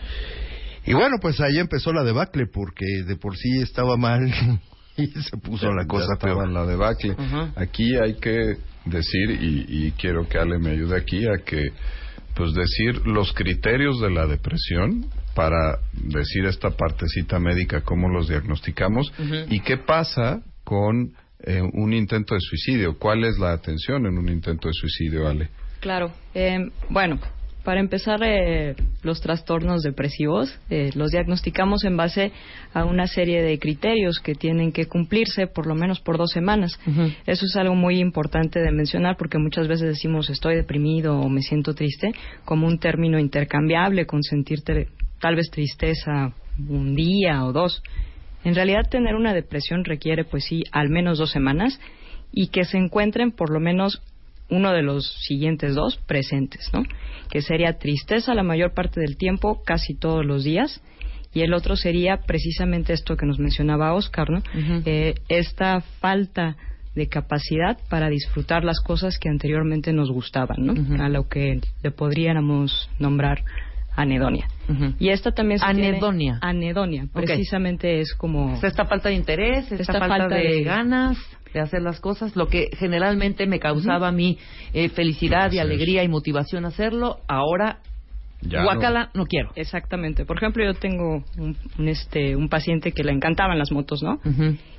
Y 0.86 0.93
bueno, 0.93 1.16
pues 1.20 1.41
ahí 1.41 1.59
empezó 1.59 1.93
la 1.93 2.05
debacle, 2.05 2.47
porque 2.47 2.85
de 3.07 3.16
por 3.16 3.36
sí 3.36 3.61
estaba 3.61 3.97
mal, 3.97 4.20
y 4.97 5.07
se 5.07 5.37
puso 5.37 5.73
la 5.73 5.87
cosa 5.87 6.16
peor. 6.16 6.49
la 6.49 6.66
debacle. 6.66 7.16
Aquí 7.57 7.97
hay 7.97 8.15
que 8.15 8.57
decir, 8.85 9.31
y, 9.31 9.87
y 9.87 9.93
quiero 9.93 10.29
que 10.29 10.39
Ale 10.39 10.59
me 10.59 10.71
ayude 10.71 10.97
aquí, 10.97 11.27
a 11.27 11.45
que, 11.45 11.73
pues 12.35 12.53
decir 12.53 13.07
los 13.07 13.33
criterios 13.33 14.01
de 14.01 14.11
la 14.11 14.27
depresión 14.27 15.07
para 15.35 15.79
decir 15.93 16.45
esta 16.47 16.71
partecita 16.71 17.39
médica, 17.39 17.83
cómo 17.83 18.09
los 18.09 18.29
diagnosticamos 18.29 19.12
y 19.49 19.61
qué 19.61 19.79
pasa 19.79 20.43
con 20.65 21.12
eh, 21.41 21.61
un 21.61 21.93
intento 21.93 22.35
de 22.35 22.41
suicidio. 22.41 22.99
¿Cuál 22.99 23.25
es 23.25 23.39
la 23.39 23.53
atención 23.53 24.07
en 24.07 24.16
un 24.16 24.29
intento 24.29 24.69
de 24.69 24.75
suicidio, 24.75 25.29
Ale? 25.29 25.51
Claro. 25.81 26.12
Eh, 26.35 26.71
bueno, 26.89 27.19
para 27.65 27.81
empezar, 27.81 28.20
eh, 28.23 28.77
los 29.03 29.20
trastornos 29.20 29.82
depresivos 29.82 30.59
eh, 30.70 30.91
los 30.95 31.11
diagnosticamos 31.11 31.85
en 31.85 31.97
base 31.97 32.32
a 32.73 32.85
una 32.85 33.07
serie 33.07 33.43
de 33.43 33.59
criterios 33.59 34.20
que 34.20 34.35
tienen 34.35 34.70
que 34.70 34.86
cumplirse 34.86 35.47
por 35.47 35.66
lo 35.66 35.74
menos 35.74 36.01
por 36.01 36.19
dos 36.19 36.31
semanas. 36.31 36.78
Eso 37.27 37.47
es 37.47 37.57
algo 37.57 37.74
muy 37.74 37.99
importante 37.99 38.61
de 38.61 38.70
mencionar 38.70 39.16
porque 39.16 39.39
muchas 39.39 39.66
veces 39.66 39.89
decimos 39.89 40.31
estoy 40.31 40.57
deprimido 40.57 41.19
o 41.19 41.28
me 41.28 41.41
siento 41.41 41.74
triste 41.74 42.12
como 42.45 42.66
un 42.66 42.78
término 42.78 43.19
intercambiable 43.19 44.07
con 44.07 44.23
sentirte 44.23 44.89
tal 45.20 45.36
vez 45.36 45.51
tristeza 45.51 46.35
un 46.69 46.95
día 46.95 47.45
o 47.45 47.53
dos. 47.53 47.82
En 48.45 48.55
realidad 48.55 48.89
tener 48.91 49.15
una 49.15 49.32
depresión 49.32 49.85
requiere 49.85 50.24
pues 50.24 50.45
sí 50.45 50.65
al 50.70 50.91
menos 50.91 51.19
dos 51.19 51.31
semanas 51.31 51.81
y 52.31 52.49
que 52.49 52.65
se 52.65 52.77
encuentren 52.77 53.31
por 53.32 53.51
lo 53.51 53.61
menos 53.61 54.03
uno 54.51 54.73
de 54.73 54.83
los 54.83 55.07
siguientes 55.27 55.75
dos 55.75 55.97
presentes, 56.07 56.71
¿no? 56.73 56.83
Que 57.31 57.41
sería 57.43 57.79
tristeza 57.79 58.35
la 58.35 58.43
mayor 58.43 58.75
parte 58.75 59.01
del 59.01 59.16
tiempo, 59.16 59.62
casi 59.65 59.95
todos 59.95 60.25
los 60.25 60.45
días, 60.45 60.83
y 61.33 61.41
el 61.41 61.53
otro 61.55 61.75
sería 61.77 62.19
precisamente 62.27 62.93
esto 62.93 63.16
que 63.16 63.27
nos 63.27 63.39
mencionaba 63.39 63.95
Oscar, 63.95 64.31
¿no? 64.31 64.43
Eh, 64.85 65.15
esta 65.29 65.81
falta 65.81 66.57
de 66.95 67.09
capacidad 67.09 67.77
para 67.91 68.09
disfrutar 68.09 68.62
las 68.65 68.79
cosas 68.81 69.19
que 69.19 69.29
anteriormente 69.29 69.93
nos 69.93 70.11
gustaban, 70.12 70.59
¿no? 70.65 71.03
A 71.03 71.09
lo 71.09 71.29
que 71.29 71.61
le 71.83 71.91
podríamos 71.91 72.89
nombrar 73.01 73.43
anedonia. 73.97 74.47
Y 75.01 75.09
esta 75.09 75.33
también 75.33 75.59
se 75.59 75.66
tiene- 75.73 75.89
Anedonia. 75.89 76.39
anedonia, 76.41 77.07
precisamente 77.12 78.01
es 78.01 78.15
como 78.15 78.55
Es 78.55 78.65
esta 78.65 78.85
falta 78.85 79.09
de 79.09 79.16
interés, 79.16 79.65
esta, 79.73 79.75
Esta 79.83 79.93
falta, 79.99 80.09
falta 80.19 80.35
de, 80.37 80.43
de- 80.49 80.62
ganas 80.65 81.16
de 81.55 81.61
hacer 81.61 81.81
las 81.81 82.01
cosas, 82.01 82.37
lo 82.37 82.49
que 82.49 82.69
generalmente 82.77 83.47
me 83.47 83.61
causaba 83.61 84.09
a 84.09 84.13
mí 84.13 84.39
eh, 84.75 84.89
felicidad 84.91 85.51
y 85.53 85.61
alegría 85.61 86.03
y 86.03 86.09
motivación 86.09 86.67
hacerlo, 86.67 87.21
ahora 87.29 87.79
guacala, 88.43 89.11
no. 89.15 89.25
quiero. 89.25 89.51
Exactamente. 89.55 90.27
Por 90.27 90.37
ejemplo, 90.37 90.65
yo 90.65 90.75
tengo 90.75 91.25
un, 91.39 91.57
un, 91.79 91.89
este, 91.89 92.37
un 92.37 92.49
paciente 92.49 92.93
que 92.93 93.05
le 93.05 93.13
encantaban 93.13 93.59
las 93.59 93.73
motos, 93.73 94.03
¿no? 94.03 94.21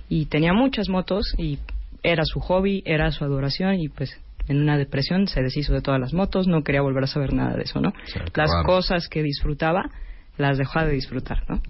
Y 0.10 0.26
tenía 0.26 0.54
muchas 0.54 0.90
motos 0.90 1.34
y 1.38 1.58
era 2.04 2.24
su 2.26 2.40
hobby, 2.40 2.84
era 2.86 3.10
su 3.12 3.24
adoración 3.24 3.80
y 3.80 3.88
pues 3.88 4.20
en 4.48 4.62
una 4.62 4.78
depresión 4.78 5.28
se 5.28 5.42
deshizo 5.42 5.74
de 5.74 5.82
todas 5.82 6.00
las 6.00 6.14
motos, 6.14 6.48
no 6.48 6.64
quería 6.64 6.82
volver 6.82 7.06
a 7.06 7.08
saber 7.08 7.34
nada 7.34 7.56
de 7.56 7.64
eso, 7.64 7.82
¿no? 7.82 7.94
Las 8.36 8.52
cosas 8.66 9.08
que 9.08 9.24
disfrutaba 9.24 9.90
las 10.38 10.58
dejó 10.58 10.82
de 10.82 10.92
disfrutar, 10.92 11.44
¿no? 11.48 11.62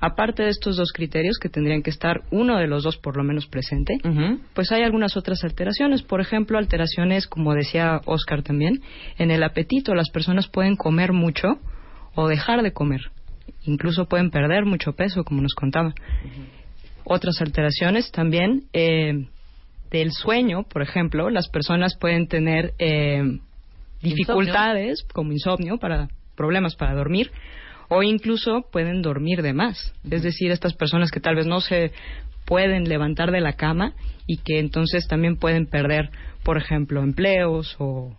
Aparte 0.00 0.44
de 0.44 0.50
estos 0.50 0.76
dos 0.76 0.92
criterios 0.92 1.38
que 1.38 1.48
tendrían 1.48 1.82
que 1.82 1.90
estar 1.90 2.22
uno 2.30 2.56
de 2.58 2.68
los 2.68 2.84
dos 2.84 2.96
por 2.96 3.16
lo 3.16 3.24
menos 3.24 3.46
presente, 3.46 3.98
pues 4.54 4.70
hay 4.70 4.82
algunas 4.82 5.16
otras 5.16 5.42
alteraciones. 5.42 6.02
Por 6.02 6.20
ejemplo, 6.20 6.58
alteraciones, 6.58 7.26
como 7.26 7.54
decía 7.54 8.00
Oscar 8.04 8.42
también, 8.42 8.82
en 9.18 9.30
el 9.30 9.42
apetito. 9.42 9.94
Las 9.94 10.10
personas 10.10 10.48
pueden 10.48 10.76
comer 10.76 11.12
mucho 11.12 11.58
o 12.14 12.28
dejar 12.28 12.62
de 12.62 12.72
comer. 12.72 13.00
Incluso 13.64 14.06
pueden 14.06 14.30
perder 14.30 14.64
mucho 14.64 14.92
peso, 14.92 15.24
como 15.24 15.42
nos 15.42 15.54
contaba. 15.54 15.92
Otras 17.04 17.40
alteraciones 17.40 18.12
también 18.12 18.64
eh, 18.72 19.26
del 19.90 20.12
sueño, 20.12 20.62
por 20.64 20.82
ejemplo, 20.82 21.30
las 21.30 21.48
personas 21.48 21.96
pueden 21.96 22.28
tener 22.28 22.74
eh, 22.78 23.22
dificultades 24.02 25.04
como 25.12 25.32
insomnio 25.32 25.78
para 25.78 26.08
problemas 26.36 26.76
para 26.76 26.94
dormir 26.94 27.32
o 27.88 28.02
incluso 28.02 28.66
pueden 28.70 29.02
dormir 29.02 29.42
de 29.42 29.52
más. 29.52 29.94
Es 30.10 30.22
decir, 30.22 30.50
estas 30.50 30.74
personas 30.74 31.10
que 31.10 31.20
tal 31.20 31.36
vez 31.36 31.46
no 31.46 31.60
se 31.60 31.92
pueden 32.44 32.84
levantar 32.84 33.30
de 33.30 33.40
la 33.40 33.54
cama 33.54 33.94
y 34.26 34.38
que 34.38 34.58
entonces 34.58 35.06
también 35.06 35.36
pueden 35.36 35.66
perder, 35.66 36.10
por 36.42 36.56
ejemplo, 36.56 37.02
empleos 37.02 37.76
o 37.78 38.16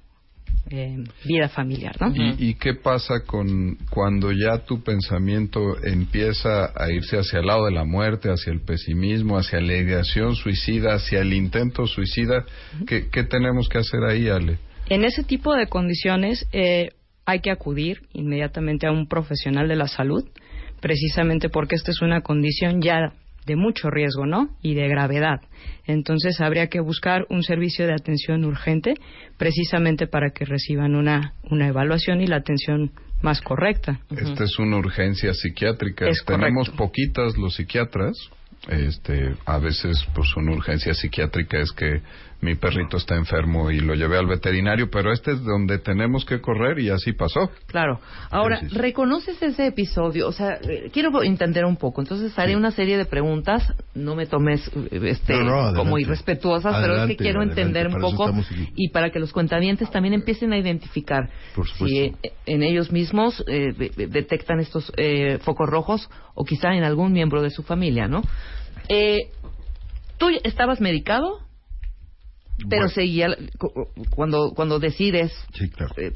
eh, 0.72 0.98
vida 1.26 1.50
familiar, 1.50 1.96
¿no? 2.00 2.14
¿Y, 2.16 2.50
y 2.50 2.54
qué 2.54 2.76
pasa 2.76 3.22
con 3.26 3.76
cuando 3.90 4.32
ya 4.32 4.60
tu 4.66 4.84
pensamiento 4.84 5.84
empieza 5.84 6.72
a 6.76 6.92
irse 6.92 7.18
hacia 7.18 7.40
el 7.40 7.48
lado 7.48 7.66
de 7.66 7.72
la 7.72 7.86
muerte, 7.86 8.30
hacia 8.30 8.54
el 8.54 8.62
pesimismo, 8.62 9.38
hacia 9.38 9.62
la 9.62 9.76
ideación 9.76 10.36
suicida, 10.36 10.94
hacia 10.94 11.22
el 11.22 11.34
intento 11.34 11.88
suicida? 11.88 12.46
¿Qué, 12.86 13.10
qué 13.10 13.24
tenemos 13.24 13.68
que 13.68 13.80
hacer 13.80 14.04
ahí, 14.04 14.30
Ale? 14.30 14.60
En 14.90 15.06
ese 15.06 15.24
tipo 15.24 15.56
de 15.56 15.68
condiciones 15.68 16.48
eh, 16.52 16.92
hay 17.30 17.42
que 17.42 17.52
acudir 17.52 18.02
inmediatamente 18.14 18.88
a 18.88 18.92
un 18.92 19.08
profesional 19.08 19.68
de 19.68 19.76
la 19.76 19.88
salud, 19.88 20.28
precisamente 20.82 21.48
porque 21.50 21.76
esta 21.76 21.92
es 21.92 22.02
una 22.02 22.22
condición 22.22 22.82
ya 22.82 23.14
de 23.46 23.56
mucho 23.56 23.92
riesgo, 23.92 24.26
¿no? 24.26 24.50
Y 24.64 24.74
de 24.74 24.88
gravedad. 24.88 25.42
Entonces 25.86 26.42
habría 26.42 26.68
que 26.68 26.80
buscar 26.80 27.28
un 27.30 27.44
servicio 27.44 27.86
de 27.86 27.94
atención 27.94 28.46
urgente, 28.46 28.96
precisamente 29.38 30.08
para 30.08 30.32
que 30.32 30.46
reciban 30.46 30.96
una, 30.96 31.34
una 31.52 31.68
evaluación 31.68 32.22
y 32.22 32.26
la 32.26 32.38
atención 32.38 32.92
más 33.22 33.42
correcta. 33.42 34.00
Esta 34.10 34.44
es 34.44 34.58
una 34.58 34.78
urgencia 34.78 35.34
psiquiátrica. 35.34 36.08
Es 36.10 36.24
Tenemos 36.26 36.70
correcto. 36.70 36.84
poquitas 36.84 37.38
los 37.38 37.56
psiquiatras. 37.56 38.16
Este, 38.68 39.36
a 39.46 39.58
veces, 39.60 40.04
pues, 40.16 40.36
una 40.36 40.52
urgencia 40.54 40.94
psiquiátrica 40.94 41.60
es 41.60 41.72
que 41.72 42.02
mi 42.42 42.56
perrito 42.56 42.96
está 42.98 43.16
enfermo 43.16 43.70
y 43.70 43.80
lo 43.82 43.96
llevé 43.96 44.18
al 44.18 44.26
veterinario, 44.28 44.90
pero 44.90 45.12
este 45.12 45.32
es 45.32 45.44
donde 45.44 45.78
tenemos 45.80 46.24
que 46.24 46.40
correr 46.40 46.80
y 46.80 46.90
así 46.90 47.12
pasó. 47.12 47.52
Claro. 47.68 48.00
Ahora. 48.30 48.62
¿reconoces 48.72 49.42
ese 49.42 49.68
episodio? 49.68 50.28
O 50.28 50.32
sea, 50.32 50.58
eh, 50.62 50.90
quiero 50.94 51.22
entender 51.22 51.66
un 51.66 51.76
poco. 51.76 52.02
Entonces 52.02 52.38
haré 52.40 52.56
una 52.56 52.72
serie 52.72 52.98
de 52.98 53.06
preguntas. 53.06 53.74
No 53.94 54.16
me 54.16 54.26
tomes 54.26 54.66
eh, 54.92 55.00
este, 55.04 55.34
No, 55.34 55.44
no, 55.44 55.54
adelante. 55.56 55.80
como 55.80 55.98
irrespetuosas, 55.98 56.76
pero 56.82 56.96
es 57.04 57.08
que 57.10 57.18
quiero 57.18 57.40
adelante, 57.42 57.62
entender 57.62 57.88
un 57.88 58.00
poco 58.00 58.32
y 58.76 58.90
para 58.90 59.10
que 59.10 59.20
los 59.20 59.34
cuentavientes 59.34 59.92
también 59.92 60.14
empiecen 60.14 60.54
a 60.54 60.58
identificar 60.58 61.30
Por 61.56 61.68
si 61.70 61.98
eh, 62.00 62.14
en 62.46 62.64
ellos 62.64 62.92
mismos 62.92 63.44
eh, 63.48 63.74
de- 63.78 63.90
de- 63.90 64.08
detectan 64.08 64.60
estos 64.62 64.92
eh, 64.98 65.40
focos 65.42 65.70
rojos 65.70 66.10
o 66.36 66.46
quizá 66.46 66.74
en 66.74 66.84
algún 66.84 67.12
miembro 67.12 67.42
de 67.42 67.50
su 67.50 67.64
familia, 67.64 68.08
¿no? 68.08 68.22
Eh, 68.88 69.18
¿Tú 70.18 70.28
estabas 70.44 70.80
medicado? 70.82 71.40
Pero 72.68 72.82
Bueno. 72.84 72.90
seguía 72.90 73.28
cu- 73.58 73.88
cuando 74.10 74.52
cuando 74.56 74.80
decides 74.80 75.32
Sí, 75.54 75.70
claro. 75.70 75.94
eh, 75.98 76.12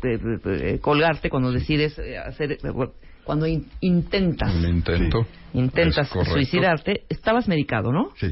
eh, 0.46 0.80
colgarte 0.82 1.30
cuando 1.30 1.52
decides 1.52 1.98
eh, 2.00 2.18
hacer 2.18 2.58
cuando 3.24 3.48
in- 3.48 3.68
intentas 3.82 4.54
Un 4.56 4.66
intento. 4.78 5.26
intentas 5.54 6.10
suicidarte 6.34 7.04
estabas 7.10 7.48
medicado 7.48 7.92
no 7.92 8.10
Sí. 8.18 8.28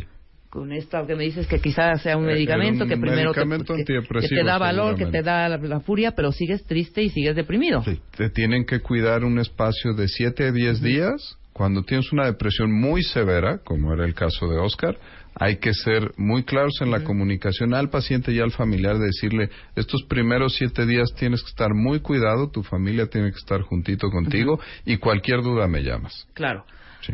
con 0.49 0.73
esto 0.73 1.05
que 1.07 1.15
me 1.15 1.23
dices 1.23 1.47
que 1.47 1.59
quizás 1.59 2.01
sea 2.01 2.17
un 2.17 2.25
medicamento 2.25 2.85
que 2.85 2.97
primero 2.97 3.31
te, 3.33 3.41
que- 3.85 4.27
te 4.27 4.43
da 4.43 4.57
valor 4.57 4.95
que 4.95 5.05
te 5.05 5.21
da 5.21 5.47
la, 5.47 5.57
la 5.57 5.79
furia 5.79 6.11
pero 6.11 6.31
sigues 6.33 6.65
triste 6.65 7.01
y 7.03 7.09
sigues 7.09 7.35
deprimido 7.35 7.83
Sí. 7.83 7.99
Te 8.17 8.29
tienen 8.29 8.65
que 8.65 8.81
cuidar 8.81 9.23
un 9.23 9.39
espacio 9.39 9.93
de 9.93 10.07
7 10.09 10.47
a 10.47 10.51
10 10.51 10.81
días. 10.81 11.37
Cuando 11.53 11.83
tienes 11.83 12.11
una 12.11 12.25
depresión 12.25 12.71
muy 12.71 13.03
severa, 13.03 13.59
como 13.59 13.93
era 13.93 14.05
el 14.05 14.13
caso 14.13 14.47
de 14.47 14.57
Oscar, 14.57 14.97
hay 15.35 15.57
que 15.57 15.73
ser 15.73 16.11
muy 16.17 16.43
claros 16.43 16.73
en 16.81 16.91
la 16.91 17.03
comunicación 17.03 17.73
al 17.73 17.89
paciente 17.89 18.31
y 18.31 18.39
al 18.39 18.51
familiar, 18.51 18.97
de 18.97 19.05
decirle, 19.05 19.49
estos 19.75 20.03
primeros 20.03 20.55
siete 20.55 20.85
días 20.85 21.13
tienes 21.15 21.41
que 21.41 21.49
estar 21.49 21.73
muy 21.73 21.99
cuidado, 21.99 22.49
tu 22.49 22.63
familia 22.63 23.07
tiene 23.07 23.31
que 23.31 23.37
estar 23.37 23.61
juntito 23.61 24.09
contigo 24.09 24.59
y 24.85 24.97
cualquier 24.97 25.41
duda 25.41 25.67
me 25.67 25.83
llamas. 25.83 26.27
claro 26.33 26.65
Sí. 27.01 27.13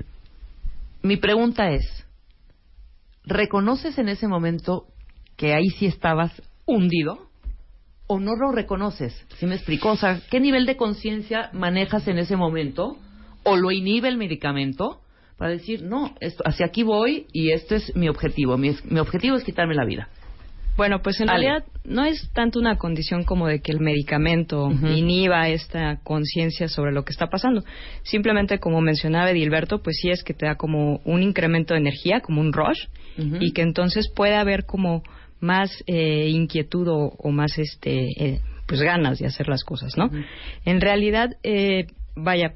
mi 1.02 1.18
pregunta 1.18 1.72
es 1.72 2.06
¿reconoces 3.24 3.98
en 3.98 4.10
ese 4.10 4.28
momento 4.28 4.86
que 5.36 5.54
ahí 5.54 5.70
sí 5.70 5.86
estabas 5.86 6.42
hundido? 6.66 7.28
¿O 8.08 8.20
no 8.20 8.36
lo 8.36 8.52
reconoces? 8.52 9.26
¿Sí 9.38 9.46
me 9.46 9.56
explico? 9.56 9.92
O 9.92 9.98
sea, 9.98 10.22
¿qué 10.30 10.40
nivel 10.40 10.66
de 10.66 10.78
conciencia 10.78 11.50
manejas 11.54 12.08
en 12.08 12.18
ese 12.18 12.38
momento? 12.38 12.98
¿O 13.48 13.56
lo 13.56 13.72
inhibe 13.72 14.10
el 14.10 14.18
medicamento? 14.18 15.02
Para 15.38 15.52
decir, 15.52 15.84
no, 15.84 16.16
esto, 16.20 16.44
hacia 16.46 16.66
aquí 16.66 16.84
voy 16.84 17.28
y 17.32 17.52
este 17.52 17.76
es 17.76 17.96
mi 17.96 18.10
objetivo. 18.10 18.58
Mi, 18.58 18.72
mi 18.90 19.00
objetivo 19.00 19.36
es 19.38 19.44
quitarme 19.44 19.76
la 19.76 19.86
vida. 19.86 20.10
Bueno, 20.76 21.02
pues 21.02 21.20
en 21.22 21.30
Ale. 21.30 21.46
realidad 21.46 21.66
no 21.86 22.06
es 22.06 22.30
tanto 22.34 22.60
una 22.60 22.78
condición 22.78 23.24
como 23.24 23.48
de 23.48 23.62
que 23.62 23.72
el 23.72 23.80
medicamento 23.80 24.70
inhiba 24.70 25.50
esta 25.50 26.00
conciencia 26.04 26.68
sobre 26.68 26.92
lo 26.92 27.04
que 27.04 27.12
está 27.12 27.28
pasando. 27.28 27.64
Simplemente, 28.04 28.60
como 28.60 28.80
mencionaba 28.82 29.32
Edilberto, 29.32 29.82
pues 29.82 29.98
sí 30.00 30.10
es 30.12 30.24
que 30.24 30.36
te 30.36 30.46
da 30.46 30.56
como 30.56 31.02
un 31.04 31.24
incremento 31.24 31.74
de 31.74 31.80
energía, 31.80 32.20
como 32.20 32.42
un 32.42 32.54
rush, 32.54 32.86
y 33.40 33.54
que 33.54 33.64
entonces 33.64 34.12
puede 34.16 34.36
haber 34.36 34.66
como 34.66 35.02
más 35.40 35.72
eh, 35.88 36.30
inquietud 36.30 36.88
o, 36.90 37.14
o 37.18 37.32
más 37.32 37.58
este 37.58 38.10
eh, 38.20 38.42
pues 38.68 38.82
ganas 38.82 39.18
de 39.18 39.26
hacer 39.26 39.48
las 39.48 39.64
cosas, 39.64 39.98
¿no? 39.98 40.12
En 40.66 40.82
realidad, 40.82 41.38
eh, 41.42 41.88
vaya, 42.16 42.54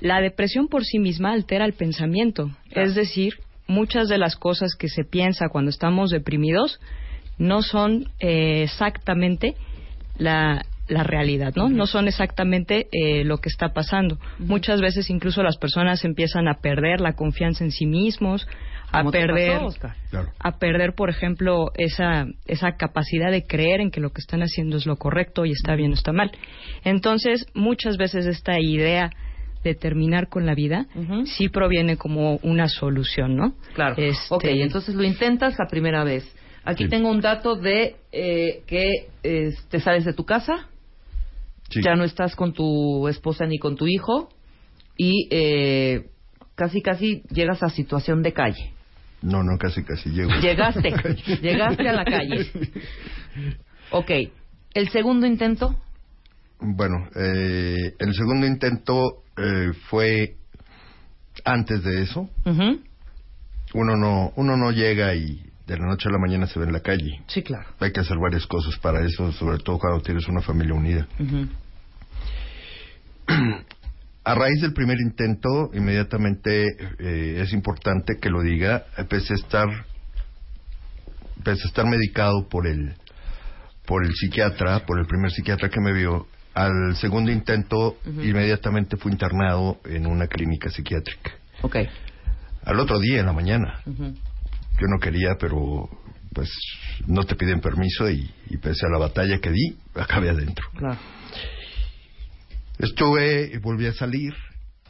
la 0.00 0.20
depresión 0.20 0.68
por 0.68 0.84
sí 0.84 0.98
misma 0.98 1.32
altera 1.32 1.64
el 1.64 1.74
pensamiento, 1.74 2.50
es 2.70 2.94
decir, 2.94 3.34
muchas 3.66 4.08
de 4.08 4.18
las 4.18 4.36
cosas 4.36 4.74
que 4.74 4.88
se 4.88 5.04
piensa 5.04 5.48
cuando 5.48 5.70
estamos 5.70 6.10
deprimidos 6.10 6.80
no 7.38 7.62
son 7.62 8.10
eh, 8.18 8.62
exactamente 8.64 9.54
la, 10.18 10.62
la 10.90 11.04
realidad, 11.04 11.54
¿no? 11.56 11.68
No 11.68 11.86
son 11.86 12.08
exactamente 12.08 12.88
eh, 12.92 13.24
lo 13.24 13.38
que 13.38 13.48
está 13.48 13.72
pasando. 13.72 14.18
Muchas 14.38 14.80
veces 14.80 15.08
incluso 15.08 15.42
las 15.42 15.56
personas 15.56 16.04
empiezan 16.04 16.48
a 16.48 16.60
perder 16.60 17.00
la 17.00 17.14
confianza 17.14 17.64
en 17.64 17.70
sí 17.70 17.86
mismos, 17.86 18.46
a 18.90 18.98
¿Cómo 18.98 19.12
te 19.12 19.20
perder 19.20 19.52
pasó, 19.52 19.66
Oscar? 19.66 19.96
Claro. 20.10 20.32
a 20.38 20.58
perder, 20.58 20.94
por 20.94 21.10
ejemplo, 21.10 21.70
esa, 21.76 22.26
esa 22.46 22.72
capacidad 22.72 23.30
de 23.30 23.46
creer 23.46 23.80
en 23.80 23.90
que 23.90 24.00
lo 24.00 24.10
que 24.10 24.20
están 24.20 24.42
haciendo 24.42 24.76
es 24.76 24.84
lo 24.84 24.96
correcto 24.96 25.46
y 25.46 25.52
está 25.52 25.76
bien 25.76 25.92
o 25.92 25.94
está 25.94 26.12
mal. 26.12 26.32
Entonces, 26.84 27.46
muchas 27.54 27.96
veces 27.96 28.26
esta 28.26 28.58
idea 28.58 29.10
de 29.64 29.74
terminar 29.74 30.28
con 30.28 30.46
la 30.46 30.54
vida 30.54 30.86
Ujú. 30.94 31.26
sí 31.26 31.48
proviene 31.48 31.96
como 31.96 32.36
una 32.42 32.68
solución, 32.68 33.36
¿no? 33.36 33.54
Claro. 33.74 33.94
Este- 33.98 34.34
Ok, 34.34 34.44
entonces 34.44 34.94
lo 34.94 35.02
intentas 35.04 35.54
la 35.58 35.66
primera 35.68 36.02
vez. 36.04 36.24
Aquí 36.64 36.84
Sí. 36.84 36.90
tengo 36.90 37.10
un 37.10 37.20
dato 37.20 37.56
de 37.56 37.96
eh, 38.12 38.62
que 38.66 39.08
eh, 39.22 39.50
te 39.70 39.80
sales 39.80 40.04
de 40.04 40.12
tu 40.14 40.24
casa, 40.24 40.68
Sí. 41.70 41.80
ya 41.82 41.94
no 41.94 42.04
estás 42.04 42.34
con 42.36 42.52
tu 42.52 43.06
esposa 43.08 43.46
ni 43.46 43.58
con 43.58 43.76
tu 43.76 43.86
hijo 43.86 44.28
y 44.96 45.28
eh, 45.30 46.06
casi 46.54 46.82
casi 46.82 47.22
llegas 47.30 47.62
a 47.62 47.68
situación 47.70 48.22
de 48.22 48.32
calle. 48.32 48.72
No, 49.22 49.42
no, 49.42 49.58
casi, 49.58 49.84
casi 49.84 50.08
llego. 50.10 50.30
Llegaste, 50.40 50.90
llegaste 51.42 51.88
a 51.88 51.92
la 51.92 52.04
calle. 52.04 52.46
Ok, 53.92 54.10
el 54.74 54.88
segundo 54.90 55.26
intento, 55.26 55.74
Bueno, 56.60 57.08
eh, 57.16 57.94
el 57.98 58.14
segundo 58.14 58.46
intento 58.46 59.24
eh, 59.36 59.72
fue 59.88 60.36
antes 61.44 61.82
de 61.82 62.02
eso. 62.02 62.28
Uno 63.72 63.96
no, 63.96 64.32
uno 64.36 64.56
no 64.56 64.70
llega 64.72 65.14
y 65.14 65.42
de 65.66 65.78
la 65.78 65.86
noche 65.86 66.08
a 66.08 66.12
la 66.12 66.18
mañana 66.18 66.46
se 66.46 66.58
ve 66.58 66.66
en 66.66 66.72
la 66.72 66.80
calle. 66.80 67.22
sí, 67.28 67.42
claro. 67.42 67.68
Hay 67.78 67.92
que 67.92 68.00
hacer 68.00 68.18
varias 68.18 68.46
cosas 68.46 68.76
para 68.78 69.04
eso, 69.06 69.30
sobre 69.32 69.58
todo 69.58 69.78
cuando 69.78 70.02
tienes 70.02 70.26
una 70.26 70.40
familia 70.40 70.74
unida. 70.74 71.06
A 74.22 74.34
raíz 74.34 74.60
del 74.60 74.74
primer 74.74 74.98
intento, 75.00 75.70
inmediatamente 75.72 76.66
eh, 76.98 77.40
es 77.40 77.52
importante 77.54 78.18
que 78.20 78.28
lo 78.28 78.42
diga, 78.42 78.84
empecé 78.98 79.32
a 79.32 79.36
estar, 79.36 79.68
empecé 81.36 81.62
a 81.64 81.68
estar 81.68 81.86
medicado 81.86 82.46
por 82.48 82.66
el, 82.66 82.94
por 83.86 84.04
el 84.04 84.12
psiquiatra, 84.12 84.84
por 84.84 84.98
el 85.00 85.06
primer 85.06 85.30
psiquiatra 85.30 85.70
que 85.70 85.80
me 85.80 85.92
vio. 85.92 86.26
Al 86.54 86.96
segundo 86.96 87.30
intento, 87.30 87.98
inmediatamente 88.04 88.96
fui 88.96 89.12
internado 89.12 89.78
en 89.84 90.06
una 90.06 90.26
clínica 90.26 90.68
psiquiátrica. 90.68 91.32
Ok. 91.62 91.76
Al 92.64 92.80
otro 92.80 92.98
día, 92.98 93.20
en 93.20 93.26
la 93.26 93.32
mañana. 93.32 93.80
Yo 93.86 94.86
no 94.88 94.98
quería, 95.00 95.36
pero 95.38 95.88
pues 96.32 96.48
no 97.06 97.24
te 97.24 97.34
piden 97.34 97.60
permiso 97.60 98.08
y, 98.08 98.30
y 98.48 98.56
pese 98.58 98.86
a 98.86 98.90
la 98.90 98.98
batalla 98.98 99.38
que 99.38 99.50
di, 99.50 99.76
acabé 99.94 100.30
adentro. 100.30 100.68
Claro. 100.76 100.98
Estuve, 102.78 103.58
volví 103.58 103.86
a 103.86 103.92
salir, 103.92 104.34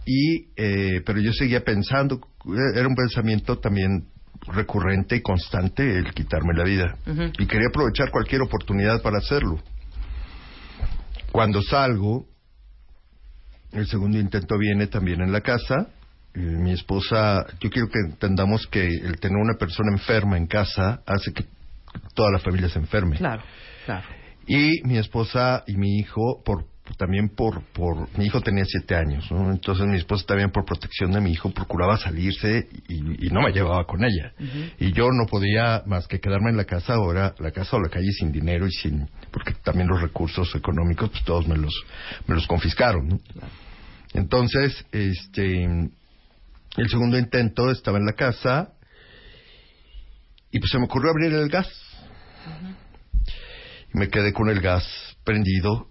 y, 0.06 0.48
eh, 0.56 1.02
pero 1.04 1.20
yo 1.20 1.32
seguía 1.32 1.62
pensando, 1.64 2.20
era 2.74 2.86
un 2.86 2.94
pensamiento 2.94 3.58
también 3.58 4.06
recurrente 4.46 5.16
y 5.16 5.22
constante 5.22 5.98
el 5.98 6.12
quitarme 6.14 6.54
la 6.54 6.64
vida. 6.64 6.96
Y 7.38 7.46
quería 7.46 7.68
aprovechar 7.68 8.10
cualquier 8.10 8.42
oportunidad 8.42 9.02
para 9.02 9.18
hacerlo. 9.18 9.60
Cuando 11.32 11.62
salgo, 11.62 12.26
el 13.72 13.86
segundo 13.86 14.18
intento 14.18 14.58
viene 14.58 14.86
también 14.88 15.20
en 15.20 15.32
la 15.32 15.40
casa. 15.40 15.88
mi 16.34 16.72
esposa, 16.72 17.44
yo 17.60 17.70
quiero 17.70 17.88
que 17.88 17.98
entendamos 18.08 18.66
que 18.66 18.84
el 18.84 19.18
tener 19.18 19.36
una 19.36 19.54
persona 19.58 19.92
enferma 19.92 20.36
en 20.36 20.46
casa 20.46 21.02
hace 21.06 21.32
que 21.32 21.44
toda 22.14 22.30
la 22.32 22.38
familia 22.38 22.68
se 22.68 22.78
enferme. 22.78 23.16
Claro, 23.16 23.42
claro. 23.84 24.06
Y 24.46 24.82
mi 24.84 24.98
esposa 24.98 25.62
y 25.66 25.76
mi 25.76 25.98
hijo, 25.98 26.42
por 26.44 26.66
también 26.96 27.28
por, 27.28 27.62
por 27.72 28.08
mi 28.18 28.26
hijo 28.26 28.40
tenía 28.40 28.64
siete 28.64 28.96
años, 28.96 29.30
¿no? 29.30 29.50
entonces 29.50 29.86
mi 29.86 29.96
esposa 29.96 30.24
también 30.26 30.50
por 30.50 30.64
protección 30.64 31.12
de 31.12 31.20
mi 31.20 31.30
hijo 31.30 31.50
procuraba 31.50 31.96
salirse 31.96 32.68
y, 32.88 33.26
y 33.26 33.30
no 33.30 33.42
me 33.42 33.52
llevaba 33.52 33.84
con 33.84 34.02
ella. 34.02 34.32
Y 34.78 34.92
yo 34.92 35.08
no 35.12 35.26
podía 35.26 35.82
más 35.86 36.08
que 36.08 36.18
quedarme 36.18 36.50
en 36.50 36.56
la 36.56 36.64
casa 36.64 36.94
ahora, 36.94 37.34
la 37.38 37.52
casa 37.52 37.76
o 37.76 37.80
la 37.80 37.88
calle 37.88 38.10
sin 38.18 38.32
dinero 38.32 38.66
y 38.66 38.72
sin, 38.72 39.08
porque 39.32 39.52
también 39.54 39.88
los 39.88 40.00
recursos 40.00 40.54
económicos, 40.54 41.10
pues 41.10 41.24
todos 41.24 41.46
me 41.46 41.56
los, 41.56 41.74
me 42.26 42.34
los 42.34 42.46
confiscaron, 42.46 43.08
¿no? 43.08 43.20
Entonces, 44.14 44.84
este, 44.92 45.64
el 45.64 46.88
segundo 46.88 47.16
intento 47.18 47.70
estaba 47.70 47.98
en 47.98 48.06
la 48.06 48.12
casa 48.14 48.72
y 50.50 50.58
pues 50.58 50.70
se 50.70 50.78
me 50.78 50.84
ocurrió 50.86 51.10
abrir 51.10 51.32
el 51.32 51.48
gas. 51.48 51.68
Y 53.94 53.98
me 53.98 54.08
quedé 54.08 54.32
con 54.32 54.48
el 54.48 54.60
gas 54.60 54.84
prendido 55.24 55.88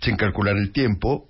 sin 0.00 0.16
calcular 0.16 0.56
el 0.56 0.72
tiempo. 0.72 1.28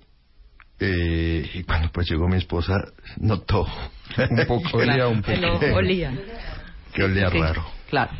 eh, 0.79 1.49
y 1.53 1.63
cuando 1.63 1.91
pues 1.91 2.09
llegó 2.09 2.27
mi 2.27 2.37
esposa, 2.37 2.73
notó 3.17 3.65
Un 4.29 4.45
poco, 4.47 4.77
olía 4.77 5.07
un 5.07 5.21
Que 5.21 5.37
poco. 5.37 5.75
olía. 5.75 6.11
que 6.93 7.03
olía 7.03 7.29
raro. 7.29 7.65
Claro. 7.89 8.11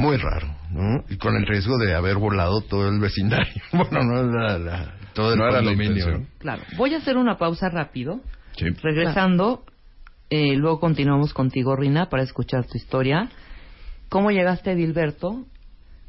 Muy 0.00 0.16
raro, 0.16 0.46
¿no? 0.70 1.04
Y 1.10 1.16
con 1.18 1.36
el 1.36 1.46
riesgo 1.46 1.76
de 1.76 1.94
haber 1.94 2.16
volado 2.16 2.62
todo 2.62 2.88
el 2.88 2.98
vecindario. 3.00 3.52
Bueno, 3.72 4.02
no 4.02 4.22
la, 4.22 4.58
la- 4.58 4.94
todo 5.12 5.32
el 5.34 5.38
No 5.38 5.48
era 5.48 5.60
la. 5.60 6.20
Claro. 6.38 6.62
Voy 6.76 6.94
a 6.94 6.98
hacer 6.98 7.16
una 7.16 7.36
pausa 7.36 7.68
rápido. 7.68 8.20
Sí. 8.56 8.66
Regresando, 8.82 9.64
eh, 10.30 10.56
luego 10.56 10.80
continuamos 10.80 11.34
contigo, 11.34 11.76
Rina, 11.76 12.08
para 12.08 12.22
escuchar 12.22 12.64
tu 12.66 12.78
historia. 12.78 13.28
¿Cómo 14.08 14.30
llegaste 14.30 14.70
a 14.70 14.72
Edilberto? 14.72 15.44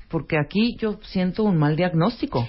Porque 0.09 0.37
aquí 0.37 0.75
yo 0.79 0.99
siento 1.03 1.43
un 1.43 1.57
mal 1.57 1.75
diagnóstico. 1.75 2.47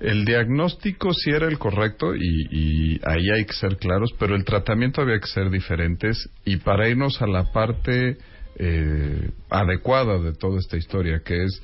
El 0.00 0.24
diagnóstico 0.24 1.12
sí 1.12 1.30
era 1.30 1.46
el 1.48 1.58
correcto 1.58 2.14
y, 2.14 2.46
y 2.50 3.00
ahí 3.04 3.30
hay 3.34 3.44
que 3.44 3.52
ser 3.54 3.76
claros, 3.78 4.10
pero 4.18 4.36
el 4.36 4.44
tratamiento 4.44 5.00
había 5.02 5.18
que 5.18 5.26
ser 5.26 5.50
diferentes 5.50 6.28
y 6.44 6.58
para 6.58 6.88
irnos 6.88 7.20
a 7.20 7.26
la 7.26 7.50
parte 7.52 8.16
eh, 8.58 9.30
adecuada 9.50 10.18
de 10.18 10.32
toda 10.34 10.58
esta 10.58 10.76
historia, 10.76 11.20
que 11.24 11.44
es 11.44 11.62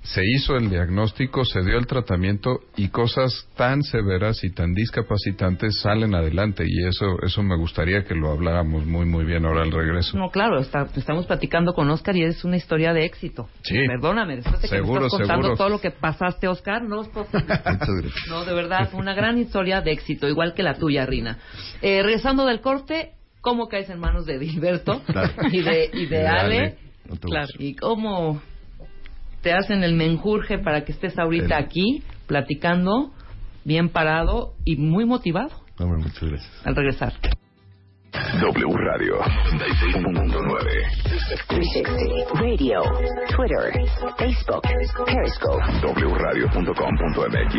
se 0.00 0.22
hizo 0.24 0.56
el 0.56 0.70
diagnóstico, 0.70 1.44
se 1.44 1.60
dio 1.62 1.76
el 1.76 1.86
tratamiento 1.86 2.60
y 2.76 2.88
cosas 2.88 3.46
tan 3.56 3.82
severas 3.82 4.42
y 4.44 4.50
tan 4.50 4.72
discapacitantes 4.72 5.80
salen 5.80 6.14
adelante 6.14 6.64
y 6.66 6.86
eso 6.86 7.20
eso 7.22 7.42
me 7.42 7.56
gustaría 7.56 8.04
que 8.04 8.14
lo 8.14 8.30
habláramos 8.30 8.86
muy 8.86 9.04
muy 9.04 9.24
bien 9.24 9.44
ahora 9.44 9.62
al 9.64 9.72
regreso. 9.72 10.16
No, 10.16 10.30
claro, 10.30 10.60
está- 10.60 10.86
estamos 10.96 11.26
platicando 11.26 11.74
con 11.74 11.90
Oscar 11.90 12.16
y 12.16 12.22
es 12.22 12.44
una 12.44 12.56
historia 12.56 12.92
de 12.94 13.04
éxito. 13.04 13.48
Sí. 13.62 13.74
Perdóname, 13.88 14.36
después 14.36 14.62
de 14.62 14.68
que 14.68 14.76
Seguro, 14.76 15.00
me 15.00 15.06
estás 15.08 15.18
contando 15.18 15.42
seguro. 15.48 15.56
todo 15.58 15.68
lo 15.68 15.80
que 15.80 15.90
pasaste, 15.90 16.46
Oscar, 16.48 16.82
no 16.84 16.96
los 16.96 17.08
puedo 17.08 17.26
Muchas 17.32 17.46
gracias. 17.64 18.12
No, 18.28 18.44
de 18.44 18.54
verdad, 18.54 18.88
fue 18.90 19.00
una 19.00 19.14
gran 19.14 19.36
historia 19.36 19.80
de 19.82 19.90
éxito, 19.90 20.28
igual 20.28 20.54
que 20.54 20.62
la 20.62 20.74
tuya, 20.74 21.04
Rina. 21.06 21.38
Eh, 21.82 22.02
regresando 22.04 22.46
del 22.46 22.60
corte, 22.60 23.10
¿cómo 23.40 23.68
caes 23.68 23.88
en 23.90 23.98
manos 24.00 24.26
de 24.26 24.38
Dilberto 24.38 25.02
Claro. 25.06 25.32
y 25.50 25.62
de, 25.62 25.90
y 25.92 26.06
de 26.06 26.18
De 26.18 26.26
Ale? 26.28 26.78
No 27.08 27.16
claro, 27.16 27.48
y 27.58 27.74
cómo 27.74 28.40
te 29.42 29.52
hacen 29.52 29.82
el 29.82 29.94
menjurje 29.94 30.58
para 30.58 30.84
que 30.84 30.92
estés 30.92 31.18
ahorita 31.18 31.56
El- 31.58 31.64
aquí 31.64 32.02
platicando, 32.26 33.12
bien 33.64 33.88
parado 33.88 34.54
y 34.64 34.76
muy 34.76 35.04
motivado 35.04 35.50
Hombre, 35.78 36.02
muchas 36.02 36.22
gracias. 36.28 36.66
al 36.66 36.74
regresar. 36.76 37.12
W 38.12 38.76
Radio 38.76 39.18
96.9. 39.52 41.08
360 41.48 42.40
Radio, 42.40 42.82
Twitter, 43.34 43.72
Facebook, 44.16 44.62
Periscope. 44.62 45.62
wradio.com.mx 46.14 47.54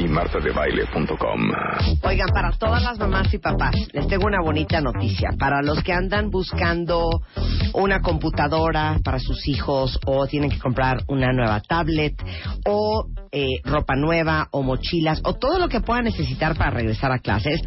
y 0.00 0.08
martadebaile.com. 0.08 1.50
Oigan, 2.04 2.28
para 2.32 2.52
todas 2.52 2.82
las 2.82 2.98
mamás 2.98 3.34
y 3.34 3.38
papás, 3.38 3.74
les 3.92 4.06
tengo 4.06 4.26
una 4.26 4.40
bonita 4.42 4.80
noticia. 4.80 5.30
Para 5.38 5.62
los 5.62 5.82
que 5.82 5.92
andan 5.92 6.30
buscando 6.30 7.08
una 7.74 8.00
computadora 8.00 8.98
para 9.02 9.18
sus 9.18 9.48
hijos 9.48 9.98
o 10.06 10.26
tienen 10.26 10.50
que 10.50 10.58
comprar 10.58 11.02
una 11.08 11.32
nueva 11.32 11.60
tablet 11.60 12.14
o 12.66 13.06
eh, 13.32 13.60
ropa 13.64 13.96
nueva 13.96 14.48
o 14.50 14.62
mochilas 14.62 15.20
o 15.24 15.34
todo 15.34 15.58
lo 15.58 15.68
que 15.68 15.80
puedan 15.80 16.04
necesitar 16.04 16.56
para 16.56 16.70
regresar 16.70 17.10
a 17.12 17.18
clases, 17.18 17.60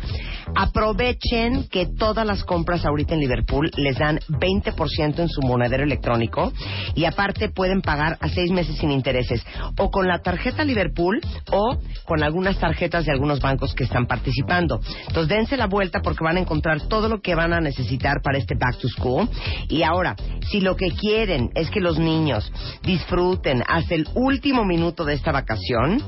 aprovechen 0.56 1.68
que 1.70 1.88
todas 2.06 2.28
las 2.28 2.44
compras 2.44 2.86
ahorita 2.86 3.16
en 3.16 3.20
Liverpool 3.20 3.72
les 3.78 3.98
dan 3.98 4.20
20% 4.30 5.18
en 5.18 5.28
su 5.28 5.42
monedero 5.42 5.84
electrónico 5.84 6.54
y 6.94 7.06
aparte 7.06 7.50
pueden 7.50 7.82
pagar 7.82 8.20
a 8.22 8.30
seis 8.30 8.52
meses 8.52 8.78
sin 8.78 8.92
intereses 8.92 9.44
o 9.80 9.90
con 9.90 10.08
la 10.08 10.20
tarjeta 10.20 10.64
Liverpool 10.64 11.20
o 11.52 11.80
con 12.06 12.22
algunas 12.22 12.60
tarjetas 12.60 13.06
de 13.06 13.12
algunos 13.12 13.40
bancos 13.40 13.74
que 13.74 13.86
están 13.86 14.06
participando. 14.06 14.80
Entonces 15.08 15.36
dense 15.36 15.58
la 15.58 15.66
vuelta 15.66 16.02
porque 16.04 16.24
van 16.24 16.38
a 16.38 16.42
encontrar 16.42 16.82
todo 16.82 17.10
lo 17.10 17.22
que 17.22 17.34
van 17.34 17.54
a 17.54 17.60
necesitar 17.60 18.22
para 18.22 18.38
este 18.38 18.54
back 18.54 18.78
to 18.78 18.88
school. 18.88 19.28
Y 19.68 19.82
ahora, 19.82 20.16
si 20.52 20.62
lo 20.62 20.76
que 20.76 20.92
quieren 20.92 21.50
es 21.56 21.72
que 21.72 21.80
los 21.80 21.98
niños 21.98 22.54
disfruten 22.84 23.64
hasta 23.68 23.96
el 23.96 24.08
último 24.14 24.64
minuto 24.64 25.06
de 25.06 25.16
esta 25.16 25.32
vacación, 25.32 26.04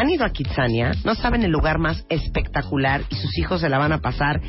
han 0.00 0.08
ido 0.08 0.24
a 0.24 0.30
Kitsania, 0.30 0.92
no 1.04 1.14
saben 1.14 1.42
el 1.42 1.50
lugar 1.50 1.78
más 1.78 2.06
espectacular 2.08 3.02
y 3.10 3.16
sus 3.16 3.36
hijos 3.38 3.60
se 3.60 3.68
la 3.68 3.78
van 3.78 3.92
a 3.92 3.98
pasar 3.98 4.40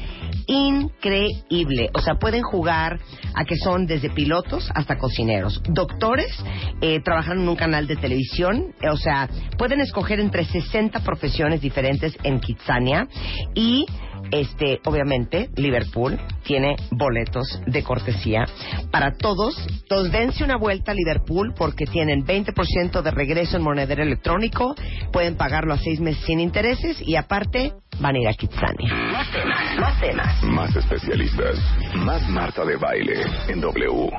increíble. 0.47 1.89
O 1.93 1.99
sea, 1.99 2.15
pueden 2.15 2.41
jugar 2.41 2.99
a 3.33 3.43
que 3.43 3.57
son 3.57 3.85
desde 3.85 4.09
pilotos 4.09 4.71
hasta 4.73 4.97
cocineros. 4.97 5.61
Doctores 5.67 6.31
eh, 6.79 7.01
trabajan 7.03 7.41
en 7.41 7.49
un 7.49 7.57
canal 7.57 7.85
de 7.85 7.97
televisión, 7.97 8.73
eh, 8.81 8.89
o 8.89 8.97
sea, 8.97 9.29
pueden 9.57 9.81
escoger 9.81 10.21
entre 10.21 10.45
60 10.45 11.01
profesiones 11.01 11.59
diferentes 11.59 12.17
en 12.23 12.39
Kitsania 12.39 13.07
y 13.53 13.85
este, 14.31 14.79
obviamente, 14.85 15.49
Liverpool 15.55 16.19
tiene 16.43 16.75
boletos 16.91 17.61
de 17.65 17.83
cortesía 17.83 18.45
para 18.91 19.17
todos. 19.17 19.55
Entonces, 19.67 20.11
dense 20.11 20.43
una 20.43 20.57
vuelta 20.57 20.91
a 20.91 20.95
Liverpool 20.95 21.53
porque 21.55 21.85
tienen 21.85 22.25
20% 22.25 23.01
de 23.01 23.11
regreso 23.11 23.57
en 23.57 23.63
monedero 23.63 24.03
electrónico. 24.03 24.75
Pueden 25.11 25.35
pagarlo 25.35 25.73
a 25.73 25.77
seis 25.77 25.99
meses 25.99 26.23
sin 26.25 26.39
intereses 26.39 27.01
y 27.01 27.15
aparte 27.15 27.73
van 27.99 28.15
a 28.15 28.19
ir 28.19 28.27
a 28.27 28.33
Kitsania. 28.33 28.93
Más 29.11 29.31
temas, 29.31 29.79
más 29.79 29.99
temas. 29.99 30.43
Más 30.43 30.75
especialistas, 30.75 31.57
más 31.95 32.27
Marta 32.29 32.65
de 32.65 32.77
Baile 32.77 33.23
en 33.47 33.61
W. 33.61 34.11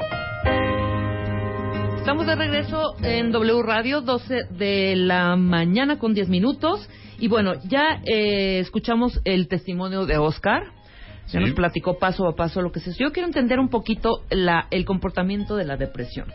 Estamos 2.02 2.26
de 2.26 2.34
regreso 2.34 2.96
en 3.02 3.30
W 3.30 3.62
Radio, 3.62 4.00
12 4.00 4.46
de 4.50 4.96
la 4.96 5.36
mañana 5.36 6.00
con 6.00 6.14
10 6.14 6.28
minutos. 6.28 6.88
Y 7.22 7.28
bueno, 7.28 7.52
ya 7.68 8.02
eh, 8.04 8.58
escuchamos 8.58 9.20
el 9.24 9.46
testimonio 9.46 10.06
de 10.06 10.18
Oscar. 10.18 10.64
Ya 11.28 11.38
Sí. 11.38 11.38
nos 11.38 11.52
platicó 11.52 11.96
paso 11.96 12.26
a 12.26 12.34
paso 12.34 12.60
lo 12.62 12.72
que 12.72 12.80
se 12.80 12.92
Yo 12.94 13.12
quiero 13.12 13.28
entender 13.28 13.60
un 13.60 13.68
poquito 13.68 14.24
la, 14.28 14.66
el 14.72 14.84
comportamiento 14.84 15.54
de 15.54 15.64
la 15.64 15.76
depresión. 15.76 16.26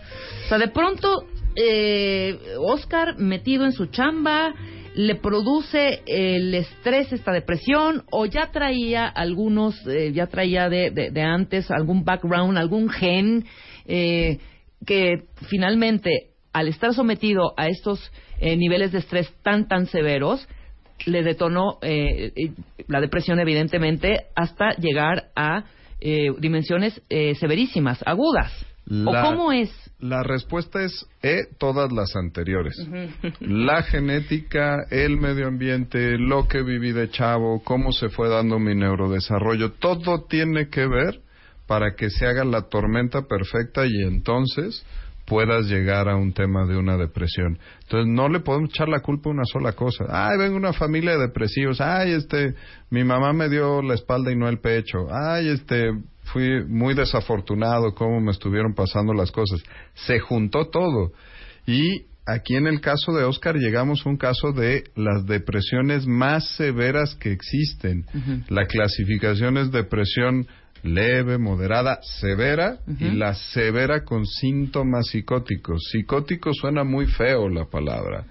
O 0.46 0.48
sea, 0.48 0.58
de 0.58 0.70
pronto, 0.70 1.26
eh, 1.58 2.40
Oscar 2.58 3.18
metido 3.20 3.66
en 3.66 3.74
su 3.74 3.88
chamba, 3.88 4.54
le 4.96 5.16
produce 5.16 6.04
el 6.06 6.54
estrés 6.56 7.12
esta 7.12 7.34
depresión 7.34 8.06
o 8.10 8.26
ya 8.26 8.50
traía 8.54 9.08
algunos, 9.08 9.76
eh, 9.88 10.14
ya 10.14 10.28
traía 10.28 10.70
de, 10.70 10.90
de- 10.92 11.12
de 11.12 11.22
antes 11.22 11.70
algún 11.70 12.06
background, 12.06 12.58
algún 12.58 12.88
gen 12.90 13.44
eh, 13.88 14.40
que 14.86 15.26
finalmente 15.50 16.30
al 16.54 16.70
estar 16.70 16.94
sometido 16.94 17.54
a 17.58 17.68
estos 17.68 18.00
eh, 18.40 18.56
niveles 18.56 18.94
de 18.94 19.00
estrés 19.00 19.30
tan 19.44 19.68
tan 19.68 19.86
severos 19.88 20.48
le 21.06 21.24
detonó 21.24 21.78
eh, 21.82 22.32
eh, 22.36 22.52
la 22.88 23.00
depresión 23.02 23.40
evidentemente 23.40 24.26
hasta 24.36 24.72
llegar 24.76 25.30
a 25.36 25.64
eh, 26.00 26.30
dimensiones 26.40 27.02
eh, 27.10 27.36
severísimas, 27.36 28.04
agudas. 28.06 28.52
La- 28.86 29.22
¿O 29.24 29.26
cómo 29.30 29.52
es? 29.52 29.70
La 30.00 30.22
respuesta 30.24 30.84
es 30.84 31.06
E, 31.24 31.46
todas 31.58 31.92
las 31.92 32.16
anteriores. 32.16 32.76
La 33.42 33.82
genética, 33.84 34.78
el 34.92 35.18
medio 35.18 35.48
ambiente, 35.48 36.18
lo 36.20 36.48
que 36.48 36.62
viví 36.62 36.92
de 36.94 37.10
chavo, 37.10 37.62
cómo 37.64 37.92
se 37.92 38.10
fue 38.10 38.30
dando 38.30 38.60
mi 38.60 38.76
neurodesarrollo, 38.76 39.72
todo 39.74 40.26
tiene 40.30 40.70
que 40.70 40.86
ver 40.88 41.20
para 41.66 41.96
que 41.96 42.10
se 42.12 42.28
haga 42.28 42.46
la 42.46 42.70
tormenta 42.70 43.24
perfecta 43.24 43.86
y 43.88 44.04
entonces 44.04 44.86
puedas 45.28 45.66
llegar 45.66 46.08
a 46.08 46.16
un 46.16 46.32
tema 46.32 46.66
de 46.66 46.78
una 46.78 46.96
depresión. 46.96 47.60
Entonces 47.84 48.08
no 48.08 48.30
le 48.30 48.40
podemos 48.40 48.70
echar 48.70 48.88
la 48.88 49.02
culpa 49.02 49.30
a 49.30 49.34
una 49.34 49.44
sola 49.46 49.74
cosa. 49.74 50.06
Ay, 50.10 50.38
vengo 50.38 50.56
una 50.56 50.72
familia 50.72 51.12
de 51.12 51.28
depresivos. 51.28 51.82
Ay, 51.82 52.14
este, 52.14 52.56
mi 52.90 53.04
mamá 53.04 53.34
me 53.34 53.50
dio 53.50 53.82
la 53.82 53.94
espalda 53.94 54.32
y 54.32 54.38
no 54.38 54.48
el 54.48 54.60
pecho. 54.60 55.08
Ay, 55.12 55.50
este, 55.50 55.92
fui 56.32 56.64
muy 56.66 56.94
desafortunado 56.94 57.94
cómo 57.94 58.22
me 58.22 58.32
estuvieron 58.32 58.74
pasando 58.74 59.14
las 59.14 59.32
cosas. 59.32 59.62
Se 59.96 60.20
juntó 60.20 60.70
todo. 60.70 61.12
Y 61.66 62.06
aquí 62.26 62.56
en 62.56 62.66
el 62.66 62.80
caso 62.80 63.12
de 63.12 63.26
Oscar 63.26 63.58
llegamos 63.58 64.06
a 64.06 64.10
un 64.10 64.16
caso 64.16 64.54
de 64.54 64.86
las 64.96 65.26
depresiones 65.26 66.08
más 66.08 66.56
severas 66.56 67.16
que 67.16 67.34
existen. 67.34 68.06
La 68.48 68.66
clasificación 68.66 69.58
es 69.58 69.72
depresión 69.72 70.48
leve, 70.84 71.38
moderada, 71.38 72.00
severa 72.02 72.78
y 73.00 73.12
la 73.12 73.34
severa 73.34 74.04
con 74.04 74.26
síntomas 74.26 75.08
psicóticos. 75.08 75.82
Psicótico 75.92 76.54
suena 76.54 76.84
muy 76.84 77.06
feo 77.08 77.50
la 77.50 77.66
palabra. 77.66 78.26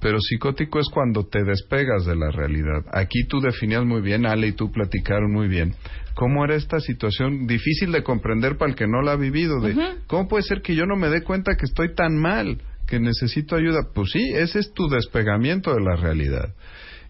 Pero 0.00 0.20
psicótico 0.20 0.80
es 0.80 0.88
cuando 0.92 1.26
te 1.26 1.42
despegas 1.44 2.04
de 2.04 2.14
la 2.14 2.30
realidad. 2.30 2.84
Aquí 2.92 3.24
tú 3.26 3.40
definías 3.40 3.84
muy 3.84 4.02
bien, 4.02 4.26
Ale 4.26 4.48
y 4.48 4.52
tú 4.52 4.70
platicaron 4.70 5.32
muy 5.32 5.48
bien, 5.48 5.74
cómo 6.14 6.44
era 6.44 6.56
esta 6.56 6.78
situación 6.78 7.46
difícil 7.46 7.90
de 7.90 8.02
comprender 8.02 8.58
para 8.58 8.70
el 8.70 8.76
que 8.76 8.86
no 8.86 9.00
la 9.00 9.12
ha 9.12 9.16
vivido. 9.16 9.60
De, 9.60 9.74
¿Cómo 10.06 10.28
puede 10.28 10.42
ser 10.42 10.60
que 10.60 10.74
yo 10.74 10.84
no 10.84 10.96
me 10.96 11.08
dé 11.08 11.22
cuenta 11.22 11.56
que 11.56 11.64
estoy 11.64 11.94
tan 11.94 12.18
mal, 12.18 12.60
que 12.86 13.00
necesito 13.00 13.56
ayuda? 13.56 13.88
Pues 13.94 14.10
sí, 14.10 14.20
ese 14.34 14.58
es 14.58 14.74
tu 14.74 14.88
despegamiento 14.88 15.72
de 15.74 15.80
la 15.80 15.96
realidad. 15.96 16.54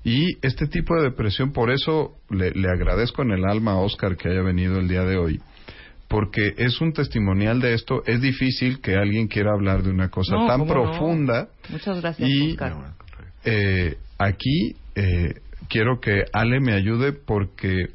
Y 0.04 0.36
este 0.46 0.66
tipo 0.66 0.94
de 0.96 1.04
depresión, 1.04 1.52
por 1.52 1.70
eso 1.70 2.18
le, 2.30 2.50
le 2.50 2.68
agradezco 2.68 3.22
en 3.22 3.30
el 3.32 3.44
alma 3.46 3.72
a 3.72 3.76
Oscar 3.78 4.16
que 4.16 4.28
haya 4.28 4.42
venido 4.42 4.78
el 4.78 4.86
día 4.86 5.02
de 5.04 5.16
hoy, 5.16 5.40
porque 6.08 6.52
es 6.58 6.80
un 6.82 6.92
testimonial 6.92 7.60
de 7.60 7.72
esto. 7.74 8.02
Es 8.06 8.20
difícil 8.20 8.80
que 8.80 8.96
alguien 8.96 9.28
quiera 9.28 9.52
hablar 9.52 9.82
de 9.82 9.90
una 9.90 10.10
cosa 10.10 10.36
No, 10.36 10.46
tan 10.46 10.66
profunda. 10.66 11.48
Muchas 11.70 12.00
gracias, 12.02 12.28
Y 12.28 12.50
Oscar. 12.52 12.74
eh, 13.44 13.96
aquí 14.18 14.76
eh, 14.94 15.34
quiero 15.68 15.98
que 16.00 16.24
Ale 16.32 16.60
me 16.60 16.74
ayude 16.74 17.12
porque 17.12 17.86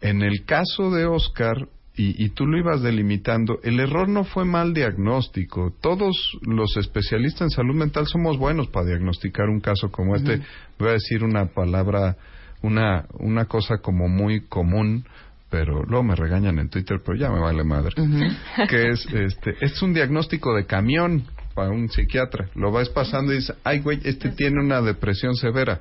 en 0.00 0.22
el 0.22 0.44
caso 0.46 0.90
de 0.90 1.04
Oscar 1.04 1.68
y, 1.94 2.24
y 2.24 2.30
tú 2.30 2.46
lo 2.46 2.58
ibas 2.58 2.82
delimitando, 2.82 3.58
el 3.62 3.78
error 3.78 4.08
no 4.08 4.24
fue 4.24 4.44
mal 4.44 4.72
diagnóstico. 4.72 5.72
Todos 5.80 6.38
los 6.40 6.76
especialistas 6.76 7.42
en 7.42 7.50
salud 7.50 7.74
mental 7.74 8.06
somos 8.06 8.38
buenos 8.38 8.68
para 8.68 8.86
diagnosticar 8.86 9.48
un 9.48 9.60
caso 9.60 9.90
como 9.90 10.16
este. 10.16 10.40
Voy 10.78 10.88
a 10.88 10.92
decir 10.92 11.22
una 11.22 11.46
palabra, 11.46 12.16
una, 12.62 13.06
una 13.18 13.44
cosa 13.44 13.78
como 13.78 14.08
muy 14.08 14.40
común, 14.40 15.04
pero 15.50 15.82
luego 15.82 16.02
me 16.02 16.14
regañan 16.14 16.58
en 16.58 16.70
Twitter, 16.70 17.00
pero 17.04 17.18
ya 17.18 17.28
me 17.28 17.38
vale 17.38 17.62
madre. 17.62 17.94
Que 18.70 18.88
es, 18.88 19.06
este, 19.12 19.54
es 19.60 19.82
un 19.82 19.92
diagnóstico 19.92 20.54
de 20.54 20.64
camión 20.64 21.24
para 21.54 21.70
un 21.70 21.90
psiquiatra. 21.90 22.48
Lo 22.54 22.72
vas 22.72 22.88
pasando 22.88 23.34
y 23.34 23.36
dices, 23.36 23.54
ay 23.64 23.80
güey, 23.80 24.00
este 24.04 24.30
tiene 24.30 24.60
una 24.60 24.80
depresión 24.80 25.34
severa. 25.34 25.80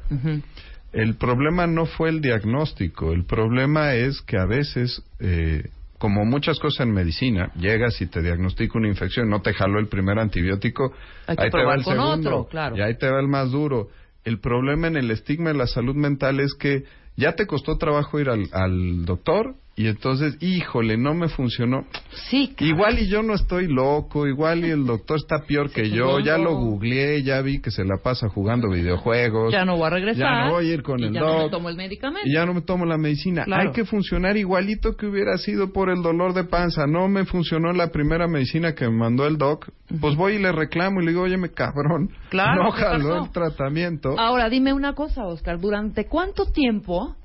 El 0.92 1.16
problema 1.16 1.68
no 1.68 1.86
fue 1.86 2.10
el 2.10 2.20
diagnóstico, 2.20 3.14
el 3.14 3.24
problema 3.24 3.94
es 3.94 4.22
que 4.22 4.38
a 4.38 4.46
veces, 4.46 5.02
eh, 5.22 5.70
como 6.02 6.26
muchas 6.26 6.58
cosas 6.58 6.88
en 6.88 6.94
medicina, 6.94 7.52
llegas 7.54 8.02
y 8.02 8.08
te 8.08 8.24
diagnostica 8.24 8.80
una 8.80 8.88
infección, 8.88 9.30
no 9.30 9.44
te 9.44 9.54
jaló 9.54 9.78
el 9.78 9.86
primer 9.86 10.18
antibiótico, 10.18 10.94
Hay 11.28 11.36
que 11.36 11.44
ahí 11.44 11.52
te 11.52 11.64
va 11.64 11.76
el 11.76 11.84
segundo, 11.84 12.38
otro, 12.38 12.48
claro. 12.50 12.76
y 12.76 12.82
ahí 12.82 12.98
te 12.98 13.08
va 13.08 13.20
el 13.20 13.28
más 13.28 13.52
duro. 13.52 13.90
El 14.24 14.40
problema 14.40 14.88
en 14.88 14.98
el 14.98 15.12
estigma 15.12 15.52
de 15.52 15.60
la 15.60 15.68
salud 15.68 15.94
mental 15.94 16.40
es 16.40 16.56
que 16.56 16.86
ya 17.18 17.34
te 17.34 17.46
costó 17.46 17.78
trabajo 17.78 18.20
ir 18.20 18.30
al, 18.30 18.50
al 18.52 19.06
doctor 19.06 19.54
y 19.82 19.88
entonces, 19.88 20.38
híjole, 20.42 20.96
no 20.96 21.16
me 21.16 21.28
funcionó. 21.28 21.86
Sí, 22.30 22.54
Igual 22.60 23.00
y 23.00 23.08
yo 23.08 23.24
no 23.24 23.34
estoy 23.34 23.68
loco, 23.68 24.28
igual 24.28 24.64
y 24.64 24.70
el 24.70 24.86
doctor 24.86 25.18
está 25.18 25.40
peor 25.48 25.72
que 25.72 25.90
yo, 25.90 26.20
ya 26.20 26.38
lo 26.38 26.56
googleé, 26.56 27.24
ya 27.24 27.42
vi 27.42 27.60
que 27.62 27.72
se 27.72 27.84
la 27.84 27.98
pasa 27.98 28.30
jugando 28.30 28.70
videojuegos. 28.70 29.52
Ya 29.52 29.66
no 29.66 29.78
voy 29.78 29.88
a 29.88 29.90
regresar. 29.90 30.22
Ya 30.22 30.46
no 30.46 30.52
voy 30.52 30.70
a 30.70 30.74
ir 30.76 30.84
con 30.84 31.00
y 31.00 31.06
el 31.06 31.14
ya 31.14 31.22
no 31.22 31.44
me 31.46 31.50
tomo 31.50 31.70
el 31.70 31.76
medicamento. 31.76 32.30
Y 32.30 32.34
ya 32.36 32.46
no 32.46 32.54
me 32.54 32.62
tomo 32.62 32.86
la 32.86 33.00
medicina. 33.00 33.44
Claro. 33.44 33.70
Hay 33.70 33.74
que 33.74 33.84
funcionar 33.84 34.38
igualito 34.38 34.96
que 34.96 35.08
hubiera 35.08 35.36
sido 35.40 35.74
por 35.74 35.90
el 35.90 36.04
dolor 36.04 36.34
de 36.34 36.44
panza. 36.44 36.86
No 36.86 37.08
me 37.08 37.26
funcionó 37.26 37.74
la 37.74 37.88
primera 37.88 38.28
medicina 38.28 38.76
que 38.76 38.86
me 38.86 38.96
mandó 38.96 39.26
el 39.26 39.40
doc. 39.40 39.68
Pues 40.00 40.16
voy 40.16 40.34
y 40.34 40.40
le 40.40 40.52
reclamo 40.52 41.02
y 41.02 41.06
le 41.06 41.12
digo, 41.12 41.24
oye, 41.24 41.38
me 41.38 41.50
cabrón. 41.50 42.12
Claro, 42.30 42.66
No 42.66 42.72
¿qué 42.72 42.82
jaló 42.82 43.24
el 43.24 43.32
tratamiento. 43.32 44.14
Ahora, 44.20 44.48
dime 44.48 44.74
una 44.74 44.94
cosa, 44.94 45.26
Oscar. 45.26 45.60
¿Durante 45.60 46.06
cuánto 46.06 46.46
tiempo 46.46 47.16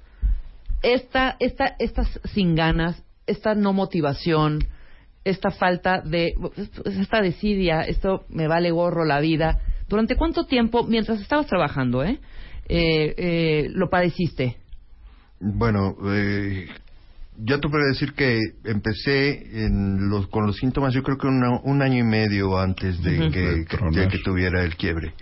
esta, 0.83 1.37
esta, 1.41 1.75
estas 1.79 2.21
sin 2.35 2.55
ganas, 2.55 3.03
esta 3.27 3.55
no 3.55 3.73
motivación, 3.73 4.61
esta 5.25 5.51
falta 5.51 6.01
de, 6.01 6.35
esta 6.85 7.21
desidia, 7.21 7.81
esto 7.83 8.25
me 8.29 8.47
vale 8.47 8.71
gorro 8.71 9.05
la 9.05 9.21
vida, 9.21 9.61
¿durante 9.89 10.17
cuánto 10.17 10.47
tiempo, 10.47 10.85
mientras 10.85 11.21
estabas 11.21 11.47
trabajando, 11.47 12.05
eh, 12.05 12.21
eh, 12.69 13.15
eh, 13.17 13.67
lo 13.71 13.89
padeciste? 13.91 14.57
Bueno, 15.41 15.97
eh, 16.13 16.69
yo 17.39 17.61
te 17.61 17.69
puedo 17.69 17.85
decir 17.89 18.13
que 18.15 18.39
empecé 18.65 19.65
en 19.67 20.09
los, 20.09 20.29
con 20.29 20.47
los 20.47 20.57
síntomas, 20.57 20.95
yo 20.95 21.03
creo 21.03 21.19
que 21.19 21.27
una- 21.27 21.61
un 21.63 21.83
año 21.83 21.99
y 21.99 22.05
medio 22.05 22.59
antes 22.59 23.03
de, 23.03 23.29
que, 23.31 23.41
De 23.41 23.65
que- 23.65 23.77
tronar. 23.77 23.95
de 24.05 24.09
que 24.09 24.19
tuviera 24.25 24.63
el 24.65 24.77
quiebre. 24.77 25.13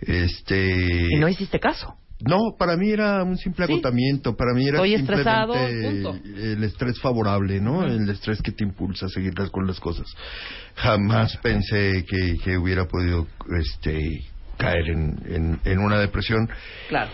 Este. 0.00 1.06
Y 1.10 1.16
no 1.18 1.28
hiciste 1.28 1.60
caso. 1.60 1.94
No, 2.24 2.54
para 2.58 2.76
mí 2.76 2.90
era 2.90 3.22
un 3.24 3.36
simple 3.36 3.66
Sí. 3.66 3.72
agotamiento, 3.72 4.36
para 4.36 4.54
mí 4.54 4.66
era 4.68 4.76
Estoy 4.76 4.96
simplemente 4.96 6.52
el 6.52 6.62
estrés 6.64 7.00
favorable, 7.00 7.60
¿no? 7.60 7.84
El 7.84 8.08
estrés 8.08 8.40
que 8.42 8.52
te 8.52 8.64
impulsa 8.64 9.06
a 9.06 9.08
seguir 9.08 9.34
con 9.50 9.66
las 9.66 9.80
cosas. 9.80 10.06
Jamás 10.76 11.36
pensé 11.38 12.04
que, 12.08 12.38
que 12.42 12.56
hubiera 12.56 12.86
podido 12.86 13.26
este, 13.58 14.24
caer 14.56 14.88
en, 14.90 15.18
en, 15.26 15.60
en 15.64 15.78
una 15.80 15.98
depresión. 15.98 16.48
Claro. 16.88 17.10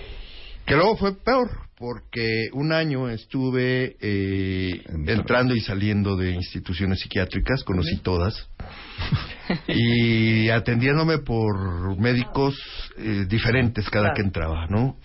Que 0.67 0.75
luego 0.75 0.97
fue 0.97 1.17
peor, 1.17 1.49
porque 1.79 2.49
un 2.53 2.73
año 2.73 3.09
estuve 3.09 3.97
eh, 4.03 4.83
entrando 5.07 5.55
y 5.55 5.61
saliendo 5.61 6.15
de 6.17 6.33
instituciones 6.33 7.01
psiquiátricas, 7.01 7.65
conocí 7.65 7.97
todas, 8.03 8.35
y 9.69 10.49
atendiéndome 10.51 11.19
por 11.19 11.99
médicos 11.99 12.55
eh, 12.99 13.25
diferentes 13.29 13.89
cada 13.91 14.07
Claro. 14.07 14.15
que 14.17 14.23
entraba, 14.23 14.67
¿no? 14.69 14.97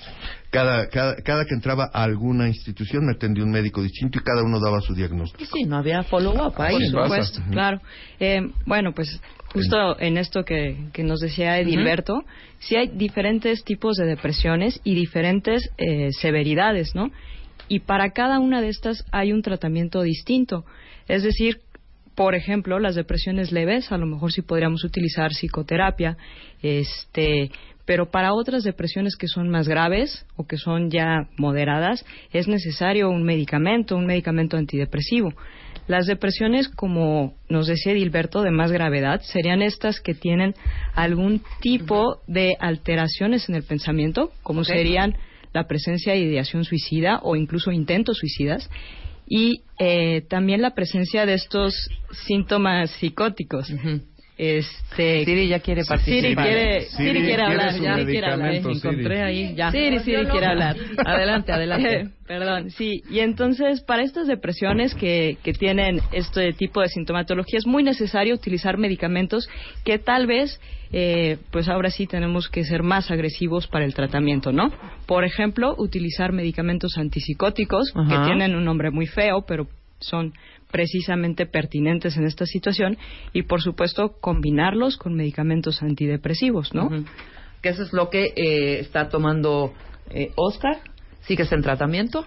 Cada, 0.49 0.87
cada, 0.89 1.15
cada 1.15 1.45
que 1.45 1.55
entraba 1.55 1.89
a 1.91 2.03
alguna 2.03 2.47
institución 2.47 3.05
me 3.05 3.13
atendía 3.13 3.43
un 3.43 3.49
médico 3.51 3.81
distinto 3.81 4.19
y 4.19 4.23
cada 4.23 4.43
uno 4.43 4.59
daba 4.59 4.81
su 4.81 4.93
diagnóstico. 4.93 5.55
Sí, 5.57 5.63
no 5.63 5.77
había 5.77 6.03
follow-up 6.03 6.53
ahí. 6.61 6.75
Por 6.91 7.01
pasa. 7.09 7.23
supuesto, 7.25 7.41
claro. 7.51 7.81
Eh, 8.19 8.41
bueno, 8.67 8.93
pues 8.93 9.19
justo 9.51 9.99
en 9.99 10.17
esto 10.17 10.43
que, 10.45 10.77
que 10.93 11.03
nos 11.03 11.21
decía 11.21 11.57
Edilberto, 11.59 12.23
sí 12.59 12.75
hay 12.75 12.89
diferentes 12.89 13.63
tipos 13.63 13.95
de 13.97 14.05
depresiones 14.05 14.79
y 14.83 14.93
diferentes 14.93 15.69
eh, 15.77 16.09
severidades, 16.11 16.93
¿no? 16.93 17.09
Y 17.67 17.79
para 17.79 18.11
cada 18.11 18.37
una 18.39 18.61
de 18.61 18.69
estas 18.69 19.03
hay 19.11 19.31
un 19.33 19.41
tratamiento 19.41 20.03
distinto. 20.03 20.65
Es 21.07 21.23
decir, 21.23 21.61
por 22.15 22.35
ejemplo, 22.35 22.79
las 22.79 22.95
depresiones 22.95 23.51
leves, 23.51 23.91
a 23.91 23.97
lo 23.97 24.05
mejor 24.05 24.31
sí 24.31 24.41
podríamos 24.41 24.83
utilizar 24.83 25.31
psicoterapia, 25.31 26.17
este, 26.61 27.51
pero 27.85 28.11
para 28.11 28.33
otras 28.33 28.63
depresiones 28.63 29.15
que 29.15 29.27
son 29.27 29.49
más 29.49 29.67
graves 29.67 30.25
o 30.35 30.45
que 30.45 30.57
son 30.57 30.89
ya 30.89 31.27
moderadas, 31.37 32.05
es 32.31 32.47
necesario 32.47 33.09
un 33.09 33.23
medicamento, 33.23 33.95
un 33.95 34.05
medicamento 34.05 34.57
antidepresivo. 34.57 35.33
Las 35.87 36.05
depresiones, 36.05 36.69
como 36.69 37.35
nos 37.49 37.67
decía 37.67 37.91
Edilberto, 37.91 38.41
de 38.41 38.51
más 38.51 38.71
gravedad, 38.71 39.21
serían 39.21 39.61
estas 39.61 39.99
que 39.99 40.13
tienen 40.13 40.55
algún 40.95 41.41
tipo 41.59 42.21
de 42.25 42.55
alteraciones 42.59 43.49
en 43.49 43.55
el 43.55 43.63
pensamiento, 43.63 44.31
como 44.43 44.63
serían 44.63 45.17
la 45.51 45.67
presencia 45.67 46.13
de 46.13 46.19
ideación 46.19 46.63
suicida 46.63 47.19
o 47.21 47.35
incluso 47.35 47.71
intentos 47.71 48.17
suicidas, 48.17 48.69
y 49.25 49.63
eh, 49.79 50.21
también 50.29 50.61
la 50.61 50.75
presencia 50.75 51.25
de 51.25 51.33
estos 51.35 51.73
síntomas 52.27 52.91
psicóticos. 52.91 53.71
Este, 54.35 55.25
Siri 55.25 55.47
ya 55.47 55.59
quiere 55.59 55.83
participar. 55.85 56.21
Siri 56.21 56.35
quiere, 56.35 56.81
Siri 56.81 57.09
Siri 57.09 57.21
quiere 57.21 57.43
hablar, 57.43 57.79
ya 57.79 57.93
quiere 58.03 58.25
hablar. 58.31 58.39
medicamento, 58.39 58.73
Siri. 58.73 58.89
Encontré 58.89 59.21
ahí, 59.21 59.55
ya. 59.55 59.71
Siri, 59.71 59.99
Siri 59.99 60.25
quiere 60.25 60.45
hablar. 60.47 60.75
Adelante, 61.05 61.51
adelante. 61.51 61.95
Eh, 62.01 62.09
Perdón, 62.27 62.71
sí. 62.71 63.03
Y 63.11 63.19
entonces, 63.19 63.81
para 63.81 64.01
estas 64.01 64.25
depresiones 64.27 64.95
que, 64.95 65.37
que 65.43 65.53
tienen 65.53 65.99
este 66.13 66.53
tipo 66.53 66.81
de 66.81 66.87
sintomatología, 66.87 67.59
es 67.59 67.67
muy 67.67 67.83
necesario 67.83 68.33
utilizar 68.33 68.77
medicamentos 68.77 69.47
que 69.83 69.99
tal 69.99 70.25
vez, 70.25 70.59
eh, 70.91 71.37
pues 71.51 71.69
ahora 71.69 71.91
sí 71.91 72.07
tenemos 72.07 72.49
que 72.49 72.63
ser 72.63 72.81
más 72.81 73.11
agresivos 73.11 73.67
para 73.67 73.85
el 73.85 73.93
tratamiento, 73.93 74.51
¿no? 74.51 74.71
Por 75.05 75.25
ejemplo, 75.25 75.75
utilizar 75.77 76.31
medicamentos 76.31 76.97
antipsicóticos, 76.97 77.91
Ajá. 77.93 78.09
que 78.09 78.25
tienen 78.25 78.55
un 78.55 78.65
nombre 78.65 78.89
muy 78.89 79.05
feo, 79.05 79.43
pero 79.45 79.67
son 79.99 80.33
precisamente 80.73 81.45
pertinentes 81.45 82.17
en 82.17 82.25
esta 82.25 82.47
situación. 82.47 82.97
Y, 83.31 83.43
por 83.43 83.61
supuesto, 83.61 84.17
combinarlos 84.19 84.97
con 84.97 85.13
medicamentos 85.13 85.83
antidepresivos, 85.83 86.73
¿no? 86.73 86.89
Que 87.61 87.69
eso 87.69 87.83
es 87.83 87.93
lo 87.93 88.09
que 88.09 88.33
eh, 88.35 88.79
está 88.79 89.07
tomando 89.07 89.71
eh, 90.09 90.31
Oscar. 90.35 90.79
¿Sigues 91.21 91.51
en 91.51 91.61
tratamiento? 91.61 92.25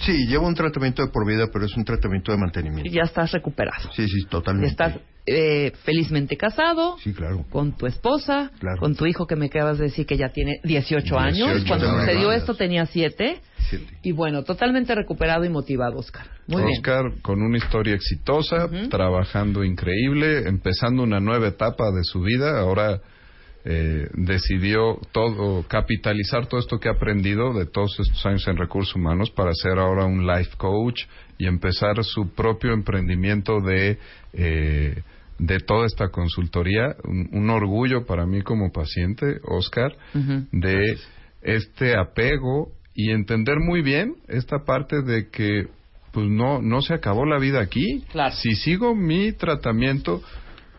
Sí, 0.00 0.26
llevo 0.26 0.46
un 0.46 0.54
tratamiento 0.54 1.02
de 1.04 1.08
por 1.10 1.26
vida, 1.26 1.48
pero 1.52 1.64
es 1.64 1.76
un 1.76 1.84
tratamiento 1.84 2.32
de 2.32 2.38
mantenimiento. 2.38 2.88
Y 2.90 2.92
ya 2.94 3.02
estás 3.02 3.32
recuperado. 3.32 3.90
Sí, 3.94 4.06
sí, 4.08 4.24
totalmente. 4.28 4.70
Estás 4.70 4.94
eh, 5.26 5.72
felizmente 5.84 6.36
casado. 6.36 6.96
Sí, 6.98 7.12
claro. 7.12 7.44
Con 7.50 7.76
tu 7.76 7.86
esposa, 7.86 8.50
Claro. 8.60 8.78
con 8.78 8.94
tu 8.94 9.06
hijo 9.06 9.26
que 9.26 9.36
me 9.36 9.46
acabas 9.46 9.78
de 9.78 9.84
decir 9.84 10.06
que 10.06 10.16
ya 10.16 10.28
tiene 10.28 10.60
18 10.64 11.18
años. 11.18 11.48
18 11.48 11.66
Cuando 11.66 11.86
de 11.86 12.00
sucedió 12.00 12.32
esto 12.32 12.54
tenía 12.54 12.86
7. 12.86 13.40
Siete. 13.68 13.98
Y 14.02 14.12
bueno, 14.12 14.44
totalmente 14.44 14.94
recuperado 14.94 15.44
y 15.44 15.48
motivado, 15.48 15.96
Oscar. 15.98 16.26
Muy 16.46 16.62
bien. 16.62 16.74
Oscar 16.76 17.02
con 17.22 17.42
una 17.42 17.56
historia 17.56 17.94
exitosa, 17.94 18.68
trabajando 18.90 19.64
increíble, 19.64 20.46
empezando 20.46 21.02
una 21.02 21.18
nueva 21.18 21.48
etapa 21.48 21.90
de 21.90 22.04
su 22.04 22.20
vida. 22.20 22.60
Ahora 22.60 23.00
eh, 23.68 24.08
decidió 24.14 25.00
todo 25.10 25.64
capitalizar 25.66 26.46
todo 26.46 26.60
esto 26.60 26.78
que 26.78 26.88
ha 26.88 26.92
aprendido 26.92 27.52
de 27.52 27.66
todos 27.66 27.98
estos 27.98 28.24
años 28.24 28.46
en 28.46 28.56
recursos 28.56 28.94
humanos 28.94 29.32
para 29.32 29.52
ser 29.54 29.80
ahora 29.80 30.04
un 30.04 30.24
life 30.24 30.52
coach 30.56 31.02
y 31.36 31.48
empezar 31.48 32.04
su 32.04 32.32
propio 32.32 32.72
emprendimiento 32.72 33.60
de 33.60 33.98
eh, 34.34 35.02
de 35.40 35.58
toda 35.58 35.86
esta 35.86 36.10
consultoría. 36.10 36.94
Un, 37.02 37.28
un 37.32 37.50
orgullo 37.50 38.06
para 38.06 38.24
mí 38.24 38.42
como 38.42 38.70
paciente, 38.70 39.40
Oscar, 39.42 39.96
de 40.52 40.96
este 41.42 41.96
apego 41.96 42.70
y 42.94 43.10
entender 43.10 43.58
muy 43.58 43.82
bien 43.82 44.14
esta 44.28 44.64
parte 44.64 45.02
de 45.02 45.28
que 45.28 45.66
pues 46.12 46.28
no 46.28 46.62
no 46.62 46.82
se 46.82 46.94
acabó 46.94 47.26
la 47.26 47.40
vida 47.40 47.60
aquí. 47.60 48.04
Claro. 48.12 48.32
Si 48.36 48.54
sigo 48.54 48.94
mi 48.94 49.32
tratamiento, 49.32 50.22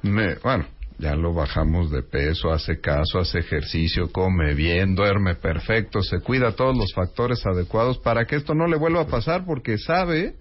me, 0.03 0.35
bueno, 0.35 0.65
ya 0.99 1.15
lo 1.15 1.34
bajamos 1.34 1.91
de 1.91 2.02
peso, 2.03 2.52
hace 2.52 2.80
caso, 2.80 3.19
hace 3.19 3.40
ejercicio, 3.40 4.11
come 4.11 4.53
bien, 4.56 4.95
duerme 4.95 5.36
perfecto, 5.36 6.02
se 6.02 6.19
cuida 6.22 6.53
todos 6.53 6.76
los 6.76 6.91
factores 6.94 7.45
adecuados 7.45 7.99
para 7.99 8.26
que 8.26 8.36
esto 8.36 8.53
no 8.56 8.68
le 8.68 8.78
vuelva 8.78 9.02
a 9.02 9.07
pasar 9.07 9.45
porque 9.45 9.78
sabe 9.78 10.36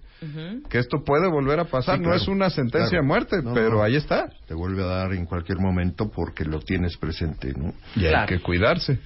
que 0.69 0.79
esto 0.79 1.03
puede 1.05 1.29
volver 1.29 1.59
a 1.59 1.65
pasar. 1.65 1.97
Sí, 1.97 2.01
no 2.01 2.07
claro. 2.09 2.21
es 2.23 2.27
una 2.27 2.49
sentencia 2.49 2.89
Claro. 2.89 3.03
de 3.03 3.07
muerte, 3.07 3.35
No, 3.43 3.53
pero 3.53 3.69
no. 3.75 3.83
ahí 3.83 3.95
está. 3.95 4.27
Te 4.47 4.55
vuelve 4.55 4.81
a 4.81 4.87
dar 4.87 5.13
en 5.13 5.25
cualquier 5.25 5.59
momento 5.59 6.09
porque 6.09 6.43
lo 6.43 6.59
tienes 6.59 6.97
presente, 6.97 7.53
¿no? 7.55 7.71
Y 7.95 8.07
hay 8.07 8.25
que 8.25 8.39
cuidarse. 8.39 8.97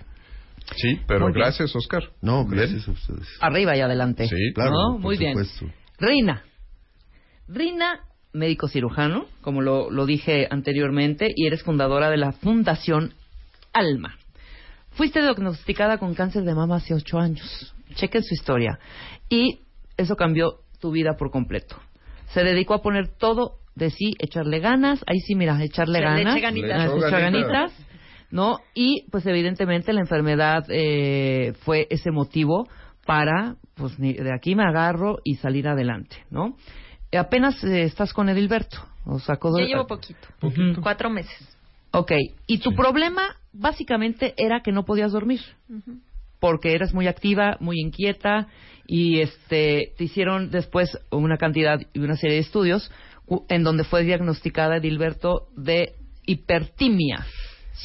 Sí, 0.77 1.01
pero 1.07 1.25
Muy 1.25 1.33
bien. 1.33 1.43
gracias, 1.43 1.75
Oscar. 1.75 2.03
No, 2.21 2.45
Bien. 2.45 2.59
gracias 2.61 2.87
a 2.87 2.91
ustedes. 2.91 3.27
Arriba 3.41 3.75
y 3.75 3.81
adelante. 3.81 4.25
Sí, 4.29 4.53
Claro, 4.55 4.71
¿No? 4.71 4.91
por 4.93 5.01
Muy 5.01 5.17
bien. 5.17 5.31
supuesto. 5.33 5.65
Reina, 5.99 6.43
Rina, 7.49 7.99
médico 8.33 8.67
cirujano, 8.67 9.25
como 9.41 9.61
lo, 9.61 9.89
lo 9.89 10.05
dije 10.05 10.47
anteriormente, 10.49 11.31
y 11.35 11.47
eres 11.47 11.63
fundadora 11.63 12.09
de 12.09 12.17
la 12.17 12.31
Fundación 12.31 13.13
Alma. 13.73 14.15
Fuiste 14.91 15.21
diagnosticada 15.21 15.97
con 15.97 16.13
cáncer 16.13 16.43
de 16.43 16.53
mama 16.53 16.77
hace 16.77 16.93
ocho 16.93 17.17
años. 17.19 17.73
Chequen 17.95 18.23
su 18.23 18.33
historia. 18.33 18.79
Y 19.29 19.61
eso 19.97 20.15
cambió 20.15 20.59
tu 20.79 20.91
vida 20.91 21.15
por 21.17 21.31
completo. 21.31 21.77
Se 22.27 22.43
dedicó 22.43 22.73
a 22.73 22.81
poner 22.81 23.07
todo 23.07 23.57
de 23.75 23.89
sí, 23.89 24.13
echarle 24.19 24.59
ganas. 24.59 25.03
Ahí 25.07 25.19
sí, 25.19 25.35
mira, 25.35 25.61
echarle 25.63 25.99
Se 25.99 26.05
le 26.05 26.05
ganas. 26.05 26.35
eche 26.35 26.41
ganitas. 26.41 26.91
Le 26.93 27.09
ganitas. 27.11 27.87
¿no? 28.31 28.59
Y 28.73 29.05
pues 29.11 29.25
evidentemente 29.25 29.93
la 29.93 30.01
enfermedad 30.01 30.65
eh, 30.69 31.53
fue 31.63 31.87
ese 31.89 32.11
motivo 32.11 32.67
para, 33.05 33.55
pues 33.75 33.97
de 33.97 34.33
aquí 34.33 34.55
me 34.55 34.63
agarro 34.63 35.17
y 35.23 35.35
salir 35.35 35.67
adelante, 35.67 36.17
¿no? 36.29 36.55
Apenas 37.17 37.63
eh, 37.63 37.83
estás 37.83 38.13
con 38.13 38.29
Edilberto. 38.29 38.77
O 39.05 39.19
sacó 39.19 39.57
Ya 39.57 39.65
llevo 39.65 39.87
poquito. 39.87 40.27
Cuatro 40.81 41.09
meses. 41.09 41.57
Ok, 41.91 42.11
y 42.47 42.59
tu 42.59 42.73
problema 42.73 43.35
básicamente 43.51 44.33
era 44.37 44.61
que 44.61 44.71
no 44.71 44.85
podías 44.85 45.11
dormir 45.11 45.41
porque 46.41 46.73
eras 46.73 46.93
muy 46.93 47.07
activa, 47.07 47.55
muy 47.61 47.79
inquieta 47.79 48.47
y 48.87 49.21
este 49.21 49.93
te 49.95 50.03
hicieron 50.03 50.49
después 50.49 50.97
una 51.11 51.37
cantidad 51.37 51.79
y 51.93 51.99
una 51.99 52.17
serie 52.17 52.37
de 52.37 52.41
estudios 52.41 52.91
en 53.47 53.63
donde 53.63 53.85
fue 53.85 54.03
diagnosticada 54.03 54.77
Edilberto 54.77 55.47
de 55.55 55.93
hipertimia. 56.25 57.25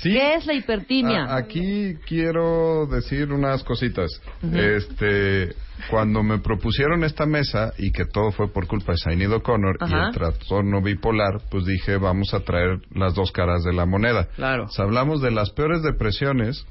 ¿Qué 0.02 0.34
es 0.34 0.46
la 0.46 0.54
hipertimia? 0.54 1.24
A- 1.24 1.36
aquí 1.36 1.94
quiero 2.06 2.86
decir 2.86 3.32
unas 3.32 3.62
cositas. 3.64 4.10
Este, 4.52 5.54
cuando 5.90 6.22
me 6.22 6.38
propusieron 6.38 7.04
esta 7.04 7.26
mesa 7.26 7.72
y 7.78 7.92
que 7.92 8.04
todo 8.04 8.32
fue 8.32 8.52
por 8.52 8.66
culpa 8.66 8.92
de 8.92 8.98
Sinead 8.98 9.32
O'Connor 9.32 9.76
y 9.80 9.84
Ajá. 9.84 10.06
el 10.08 10.14
trastorno 10.14 10.82
bipolar, 10.82 11.40
pues 11.50 11.64
dije, 11.64 11.96
vamos 11.96 12.32
a 12.34 12.40
traer 12.40 12.78
las 12.94 13.14
dos 13.14 13.32
caras 13.32 13.62
de 13.64 13.72
la 13.72 13.86
moneda. 13.86 14.28
Claro. 14.36 14.66
Hablamos 14.78 15.20
de 15.22 15.30
las 15.30 15.50
peores 15.50 15.82
depresiones 15.82 16.64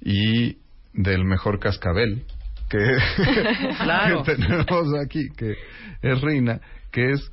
y 0.00 0.58
del 0.92 1.24
mejor 1.24 1.58
cascabel 1.58 2.24
que, 2.68 2.78
Claro. 3.82 4.22
que 4.24 4.34
tenemos 4.36 4.86
aquí, 5.04 5.28
que 5.36 5.54
es 6.02 6.20
Rina, 6.20 6.60
que 6.90 7.12
es 7.12 7.30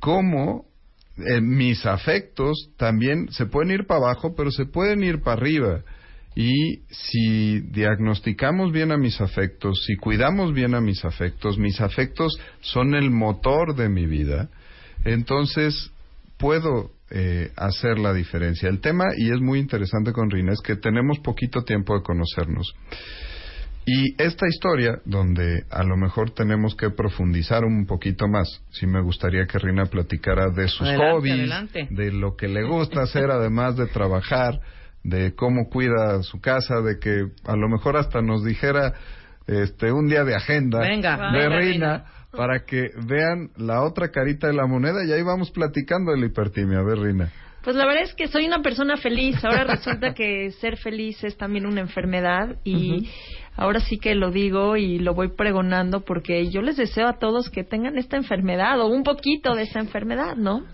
cómo 0.00 0.64
eh, 1.18 1.40
mis 1.40 1.84
afectos 1.86 2.70
también 2.76 3.30
se 3.30 3.46
pueden 3.46 3.70
ir 3.72 3.86
para 3.86 4.00
abajo, 4.00 4.34
pero 4.36 4.50
se 4.50 4.66
pueden 4.66 5.02
ir 5.02 5.20
para 5.20 5.40
arriba. 5.40 5.82
Y 6.34 6.82
si 6.88 7.60
diagnosticamos 7.60 8.72
bien 8.72 8.92
a 8.92 8.96
mis 8.96 9.20
afectos, 9.20 9.84
si 9.86 9.96
cuidamos 9.96 10.54
bien 10.54 10.74
a 10.74 10.80
mis 10.80 11.04
afectos, 11.04 11.58
mis 11.58 11.80
afectos 11.80 12.38
son 12.60 12.94
el 12.94 13.10
motor 13.10 13.74
de 13.74 13.88
mi 13.88 14.06
vida, 14.06 14.48
entonces 15.04 15.90
puedo 16.38 16.92
eh, 17.10 17.50
hacer 17.56 17.98
la 17.98 18.14
diferencia. 18.14 18.68
El 18.68 18.80
tema, 18.80 19.06
y 19.16 19.32
es 19.32 19.40
muy 19.40 19.58
interesante 19.58 20.12
con 20.12 20.30
Rina, 20.30 20.52
es 20.52 20.60
que 20.60 20.76
tenemos 20.76 21.18
poquito 21.18 21.62
tiempo 21.62 21.96
de 21.96 22.02
conocernos. 22.02 22.72
Y 23.86 24.14
esta 24.22 24.46
historia, 24.46 25.00
donde 25.04 25.64
a 25.70 25.82
lo 25.82 25.96
mejor 25.96 26.30
tenemos 26.30 26.74
que 26.76 26.90
profundizar 26.90 27.64
un 27.64 27.86
poquito 27.86 28.28
más, 28.28 28.62
sí 28.70 28.86
me 28.86 29.00
gustaría 29.00 29.46
que 29.46 29.58
Rina 29.58 29.86
platicara 29.86 30.50
de 30.50 30.68
sus 30.68 30.82
Adelante, 30.86 31.10
hobbies, 31.12 31.34
adelante. 31.34 31.88
de 31.90 32.12
lo 32.12 32.36
que 32.36 32.46
le 32.48 32.62
gusta 32.64 33.02
hacer 33.02 33.30
además 33.30 33.76
de 33.76 33.86
trabajar, 33.86 34.60
de 35.02 35.34
cómo 35.34 35.68
cuida 35.70 36.22
su 36.22 36.40
casa, 36.40 36.80
de 36.82 36.98
que 36.98 37.24
a 37.44 37.56
lo 37.56 37.68
mejor 37.68 37.96
hasta 37.96 38.20
nos 38.20 38.44
dijera 38.44 38.92
este 39.46 39.90
un 39.90 40.06
día 40.08 40.24
de 40.24 40.36
agenda 40.36 40.78
Venga, 40.80 41.32
de 41.32 41.48
Rina. 41.48 42.04
para 42.32 42.64
que 42.64 42.90
vean 43.06 43.50
la 43.56 43.82
otra 43.82 44.10
carita 44.10 44.46
de 44.46 44.52
la 44.52 44.66
moneda 44.66 45.04
y 45.04 45.10
ahí 45.12 45.22
vamos 45.22 45.50
platicando 45.50 46.12
de 46.12 46.20
la 46.20 46.26
hipertimia. 46.26 46.78
A 46.78 46.82
ver, 46.84 46.98
Rina. 46.98 47.32
Pues 47.62 47.76
la 47.76 47.84
verdad 47.84 48.04
es 48.04 48.14
que 48.14 48.28
soy 48.28 48.46
una 48.46 48.62
persona 48.62 48.96
feliz. 48.96 49.44
Ahora 49.44 49.64
resulta 49.64 50.14
que 50.14 50.50
ser 50.52 50.78
feliz 50.78 51.22
es 51.24 51.36
también 51.36 51.66
una 51.66 51.80
enfermedad 51.80 52.56
y 52.64 53.08
ahora 53.56 53.80
sí 53.80 53.98
que 53.98 54.14
lo 54.14 54.30
digo 54.30 54.76
y 54.76 54.98
lo 54.98 55.14
voy 55.14 55.28
pregonando 55.36 56.00
porque 56.00 56.48
yo 56.50 56.62
les 56.62 56.76
deseo 56.76 57.06
a 57.06 57.18
todos 57.18 57.50
que 57.50 57.64
tengan 57.64 57.98
esta 57.98 58.16
enfermedad 58.16 58.80
o 58.80 58.86
un 58.86 59.02
poquito 59.02 59.54
de 59.54 59.64
esta 59.64 59.78
enfermedad, 59.78 60.36
¿no? 60.36 60.64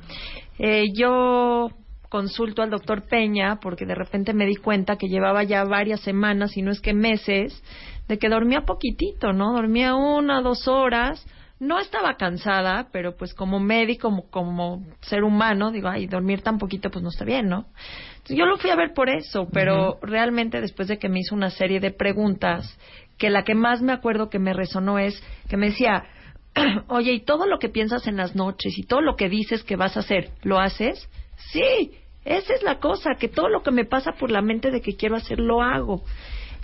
Eh, 0.58 0.84
yo 0.94 1.70
consulto 2.08 2.62
al 2.62 2.70
doctor 2.70 3.02
Peña 3.08 3.58
porque 3.60 3.84
de 3.84 3.96
repente 3.96 4.32
me 4.32 4.46
di 4.46 4.54
cuenta 4.54 4.96
que 4.96 5.08
llevaba 5.08 5.42
ya 5.42 5.64
varias 5.64 6.00
semanas 6.00 6.56
y 6.56 6.62
no 6.62 6.70
es 6.70 6.80
que 6.80 6.94
meses 6.94 7.62
de 8.06 8.18
que 8.18 8.28
dormía 8.28 8.60
poquitito, 8.60 9.32
¿no? 9.32 9.52
Dormía 9.52 9.96
una, 9.96 10.40
dos 10.40 10.68
horas. 10.68 11.26
No 11.58 11.78
estaba 11.78 12.16
cansada, 12.16 12.88
pero 12.92 13.16
pues 13.16 13.32
como 13.32 13.58
médico, 13.60 14.08
como, 14.08 14.30
como 14.30 14.86
ser 15.00 15.24
humano, 15.24 15.70
digo, 15.70 15.88
ay, 15.88 16.06
dormir 16.06 16.42
tan 16.42 16.58
poquito 16.58 16.90
pues 16.90 17.02
no 17.02 17.08
está 17.08 17.24
bien, 17.24 17.48
¿no? 17.48 17.66
Entonces, 18.16 18.36
yo 18.36 18.44
lo 18.44 18.58
fui 18.58 18.70
a 18.70 18.76
ver 18.76 18.92
por 18.92 19.08
eso, 19.08 19.48
pero 19.50 19.98
realmente 20.02 20.60
después 20.60 20.88
de 20.88 20.98
que 20.98 21.08
me 21.08 21.20
hizo 21.20 21.34
una 21.34 21.50
serie 21.50 21.80
de 21.80 21.92
preguntas, 21.92 22.78
que 23.16 23.30
la 23.30 23.44
que 23.44 23.54
más 23.54 23.80
me 23.80 23.92
acuerdo 23.92 24.28
que 24.28 24.38
me 24.38 24.52
resonó 24.52 24.98
es 24.98 25.22
que 25.48 25.56
me 25.56 25.70
decía, 25.70 26.04
oye, 26.88 27.12
¿y 27.12 27.20
todo 27.20 27.46
lo 27.46 27.58
que 27.58 27.68
piensas 27.68 28.06
en 28.06 28.16
las 28.16 28.34
noches 28.34 28.76
y 28.78 28.82
todo 28.82 29.00
lo 29.00 29.16
que 29.16 29.28
dices 29.28 29.64
que 29.64 29.76
vas 29.76 29.96
a 29.96 30.00
hacer, 30.00 30.30
lo 30.42 30.58
haces? 30.58 31.08
Sí, 31.36 31.92
esa 32.24 32.54
es 32.54 32.62
la 32.62 32.80
cosa, 32.80 33.14
que 33.14 33.28
todo 33.28 33.48
lo 33.48 33.62
que 33.62 33.70
me 33.70 33.84
pasa 33.84 34.12
por 34.12 34.30
la 34.30 34.42
mente 34.42 34.70
de 34.70 34.80
que 34.80 34.96
quiero 34.96 35.16
hacer, 35.16 35.38
lo 35.38 35.62
hago. 35.62 36.02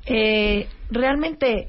Eh, 0.04 0.68
realmente 0.90 1.68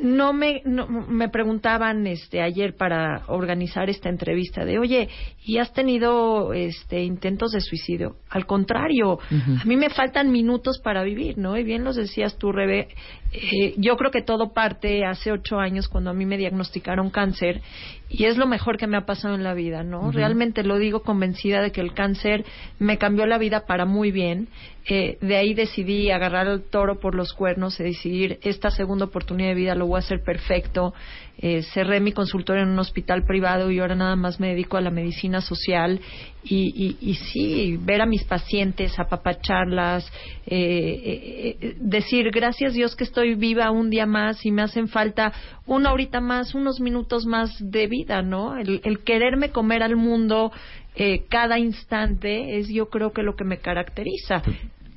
no 0.00 0.32
me 0.32 0.60
no- 0.64 0.86
me 0.88 1.28
preguntaban 1.28 2.06
este 2.06 2.42
ayer 2.42 2.74
para 2.76 3.22
organizar 3.28 3.88
esta 3.88 4.08
entrevista 4.08 4.64
de 4.64 4.78
oye 4.78 5.08
y 5.44 5.58
has 5.58 5.72
tenido 5.72 6.52
este 6.52 7.02
intentos 7.04 7.52
de 7.52 7.60
suicidio 7.60 8.16
al 8.28 8.44
contrario 8.46 9.18
a 9.60 9.64
mí 9.64 9.76
me 9.76 9.90
faltan 9.90 10.32
minutos 10.32 10.80
para 10.82 11.02
vivir 11.04 11.38
no 11.38 11.56
y 11.56 11.62
bien 11.62 11.84
los 11.84 11.96
decías 11.96 12.36
tú 12.38 12.50
Rebe 12.50 12.88
eh, 13.36 13.74
yo 13.78 13.96
creo 13.96 14.12
que 14.12 14.22
todo 14.22 14.52
parte 14.52 15.04
hace 15.04 15.32
ocho 15.32 15.58
años 15.58 15.88
cuando 15.88 16.10
a 16.10 16.14
mí 16.14 16.24
me 16.24 16.38
diagnosticaron 16.38 17.10
cáncer 17.10 17.62
y 18.08 18.26
es 18.26 18.36
lo 18.36 18.46
mejor 18.46 18.76
que 18.78 18.86
me 18.86 18.96
ha 18.96 19.06
pasado 19.06 19.34
en 19.34 19.42
la 19.42 19.54
vida 19.54 19.82
no 19.82 20.12
realmente 20.12 20.62
lo 20.62 20.78
digo 20.78 21.02
convencida 21.02 21.60
de 21.60 21.72
que 21.72 21.80
el 21.80 21.94
cáncer 21.94 22.44
me 22.78 22.96
cambió 22.96 23.26
la 23.26 23.38
vida 23.38 23.66
para 23.66 23.86
muy 23.86 24.10
bien. 24.10 24.48
Eh, 24.86 25.16
de 25.22 25.36
ahí 25.36 25.54
decidí 25.54 26.10
agarrar 26.10 26.46
el 26.46 26.62
toro 26.62 27.00
por 27.00 27.14
los 27.14 27.32
cuernos 27.32 27.80
y 27.80 27.84
decidir 27.84 28.38
esta 28.42 28.70
segunda 28.70 29.06
oportunidad 29.06 29.48
de 29.48 29.54
vida 29.54 29.74
lo 29.74 29.86
voy 29.86 29.96
a 29.96 30.00
hacer 30.00 30.22
perfecto. 30.22 30.92
Eh, 31.38 31.62
cerré 31.74 32.00
mi 32.00 32.12
consultorio 32.12 32.62
en 32.62 32.70
un 32.70 32.78
hospital 32.78 33.24
privado 33.24 33.70
y 33.70 33.80
ahora 33.80 33.94
nada 33.94 34.16
más 34.16 34.38
me 34.38 34.48
dedico 34.48 34.76
a 34.76 34.80
la 34.80 34.90
medicina 34.90 35.40
social 35.40 36.00
y, 36.44 36.96
y, 37.00 37.10
y 37.10 37.14
sí, 37.14 37.76
ver 37.80 38.00
a 38.02 38.06
mis 38.06 38.22
pacientes, 38.24 38.98
apapacharlas, 38.98 40.06
eh, 40.46 40.56
eh, 40.56 41.56
eh, 41.60 41.76
decir 41.80 42.30
gracias 42.30 42.74
Dios 42.74 42.94
que 42.94 43.04
estoy 43.04 43.34
viva 43.34 43.70
un 43.70 43.90
día 43.90 44.06
más 44.06 44.46
y 44.46 44.52
me 44.52 44.62
hacen 44.62 44.88
falta 44.88 45.32
una 45.66 45.92
horita 45.92 46.20
más, 46.20 46.54
unos 46.54 46.80
minutos 46.80 47.26
más 47.26 47.50
de 47.58 47.88
vida, 47.88 48.22
¿no? 48.22 48.56
El, 48.56 48.80
el 48.84 49.00
quererme 49.00 49.50
comer 49.50 49.82
al 49.82 49.96
mundo 49.96 50.52
eh, 50.96 51.24
cada 51.28 51.58
instante 51.58 52.58
es 52.58 52.68
yo 52.68 52.88
creo 52.88 53.12
que 53.12 53.22
lo 53.22 53.34
que 53.34 53.44
me 53.44 53.58
caracteriza. 53.58 54.42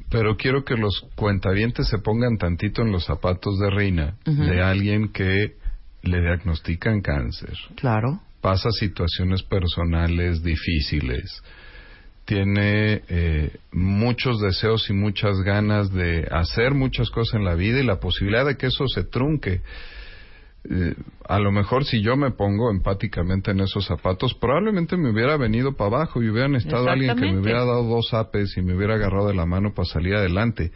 Pero 0.10 0.38
quiero 0.38 0.64
que 0.64 0.76
los 0.76 1.06
cuentavientes 1.16 1.88
se 1.88 1.98
pongan 1.98 2.38
tantito 2.38 2.82
en 2.82 2.92
los 2.92 3.06
zapatos 3.06 3.58
de 3.60 3.70
Reina, 3.70 4.16
de 4.26 4.62
alguien 4.62 5.12
que 5.12 5.56
le 6.08 6.22
diagnostican 6.22 7.02
cáncer. 7.02 7.54
Claro. 7.76 8.22
Pasa 8.42 8.70
situaciones 8.72 9.44
personales 9.44 10.44
difíciles. 10.44 11.42
Tiene 12.26 13.02
eh, 13.08 13.56
muchos 13.72 14.42
deseos 14.42 14.90
y 14.90 14.94
muchas 14.94 15.42
ganas 15.42 15.94
de 15.94 16.28
hacer 16.30 16.74
muchas 16.74 17.10
cosas 17.10 17.36
en 17.36 17.46
la 17.46 17.56
vida 17.56 17.80
y 17.80 17.86
la 17.86 18.00
posibilidad 18.00 18.46
de 18.46 18.58
que 18.58 18.68
eso 18.68 18.86
se 18.88 19.04
trunque. 19.04 19.62
Eh, 20.70 20.96
a 21.30 21.40
lo 21.40 21.52
mejor 21.52 21.86
si 21.86 22.02
yo 22.02 22.18
me 22.18 22.32
pongo 22.32 22.70
empáticamente 22.72 23.52
en 23.52 23.62
esos 23.62 23.86
zapatos, 23.86 24.34
probablemente 24.34 24.98
me 24.98 25.12
hubiera 25.12 25.38
venido 25.38 25.78
para 25.78 25.96
abajo 25.96 26.22
y 26.22 26.30
hubiera 26.30 26.56
estado 26.58 26.90
alguien 26.90 27.16
que 27.16 27.32
me 27.32 27.40
hubiera 27.40 27.60
dado 27.60 27.84
dos 27.84 28.14
apes 28.14 28.58
y 28.58 28.62
me 28.62 28.76
hubiera 28.76 28.96
agarrado 28.96 29.30
de 29.30 29.36
la 29.36 29.46
mano 29.46 29.74
para 29.74 29.88
salir 29.88 30.16
adelante. 30.16 30.72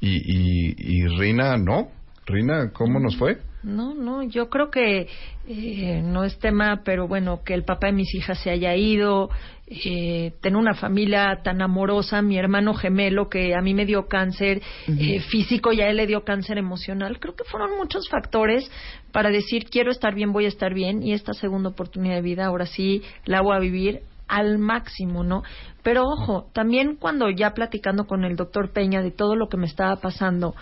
Y, 0.00 0.16
y, 0.16 0.74
y 0.76 1.06
Rina, 1.18 1.56
no. 1.56 1.88
Rina, 2.26 2.72
¿cómo 2.72 2.98
nos 2.98 3.16
fue? 3.16 3.38
No, 3.66 3.94
no, 3.94 4.22
yo 4.22 4.48
creo 4.48 4.70
que 4.70 5.08
eh, 5.48 6.00
no 6.00 6.22
es 6.22 6.38
tema, 6.38 6.82
pero 6.84 7.08
bueno, 7.08 7.42
que 7.44 7.52
el 7.52 7.64
papá 7.64 7.88
de 7.88 7.94
mis 7.94 8.14
hijas 8.14 8.38
se 8.38 8.50
haya 8.50 8.76
ido, 8.76 9.28
eh, 9.66 10.34
tener 10.40 10.56
una 10.56 10.74
familia 10.74 11.40
tan 11.42 11.60
amorosa, 11.60 12.22
mi 12.22 12.38
hermano 12.38 12.74
gemelo 12.74 13.28
que 13.28 13.56
a 13.56 13.60
mí 13.60 13.74
me 13.74 13.84
dio 13.84 14.06
cáncer 14.06 14.62
eh, 14.86 15.18
físico 15.18 15.72
y 15.72 15.80
a 15.80 15.88
él 15.88 15.96
le 15.96 16.06
dio 16.06 16.22
cáncer 16.22 16.58
emocional, 16.58 17.18
creo 17.18 17.34
que 17.34 17.42
fueron 17.42 17.76
muchos 17.76 18.08
factores 18.08 18.70
para 19.10 19.30
decir 19.30 19.64
quiero 19.68 19.90
estar 19.90 20.14
bien, 20.14 20.32
voy 20.32 20.44
a 20.44 20.48
estar 20.48 20.72
bien 20.72 21.02
y 21.02 21.12
esta 21.12 21.34
segunda 21.34 21.70
oportunidad 21.70 22.14
de 22.14 22.22
vida 22.22 22.46
ahora 22.46 22.66
sí 22.66 23.02
la 23.24 23.40
voy 23.40 23.56
a 23.56 23.58
vivir 23.58 24.02
al 24.28 24.58
máximo, 24.58 25.24
¿no? 25.24 25.42
Pero 25.82 26.04
ojo, 26.04 26.46
también 26.52 26.94
cuando 26.94 27.30
ya 27.30 27.52
platicando 27.52 28.06
con 28.06 28.24
el 28.24 28.36
doctor 28.36 28.70
Peña 28.72 29.02
de 29.02 29.10
todo 29.10 29.34
lo 29.34 29.48
que 29.48 29.56
me 29.56 29.66
estaba 29.66 29.96
pasando, 29.96 30.54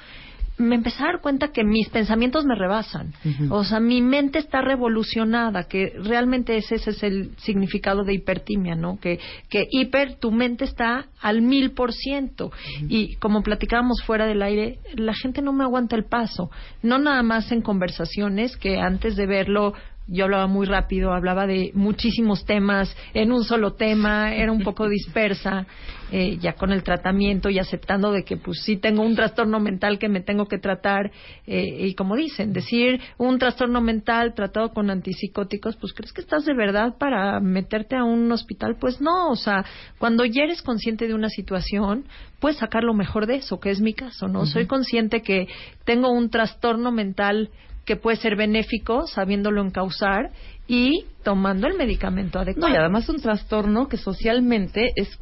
me 0.56 0.76
empecé 0.76 1.02
a 1.02 1.06
dar 1.06 1.20
cuenta 1.20 1.48
que 1.48 1.64
mis 1.64 1.88
pensamientos 1.88 2.44
me 2.44 2.54
rebasan. 2.54 3.12
O 3.50 3.64
sea, 3.64 3.80
mi 3.80 4.00
mente 4.00 4.38
está 4.38 4.60
revolucionada, 4.60 5.64
que 5.64 5.92
realmente 6.02 6.56
ese, 6.56 6.76
ese 6.76 6.90
es 6.90 7.02
el 7.02 7.36
significado 7.38 8.04
de 8.04 8.14
hipertimia, 8.14 8.76
¿no? 8.76 8.98
Que, 9.00 9.18
que 9.48 9.66
hiper, 9.70 10.14
tu 10.16 10.30
mente 10.30 10.64
está 10.64 11.06
al 11.20 11.42
mil 11.42 11.72
por 11.72 11.92
ciento. 11.92 12.52
Y 12.88 13.16
como 13.16 13.42
platicábamos 13.42 14.02
fuera 14.04 14.26
del 14.26 14.42
aire, 14.42 14.78
la 14.94 15.14
gente 15.14 15.42
no 15.42 15.52
me 15.52 15.64
aguanta 15.64 15.96
el 15.96 16.04
paso. 16.04 16.50
No 16.82 16.98
nada 16.98 17.22
más 17.22 17.50
en 17.50 17.60
conversaciones, 17.60 18.56
que 18.56 18.78
antes 18.78 19.16
de 19.16 19.26
verlo 19.26 19.74
yo 20.06 20.24
hablaba 20.24 20.46
muy 20.46 20.66
rápido, 20.66 21.12
hablaba 21.12 21.46
de 21.46 21.70
muchísimos 21.74 22.44
temas 22.44 22.94
en 23.14 23.32
un 23.32 23.44
solo 23.44 23.74
tema, 23.74 24.34
era 24.34 24.52
un 24.52 24.62
poco 24.62 24.88
dispersa, 24.88 25.66
eh, 26.12 26.36
ya 26.38 26.52
con 26.52 26.70
el 26.72 26.82
tratamiento 26.82 27.48
y 27.48 27.58
aceptando 27.58 28.12
de 28.12 28.24
que 28.24 28.36
pues 28.36 28.62
sí 28.62 28.76
tengo 28.76 29.02
un 29.02 29.16
trastorno 29.16 29.58
mental 29.60 29.98
que 29.98 30.08
me 30.08 30.20
tengo 30.20 30.46
que 30.46 30.58
tratar 30.58 31.10
eh, 31.46 31.86
y 31.88 31.94
como 31.94 32.16
dicen, 32.16 32.52
decir 32.52 33.00
un 33.18 33.38
trastorno 33.38 33.80
mental 33.80 34.34
tratado 34.34 34.72
con 34.72 34.90
antipsicóticos, 34.90 35.76
pues 35.76 35.92
crees 35.92 36.12
que 36.12 36.20
estás 36.20 36.44
de 36.44 36.54
verdad 36.54 36.96
para 36.98 37.40
meterte 37.40 37.96
a 37.96 38.04
un 38.04 38.30
hospital, 38.30 38.76
pues 38.78 39.00
no, 39.00 39.30
o 39.30 39.36
sea, 39.36 39.64
cuando 39.98 40.24
ya 40.24 40.42
eres 40.44 40.62
consciente 40.62 41.08
de 41.08 41.14
una 41.14 41.30
situación, 41.30 42.04
puedes 42.40 42.58
sacar 42.58 42.84
lo 42.84 42.94
mejor 42.94 43.26
de 43.26 43.36
eso, 43.36 43.58
que 43.58 43.70
es 43.70 43.80
mi 43.80 43.94
caso, 43.94 44.28
¿no? 44.28 44.44
Soy 44.44 44.66
consciente 44.66 45.22
que 45.22 45.48
tengo 45.84 46.10
un 46.10 46.28
trastorno 46.28 46.92
mental 46.92 47.50
que 47.84 47.96
puede 47.96 48.16
ser 48.16 48.36
benéfico 48.36 49.06
sabiéndolo 49.06 49.62
encauzar 49.62 50.30
y 50.66 51.04
tomando 51.22 51.66
el 51.66 51.76
medicamento 51.76 52.38
adecuado. 52.38 52.68
No, 52.68 52.74
y 52.74 52.78
además 52.78 53.08
un 53.08 53.20
trastorno 53.20 53.88
que 53.88 53.96
socialmente 53.96 54.92
es, 54.96 55.18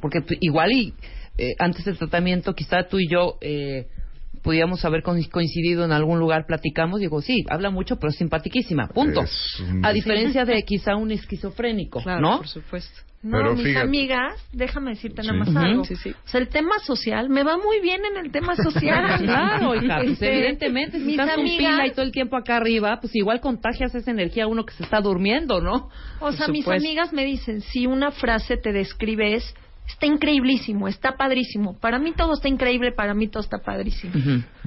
porque 0.00 0.24
igual 0.40 0.72
y 0.72 0.94
eh, 1.38 1.54
antes 1.58 1.84
del 1.84 1.98
tratamiento 1.98 2.54
quizá 2.54 2.88
tú 2.88 2.98
y 2.98 3.08
yo 3.08 3.36
eh, 3.40 3.86
pudiéramos 4.42 4.84
haber 4.84 5.02
coincidido 5.02 5.84
en 5.84 5.92
algún 5.92 6.18
lugar, 6.18 6.46
platicamos, 6.46 7.00
digo, 7.00 7.20
sí, 7.20 7.44
habla 7.48 7.70
mucho, 7.70 7.96
pero 7.96 8.10
es 8.10 8.16
simpaticísima, 8.16 8.88
punto. 8.88 9.24
A 9.82 9.92
diferencia 9.92 10.44
de 10.44 10.62
quizá 10.62 10.94
un 10.96 11.10
esquizofrénico, 11.10 12.00
¿no? 12.20 12.38
Por 12.38 12.48
supuesto. 12.48 13.00
No, 13.26 13.54
mis 13.54 13.76
amigas, 13.76 14.34
déjame 14.52 14.90
decirte 14.90 15.22
nada 15.22 15.38
más 15.38 15.56
algo. 15.56 15.82
O 15.82 15.84
sea, 16.28 16.40
el 16.40 16.48
tema 16.48 16.78
social, 16.84 17.28
me 17.28 17.42
va 17.42 17.56
muy 17.58 17.80
bien 17.80 18.02
en 18.04 18.16
el 18.24 18.30
tema 18.30 18.54
social. 18.56 19.18
claro, 19.24 19.74
hija, 19.74 19.96
pues 19.98 20.12
Este, 20.12 20.32
evidentemente, 20.32 20.98
si 20.98 21.04
mis 21.04 21.18
estás 21.18 21.34
con 21.34 21.40
amigas- 21.44 21.58
pila 21.72 21.86
y 21.86 21.90
todo 21.90 22.02
el 22.04 22.12
tiempo 22.12 22.36
acá 22.36 22.56
arriba, 22.56 22.98
pues 23.00 23.14
igual 23.16 23.40
contagias 23.40 23.94
esa 23.94 24.10
energía 24.10 24.44
a 24.44 24.46
uno 24.46 24.64
que 24.64 24.74
se 24.74 24.82
está 24.84 25.00
durmiendo, 25.00 25.60
¿no? 25.60 25.88
O 26.20 26.32
sea, 26.32 26.48
mis 26.48 26.66
amigas 26.68 27.12
me 27.12 27.24
dicen, 27.24 27.60
si 27.62 27.86
una 27.86 28.10
frase 28.12 28.56
te 28.56 28.72
describe 28.72 29.34
es, 29.34 29.54
está 29.86 30.06
increíblísimo, 30.06 30.88
está 30.88 31.16
padrísimo. 31.16 31.78
Para 31.78 31.98
mí 31.98 32.12
todo 32.16 32.34
está 32.34 32.48
increíble, 32.48 32.92
para 32.92 33.14
mí 33.14 33.28
todo 33.28 33.42
está 33.42 33.58
padrísimo. 33.58 34.12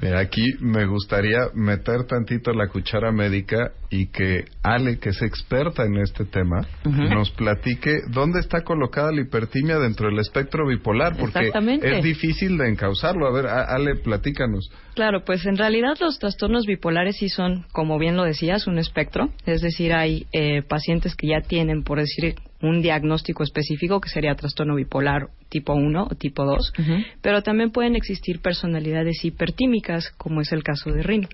Mira, 0.00 0.20
aquí 0.20 0.44
me 0.60 0.86
gustaría 0.86 1.40
meter 1.54 2.04
tantito 2.06 2.52
la 2.52 2.68
cuchara 2.68 3.12
médica 3.12 3.72
y 3.90 4.06
que 4.06 4.44
Ale, 4.62 4.98
que 4.98 5.10
es 5.10 5.22
experta 5.22 5.84
en 5.84 5.98
este 5.98 6.24
tema, 6.24 6.66
nos 6.84 7.30
platique 7.30 8.00
dónde 8.08 8.40
está 8.40 8.62
colocada 8.62 9.12
la 9.12 9.20
hipertimia 9.20 9.78
dentro 9.78 10.08
del 10.08 10.18
espectro 10.18 10.66
bipolar, 10.66 11.16
porque 11.16 11.50
es 11.82 12.02
difícil 12.02 12.56
de 12.56 12.68
encauzarlo. 12.68 13.26
A 13.26 13.32
ver, 13.32 13.46
Ale, 13.46 13.96
platícanos. 13.96 14.70
Claro, 14.94 15.24
pues 15.24 15.46
en 15.46 15.56
realidad 15.56 15.94
los 16.00 16.18
trastornos 16.18 16.66
bipolares 16.66 17.16
sí 17.16 17.28
son, 17.28 17.66
como 17.72 17.98
bien 17.98 18.16
lo 18.16 18.24
decías, 18.24 18.66
un 18.66 18.78
espectro. 18.78 19.30
Es 19.46 19.60
decir, 19.60 19.92
hay 19.92 20.26
eh, 20.32 20.62
pacientes 20.62 21.14
que 21.14 21.28
ya 21.28 21.40
tienen, 21.40 21.82
por 21.82 21.98
decir, 21.98 22.34
un 22.62 22.82
diagnóstico 22.82 23.42
específico 23.42 24.00
que 24.00 24.08
sería 24.08 24.34
trastorno 24.34 24.74
bipolar 24.74 25.28
tipo 25.48 25.74
1 25.74 26.08
o 26.10 26.14
tipo 26.14 26.44
2, 26.44 26.72
pero 27.22 27.42
también 27.42 27.70
pueden 27.70 27.96
existir 27.96 28.40
personalidades 28.40 29.24
hipertímicas, 29.24 30.10
como 30.16 30.40
es 30.40 30.52
el 30.52 30.62
caso 30.62 30.90
de 30.90 31.02
Rin, 31.02 31.26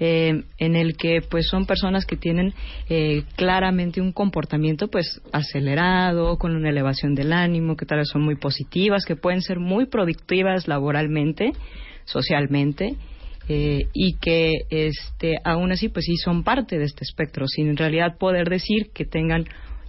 eh, 0.00 0.42
en 0.58 0.76
el 0.76 0.96
que 0.96 1.20
pues 1.20 1.46
son 1.48 1.66
personas 1.66 2.06
que 2.06 2.16
tienen 2.16 2.54
eh, 2.88 3.22
claramente 3.36 4.00
un 4.00 4.12
comportamiento 4.12 4.88
pues 4.88 5.20
acelerado, 5.32 6.38
con 6.38 6.56
una 6.56 6.70
elevación 6.70 7.14
del 7.14 7.32
ánimo, 7.32 7.76
que 7.76 7.86
tal 7.86 7.98
vez 7.98 8.08
son 8.08 8.22
muy 8.22 8.36
positivas, 8.36 9.04
que 9.04 9.16
pueden 9.16 9.42
ser 9.42 9.58
muy 9.58 9.86
productivas 9.86 10.66
laboralmente, 10.66 11.52
socialmente, 12.04 12.96
eh, 13.48 13.88
y 13.92 14.14
que 14.18 14.52
este 14.70 15.34
aún 15.44 15.72
así 15.72 15.88
pues 15.88 16.04
sí 16.04 16.16
son 16.16 16.44
parte 16.44 16.78
de 16.78 16.84
este 16.84 17.04
espectro, 17.04 17.46
sin 17.46 17.68
en 17.68 17.76
realidad 17.76 18.16
poder 18.16 18.48
decir 18.48 18.90
que 18.94 19.04
tengan 19.04 19.44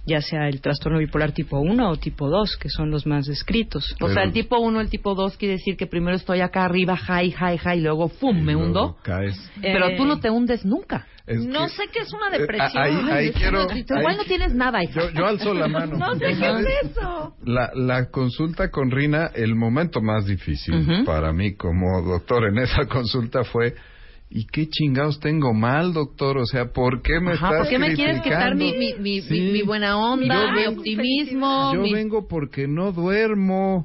ya 0.06 0.20
sea 0.20 0.48
el 0.48 0.60
trastorno 0.60 0.98
bipolar 0.98 1.32
tipo 1.32 1.58
1 1.58 1.88
o 1.90 1.96
tipo 1.96 2.28
2, 2.28 2.56
que 2.58 2.68
son 2.68 2.90
los 2.90 3.06
más 3.06 3.26
descritos. 3.26 3.94
O 4.00 4.08
sea, 4.08 4.22
el 4.22 4.32
tipo 4.32 4.58
1, 4.58 4.80
el 4.80 4.90
tipo 4.90 5.14
2 5.14 5.36
quiere 5.36 5.54
decir 5.54 5.76
que 5.76 5.86
primero 5.86 6.16
estoy 6.16 6.40
acá 6.40 6.64
arriba, 6.64 6.96
high, 6.96 7.30
high, 7.30 7.58
high, 7.58 7.78
y 7.78 7.82
luego 7.82 8.08
¡fum! 8.08 8.42
me 8.42 8.54
hundo. 8.54 8.96
Caes. 9.02 9.34
Pero 9.62 9.86
Eh, 9.88 9.96
tú 9.96 10.04
no 10.04 10.20
te 10.20 10.30
hundes 10.30 10.64
nunca. 10.64 11.06
Es 11.26 11.42
no 11.46 11.64
que- 11.64 11.68
sé 11.70 11.82
qué 11.90 12.00
es 12.00 12.12
una 12.12 12.36
Eh, 12.36 12.40
depresión. 12.40 12.82
ahí- 12.82 12.92
ahí 13.10 13.26
Ay, 13.28 13.32
quiero- 13.32 13.64
una- 13.64 13.78
Igual 13.78 14.06
ahí- 14.08 14.16
no 14.18 14.24
tienes 14.24 14.54
nada. 14.54 14.82
Yo, 14.84 15.08
yo 15.10 15.26
alzo 15.26 15.54
la 15.54 15.68
mano. 15.68 15.96
No 15.98 16.14
sé 16.16 16.26
qué 16.38 16.50
es 16.50 16.90
eso. 16.90 17.34
La, 17.44 17.70
la 17.74 18.10
consulta 18.10 18.70
con 18.70 18.90
Rina, 18.90 19.30
el 19.34 19.54
momento 19.54 20.02
más 20.02 20.26
difícil 20.26 21.02
para 21.06 21.32
mí 21.32 21.56
como 21.56 22.02
doctor 22.02 22.44
en 22.46 22.58
esa 22.58 22.84
consulta 22.86 23.42
fue, 23.44 23.74
¿y 24.36 24.46
qué 24.46 24.68
chingados 24.68 25.20
tengo 25.20 25.54
mal, 25.54 25.92
doctor? 25.92 26.38
O 26.38 26.44
sea, 26.44 26.72
¿por 26.72 27.00
qué 27.02 27.20
me 27.20 27.32
Ajá, 27.32 27.46
estás 27.46 27.60
¿por 27.60 27.68
qué 27.68 27.78
me 27.78 27.94
quieres 27.94 28.20
quitar 28.20 28.56
mi, 28.56 28.72
criticando? 28.72 28.98
mi, 29.00 29.02
mi, 29.14 29.22
Sí. 29.22 29.34
mi- 29.40 29.52
mi 29.52 29.62
buena 29.62 29.96
onda, 29.96 30.26
Yo 30.46 30.52
mi 30.52 30.66
optimismo? 30.66 31.72
Yo 31.72 31.82
vengo 31.82 32.26
porque 32.26 32.66
no 32.66 32.90
duermo. 32.90 33.84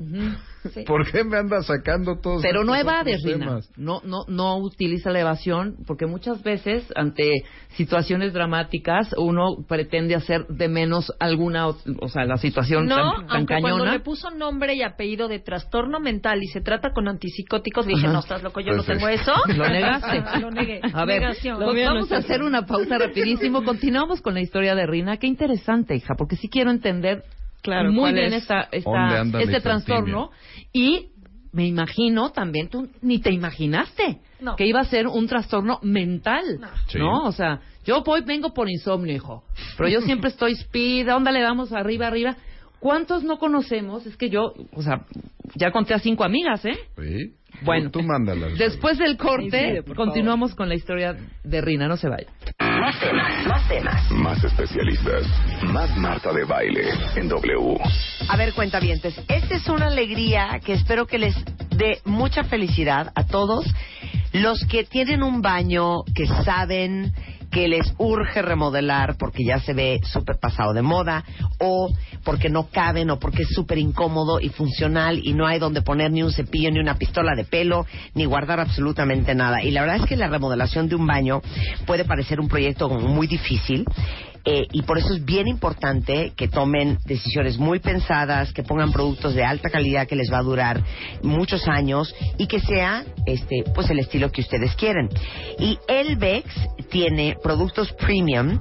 ¿Por 0.86 1.10
qué 1.12 1.24
me 1.24 1.38
anda 1.38 1.62
sacando 1.64 2.20
todos 2.20 2.42
Pero 2.42 2.64
no 2.64 2.76
evades, 2.76 3.22
Rina. 3.24 3.60
No, 3.78 4.02
no, 4.04 4.26
no 4.28 4.58
utiliza 4.58 5.10
la 5.12 5.22
evasión, 5.22 5.78
porque 5.88 6.06
muchas 6.06 6.44
veces, 6.44 6.86
ante 6.96 7.44
situaciones 7.76 8.34
dramáticas, 8.34 9.14
uno 9.18 9.58
pretende 9.68 10.16
hacer 10.16 10.46
de 10.48 10.68
menos 10.68 11.14
alguna, 11.20 11.68
o 11.68 12.08
sea, 12.10 12.26
la 12.26 12.38
situación 12.38 12.88
No, 12.88 12.96
tan, 12.96 13.28
tan 13.28 13.38
aunque 13.38 13.56
cuando 13.62 13.86
le 13.86 14.00
puso 14.02 14.32
nombre 14.32 14.74
y 14.76 14.82
apellido 14.82 15.28
de 15.28 15.40
trastorno 15.40 16.00
mental 16.00 16.44
y 16.44 16.48
se 16.48 16.62
trata 16.62 16.92
con 16.94 17.08
antipsicóticos, 17.08 17.86
dije, 17.88 18.06
Ajá. 18.06 18.14
no, 18.14 18.20
estás 18.20 18.44
loco, 18.44 18.60
yo 18.60 18.74
no 18.74 18.84
Pues 18.84 18.98
tengo 18.98 19.08
es- 19.08 19.22
eso. 19.22 19.34
Lo 19.56 19.70
negaste. 19.70 20.24
Lo 20.42 20.52
negué. 20.52 20.82
A 20.94 21.06
ver, 21.06 21.22
Negación. 21.22 21.58
pues 21.64 21.86
vamos 21.86 22.12
a 22.12 22.18
hacer 22.18 22.42
una 22.44 22.66
pausa 22.66 22.98
rapidísimo. 22.98 23.64
Continuamos 23.64 24.22
con 24.22 24.34
la 24.34 24.42
historia 24.42 24.76
de 24.76 24.86
Rina. 24.86 25.18
Qué 25.18 25.28
interesante, 25.28 25.96
hija, 25.96 26.16
porque 26.18 26.36
sí 26.36 26.50
quiero 26.50 26.72
entender 26.72 27.24
Claro, 27.62 27.92
muy 27.92 28.00
¿cuál 28.02 28.14
bien 28.14 28.34
es? 28.34 28.44
esta, 28.44 28.70
¿Dónde 28.72 28.78
esta, 28.78 29.20
anda 29.20 29.40
la 29.40 29.44
este 29.46 29.62
trastorno. 29.62 30.32
Y 30.74 31.08
me 31.52 31.68
imagino 31.68 32.32
también, 32.32 32.70
tú 32.70 32.90
ni 33.02 33.20
te 33.20 33.32
imaginaste 33.32 34.20
No. 34.40 34.56
que 34.56 34.66
iba 34.66 34.80
a 34.80 34.86
ser 34.86 35.08
un 35.08 35.28
trastorno 35.28 35.80
mental. 35.82 36.60
No. 36.60 36.68
Sí. 36.88 37.00
¿No? 37.00 37.24
O 37.26 37.32
sea, 37.32 37.62
yo 37.86 38.04
voy, 38.04 38.22
vengo 38.22 38.54
por 38.54 38.70
insomnio, 38.70 39.14
hijo. 39.14 39.44
Pero 39.78 39.90
yo 39.90 40.02
siempre 40.02 40.30
estoy 40.30 40.54
speed, 40.54 41.10
¿a 41.10 41.14
dónde 41.14 41.32
le 41.32 41.42
damos 41.42 41.72
arriba, 41.74 42.08
arriba? 42.08 42.36
¿Cuántos 42.80 43.24
no 43.24 43.38
conocemos? 43.38 44.06
Es 44.06 44.16
que 44.16 44.30
yo, 44.30 44.54
o 44.74 44.82
sea, 44.82 45.06
ya 45.56 45.72
conté 45.72 45.94
a 45.94 46.00
cinco 46.00 46.24
amigas, 46.24 46.64
¿eh? 46.66 46.78
Sí. 46.98 47.36
Bueno, 47.62 47.90
tú, 47.90 48.00
tú 48.00 48.06
mándalas. 48.06 48.58
Después 48.58 48.98
del 48.98 49.18
corte, 49.18 49.84
sí, 49.86 49.94
continuamos 49.94 50.56
con 50.56 50.70
la 50.70 50.76
historia 50.76 51.18
de 51.44 51.62
Rina. 51.62 51.88
No 51.88 51.98
se 51.98 52.08
vaya. 52.08 52.28
Más 52.60 53.00
temas, 53.00 53.48
más 53.48 53.68
temas. 53.68 54.12
Más 54.12 54.44
especialistas. 54.44 55.28
Más 55.64 55.98
Marta 55.98 56.32
de 56.32 56.46
Baile 56.46 56.84
en 57.16 57.28
W. 57.28 57.78
A 58.30 58.38
ver, 58.38 58.54
cuentavientes, 58.54 59.18
esta 59.28 59.56
es 59.56 59.68
una 59.68 59.88
alegría 59.88 60.60
que 60.64 60.74
espero 60.74 61.06
que 61.06 61.18
les 61.18 61.36
dé 61.76 62.00
mucha 62.06 62.44
felicidad 62.44 63.12
a 63.16 63.26
todos 63.26 63.66
los 64.32 64.64
que 64.70 64.84
tienen 64.84 65.24
un 65.24 65.42
baño 65.42 66.04
que 66.16 66.28
saben 66.28 67.12
que 67.60 67.68
les 67.68 67.94
urge 67.98 68.42
remodelar 68.42 69.18
porque 69.18 69.44
ya 69.44 69.60
se 69.60 69.74
ve 69.74 70.00
súper 70.06 70.38
pasado 70.40 70.72
de 70.72 70.82
moda 70.82 71.26
o 71.60 71.94
porque 72.24 72.48
no 72.48 72.70
caben 72.72 73.10
o 73.10 73.20
porque 73.20 73.44
es 73.44 73.50
súper 73.50 73.78
incómodo 73.78 74.40
y 74.40 74.48
funcional 74.48 75.20
y 75.22 75.34
no 75.34 75.46
hay 75.46 75.60
donde 75.60 75.82
poner 75.82 76.10
ni 76.10 76.24
un 76.24 76.32
cepillo 76.32 76.72
ni 76.72 76.80
una 76.80 76.96
pistola 76.96 77.36
de 77.36 77.44
pelo 77.44 77.86
ni 78.14 78.24
guardar 78.24 78.62
absolutamente 78.62 79.36
nada. 79.36 79.62
Y 79.62 79.72
la 79.72 79.82
verdad 79.82 79.98
es 79.98 80.06
que 80.06 80.16
la 80.16 80.30
remodelación 80.30 80.88
de 80.88 80.96
un 80.96 81.06
baño 81.06 81.42
puede 81.86 82.06
parecer 82.06 82.40
un 82.40 82.48
proyecto 82.48 82.88
muy 82.88 83.28
difícil 83.28 83.86
eh, 84.46 84.68
y 84.72 84.82
por 84.84 84.98
eso 84.98 85.14
es 85.14 85.26
bien 85.26 85.48
importante 85.48 86.34
que 86.36 86.48
tomen 86.48 86.98
decisiones 87.06 87.58
muy 87.58 87.80
pensadas, 87.80 88.54
que 88.54 88.64
pongan 88.64 88.92
productos 88.92 89.36
de 89.36 89.44
alta 89.44 89.70
calidad 89.70 90.08
que 90.08 90.16
les 90.16 90.32
va 90.32 90.40
a 90.40 90.44
durar 90.44 90.84
muchos 91.24 91.68
años 91.68 92.14
y 92.38 92.48
que 92.48 92.60
sea 92.60 93.04
este 93.26 93.64
pues 93.74 93.90
el 93.90 94.00
estilo 94.00 94.32
que 94.32 94.42
ustedes 94.42 94.76
quieren. 94.76 95.10
Y 95.60 95.78
Elvex 95.88 96.48
tiene 96.90 97.38
productos 97.42 97.92
premium 97.94 98.60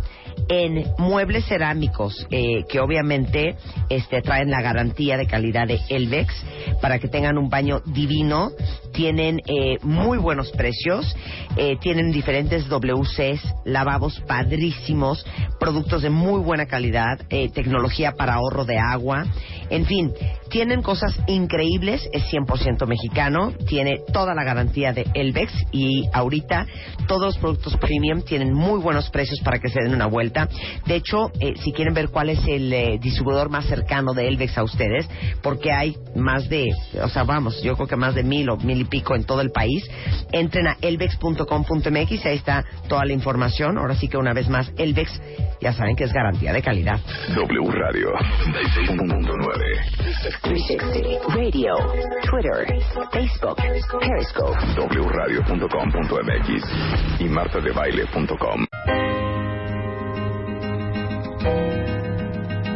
en 0.48 0.84
muebles 0.98 1.44
cerámicos 1.46 2.26
eh, 2.30 2.64
que 2.68 2.80
obviamente 2.80 3.56
este, 3.88 4.22
traen 4.22 4.50
la 4.50 4.62
garantía 4.62 5.16
de 5.16 5.26
calidad 5.26 5.66
de 5.66 5.80
Elvex 5.88 6.32
para 6.80 6.98
que 6.98 7.08
tengan 7.08 7.38
un 7.38 7.48
baño 7.48 7.80
divino. 7.86 8.50
Tienen 8.98 9.40
eh, 9.46 9.78
muy 9.82 10.18
buenos 10.18 10.50
precios, 10.50 11.14
eh, 11.56 11.76
tienen 11.80 12.10
diferentes 12.10 12.68
WCs, 12.68 13.40
lavabos 13.64 14.18
padrísimos, 14.26 15.24
productos 15.60 16.02
de 16.02 16.10
muy 16.10 16.40
buena 16.40 16.66
calidad, 16.66 17.20
eh, 17.30 17.48
tecnología 17.48 18.16
para 18.16 18.34
ahorro 18.34 18.64
de 18.64 18.76
agua. 18.76 19.24
En 19.70 19.86
fin, 19.86 20.12
Tienen 20.50 20.80
cosas 20.80 21.14
increíbles, 21.26 22.08
es 22.12 22.24
100% 22.32 22.86
mexicano, 22.86 23.52
tiene 23.66 24.00
toda 24.12 24.34
la 24.34 24.44
garantía 24.44 24.94
de 24.94 25.06
Elvex 25.12 25.52
y 25.72 26.08
ahorita 26.12 26.66
todos 27.06 27.22
los 27.22 27.38
productos 27.38 27.76
premium 27.76 28.22
tienen 28.22 28.54
muy 28.54 28.80
buenos 28.80 29.10
precios 29.10 29.40
para 29.40 29.58
que 29.58 29.68
se 29.68 29.82
den 29.82 29.94
una 29.94 30.06
vuelta. 30.06 30.48
De 30.86 30.96
hecho, 30.96 31.30
eh, 31.40 31.54
si 31.62 31.72
quieren 31.72 31.92
ver 31.92 32.08
cuál 32.08 32.30
es 32.30 32.40
el 32.46 32.98
distribuidor 33.00 33.50
más 33.50 33.66
cercano 33.66 34.14
de 34.14 34.26
Elvex 34.28 34.56
a 34.56 34.62
ustedes, 34.62 35.08
porque 35.42 35.70
hay 35.70 35.96
más 36.16 36.48
de, 36.48 36.70
o 37.02 37.08
sea, 37.08 37.24
vamos, 37.24 37.62
yo 37.62 37.74
creo 37.74 37.86
que 37.86 37.96
más 37.96 38.14
de 38.14 38.22
mil 38.22 38.48
o 38.48 38.56
mil 38.56 38.80
y 38.80 38.84
pico 38.88 39.14
en 39.14 39.24
todo 39.24 39.40
el 39.40 39.50
país, 39.50 39.84
entren 40.32 40.68
a 40.68 40.76
elvex.com.mx 40.80 42.24
y 42.24 42.28
ahí 42.28 42.36
está 42.36 42.64
toda 42.88 43.04
la 43.04 43.12
información. 43.12 43.78
Ahora 43.78 43.94
sí 43.94 44.08
que 44.08 44.16
una 44.16 44.32
vez 44.32 44.48
más, 44.48 44.72
Elvex, 44.76 45.20
ya 45.60 45.72
saben 45.72 45.96
que 45.96 46.04
es 46.04 46.12
garantía 46.12 46.52
de 46.52 46.62
calidad. 46.62 47.00
W 47.34 47.70
Radio 47.70 48.12
96.9. 48.12 49.98
360 50.42 51.28
Radio, 51.34 51.74
Twitter, 52.28 52.66
Facebook, 53.12 53.56
Periscope. 53.60 54.52
wradio.com.mx 55.08 56.48
y 57.20 57.24
martadebaile.com. 57.24 58.66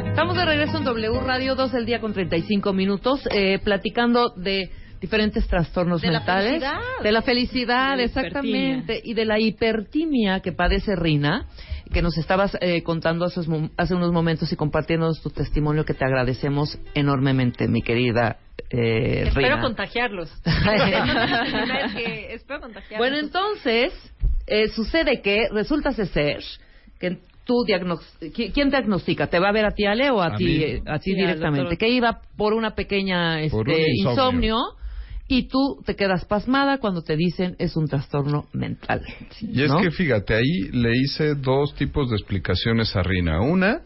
Estamos 0.08 0.36
de 0.36 0.44
regreso 0.44 0.76
en 0.78 0.84
W 0.84 1.20
Radio 1.20 1.54
2 1.54 1.72
del 1.72 1.86
día 1.86 2.00
con 2.00 2.12
35 2.12 2.72
minutos, 2.72 3.26
eh, 3.30 3.58
platicando 3.64 4.30
de 4.36 4.70
diferentes 5.02 5.46
trastornos 5.46 6.00
De 6.00 6.08
la 6.10 6.20
mentales. 6.20 6.48
felicidad. 6.52 6.80
De 7.02 7.12
la 7.12 7.22
felicidad, 7.22 7.90
De 7.90 7.96
la 7.98 8.02
exactamente. 8.04 9.00
Y 9.04 9.12
de 9.12 9.24
la 9.26 9.38
hipertimia 9.38 10.40
que 10.40 10.52
padece 10.52 10.96
Rina, 10.96 11.44
que 11.92 12.00
nos 12.00 12.16
estabas 12.16 12.56
eh, 12.62 12.82
contando 12.82 13.26
hace, 13.26 13.40
hace 13.76 13.94
unos 13.94 14.12
momentos 14.12 14.50
y 14.52 14.56
compartiéndonos 14.56 15.20
tu 15.20 15.28
testimonio 15.28 15.84
que 15.84 15.92
te 15.92 16.04
agradecemos 16.06 16.78
enormemente, 16.94 17.68
mi 17.68 17.82
querida 17.82 18.38
eh, 18.70 19.24
Espero 19.26 19.56
Rina. 19.56 19.60
contagiarlos. 19.60 20.30
Que 21.94 22.34
espero 22.34 22.60
contagiarlos. 22.60 22.98
Bueno, 22.98 23.16
entonces, 23.18 23.92
eh, 24.46 24.68
sucede 24.68 25.20
que 25.20 25.48
resulta 25.52 25.92
ser 25.92 26.38
que 26.98 27.18
tú 27.44 27.64
diagnos 27.66 28.00
¿qui- 28.20 28.52
¿quién 28.52 28.70
diagnostica? 28.70 29.26
¿Te 29.26 29.38
va 29.40 29.48
a 29.48 29.52
ver 29.52 29.64
a 29.66 29.72
ti, 29.72 29.84
Ale, 29.84 30.10
o 30.10 30.22
a, 30.22 30.26
A 30.28 30.36
ti, 30.36 30.62
eh, 30.62 30.82
a 30.86 30.98
ti 31.00 31.12
Sí, 31.12 31.20
al 31.20 31.26
directamente? 31.26 31.76
Que 31.76 31.88
iba 31.88 32.20
por 32.36 32.54
una 32.54 32.74
pequeña 32.74 33.40
este, 33.40 33.50
Por 33.56 33.68
un 33.68 33.74
insomnio. 33.74 34.10
insomnio. 34.12 34.56
Y 35.32 35.48
tú 35.48 35.82
te 35.86 35.96
quedas 35.96 36.26
pasmada 36.26 36.76
cuando 36.76 37.00
te 37.00 37.16
dicen 37.16 37.56
es 37.58 37.74
un 37.74 37.88
trastorno 37.88 38.48
mental. 38.52 39.02
Y 39.40 39.62
es 39.62 39.72
que 39.80 39.90
fíjate, 39.90 40.34
ahí 40.34 40.68
le 40.72 40.94
hice 40.94 41.34
dos 41.34 41.74
tipos 41.74 42.10
de 42.10 42.16
explicaciones 42.16 42.94
a 42.96 43.02
Rina. 43.02 43.40
Una, 43.40 43.80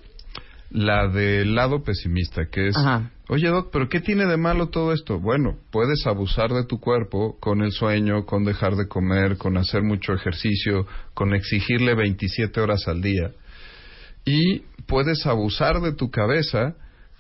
la 0.71 1.07
del 1.07 1.55
lado 1.55 1.85
pesimista, 1.85 2.47
que 2.47 2.69
es, 2.69 2.77
Ajá. 2.77 3.13
oye 3.29 3.49
Doc, 3.49 3.71
pero 3.73 3.89
¿qué 3.89 4.01
tiene 4.01 4.27
de 4.27 4.37
malo 4.37 4.71
todo 4.71 4.93
esto? 4.93 5.21
Bueno, 5.21 5.57
puedes 5.71 6.05
abusar 6.09 6.51
de 6.51 6.65
tu 6.65 6.81
cuerpo 6.81 7.37
con 7.39 7.63
el 7.63 7.71
sueño, 7.71 8.27
con 8.27 8.45
dejar 8.45 8.75
de 8.75 8.89
comer, 8.89 9.37
con 9.37 9.57
hacer 9.57 9.85
mucho 9.85 10.15
ejercicio, 10.15 10.85
con 11.15 11.33
exigirle 11.33 11.95
27 11.95 12.61
horas 12.61 12.89
al 12.89 13.03
día. 13.03 13.31
Y 14.25 14.63
puedes 14.89 15.25
abusar 15.27 15.81
de 15.81 15.95
tu 15.95 16.11
cabeza 16.11 16.75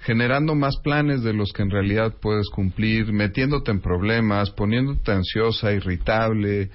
generando 0.06 0.54
más 0.54 0.76
planes 0.84 1.24
de 1.24 1.32
los 1.32 1.52
que 1.52 1.62
en 1.62 1.70
realidad 1.70 2.14
puedes 2.22 2.48
cumplir, 2.48 3.12
metiéndote 3.12 3.72
en 3.72 3.80
problemas, 3.80 4.50
poniéndote 4.52 5.10
ansiosa, 5.10 5.72
irritable, 5.72 6.70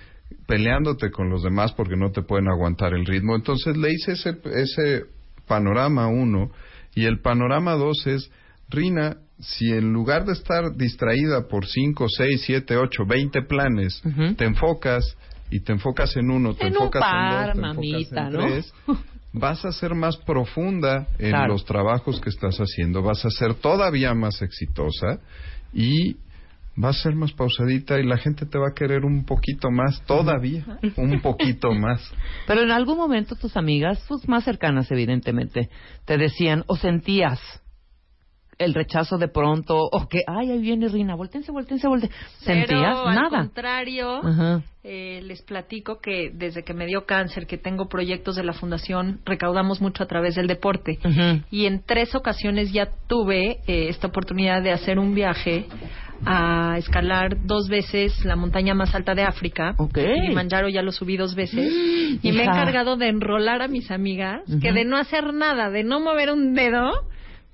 peleándote 0.48 1.12
con 1.12 1.30
los 1.30 1.41
demás 1.41 1.72
porque 1.72 1.95
no 1.95 2.12
te 2.12 2.24
pueden 2.24 2.49
aguantar 2.49 2.94
el 2.94 3.06
ritmo. 3.06 3.34
Entonces 3.38 3.78
le 3.78 3.94
hice 3.94 4.12
ese, 4.14 4.38
ese 4.53 5.06
panorama 5.48 6.08
uno 6.08 6.52
y 6.94 7.06
el 7.06 7.22
panorama 7.22 7.76
dos 7.76 8.06
es, 8.06 8.30
Rina, 8.68 9.16
si 9.40 9.72
en 9.72 9.94
lugar 9.94 10.26
de 10.26 10.34
estar 10.34 10.76
distraída 10.76 11.48
por 11.48 11.66
5, 11.66 12.08
6, 12.10 12.44
7, 12.45 12.76
8, 12.76 13.06
20 13.08 13.41
planes, 13.44 14.02
te 14.36 14.44
enfocas 14.44 15.16
y 15.49 15.62
te 15.62 15.72
enfocas 15.72 16.18
en 16.18 16.32
uno, 16.32 16.53
te 16.53 16.68
En 16.68 16.74
un 16.74 16.84
enfocas 16.84 17.02
par, 17.02 17.41
en 17.41 17.48
dos, 17.48 17.53
te 17.56 17.62
mamita, 17.62 18.28
enfocas 18.28 18.34
¿no? 18.34 18.41
en 18.41 18.49
tres, 18.49 18.74
vas 19.34 19.64
a 19.66 19.72
ser 19.72 19.95
más 19.95 20.18
profunda 20.18 21.08
en 21.18 21.30
Claro. 21.30 21.53
los 21.53 21.66
trabajos 21.66 22.20
que 22.20 22.30
estás 22.30 22.58
haciendo, 22.58 23.02
vas 23.02 23.24
a 23.26 23.30
ser 23.30 23.53
todavía 23.56 24.14
más 24.14 24.41
exitosa 24.41 25.20
y 25.74 26.18
vas 26.76 26.99
a 26.99 27.03
ser 27.03 27.16
más 27.16 27.32
pausadita 27.34 27.99
y 27.99 28.03
la 28.06 28.18
gente 28.18 28.45
te 28.45 28.58
va 28.58 28.70
a 28.70 28.74
querer 28.74 29.06
un 29.06 29.26
poquito 29.26 29.70
más, 29.72 30.02
todavía, 30.06 30.66
un 30.98 31.22
poquito 31.22 31.74
más. 31.74 32.02
Pero 32.48 32.62
en 32.62 32.72
algún 32.72 32.98
momento 32.98 33.36
tus 33.36 33.56
amigas, 33.58 34.03
pues 34.08 34.28
más 34.28 34.44
cercanas 34.44 34.91
evidentemente, 34.91 35.70
te 36.06 36.18
decían 36.18 36.64
o 36.68 36.76
sentías 36.76 37.40
el 38.64 38.74
rechazo 38.74 39.18
de 39.18 39.28
pronto 39.28 39.78
o 39.92 40.08
que, 40.08 40.24
ay, 40.28 40.52
ahí 40.52 40.60
viene 40.62 40.88
Rina, 40.88 41.16
voltense, 41.16 41.52
voltense, 41.52 41.88
voltense. 41.88 42.16
¿Sentías? 42.40 42.68
Pero, 42.70 43.08
Al 43.08 43.16
Nada. 43.16 43.40
contrario, 43.40 44.26
Ajá. 44.26 44.62
eh, 44.84 45.22
les 45.24 45.42
platico 45.42 46.00
que 46.00 46.32
desde 46.34 46.64
que 46.64 46.74
me 46.74 46.86
dio 46.86 47.06
cáncer, 47.06 47.48
que 47.48 47.58
tengo 47.58 47.88
proyectos 47.88 48.36
de 48.36 48.44
la 48.44 48.54
fundación, 48.54 49.20
recaudamos 49.26 49.82
mucho 49.82 50.04
a 50.04 50.08
través 50.08 50.36
del 50.36 50.48
deporte. 50.48 51.00
Y 51.50 51.66
en 51.66 51.84
tres 51.86 52.16
ocasiones 52.16 52.72
ya 52.72 52.90
tuve 53.08 53.58
eh, 53.68 53.90
esta 53.90 54.08
oportunidad 54.08 54.62
de 54.62 54.72
hacer 54.72 55.00
un 55.00 55.14
viaje 55.16 55.66
a 56.26 56.76
escalar 56.78 57.38
dos 57.46 57.68
veces 57.68 58.24
la 58.26 58.36
montaña 58.36 58.74
más 58.76 58.94
alta 58.94 59.16
de 59.16 59.24
África. 59.24 59.74
Ok. 59.78 59.96
Kilimanjaro 59.96 60.70
ya 60.70 60.82
lo 60.82 60.92
subí 60.92 61.18
dos 61.18 61.34
veces. 61.36 61.66
y 62.22 62.32
me 62.32 62.42
he 62.42 62.44
encargado 62.44 62.96
de 62.96 63.08
enrolar 63.10 63.62
a 63.62 63.68
mis 63.68 63.90
amigas 63.92 64.42
que 64.62 64.72
de 64.72 64.86
no 64.86 64.98
hacer 64.98 65.34
nada, 65.34 65.70
de 65.70 65.84
no 65.84 66.00
mover 66.00 66.32
un 66.32 66.54
dedo, 66.54 66.92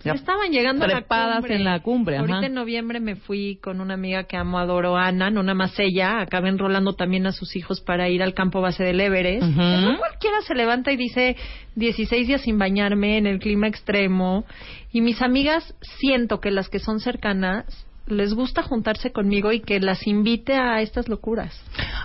Ya 0.03 0.13
estaban 0.13 0.51
llegando 0.51 0.85
a 0.85 0.87
la 0.87 0.93
trepadas 0.95 1.39
cumbre. 1.39 1.55
en 1.55 1.63
la 1.63 1.79
cumbre, 1.81 2.15
ajá. 2.17 2.21
Ahorita 2.21 2.45
en 2.45 2.53
noviembre 2.53 2.99
me 2.99 3.15
fui 3.15 3.57
con 3.61 3.81
una 3.81 3.95
amiga 3.95 4.25
que 4.25 4.37
amo, 4.37 4.59
adoro, 4.59 4.95
Ana, 4.95 5.31
no 5.31 5.41
nada 5.41 5.55
más 5.55 5.73
ella, 5.79 6.21
acabé 6.21 6.49
enrolando 6.49 6.93
también 6.93 7.25
a 7.25 7.31
sus 7.31 7.55
hijos 7.55 7.81
para 7.81 8.07
ir 8.07 8.21
al 8.21 8.33
campo 8.33 8.61
base 8.61 8.83
del 8.83 9.01
Everest. 9.01 9.43
Ujú. 9.43 9.61
No 9.61 9.97
cualquiera 9.97 10.41
se 10.41 10.53
levanta 10.53 10.91
y 10.91 10.97
dice 10.97 11.35
16 11.75 12.27
días 12.27 12.41
sin 12.41 12.59
bañarme 12.59 13.17
en 13.17 13.25
el 13.25 13.39
clima 13.39 13.67
extremo. 13.67 14.45
Y 14.91 15.01
mis 15.01 15.21
amigas, 15.21 15.73
siento 15.81 16.39
que 16.39 16.51
las 16.51 16.69
que 16.69 16.79
son 16.79 16.99
cercanas, 16.99 17.65
les 18.05 18.33
gusta 18.33 18.63
juntarse 18.63 19.11
conmigo 19.11 19.51
y 19.51 19.61
que 19.61 19.79
las 19.79 20.05
invite 20.07 20.53
a 20.53 20.81
estas 20.81 21.09
locuras. 21.09 21.59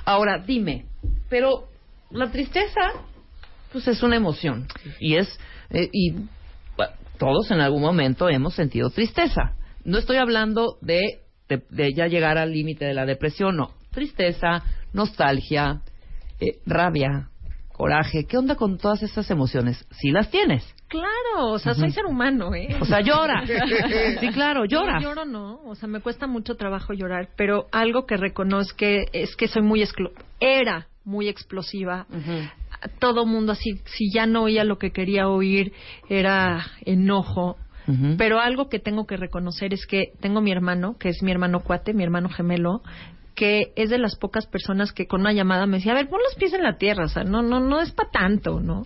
Ahora, 0.05 0.39
dime, 0.39 0.87
pero 1.29 1.69
la 2.11 2.31
tristeza, 2.31 2.81
pues 3.71 3.87
es 3.87 4.03
una 4.03 4.17
emoción. 4.17 4.67
Y 4.99 5.17
es, 5.17 5.39
eh, 5.71 5.89
y 5.93 6.15
todos 7.19 7.51
en 7.51 7.61
algún 7.61 7.83
momento 7.83 8.29
hemos 8.29 8.55
sentido 8.55 8.91
tristeza. 8.91 9.55
No 9.85 9.99
estoy 9.99 10.17
hablando 10.17 10.79
de, 10.81 11.23
de, 11.49 11.63
de 11.71 11.93
ya 11.95 12.07
llegar 12.07 12.39
al 12.39 12.53
límite 12.53 12.85
de 12.85 12.95
la 12.95 13.07
depresión, 13.07 13.57
no. 13.57 13.71
Tristeza, 13.91 14.63
nostalgia, 14.93 15.83
eh, 16.41 16.59
rabia, 16.67 17.29
coraje. 17.73 18.25
¿Qué 18.27 18.39
onda 18.39 18.55
con 18.55 18.79
todas 18.79 19.03
estas 19.03 19.31
emociones? 19.31 19.87
Si 19.91 20.11
las 20.11 20.31
tienes. 20.31 20.65
Claro, 20.89 21.53
o 21.53 21.59
sea, 21.59 21.75
soy 21.75 21.91
ser 21.91 22.05
humano, 22.05 22.55
¿eh? 22.55 22.77
O 22.81 22.85
sea, 22.85 23.01
llora. 23.01 23.45
Sí, 24.21 24.29
claro, 24.29 24.67
lloras. 24.67 25.03
No, 25.03 25.09
lloro 25.09 25.25
no, 25.25 25.61
o 25.65 25.75
sea, 25.75 25.89
me 25.89 26.01
cuesta 26.01 26.27
mucho 26.27 26.57
trabajo 26.57 26.93
llorar, 26.93 27.31
pero 27.37 27.67
algo 27.73 28.05
que 28.05 28.17
reconozco 28.17 28.85
es 29.13 29.35
que 29.37 29.49
soy 29.49 29.63
muy 29.63 29.83
era 30.39 30.87
muy 31.05 31.29
explosiva. 31.29 32.07
Todo 32.99 33.27
mundo 33.27 33.53
así, 33.53 33.81
si 33.85 34.13
ya 34.13 34.27
no 34.27 34.45
oía 34.45 34.65
lo 34.65 34.79
que 34.79 34.91
quería 34.91 35.29
oír, 35.29 35.73
era 36.09 36.65
enojo. 36.85 37.57
Pero 38.17 38.39
algo 38.39 38.69
que 38.69 38.79
tengo 38.79 39.07
que 39.07 39.17
reconocer 39.17 39.75
es 39.75 39.87
que 39.87 40.13
tengo 40.21 40.41
mi 40.41 40.53
hermano, 40.53 40.97
que 41.01 41.09
es 41.09 41.21
mi 41.21 41.33
hermano 41.33 41.61
cuate, 41.61 41.93
mi 41.93 42.05
hermano 42.05 42.29
gemelo, 42.29 42.81
que 43.35 43.73
es 43.77 43.91
de 43.91 43.99
las 43.99 44.17
pocas 44.17 44.47
personas 44.47 44.93
que 44.93 45.07
con 45.07 45.23
una 45.23 45.33
llamada 45.33 45.67
me 45.67 45.79
decía, 45.79 45.93
a 45.93 45.95
ver, 45.95 46.09
pon 46.09 46.21
los 46.23 46.35
pies 46.37 46.53
en 46.53 46.63
la 46.63 46.77
tierra, 46.77 47.05
o 47.05 47.09
sea, 47.09 47.25
no, 47.25 47.43
no, 47.43 47.61
no 47.61 47.81
es 47.81 47.91
para 47.93 48.11
tanto, 48.11 48.61
¿no? 48.61 48.85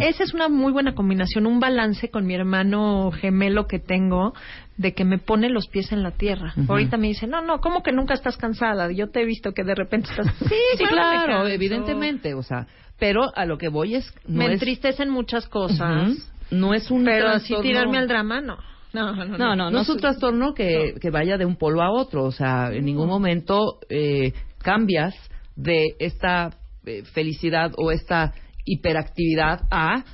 Esa 0.00 0.24
es 0.24 0.32
una 0.32 0.48
muy 0.48 0.72
buena 0.72 0.94
combinación, 0.94 1.46
un 1.46 1.60
balance 1.60 2.08
con 2.08 2.26
mi 2.26 2.34
hermano 2.34 3.10
gemelo 3.10 3.66
que 3.66 3.78
tengo 3.78 4.32
de 4.76 4.94
que 4.94 5.04
me 5.04 5.18
pone 5.18 5.50
los 5.50 5.68
pies 5.68 5.92
en 5.92 6.02
la 6.02 6.12
tierra. 6.12 6.54
Ahorita 6.68 6.96
me 6.96 7.08
dice, 7.08 7.26
no, 7.26 7.42
no, 7.42 7.60
¿cómo 7.60 7.82
que 7.82 7.92
nunca 7.92 8.14
estás 8.14 8.36
cansada? 8.36 8.90
Yo 8.92 9.10
te 9.10 9.22
he 9.22 9.26
visto 9.26 9.52
que 9.52 9.64
de 9.64 9.74
repente 9.74 10.08
estás... 10.10 10.34
Sí, 10.38 10.54
Sí, 10.78 10.84
claro, 10.84 11.46
evidentemente, 11.46 12.34
o 12.34 12.42
sea, 12.42 12.66
pero 13.00 13.22
a 13.34 13.44
lo 13.46 13.58
que 13.58 13.68
voy 13.68 13.96
es 13.96 14.14
no 14.26 14.38
me 14.38 14.46
es 14.46 14.52
entristecen 14.52 15.10
muchas 15.10 15.48
cosas, 15.48 16.30
no 16.52 16.74
es 16.74 16.88
un 16.90 17.04
pero 17.04 17.28
así 17.30 17.54
trastorno- 17.54 17.62
tirarme 17.62 17.98
al 17.98 18.06
drama, 18.06 18.40
no. 18.40 18.58
No, 18.92 19.14
no, 19.14 19.24
no. 19.24 19.38
No, 19.38 19.56
no, 19.56 19.70
no, 19.70 19.80
es 19.82 19.88
un 19.88 19.98
trastorno 19.98 20.52
que, 20.52 20.94
que 21.00 21.10
vaya 21.10 21.36
de 21.38 21.44
un 21.46 21.54
polo 21.56 21.80
a 21.80 21.90
otro, 21.92 22.24
o 22.24 22.32
sea, 22.32 22.70
en 22.72 22.84
ningún 22.84 23.08
momento 23.08 23.78
eh, 23.88 24.32
cambias 24.62 25.14
de 25.54 25.94
esta 26.00 26.50
eh, 26.86 27.04
felicidad 27.04 27.70
o 27.76 27.92
esta 27.92 28.32
hiperactividad 28.64 29.60
a 29.70 30.04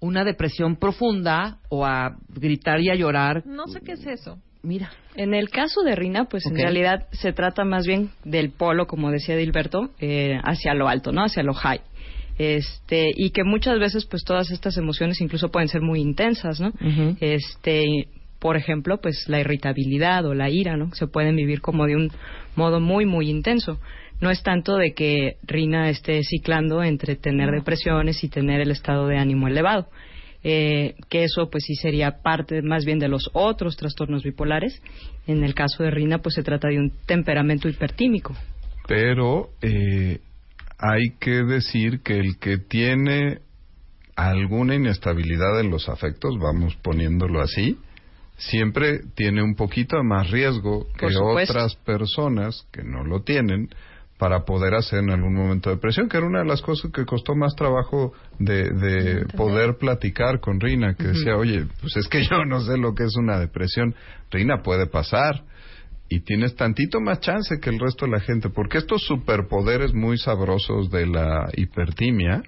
una 0.00 0.24
depresión 0.24 0.76
profunda 0.76 1.58
o 1.70 1.86
a 1.86 2.16
gritar 2.28 2.80
y 2.80 2.90
a 2.90 2.94
llorar. 2.94 3.42
No 3.46 3.66
sé 3.68 3.80
qué 3.80 3.92
es 3.92 4.06
eso. 4.06 4.38
Mira, 4.62 4.90
En 5.14 5.34
el 5.34 5.50
caso 5.50 5.82
de 5.82 5.94
Rina, 5.94 6.24
pues 6.24 6.46
en 6.46 6.56
realidad 6.56 7.06
se 7.12 7.32
trata 7.34 7.64
más 7.64 7.86
bien 7.86 8.10
del 8.24 8.50
polo, 8.50 8.86
como 8.86 9.10
decía 9.10 9.36
Dilberto, 9.36 9.90
eh, 10.00 10.38
hacia 10.42 10.72
lo 10.74 10.88
alto, 10.88 11.12
¿no? 11.12 11.22
Hacia 11.24 11.42
lo 11.42 11.52
high. 11.52 11.82
Este, 12.38 13.10
y 13.14 13.30
que 13.30 13.44
muchas 13.44 13.78
veces, 13.78 14.06
pues 14.06 14.24
todas 14.24 14.50
estas 14.50 14.76
emociones 14.76 15.20
incluso 15.20 15.50
pueden 15.50 15.68
ser 15.68 15.82
muy 15.82 16.00
intensas, 16.00 16.60
¿no? 16.60 16.72
Este, 17.20 18.08
por 18.40 18.56
ejemplo, 18.56 19.00
pues 19.00 19.24
la 19.28 19.40
irritabilidad 19.40 20.26
o 20.26 20.34
la 20.34 20.50
ira, 20.50 20.76
¿no? 20.76 20.92
Se 20.94 21.06
pueden 21.06 21.36
vivir 21.36 21.60
como 21.60 21.86
de 21.86 21.96
un 21.96 22.10
modo 22.56 22.80
muy, 22.80 23.06
muy 23.06 23.30
intenso. 23.30 23.78
No 24.20 24.30
es 24.30 24.42
tanto 24.42 24.76
de 24.76 24.94
que 24.94 25.36
Rina 25.42 25.90
esté 25.90 26.22
ciclando 26.22 26.82
entre 26.82 27.16
tener 27.16 27.50
depresiones 27.50 28.22
y 28.24 28.28
tener 28.28 28.60
el 28.60 28.70
estado 28.70 29.06
de 29.06 29.18
ánimo 29.18 29.48
elevado. 29.48 29.88
Eh, 30.46 30.96
que 31.08 31.24
eso 31.24 31.48
pues 31.50 31.64
sí 31.64 31.74
sería 31.74 32.20
parte 32.22 32.60
más 32.60 32.84
bien 32.84 32.98
de 32.98 33.08
los 33.08 33.30
otros 33.32 33.76
trastornos 33.76 34.22
bipolares. 34.22 34.82
En 35.26 35.42
el 35.42 35.54
caso 35.54 35.82
de 35.82 35.90
Rina 35.90 36.18
pues 36.18 36.34
se 36.34 36.42
trata 36.42 36.68
de 36.68 36.78
un 36.78 36.92
temperamento 37.06 37.68
hipertímico. 37.68 38.34
Pero 38.86 39.48
eh, 39.62 40.18
hay 40.86 41.16
que 41.18 41.44
decir 41.44 42.00
que 42.02 42.18
el 42.18 42.38
que 42.38 42.58
tiene 42.58 43.38
alguna 44.16 44.74
inestabilidad 44.74 45.58
en 45.60 45.70
los 45.70 45.88
afectos, 45.88 46.38
vamos 46.38 46.76
poniéndolo 46.76 47.40
así, 47.40 47.78
siempre 48.36 49.00
tiene 49.14 49.42
un 49.42 49.54
poquito 49.54 50.02
más 50.04 50.30
riesgo 50.30 50.86
que 50.98 51.06
otras 51.16 51.76
personas 51.76 52.66
que 52.70 52.82
no 52.82 53.02
lo 53.02 53.22
tienen 53.22 53.70
para 54.18 54.44
poder 54.44 54.74
hacer 54.74 55.00
en 55.00 55.10
algún 55.10 55.34
momento 55.34 55.70
depresión, 55.70 56.08
que 56.08 56.18
era 56.18 56.26
una 56.26 56.40
de 56.40 56.48
las 56.48 56.60
cosas 56.60 56.90
que 56.92 57.06
costó 57.06 57.34
más 57.34 57.54
trabajo 57.56 58.12
de, 58.38 58.70
de 58.70 59.26
poder 59.36 59.76
platicar 59.78 60.38
con 60.40 60.60
Rina, 60.60 60.94
que 60.94 61.08
decía, 61.08 61.36
oye, 61.36 61.66
pues 61.80 61.96
es 61.96 62.08
que 62.08 62.22
yo 62.22 62.44
no 62.44 62.60
sé 62.60 62.76
lo 62.76 62.94
que 62.94 63.04
es 63.04 63.16
una 63.16 63.38
depresión. 63.38 63.94
Rina 64.30 64.62
puede 64.62 64.86
pasar 64.86 65.44
y 66.14 66.20
tienes 66.20 66.54
tantito 66.54 67.00
más 67.00 67.20
chance 67.20 67.58
que 67.60 67.70
el 67.70 67.80
resto 67.80 68.06
de 68.06 68.12
la 68.12 68.20
gente, 68.20 68.48
porque 68.48 68.78
estos 68.78 69.02
superpoderes 69.02 69.92
muy 69.92 70.16
sabrosos 70.16 70.90
de 70.90 71.06
la 71.06 71.48
hipertimia 71.56 72.42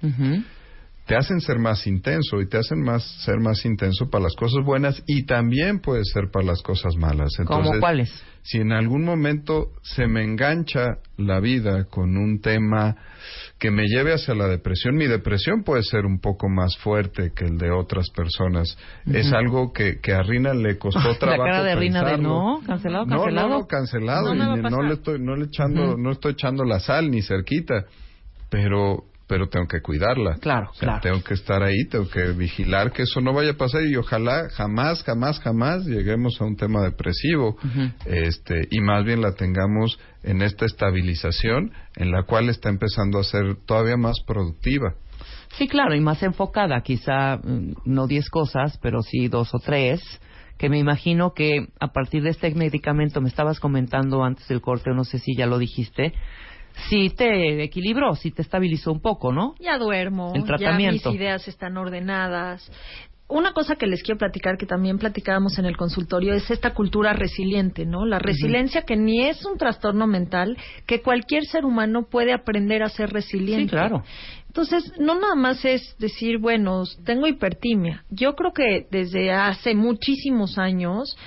te 1.07 1.15
hacen 1.15 1.39
ser 1.41 1.57
más 1.57 1.87
intenso 1.87 2.41
y 2.41 2.47
te 2.47 2.57
hacen 2.57 2.81
más 2.83 3.03
ser 3.23 3.39
más 3.39 3.65
intenso 3.65 4.09
para 4.09 4.25
las 4.25 4.35
cosas 4.35 4.63
buenas 4.65 5.01
y 5.07 5.25
también 5.25 5.79
puede 5.79 6.03
ser 6.03 6.29
para 6.31 6.45
las 6.45 6.61
cosas 6.61 6.95
malas. 6.97 7.31
¿Cómo 7.37 7.59
Entonces, 7.59 7.79
cuáles? 7.79 8.23
si 8.47 8.59
en 8.59 8.71
algún 8.71 9.03
momento 9.03 9.71
se 9.81 10.07
me 10.07 10.23
engancha 10.23 10.99
la 11.17 11.41
vida 11.41 11.85
con 11.85 12.15
un 12.15 12.39
tema 12.39 12.95
que 13.59 13.71
me 13.71 13.87
lleve 13.87 14.13
hacia 14.13 14.35
la 14.35 14.47
depresión, 14.47 14.95
mi 14.95 15.05
depresión 15.05 15.63
puede 15.63 15.83
ser 15.83 16.05
un 16.05 16.19
poco 16.19 16.47
más 16.47 16.77
fuerte 16.77 17.33
que 17.35 17.43
el 17.43 17.57
de 17.57 17.71
otras 17.71 18.09
personas. 18.11 18.77
Es 19.05 19.33
algo 19.33 19.73
que, 19.73 19.99
que 19.99 20.13
a 20.13 20.23
Rina 20.23 20.53
le 20.53 20.77
costó 20.77 20.99
La 21.11 21.17
trabajo. 21.17 21.43
cara 21.43 21.63
de 21.63 21.75
Rina 21.75 22.03
de 22.03 22.17
no, 22.17 22.61
cancelado, 22.65 23.05
cancelado. 23.05 23.49
No, 23.49 23.59
no, 23.59 23.67
cancelado. 23.67 24.35
No, 24.35 24.57
y 24.57 24.61
no 24.61 24.81
le 24.81 24.93
estoy, 24.93 25.19
no 25.19 25.35
le 25.35 25.45
echando, 25.45 25.97
no 25.97 26.11
estoy 26.11 26.31
echando 26.33 26.63
la 26.63 26.79
sal 26.79 27.11
ni 27.11 27.21
cerquita, 27.21 27.85
pero, 28.49 29.03
pero 29.27 29.49
tengo 29.49 29.67
que 29.67 29.81
cuidarla. 29.81 30.37
Claro, 30.39 30.69
O 30.71 30.73
sea, 30.73 30.99
Tengo 31.01 31.21
que 31.21 31.33
estar 31.33 31.61
ahí, 31.61 31.85
tengo 31.89 32.09
que 32.09 32.31
vigilar 32.31 32.91
que 32.91 33.03
eso 33.03 33.19
no 33.19 33.33
vaya 33.33 33.51
a 33.51 33.57
pasar 33.57 33.83
y 33.83 33.95
ojalá 33.95 34.49
jamás, 34.49 35.03
jamás, 35.03 35.39
jamás 35.39 35.85
lleguemos 35.85 36.39
a 36.41 36.45
un 36.45 36.55
tema 36.55 36.81
depresivo, 36.81 37.57
este, 38.05 38.67
y 38.71 38.79
más 38.79 39.03
bien 39.03 39.21
la 39.21 39.33
tengamos 39.33 39.99
en 40.23 40.41
esta 40.41 40.65
estabilización 40.65 41.71
en 41.95 42.11
la 42.11 42.23
cual 42.23 42.49
está 42.49 42.69
empezando 42.69 43.19
a 43.19 43.23
ser 43.23 43.57
todavía 43.65 43.97
más 43.97 44.15
productiva. 44.25 44.95
Sí, 45.57 45.67
claro, 45.67 45.95
y 45.95 46.01
más 46.01 46.23
enfocada, 46.23 46.81
quizá 46.81 47.37
mm, 47.37 47.73
no 47.85 48.07
diez 48.07 48.29
cosas, 48.29 48.77
pero 48.81 49.01
sí 49.01 49.27
dos 49.27 49.53
o 49.53 49.59
tres, 49.59 50.01
que 50.57 50.69
me 50.69 50.79
imagino 50.79 51.33
que 51.33 51.67
a 51.79 51.87
partir 51.89 52.23
de 52.23 52.29
este 52.29 52.53
medicamento, 52.53 53.21
me 53.21 53.29
estabas 53.29 53.59
comentando 53.59 54.23
antes 54.23 54.47
del 54.47 54.61
corte, 54.61 54.91
no 54.93 55.03
sé 55.03 55.19
si 55.19 55.35
ya 55.35 55.45
lo 55.45 55.57
dijiste, 55.59 56.13
sí 56.89 57.09
te 57.09 57.63
equilibró, 57.63 58.15
sí 58.15 58.31
te 58.31 58.41
estabilizó 58.41 58.91
un 58.91 59.01
poco, 59.01 59.31
¿no? 59.31 59.55
Ya 59.59 59.77
duermo, 59.77 60.31
El 60.35 60.41
ya 60.41 60.47
tratamiento. 60.47 61.09
mis 61.11 61.19
ideas 61.19 61.47
están 61.47 61.77
ordenadas. 61.77 62.71
Una 63.29 63.51
cosa 63.51 63.75
que 63.75 63.87
les 63.87 64.03
quiero 64.03 64.17
platicar, 64.17 64.57
que 64.57 64.65
también 64.65 64.97
platicábamos 64.97 65.59
en 65.59 65.65
el 65.65 65.75
consultorio, 65.75 66.33
es 66.33 66.49
esta 66.49 66.73
cultura 66.73 67.11
resiliente, 67.11 67.85
¿no? 67.85 68.05
La 68.05 68.19
resiliencia 68.19 68.83
que 68.83 68.95
ni 68.95 69.25
es 69.25 69.43
un 69.45 69.57
trastorno 69.57 70.07
mental, 70.07 70.57
que 70.85 71.01
cualquier 71.01 71.43
ser 71.43 71.65
humano 71.65 72.07
puede 72.09 72.31
aprender 72.31 72.83
a 72.83 72.89
ser 72.89 73.09
resiliente. 73.09 73.65
Sí, 73.65 73.69
claro. 73.69 74.03
Entonces, 74.47 74.93
no 74.97 75.19
nada 75.19 75.35
más 75.35 75.65
es 75.65 75.97
decir, 75.99 76.37
bueno, 76.39 76.83
tengo 77.05 77.27
hipertimia. 77.27 78.05
Yo 78.09 78.33
creo 78.33 78.53
que 78.53 78.87
desde 78.89 79.29
hace 79.31 79.75
muchísimos 79.75 80.57
años, 80.57 81.17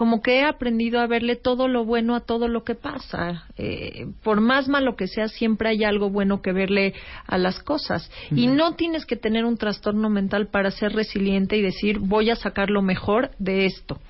como 0.00 0.22
que 0.22 0.38
he 0.38 0.44
aprendido 0.44 0.98
a 0.98 1.06
verle 1.06 1.36
todo 1.36 1.68
lo 1.68 1.84
bueno 1.84 2.16
a 2.16 2.20
todo 2.20 2.48
lo 2.48 2.64
que 2.64 2.74
pasa. 2.74 3.44
Eh, 3.58 4.06
por 4.22 4.40
más 4.40 4.66
malo 4.66 4.96
que 4.96 5.06
sea, 5.06 5.28
siempre 5.28 5.68
hay 5.68 5.84
algo 5.84 6.08
bueno 6.08 6.40
que 6.40 6.54
verle 6.54 6.94
a 7.26 7.36
las 7.36 7.62
cosas. 7.62 8.10
Y 8.30 8.46
no 8.46 8.76
tienes 8.76 9.04
que 9.04 9.16
tener 9.16 9.44
un 9.44 9.58
trastorno 9.58 10.08
mental 10.08 10.46
para 10.46 10.70
ser 10.70 10.92
resiliente 10.92 11.58
y 11.58 11.60
decir, 11.60 11.98
voy 11.98 12.30
a 12.30 12.36
sacar 12.36 12.70
lo 12.70 12.80
mejor 12.80 13.32
de 13.38 13.66
esto. 13.66 14.00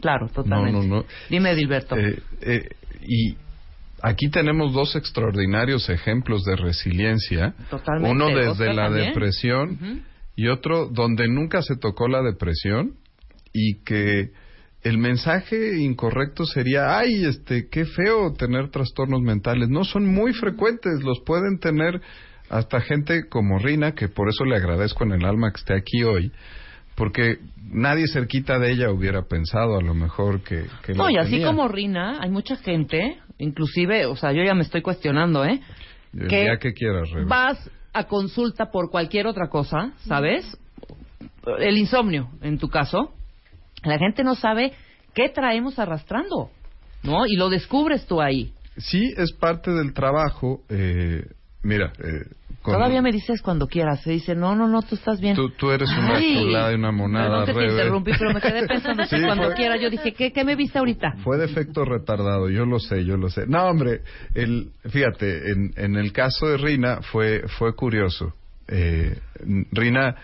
Claro, 0.00 0.30
totalmente. 0.34 0.72
No, 0.72 0.82
no, 0.82 0.96
no. 0.96 1.04
Dime, 1.30 1.54
Dilberto. 1.54 1.96
Eh, 1.96 2.20
eh, 2.40 2.68
y 3.06 3.36
aquí 4.02 4.30
tenemos 4.30 4.72
dos 4.72 4.96
extraordinarios 4.96 5.88
ejemplos 5.90 6.42
de 6.42 6.56
resiliencia. 6.56 7.54
Totalmente. 7.70 8.10
Uno 8.10 8.26
desde 8.30 8.48
Oscar 8.48 8.74
la 8.74 8.86
también. 8.86 9.06
depresión 9.10 10.02
y 10.34 10.48
otro 10.48 10.88
donde 10.88 11.28
nunca 11.28 11.62
se 11.62 11.76
tocó 11.76 12.08
la 12.08 12.20
depresión 12.22 12.94
y 13.52 13.84
que 13.84 14.32
el 14.88 14.98
mensaje 14.98 15.78
incorrecto 15.78 16.44
sería, 16.44 16.96
ay, 16.96 17.24
este, 17.24 17.68
qué 17.68 17.84
feo 17.84 18.32
tener 18.34 18.70
trastornos 18.70 19.20
mentales. 19.20 19.68
No 19.68 19.82
son 19.82 20.06
muy 20.06 20.32
frecuentes, 20.32 21.02
los 21.02 21.20
pueden 21.20 21.58
tener 21.58 22.00
hasta 22.48 22.80
gente 22.80 23.28
como 23.28 23.58
Rina, 23.58 23.92
que 23.92 24.08
por 24.08 24.28
eso 24.28 24.44
le 24.44 24.54
agradezco 24.54 25.02
en 25.02 25.12
el 25.12 25.24
alma 25.24 25.50
que 25.50 25.58
esté 25.58 25.74
aquí 25.74 26.04
hoy, 26.04 26.30
porque 26.94 27.38
nadie 27.68 28.06
cerquita 28.06 28.60
de 28.60 28.70
ella 28.70 28.92
hubiera 28.92 29.22
pensado 29.22 29.76
a 29.76 29.82
lo 29.82 29.92
mejor 29.92 30.42
que, 30.42 30.66
que 30.84 30.94
No, 30.94 31.10
y 31.10 31.16
así 31.16 31.32
tenía. 31.32 31.48
como 31.48 31.66
Rina, 31.66 32.20
hay 32.20 32.30
mucha 32.30 32.56
gente, 32.56 33.18
inclusive, 33.38 34.06
o 34.06 34.14
sea, 34.14 34.30
yo 34.30 34.44
ya 34.44 34.54
me 34.54 34.62
estoy 34.62 34.82
cuestionando, 34.82 35.44
¿eh? 35.44 35.60
El 36.16 36.28
que 36.28 36.42
día 36.42 36.58
que 36.58 36.72
quieras, 36.72 37.10
Rebe. 37.10 37.26
Vas 37.26 37.70
a 37.92 38.04
consulta 38.04 38.70
por 38.70 38.88
cualquier 38.90 39.26
otra 39.26 39.48
cosa, 39.48 39.94
¿sabes? 40.06 40.56
El 41.58 41.76
insomnio, 41.76 42.28
en 42.40 42.58
tu 42.58 42.68
caso. 42.68 43.12
La 43.86 43.98
gente 43.98 44.22
no 44.24 44.34
sabe 44.34 44.72
qué 45.14 45.28
traemos 45.28 45.78
arrastrando, 45.78 46.50
¿no? 47.02 47.26
Y 47.26 47.36
lo 47.36 47.48
descubres 47.48 48.06
tú 48.06 48.20
ahí. 48.20 48.52
Sí, 48.76 49.14
es 49.16 49.32
parte 49.32 49.70
del 49.70 49.94
trabajo. 49.94 50.60
Eh, 50.68 51.24
mira, 51.62 51.92
eh, 51.98 52.24
Todavía 52.64 53.00
me 53.00 53.12
dices 53.12 53.42
cuando 53.42 53.68
quieras. 53.68 54.02
Se 54.02 54.10
dice, 54.10 54.34
no, 54.34 54.56
no, 54.56 54.66
no, 54.66 54.82
tú 54.82 54.96
estás 54.96 55.20
bien. 55.20 55.36
tú, 55.36 55.50
tú 55.50 55.70
eres 55.70 55.88
una 55.88 56.18
chulada 56.20 56.72
y 56.72 56.74
una 56.74 56.90
monada, 56.90 57.44
Perdón 57.44 57.46
que 57.46 57.66
te 57.66 57.72
interrumpí, 57.72 58.10
pero 58.18 58.34
me 58.34 58.40
quedé 58.40 58.66
pensando 58.66 59.04
que 59.04 59.16
Sí, 59.18 59.22
cuando 59.24 59.44
fue- 59.46 59.54
quiera. 59.54 59.76
Yo 59.76 59.88
dije, 59.88 60.12
¿qué, 60.12 60.32
¿qué 60.32 60.44
me 60.44 60.56
viste 60.56 60.76
ahorita? 60.80 61.12
Fue 61.22 61.38
de 61.38 61.44
efecto 61.44 61.84
retardado, 61.84 62.50
yo 62.50 62.66
lo 62.66 62.80
sé, 62.80 63.04
yo 63.04 63.16
lo 63.16 63.28
sé. 63.30 63.46
No, 63.46 63.66
hombre, 63.68 64.00
el, 64.34 64.70
fíjate, 64.90 65.52
en, 65.52 65.74
en 65.76 65.94
el 65.94 66.12
caso 66.12 66.48
de 66.48 66.56
Rina 66.56 67.02
fue, 67.02 67.44
fue 67.56 67.72
curioso. 67.76 68.34
Eh, 68.66 69.16
Rina 69.70 70.16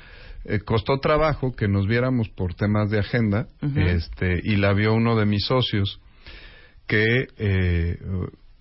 eh, 0.44 0.60
costó 0.60 0.98
trabajo 0.98 1.52
que 1.54 1.68
nos 1.68 1.86
viéramos 1.86 2.28
por 2.30 2.54
temas 2.54 2.90
de 2.90 2.98
agenda, 2.98 3.46
este, 3.76 4.40
y 4.42 4.56
la 4.56 4.72
vio 4.72 4.94
uno 4.94 5.16
de 5.16 5.26
mis 5.26 5.44
socios 5.46 6.00
que 6.86 7.26
eh, 7.38 7.98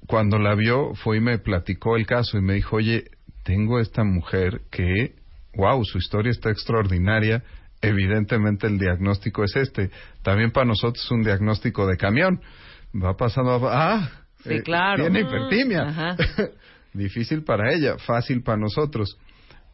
cuando 0.08 0.38
la 0.40 0.56
vio 0.56 0.94
fue 0.96 1.18
y 1.18 1.22
me 1.22 1.38
platicó 1.40 1.98
el 1.98 2.06
caso 2.06 2.38
y 2.38 2.42
me 2.42 2.54
dijo, 2.54 2.78
oye, 2.78 3.06
tengo 3.44 3.80
esta 3.80 4.04
mujer 4.04 4.62
que, 4.72 5.16
wow, 5.56 5.84
su 5.84 5.98
historia 5.98 6.32
está 6.32 6.50
extraordinaria. 6.52 7.44
Evidentemente 7.82 8.68
el 8.68 8.78
diagnóstico 8.78 9.44
es 9.44 9.56
este. 9.56 9.90
También 10.22 10.52
para 10.52 10.66
nosotros 10.68 11.04
es 11.04 11.12
un 11.12 11.24
diagnóstico 11.24 11.88
de 11.88 11.98
camión. 11.98 12.40
Va 12.96 13.16
pasando, 13.18 13.68
a- 13.68 13.94
ah, 13.96 14.12
Sí, 14.44 14.54
eh, 14.56 14.62
claro. 14.64 15.04
tiene 15.04 15.22
hipertimia. 15.22 16.16
Difícil 16.94 17.44
para 17.44 17.72
ella, 17.74 17.98
fácil 18.00 18.44
para 18.44 18.58
nosotros. 18.58 19.18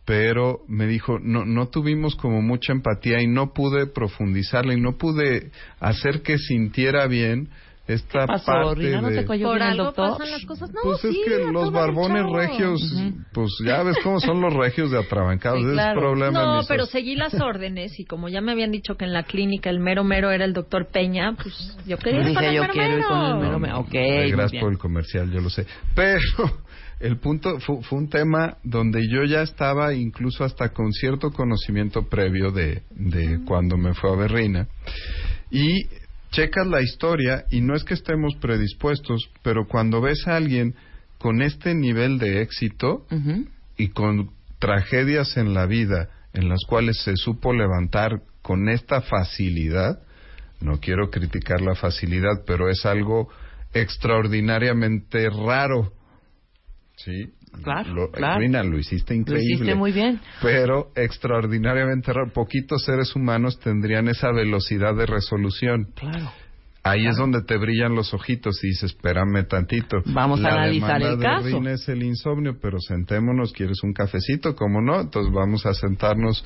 Pero 0.07 0.61
me 0.69 0.88
dijo, 0.88 1.19
no, 1.19 1.43
no 1.43 1.67
tuvimos 1.67 2.15
como 2.15 2.41
mucha 2.41 2.71
empatía 2.71 3.21
y 3.21 3.27
no 3.27 3.51
pude 3.53 3.88
profundizarla 3.88 4.73
y 4.73 4.79
no 4.79 4.97
pude 4.97 5.51
hacer 5.81 6.21
que 6.21 6.38
sintiera 6.38 7.07
bien 7.07 7.49
esta 7.88 8.25
pasó, 8.25 8.45
parte 8.45 8.75
Rina? 8.81 9.01
¿No 9.01 9.09
de... 9.09 9.17
te 9.17 9.25
cayó 9.25 9.47
Por 9.47 9.61
algo 9.61 9.84
doctor? 9.85 10.11
pasan 10.11 10.31
las 10.31 10.45
cosas. 10.45 10.71
No, 10.71 10.79
Pues 10.84 11.01
sí, 11.01 11.09
es 11.09 11.17
que 11.25 11.51
los 11.51 11.71
barbones 11.73 12.25
regios, 12.34 12.81
pues 13.34 13.49
ya 13.65 13.84
ves 13.84 13.97
cómo 14.01 14.19
son 14.21 14.39
los 14.41 14.53
regios 14.53 14.91
de 14.91 14.97
atrabancados. 14.99 15.59
Sí, 15.59 15.71
claro. 15.73 15.99
es 15.99 16.05
problema. 16.05 16.41
No, 16.57 16.61
pero 16.69 16.85
seguí 16.85 17.15
las 17.15 17.34
órdenes 17.41 17.99
y 17.99 18.05
como 18.05 18.29
ya 18.29 18.39
me 18.39 18.53
habían 18.53 18.71
dicho 18.71 18.95
que 18.95 19.03
en 19.05 19.11
la 19.13 19.23
clínica 19.23 19.69
el 19.69 19.79
mero 19.81 20.05
mero 20.05 20.31
era 20.31 20.45
el 20.45 20.53
doctor 20.53 20.88
Peña, 20.88 21.34
pues 21.35 21.77
yo 21.85 21.97
quería 21.97 22.21
ir 22.21 22.25
Dije, 22.27 22.35
con 22.35 22.43
el 22.45 22.55
yo 22.55 22.61
mero 22.61 22.73
quiero 22.73 22.97
ir 22.97 23.03
con 23.03 23.17
el 23.17 23.23
mero. 23.23 23.39
mero 23.39 23.59
mero. 23.59 23.79
Ok, 23.79 23.93
Ay, 23.93 24.21
muy 24.21 24.31
gracias 24.31 24.61
por 24.61 24.71
el 24.71 24.77
comercial, 24.77 25.31
yo 25.31 25.41
lo 25.41 25.49
sé. 25.49 25.65
Pero 25.95 26.21
el 26.99 27.18
punto 27.18 27.60
fue, 27.60 27.82
fue 27.84 27.99
un 27.99 28.10
tema 28.10 28.57
donde 28.64 29.02
yo 29.07 29.24
ya 29.24 29.41
estaba 29.41 29.94
incluso 29.94 30.44
hasta 30.44 30.69
con 30.69 30.91
cierto 30.91 31.32
conocimiento 31.32 32.07
previo 32.07 32.52
de, 32.52 32.84
de 32.91 33.40
cuando 33.45 33.78
me 33.78 33.94
fue 33.94 34.11
a 34.11 34.15
Berrina. 34.15 34.68
Y 35.52 35.86
checas 36.32 36.68
la 36.68 36.82
historia 36.82 37.45
y 37.49 37.61
no 37.61 37.76
es 37.76 37.84
que 37.84 37.94
estemos 37.94 38.36
predispuestos, 38.41 39.30
pero 39.44 39.68
cuando 39.68 40.02
ves 40.02 40.28
a 40.28 40.36
alguien 40.36 40.76
con 41.18 41.41
este 41.41 41.74
nivel 41.74 42.19
de 42.19 42.41
éxito 42.41 43.06
y 43.78 43.90
con 43.90 44.32
tragedias 44.60 45.38
en 45.38 45.53
la 45.53 45.65
vida 45.65 46.10
en 46.34 46.49
las 46.49 46.60
cuales 46.68 47.02
se 47.03 47.15
supo 47.15 47.53
levantar 47.53 48.22
con 48.41 48.69
esta 48.69 49.02
facilidad, 49.02 49.99
no 50.61 50.80
quiero 50.80 51.10
criticar 51.10 51.61
la 51.61 51.76
facilidad, 51.76 52.44
pero 52.45 52.69
es 52.69 52.86
algo 52.86 53.30
extraordinariamente 53.74 55.30
raro. 55.30 55.94
Sí. 56.98 57.32
Claro, 57.64 57.94
Lo, 57.94 58.11
claro. 58.11 58.40
Rina, 58.40 58.64
lo 58.64 58.78
hiciste 58.78 59.15
increíble. 59.15 59.48
Lo 59.48 59.56
hiciste 59.56 59.76
muy 59.76 59.91
bien. 59.91 60.19
Pero 60.41 60.91
extraordinariamente 60.95 62.11
raro. 62.11 62.32
Poquitos 62.34 62.84
seres 62.84 63.15
humanos 63.15 63.60
tendrían 63.60 64.07
esa 64.07 64.32
velocidad 64.32 64.95
de 64.95 65.06
resolución. 65.06 65.88
Claro. 65.95 66.32
Ahí 66.84 67.06
es 67.06 67.18
donde 67.18 67.44
te 67.44 67.57
brillan 67.57 67.95
los 67.95 68.14
ojitos 68.14 68.64
y 68.64 68.68
dices, 68.68 68.91
espérame 68.91 69.45
tantito. 69.48 69.98
Vamos 70.06 70.44
a 70.44 70.49
analizar 70.49 71.02
el 71.02 71.18
de 71.18 71.24
caso. 71.24 71.68
Es 71.68 71.90
el 71.90 72.03
insomnio, 72.03 72.57
pero 72.61 72.80
sentémonos, 72.80 73.52
¿quieres 73.52 73.84
un 73.84 73.94
cafecito? 73.94 74.56
¿Cómo 74.56 74.82
no? 74.82 75.02
Entonces 75.02 75.34
vamos 75.34 75.65
a 75.65 75.74
sentarnos 75.74 76.45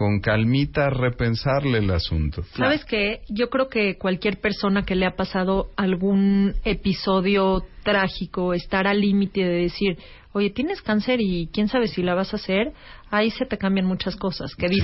con 0.00 0.20
calmita 0.20 0.88
repensarle 0.88 1.76
el 1.76 1.90
asunto. 1.90 2.42
¿Sabes 2.56 2.86
qué? 2.86 3.20
Yo 3.28 3.50
creo 3.50 3.68
que 3.68 3.98
cualquier 3.98 4.40
persona 4.40 4.86
que 4.86 4.94
le 4.94 5.04
ha 5.04 5.14
pasado 5.14 5.68
algún 5.76 6.54
episodio 6.64 7.66
trágico, 7.82 8.54
estar 8.54 8.86
al 8.86 9.02
límite 9.02 9.42
de 9.42 9.60
decir, 9.60 9.98
oye, 10.32 10.48
tienes 10.48 10.80
cáncer 10.80 11.20
y 11.20 11.50
quién 11.52 11.68
sabe 11.68 11.86
si 11.86 12.02
la 12.02 12.14
vas 12.14 12.32
a 12.32 12.36
hacer, 12.36 12.72
ahí 13.10 13.30
se 13.30 13.44
te 13.44 13.58
cambian 13.58 13.84
muchas 13.84 14.16
cosas. 14.16 14.54
Que 14.56 14.68
Sí. 14.68 14.80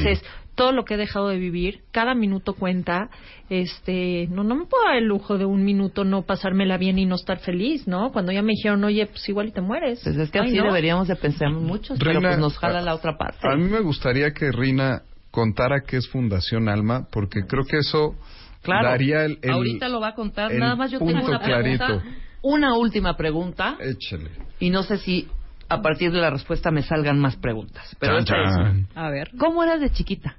Todo 0.57 0.73
lo 0.73 0.85
que 0.85 0.95
he 0.95 0.97
dejado 0.97 1.29
de 1.29 1.39
vivir, 1.39 1.83
cada 1.93 2.15
minuto 2.15 2.55
cuenta, 2.55 3.09
este, 3.49 4.27
no, 4.31 4.43
no 4.43 4.55
me 4.57 4.65
puedo 4.67 4.85
dar 4.85 4.97
el 4.97 5.05
lujo 5.05 5.39
de 5.39 5.45
un 5.45 5.65
minuto 5.65 6.05
no 6.05 6.23
pasármela 6.23 6.77
bien 6.79 6.99
y 6.99 7.07
no 7.07 7.15
estar 7.15 7.39
feliz, 7.39 7.87
¿no? 7.87 8.11
Cuando 8.11 8.33
ya 8.33 8.43
me 8.43 8.53
dijeron, 8.53 8.83
oye, 8.83 9.07
pues 9.07 9.29
igual 9.29 9.49
y 9.49 9.53
te 9.53 9.61
mueres. 9.61 10.01
Pues 10.03 10.17
es 10.17 10.31
que 10.31 10.41
Ay, 10.41 10.49
así 10.49 10.57
¿no? 10.57 10.65
deberíamos 10.65 11.07
de 11.09 11.17
pensar 11.17 11.51
muchos, 11.53 11.99
pero 11.99 12.13
Reina, 12.13 12.29
pues 12.31 12.39
nos 12.41 12.59
jala 12.59 12.81
la 12.81 12.95
otra 12.95 13.17
parte. 13.17 13.39
A 13.49 13.55
mí 13.57 13.65
me 13.65 13.81
gustaría 13.81 14.33
que 14.33 14.51
Rina 14.51 15.03
contara 15.31 15.83
qué 15.87 15.99
es 15.99 16.09
Fundación 16.09 16.69
Alma, 16.69 17.07
porque 17.13 17.43
creo 17.47 17.65
que 17.65 17.79
eso 17.79 18.15
Claro. 18.63 18.89
daría 18.89 19.25
el, 19.25 19.39
el- 19.43 19.51
Ahorita 19.51 19.89
lo 19.89 20.01
va 20.01 20.09
a 20.09 20.15
contar. 20.15 20.53
Nada 20.53 20.75
más 20.75 20.91
yo 20.91 20.99
tengo 20.99 21.13
punto 21.13 21.29
una 21.29 21.39
pregunta. 21.41 21.87
clarito. 21.87 22.03
Una 22.43 22.77
última 22.77 23.17
pregunta. 23.17 23.77
Échale. 23.81 24.31
Y 24.59 24.71
no 24.71 24.83
sé 24.83 24.97
si 24.99 25.29
a 25.69 25.83
partir 25.83 26.11
de 26.13 26.19
la 26.21 26.31
respuesta 26.31 26.71
me 26.71 26.83
salgan 26.83 27.19
más 27.19 27.37
preguntas. 27.37 27.95
Pero 28.01 28.15
Chan, 28.25 28.39
esta 28.39 28.43
es- 28.43 28.57
chan. 28.57 28.87
A 28.95 29.11
ver. 29.11 29.31
¿Cómo 29.39 29.63
eras 29.63 29.81
de 29.81 29.91
chiquita? 29.91 30.37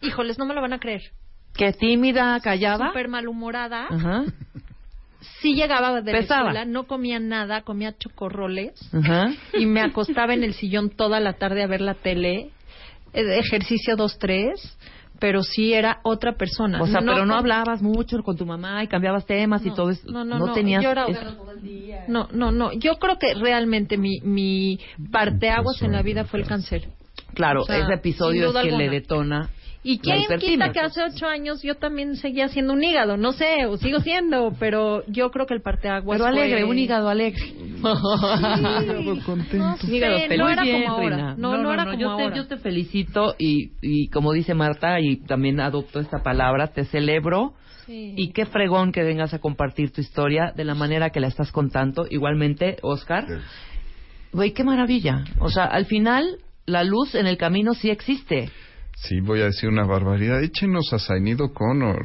Híjoles, 0.00 0.38
no 0.38 0.44
me 0.46 0.54
lo 0.54 0.60
van 0.60 0.72
a 0.72 0.78
creer. 0.78 1.02
¿Qué 1.54 1.72
tímida, 1.72 2.38
callada? 2.40 2.88
Súper 2.88 3.08
malhumorada. 3.08 3.86
Ajá. 3.90 4.24
Sí 5.40 5.54
llegaba 5.54 6.00
de 6.00 6.12
la 6.12 6.18
Pesaba. 6.18 6.40
escuela, 6.50 6.64
no 6.64 6.86
comía 6.86 7.18
nada, 7.18 7.62
comía 7.62 7.96
chocorroles 7.98 8.74
Ajá. 8.94 9.30
y 9.58 9.66
me 9.66 9.80
acostaba 9.80 10.32
en 10.34 10.44
el 10.44 10.54
sillón 10.54 10.90
toda 10.90 11.18
la 11.18 11.32
tarde 11.34 11.62
a 11.62 11.66
ver 11.66 11.80
la 11.80 11.94
tele, 11.94 12.50
eh, 13.12 13.38
ejercicio 13.38 13.96
dos 13.96 14.18
tres, 14.18 14.78
pero 15.18 15.42
sí 15.42 15.72
era 15.74 15.98
otra 16.04 16.34
persona. 16.36 16.80
O 16.80 16.86
sea, 16.86 17.00
pero 17.00 17.26
no 17.26 17.34
hablabas 17.34 17.82
mucho 17.82 18.22
con 18.22 18.36
tu 18.36 18.46
mamá 18.46 18.84
y 18.84 18.86
cambiabas 18.86 19.26
temas 19.26 19.66
y 19.66 19.70
todo 19.72 19.90
eso. 19.90 20.08
No, 20.08 20.24
no, 20.24 20.38
no, 20.38 20.52
tenías. 20.52 20.82
yo 20.84 20.90
era- 20.92 21.06
No, 22.06 22.28
no, 22.30 22.52
no. 22.52 22.72
Yo 22.74 22.94
creo 23.00 23.18
que 23.18 23.34
realmente 23.34 23.96
mi, 23.96 24.20
mi 24.20 24.78
parteaguas 25.10 25.82
en 25.82 25.92
la 25.92 26.02
vida 26.02 26.24
fue 26.24 26.38
el 26.40 26.46
cáncer. 26.46 26.88
Claro, 27.34 27.62
O 27.62 27.64
sea, 27.64 27.78
ese 27.78 27.94
episodio 27.94 28.50
es 28.50 28.62
que 28.64 28.70
le 28.70 28.88
detona. 28.88 29.50
¿Y 29.90 30.00
quién 30.00 30.20
quita 30.38 30.70
que 30.70 30.80
hace 30.80 31.02
ocho 31.02 31.26
años 31.26 31.62
yo 31.62 31.74
también 31.76 32.14
seguía 32.16 32.48
siendo 32.48 32.74
un 32.74 32.84
hígado? 32.84 33.16
No 33.16 33.32
sé, 33.32 33.64
o 33.64 33.78
sigo 33.78 34.00
siendo, 34.00 34.52
pero 34.60 35.02
yo 35.06 35.30
creo 35.30 35.46
que 35.46 35.54
el 35.54 35.62
parteaguas 35.62 36.18
Pero 36.18 36.28
alegre, 36.28 36.60
fue... 36.60 36.70
un 36.70 36.78
hígado 36.78 37.08
alegre. 37.08 37.42
hígado 37.78 39.24
contento. 39.24 39.76
Sí, 39.80 39.96
Hígado 39.96 40.18
no 40.18 40.28
feliz. 40.28 40.40
era 40.52 40.62
bien, 40.62 40.82
como 40.82 40.94
ahora. 40.94 41.34
No, 41.38 41.56
no 41.56 41.72
era 41.72 41.86
como 41.86 41.98
yo 41.98 42.16
te, 42.16 42.22
ahora. 42.22 42.36
Yo 42.36 42.46
te 42.46 42.58
felicito 42.58 43.34
y, 43.38 43.70
y 43.80 44.08
como 44.08 44.34
dice 44.34 44.52
Marta, 44.52 45.00
y 45.00 45.24
también 45.24 45.58
adopto 45.58 46.00
esta 46.00 46.18
palabra, 46.22 46.66
te 46.66 46.84
celebro. 46.84 47.54
Sí. 47.86 48.12
Y 48.14 48.32
qué 48.32 48.44
fregón 48.44 48.92
que 48.92 49.02
vengas 49.02 49.32
a 49.32 49.38
compartir 49.38 49.90
tu 49.90 50.02
historia 50.02 50.52
de 50.54 50.64
la 50.66 50.74
manera 50.74 51.08
que 51.08 51.20
la 51.20 51.28
estás 51.28 51.50
contando. 51.50 52.06
Igualmente, 52.10 52.76
Oscar. 52.82 53.24
Güey, 54.34 54.52
qué 54.52 54.64
maravilla. 54.64 55.24
O 55.40 55.48
sea, 55.48 55.64
al 55.64 55.86
final, 55.86 56.40
la 56.66 56.84
luz 56.84 57.14
en 57.14 57.26
el 57.26 57.38
camino 57.38 57.72
sí 57.72 57.88
existe. 57.88 58.50
Sí, 59.02 59.20
voy 59.20 59.40
a 59.40 59.44
decir 59.44 59.68
una 59.68 59.84
barbaridad. 59.86 60.42
Échenos 60.42 60.92
a 60.92 60.98
Zainido 60.98 61.52
Connor. 61.52 62.02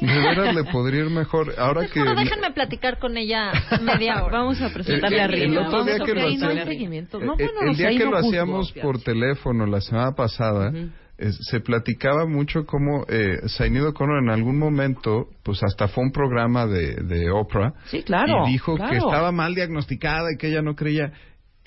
De 0.00 0.06
veras 0.06 0.54
le 0.54 0.64
podría 0.64 1.00
ir 1.04 1.10
mejor. 1.10 1.52
Ahora 1.58 1.86
que... 1.86 2.00
Bueno, 2.00 2.18
déjenme 2.20 2.50
platicar 2.52 2.98
con 2.98 3.16
ella 3.16 3.52
media 3.82 4.24
hora. 4.24 4.38
Vamos 4.38 4.60
a 4.60 4.66
El, 4.68 4.72
presentarle 4.72 5.20
a 5.20 5.26
el- 5.26 5.34
el 5.34 5.40
Rina. 5.50 5.66
otro 5.68 5.84
día 5.84 5.98
que 5.98 6.14
lo 6.14 6.26
hacíamos, 6.26 6.54
eh, 6.56 7.44
eh, 7.44 7.48
el 7.70 7.76
día 7.76 7.90
que 7.90 8.04
lo 8.06 8.16
hacíamos 8.16 8.72
por 8.82 9.02
teléfono 9.02 9.66
la 9.66 9.80
semana 9.80 10.12
pasada, 10.12 10.72
es- 11.18 11.38
se 11.50 11.60
platicaba 11.60 12.26
mucho 12.26 12.64
cómo 12.64 13.04
eh, 13.08 13.36
Zainido 13.56 13.92
Connor 13.92 14.22
en 14.22 14.30
algún 14.30 14.58
momento, 14.58 15.26
pues 15.42 15.62
hasta 15.62 15.88
fue 15.88 16.04
un 16.04 16.10
programa 16.12 16.66
de, 16.66 16.94
de 16.94 17.30
Oprah. 17.30 17.74
Sí, 17.86 18.02
claro, 18.02 18.46
Y 18.48 18.52
dijo 18.52 18.76
claro. 18.76 18.90
que 18.90 18.96
estaba 18.96 19.30
mal 19.30 19.54
diagnosticada 19.54 20.28
y 20.34 20.38
que 20.38 20.48
ella 20.48 20.62
no 20.62 20.74
creía. 20.74 21.12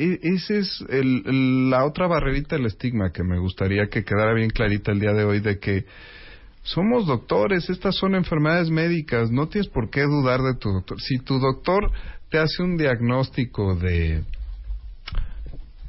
E- 0.03 0.19
ese 0.21 0.59
es 0.59 0.83
el- 0.89 1.69
la 1.69 1.85
otra 1.85 2.07
barrerita 2.07 2.57
del 2.57 2.65
estigma 2.65 3.11
que 3.11 3.23
me 3.23 3.39
gustaría 3.39 3.87
que 3.87 4.03
quedara 4.03 4.33
bien 4.33 4.49
clarita 4.49 4.91
el 4.91 4.99
día 4.99 5.13
de 5.13 5.23
hoy 5.23 5.39
de 5.39 5.59
que 5.59 5.85
somos 6.63 7.05
doctores, 7.05 7.69
estas 7.69 7.95
son 7.95 8.15
enfermedades 8.15 8.69
médicas, 8.69 9.31
no 9.31 9.47
tienes 9.47 9.69
por 9.69 9.89
qué 9.89 10.01
dudar 10.01 10.41
de 10.41 10.55
tu 10.55 10.71
doctor. 10.71 10.99
Si 11.01 11.19
tu 11.19 11.39
doctor 11.39 11.89
te 12.29 12.37
hace 12.37 12.63
un 12.63 12.77
diagnóstico 12.77 13.75
de 13.75 14.23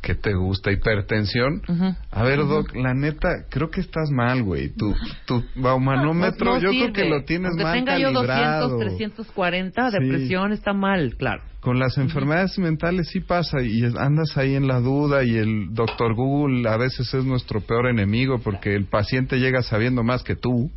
que 0.05 0.15
te 0.15 0.35
gusta 0.35 0.71
hipertensión, 0.71 1.63
a 2.11 2.23
ver 2.23 2.41
doc, 2.41 2.75
la 2.77 2.93
neta, 2.95 3.29
creo 3.51 3.71
que 3.71 3.81
estás 3.81 4.11
mal, 4.11 4.43
güey. 4.43 4.69
Tu 4.69 4.95
tu 5.25 5.43
baumanómetro, 5.57 6.45
No, 6.45 6.55
no 6.57 6.61
yo 6.61 6.69
creo 6.71 6.83
sirve. 6.89 6.93
que 6.93 7.09
lo 7.09 7.25
tienes 7.25 7.49
Aunque 7.51 7.63
mal 7.65 7.75
tenga 7.75 7.99
yo 7.99 8.13
calibrado. 8.13 8.69
200, 8.69 8.81
340, 8.81 9.91
Sí. 9.91 9.97
depresión, 9.99 10.53
está 10.53 10.73
mal, 10.75 11.17
claro. 11.17 11.43
Con 11.61 11.79
las 11.79 11.97
enfermedades 11.97 12.59
mentales 12.59 13.09
sí 13.09 13.21
pasa 13.21 13.63
y 13.63 13.83
andas 13.99 14.37
ahí 14.37 14.55
en 14.55 14.69
la 14.69 14.81
duda 14.81 15.25
y 15.25 15.37
el 15.37 15.73
doctor 15.73 16.15
Google 16.15 16.69
a 16.69 16.77
veces 16.77 17.13
es 17.15 17.25
nuestro 17.25 17.63
peor 17.63 17.87
enemigo 17.89 18.39
porque 18.41 18.75
el 18.75 18.85
paciente 18.85 19.39
llega 19.39 19.63
sabiendo 19.63 20.03
más 20.05 20.23
que 20.23 20.37
tú. 20.37 20.71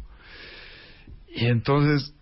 Y 1.35 1.45
entonces 1.47 2.13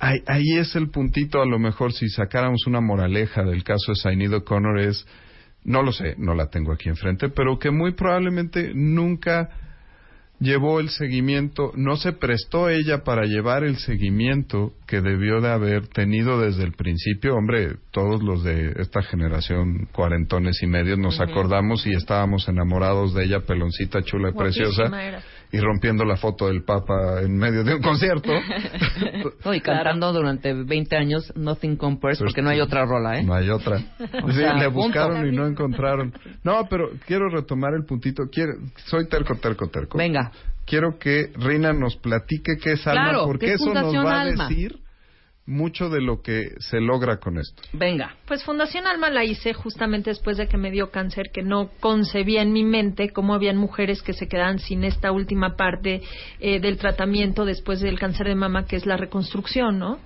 ahí, 0.00 0.18
ahí 0.26 0.56
es 0.58 0.74
el 0.74 0.88
puntito 0.90 1.42
a 1.42 1.46
lo 1.46 1.58
mejor 1.58 1.92
si 1.92 2.08
sacáramos 2.08 2.66
una 2.66 2.80
moraleja 2.80 3.44
del 3.44 3.62
caso 3.62 3.92
de 3.92 3.96
Sainido 3.96 4.42
Connor 4.44 4.78
es, 4.80 5.06
no 5.64 5.82
lo 5.82 5.92
sé, 5.92 6.14
no 6.18 6.34
la 6.34 6.48
tengo 6.48 6.72
aquí 6.72 6.88
enfrente, 6.88 7.28
pero 7.28 7.58
que 7.58 7.70
muy 7.70 7.92
probablemente 7.92 8.72
nunca 8.74 9.48
llevó 10.40 10.80
el 10.80 10.90
seguimiento, 10.90 11.72
no 11.76 11.96
se 11.96 12.12
prestó 12.12 12.68
ella 12.68 13.04
para 13.04 13.24
llevar 13.24 13.64
el 13.64 13.76
seguimiento 13.76 14.72
que 14.86 15.00
debió 15.00 15.40
de 15.40 15.50
haber 15.50 15.88
tenido 15.88 16.40
desde 16.40 16.64
el 16.64 16.72
principio. 16.72 17.36
Hombre, 17.36 17.76
todos 17.90 18.22
los 18.22 18.42
de 18.42 18.74
esta 18.76 19.02
generación, 19.02 19.88
cuarentones 19.92 20.62
y 20.62 20.66
medios, 20.66 20.98
nos 20.98 21.20
acordamos 21.20 21.86
y 21.86 21.92
estábamos 21.92 22.48
enamorados 22.48 23.14
de 23.14 23.24
ella, 23.24 23.40
peloncita, 23.40 24.02
chula 24.02 24.30
y 24.30 24.32
Guapísima 24.32 24.66
preciosa, 24.66 25.02
era. 25.02 25.22
Y 25.54 25.60
rompiendo 25.60 26.04
la 26.04 26.16
foto 26.16 26.48
del 26.48 26.64
Papa 26.64 27.20
en 27.22 27.36
medio 27.36 27.62
de 27.62 27.76
un 27.76 27.82
concierto. 27.82 28.32
No, 29.44 29.54
y 29.54 29.60
cantando 29.60 30.12
durante 30.12 30.52
20 30.52 30.96
años 30.96 31.32
Nothing 31.36 31.76
Compares, 31.76 32.18
porque 32.18 32.42
no 32.42 32.50
hay 32.50 32.60
otra 32.60 32.84
rola, 32.84 33.18
¿eh? 33.18 33.22
No 33.24 33.34
hay 33.34 33.48
otra. 33.50 33.78
O 34.22 34.30
Sí, 34.32 34.38
sea, 34.38 34.54
le 34.54 34.64
punto. 34.70 34.80
buscaron 34.86 35.26
y 35.26 35.32
no 35.36 35.46
encontraron. 35.46 36.12
No, 36.42 36.66
pero 36.68 36.90
quiero 37.06 37.28
retomar 37.28 37.74
el 37.74 37.84
puntito. 37.84 38.24
Quiero, 38.30 38.52
soy 38.86 39.08
terco, 39.08 39.36
terco, 39.36 39.68
terco. 39.68 39.96
Venga. 39.98 40.32
Quiero 40.66 40.98
que 40.98 41.30
Rina 41.36 41.72
nos 41.72 41.96
platique 41.96 42.56
qué 42.62 42.72
es 42.72 42.86
alma, 42.86 43.24
porque 43.24 43.46
¿qué 43.46 43.52
es 43.54 43.60
eso 43.60 43.72
nos 43.74 43.94
va 43.94 44.22
a 44.22 44.24
decir 44.24 44.78
mucho 45.46 45.90
de 45.90 46.00
lo 46.00 46.22
que 46.22 46.52
se 46.58 46.80
logra 46.80 47.18
con 47.18 47.38
esto. 47.38 47.62
Venga. 47.72 48.16
Pues 48.26 48.44
Fundación 48.44 48.86
Alma 48.86 49.10
la 49.10 49.24
hice 49.24 49.52
justamente 49.52 50.10
después 50.10 50.38
de 50.38 50.48
que 50.48 50.56
me 50.56 50.70
dio 50.70 50.90
cáncer, 50.90 51.30
que 51.32 51.42
no 51.42 51.70
concebía 51.80 52.40
en 52.40 52.52
mi 52.52 52.64
mente 52.64 53.10
cómo 53.10 53.34
habían 53.34 53.58
mujeres 53.58 54.02
que 54.02 54.14
se 54.14 54.26
quedaban 54.26 54.58
sin 54.58 54.84
esta 54.84 55.12
última 55.12 55.56
parte 55.56 56.02
eh, 56.40 56.60
del 56.60 56.78
tratamiento 56.78 57.44
después 57.44 57.80
del 57.80 57.98
cáncer 57.98 58.28
de 58.28 58.34
mama, 58.34 58.66
que 58.66 58.76
es 58.76 58.86
la 58.86 58.96
reconstrucción, 58.96 59.78
¿no? 59.78 59.98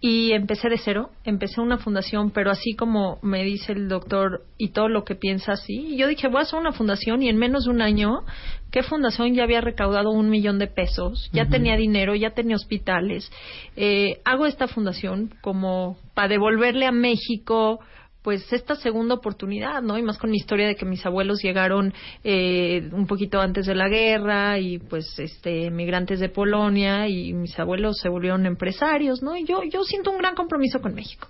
Y 0.00 0.32
empecé 0.32 0.68
de 0.68 0.78
cero, 0.78 1.10
empecé 1.24 1.60
una 1.60 1.78
fundación, 1.78 2.30
pero 2.30 2.50
así 2.50 2.74
como 2.74 3.18
me 3.22 3.44
dice 3.44 3.72
el 3.72 3.88
doctor 3.88 4.46
y 4.56 4.70
todo 4.70 4.88
lo 4.88 5.04
que 5.04 5.14
piensa 5.14 5.52
así, 5.52 5.74
y 5.74 5.98
yo 5.98 6.08
dije, 6.08 6.28
voy 6.28 6.38
a 6.38 6.42
hacer 6.42 6.58
una 6.58 6.72
fundación 6.72 7.22
y 7.22 7.28
en 7.28 7.36
menos 7.36 7.64
de 7.64 7.70
un 7.70 7.82
año, 7.82 8.24
¿qué 8.70 8.82
fundación 8.82 9.34
ya 9.34 9.44
había 9.44 9.60
recaudado 9.60 10.10
un 10.10 10.30
millón 10.30 10.58
de 10.58 10.66
pesos? 10.66 11.30
Ya 11.32 11.46
tenía 11.46 11.76
dinero, 11.76 12.14
ya 12.14 12.30
tenía 12.30 12.56
hospitales. 12.56 13.30
Eh, 13.76 14.20
hago 14.24 14.46
esta 14.46 14.68
fundación 14.68 15.34
como 15.40 15.98
para 16.14 16.28
devolverle 16.28 16.86
a 16.86 16.92
México 16.92 17.80
pues 18.22 18.52
esta 18.52 18.74
segunda 18.76 19.14
oportunidad, 19.14 19.80
¿no? 19.82 19.96
Y 19.96 20.02
más 20.02 20.18
con 20.18 20.30
mi 20.30 20.36
historia 20.36 20.66
de 20.66 20.76
que 20.76 20.84
mis 20.84 21.04
abuelos 21.06 21.42
llegaron 21.42 21.94
eh, 22.22 22.90
un 22.92 23.06
poquito 23.06 23.40
antes 23.40 23.64
de 23.66 23.74
la 23.74 23.88
guerra 23.88 24.58
y 24.58 24.78
pues 24.78 25.18
este 25.18 25.70
migrantes 25.70 26.20
de 26.20 26.28
Polonia 26.28 27.08
y 27.08 27.32
mis 27.32 27.58
abuelos 27.58 27.96
se 27.98 28.10
volvieron 28.10 28.44
empresarios, 28.44 29.22
¿no? 29.22 29.36
Y 29.36 29.46
yo 29.46 29.62
yo 29.64 29.84
siento 29.84 30.10
un 30.10 30.18
gran 30.18 30.34
compromiso 30.34 30.80
con 30.80 30.94
México. 30.94 31.28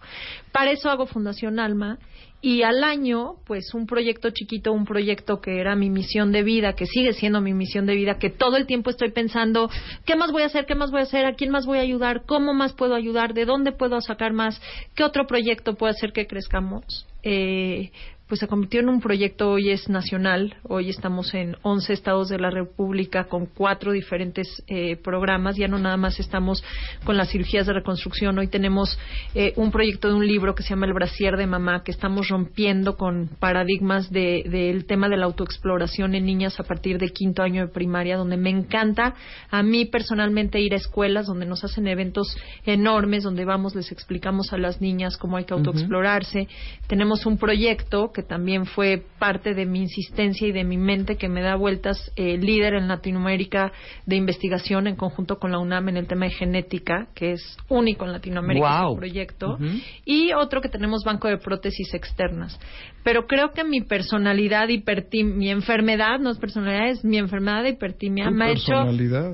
Para 0.51 0.73
eso 0.73 0.91
hago 0.91 1.07
Fundación 1.07 1.61
Alma 1.61 1.99
y 2.43 2.63
al 2.63 2.83
año, 2.85 3.35
pues 3.47 3.75
un 3.75 3.87
proyecto 3.87 4.31
chiquito, 4.31 4.73
un 4.73 4.87
proyecto 4.87 5.41
que 5.41 5.61
era 5.61 5.77
mi 5.77 5.91
misión 5.91 6.33
de 6.33 6.43
vida, 6.43 6.75
que 6.75 6.87
sigue 6.87 7.13
siendo 7.13 7.41
mi 7.41 7.53
misión 7.53 7.85
de 7.85 7.95
vida, 7.95 8.19
que 8.19 8.31
todo 8.31 8.57
el 8.57 8.67
tiempo 8.67 8.91
estoy 8.91 9.11
pensando, 9.11 9.71
¿qué 10.07 10.17
más 10.17 10.33
voy 10.33 10.43
a 10.43 10.47
hacer? 10.47 10.65
¿Qué 10.65 10.75
más 10.75 10.91
voy 10.91 11.01
a 11.01 11.05
hacer? 11.05 11.27
¿A 11.27 11.35
quién 11.35 11.51
más 11.51 11.67
voy 11.67 11.79
a 11.79 11.83
ayudar? 11.83 12.23
¿Cómo 12.25 12.55
más 12.55 12.73
puedo 12.73 12.95
ayudar? 12.95 13.35
¿De 13.35 13.45
dónde 13.45 13.73
puedo 13.73 14.01
sacar 14.01 14.33
más? 14.33 14.61
¿Qué 14.95 15.05
otro 15.05 15.27
proyecto 15.27 15.75
puede 15.75 15.93
hacer 15.93 16.13
que 16.13 16.27
crezcamos? 16.27 17.07
Eh, 17.23 17.91
pues 18.31 18.39
se 18.39 18.47
convirtió 18.47 18.79
en 18.79 18.89
un 18.89 19.01
proyecto, 19.01 19.51
hoy 19.51 19.71
es 19.71 19.89
nacional, 19.89 20.55
hoy 20.63 20.89
estamos 20.89 21.35
en 21.35 21.57
11 21.63 21.93
estados 21.93 22.29
de 22.29 22.39
la 22.39 22.49
República 22.49 23.25
con 23.25 23.47
cuatro 23.47 23.91
diferentes 23.91 24.63
eh, 24.69 24.97
programas, 25.03 25.57
ya 25.57 25.67
no 25.67 25.81
nada 25.81 25.97
más 25.97 26.21
estamos 26.21 26.63
con 27.05 27.17
las 27.17 27.31
cirugías 27.31 27.67
de 27.67 27.73
reconstrucción, 27.73 28.39
hoy 28.39 28.47
tenemos 28.47 28.97
eh, 29.35 29.53
un 29.57 29.73
proyecto 29.73 30.07
de 30.07 30.15
un 30.15 30.25
libro 30.25 30.55
que 30.55 30.63
se 30.63 30.69
llama 30.69 30.87
El 30.87 30.93
brasier 30.93 31.37
de 31.37 31.49
mamá, 31.49 31.83
que 31.83 31.91
estamos 31.91 32.29
rompiendo 32.29 32.97
con 32.97 33.31
paradigmas 33.41 34.13
del 34.13 34.49
de, 34.49 34.85
tema 34.87 35.09
de 35.09 35.17
la 35.17 35.27
autoexploración 35.27 36.15
en 36.15 36.25
niñas 36.25 36.61
a 36.61 36.63
partir 36.63 36.99
de 36.99 37.09
quinto 37.09 37.43
año 37.43 37.67
de 37.67 37.73
primaria, 37.73 38.17
donde 38.17 38.37
me 38.37 38.51
encanta 38.51 39.17
a 39.51 39.65
mí 39.65 39.87
personalmente 39.87 40.61
ir 40.61 40.75
a 40.75 40.77
escuelas 40.77 41.27
donde 41.27 41.47
nos 41.47 41.65
hacen 41.65 41.89
eventos 41.89 42.37
enormes, 42.65 43.25
donde 43.25 43.45
vamos, 43.45 43.75
les 43.75 43.91
explicamos 43.91 44.53
a 44.53 44.57
las 44.57 44.81
niñas 44.81 45.17
cómo 45.17 45.37
hay 45.37 45.47
que 45.47 45.55
autoexplorarse. 45.55 46.47
Tenemos 46.87 47.27
un 47.27 47.37
proyecto 47.37 48.13
que 48.13 48.20
también 48.23 48.67
fue 48.67 49.03
parte 49.19 49.55
de 49.55 49.67
mi 49.67 49.81
insistencia 49.81 50.49
y 50.49 50.53
de 50.53 50.65
mi 50.65 50.77
mente 50.77 51.17
que 51.17 51.29
me 51.29 51.43
da 51.43 51.57
vueltas 51.57 52.13
eh, 52.17 52.37
líder 52.39 52.75
en 52.75 52.89
Latinoamérica 52.89 53.73
de 54.07 54.17
investigación 54.17 54.87
en 54.87 54.97
conjunto 54.97 55.39
con 55.39 55.53
la 55.53 55.59
UNAM 55.59 55.89
en 55.89 55.97
el 55.97 56.07
tema 56.07 56.27
de 56.27 56.33
genética, 56.33 57.09
que 57.15 57.33
es 57.33 57.57
único 57.69 58.05
en 58.05 58.13
Latinoamérica 58.13 58.87
wow. 58.87 58.97
proyecto, 58.97 59.59
y 60.05 60.33
otro 60.33 60.61
que 60.61 60.69
tenemos 60.69 61.05
banco 61.05 61.29
de 61.29 61.39
prótesis 61.39 61.95
externas. 61.95 62.59
Pero 63.03 63.27
creo 63.27 63.53
que 63.53 63.65
mi 63.65 63.81
personalidad 63.81 64.69
hipertimia, 64.69 65.35
mi 65.35 65.51
enfermedad, 65.51 66.19
no 66.19 66.31
es 66.31 66.39
personalidad, 66.39 66.89
es 66.89 67.05
mi 67.05 67.17
enfermedad 67.17 67.63
de 67.63 67.71
hipertimia, 67.71 68.31
me 68.31 68.45
ha 68.45 68.51
hecho 68.51 68.85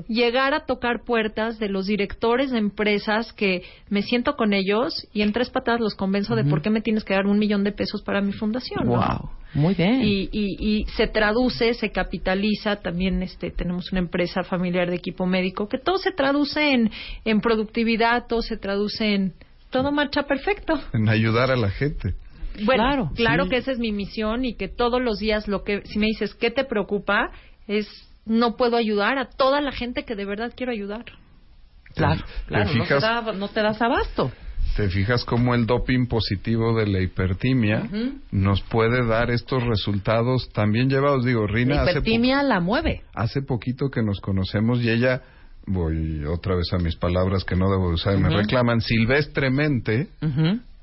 llegar 0.07 0.53
a 0.53 0.65
tocar 0.65 1.03
puertas 1.03 1.59
de 1.59 1.67
los 1.67 1.85
directores 1.87 2.51
de 2.51 2.59
empresas 2.59 3.33
que 3.33 3.63
me 3.89 4.01
siento 4.01 4.35
con 4.35 4.53
ellos 4.53 5.07
y 5.13 5.21
en 5.21 5.33
tres 5.33 5.49
patadas 5.49 5.81
los 5.81 5.95
convenzo 5.95 6.35
de 6.35 6.45
por 6.45 6.61
qué 6.61 6.69
me 6.69 6.81
tienes 6.81 7.03
que 7.03 7.13
dar 7.13 7.25
un 7.25 7.39
millón 7.39 7.63
de 7.63 7.71
pesos 7.71 8.01
para 8.01 8.21
mi 8.21 8.31
fundación. 8.31 8.76
Wow. 8.83 9.29
Muy 9.53 9.73
bien. 9.73 10.01
Y, 10.03 10.29
y, 10.31 10.85
se 10.95 11.07
traduce, 11.07 11.73
se 11.73 11.91
capitaliza. 11.91 12.77
También 12.77 13.23
este, 13.23 13.49
tenemos 13.49 13.91
una 13.91 13.99
empresa 13.99 14.43
familiar 14.43 14.89
de 14.89 14.97
equipo 14.97 15.25
médico 15.25 15.67
que 15.67 15.79
todo 15.79 15.97
se 15.97 16.11
traduce 16.11 16.73
en, 16.73 16.91
en 17.25 17.41
productividad, 17.41 18.27
todo 18.27 18.41
se 18.41 18.57
traduce 18.57 19.15
en. 19.15 19.33
Todo 19.69 19.91
marcha 19.91 20.23
perfecto. 20.23 20.79
En 20.93 21.09
ayudar 21.09 21.51
a 21.51 21.55
la 21.55 21.69
gente. 21.69 22.13
Bueno, 22.63 22.83
claro, 22.83 23.11
claro 23.15 23.49
que 23.49 23.57
esa 23.57 23.71
es 23.71 23.79
mi 23.79 23.91
misión 23.91 24.45
y 24.45 24.55
que 24.55 24.67
todos 24.67 25.01
los 25.01 25.19
días 25.19 25.47
lo 25.47 25.63
que, 25.63 25.81
si 25.85 25.99
me 25.99 26.07
dices, 26.07 26.33
¿qué 26.33 26.49
te 26.49 26.63
preocupa? 26.63 27.31
Es 27.67 27.87
no 28.25 28.55
puedo 28.55 28.77
ayudar 28.77 29.17
a 29.17 29.29
toda 29.29 29.61
la 29.61 29.71
gente 29.71 30.03
que 30.03 30.15
de 30.15 30.25
verdad 30.25 30.53
quiero 30.55 30.71
ayudar. 30.71 31.05
Claro, 31.95 32.23
claro, 32.47 32.71
no, 32.73 33.33
no 33.33 33.47
te 33.47 33.61
das 33.61 33.81
abasto 33.81 34.31
te 34.77 34.89
fijas 34.89 35.25
cómo 35.25 35.55
el 35.55 35.65
doping 35.65 36.05
positivo 36.05 36.77
de 36.77 36.85
la 36.85 37.01
hipertimia 37.01 37.89
nos 38.31 38.61
puede 38.61 39.03
dar 39.07 39.31
estos 39.31 39.63
resultados 39.63 40.49
también 40.53 40.87
llevados. 40.87 41.25
Digo, 41.25 41.47
Rina. 41.47 41.83
La 41.83 41.91
hipertimia 41.91 42.43
la 42.43 42.59
mueve. 42.59 43.01
Hace 43.15 43.41
poquito 43.41 43.89
que 43.89 44.03
nos 44.03 44.21
conocemos 44.21 44.79
y 44.83 44.91
ella, 44.91 45.23
voy 45.65 46.23
otra 46.25 46.55
vez 46.55 46.71
a 46.73 46.77
mis 46.77 46.95
palabras 46.95 47.43
que 47.43 47.55
no 47.55 47.71
debo 47.71 47.89
usar, 47.89 48.19
me 48.19 48.29
reclaman, 48.29 48.79
silvestremente 48.79 50.09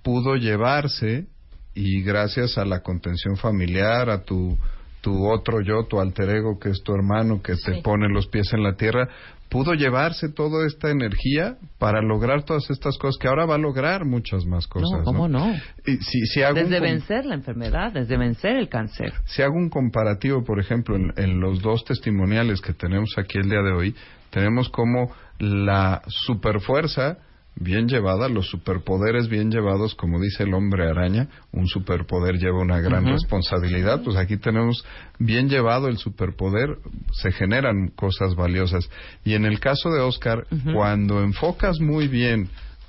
pudo 0.03 0.35
llevarse 0.35 1.27
y 1.73 2.03
gracias 2.03 2.59
a 2.59 2.65
la 2.65 2.81
contención 2.81 3.37
familiar, 3.37 4.11
a 4.11 4.25
tu 4.25 4.59
tu 5.05 5.29
otro 5.29 5.61
yo, 5.61 5.85
tu 5.85 6.01
alter 6.01 6.31
ego, 6.31 6.59
que 6.59 6.71
es 6.71 6.83
tu 6.83 6.95
hermano, 6.95 7.43
que 7.43 7.57
te 7.57 7.83
pone 7.83 8.09
los 8.09 8.27
pies 8.27 8.55
en 8.55 8.63
la 8.63 8.75
tierra, 8.75 9.07
pudo 9.55 9.75
llevarse 9.75 10.29
toda 10.29 10.67
esta 10.67 10.91
energía 10.91 11.59
para 11.79 12.03
lograr 12.03 12.43
todas 12.43 12.69
estas 12.71 12.99
cosas 12.99 13.21
que 13.21 13.29
ahora 13.29 13.47
va 13.47 13.55
a 13.55 13.59
lograr 13.59 14.05
muchas 14.05 14.45
más 14.47 14.67
cosas. 14.67 14.99
No, 14.99 15.05
¿cómo 15.05 15.29
no? 15.29 15.55
Y 15.87 15.99
si, 15.99 16.27
si 16.27 16.43
hago 16.43 16.57
desde 16.57 16.81
vencer 16.81 17.25
la 17.25 17.37
enfermedad, 17.37 17.93
desde 17.93 18.17
vencer 18.17 18.57
el 18.57 18.69
cáncer. 18.69 19.13
Si 19.27 19.43
hago 19.43 19.55
un 19.55 19.71
comparativo, 19.71 20.43
por 20.43 20.59
ejemplo, 20.59 20.97
en, 20.97 21.13
en 21.17 21.39
los 21.39 21.63
dos 21.63 21.85
testimoniales 21.85 22.61
que 22.61 22.73
tenemos 22.73 23.17
aquí 23.17 23.39
el 23.39 23.49
día 23.49 23.63
de 23.63 23.71
hoy, 23.71 23.95
tenemos 24.31 24.69
como 24.71 25.13
la 25.39 26.03
superfuerza 26.09 27.19
bien 27.57 27.89
llevada, 27.89 28.29
los 28.29 28.49
superpoderes 28.49 29.29
bien 29.29 29.51
llevados, 29.51 29.95
como 29.95 30.21
dice 30.21 30.43
el 30.43 30.55
hombre 30.55 30.89
araña, 30.89 31.29
un 31.53 31.69
superpoder 31.69 32.39
lleva 32.39 32.61
una 32.61 32.81
gran 32.81 33.07
responsabilidad, 33.07 34.03
pues 34.03 34.17
aquí 34.17 34.37
tenemos 34.37 34.85
bien 35.19 35.49
llevado 35.49 35.89
el 35.89 35.99
superpoder, 35.99 36.79
se 37.13 37.31
generan 37.33 37.89
cosas 37.89 38.35
valiosas. 38.35 38.91
Y 39.25 39.35
en 39.35 39.45
el 39.45 39.61
caso 39.61 39.91
de 39.91 40.01
Oscar, 40.01 40.47
cuando 40.73 41.23
enfocas 41.23 41.79
muy 41.81 42.09
bien 42.09 42.49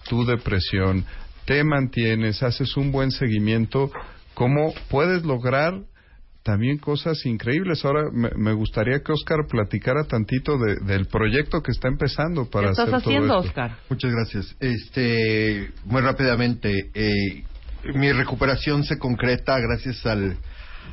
tu 0.10 0.26
depresión, 0.26 1.06
te 1.46 1.64
mantienes, 1.64 2.42
haces 2.42 2.76
un 2.76 2.92
buen 2.92 3.12
seguimiento, 3.12 3.92
¿cómo 4.34 4.74
puedes 4.90 5.24
lograr 5.24 5.76
también 6.46 6.78
cosas 6.78 7.26
increíbles. 7.26 7.84
Ahora 7.84 8.04
me, 8.12 8.54
gustaría 8.54 9.00
que 9.00 9.12
Oscar 9.12 9.48
platicara 9.50 10.04
tantito 10.04 10.60
del 10.60 11.08
proyecto 11.08 11.64
que 11.64 11.72
está 11.72 11.88
empezando 11.88 12.46
para 12.46 12.68
¿Qué 12.68 12.72
estás 12.74 12.94
haciendo, 12.94 13.40
Oscar? 13.40 13.78
Muchas 13.90 14.12
gracias. 14.12 14.56
Este, 14.60 15.72
muy 15.86 16.04
rápidamente, 16.04 16.92
eh, 16.94 17.44
mi 17.96 18.12
recuperación 18.12 18.84
se 18.84 19.00
concreta 19.00 19.60
gracias 19.60 20.06
al, 20.06 20.38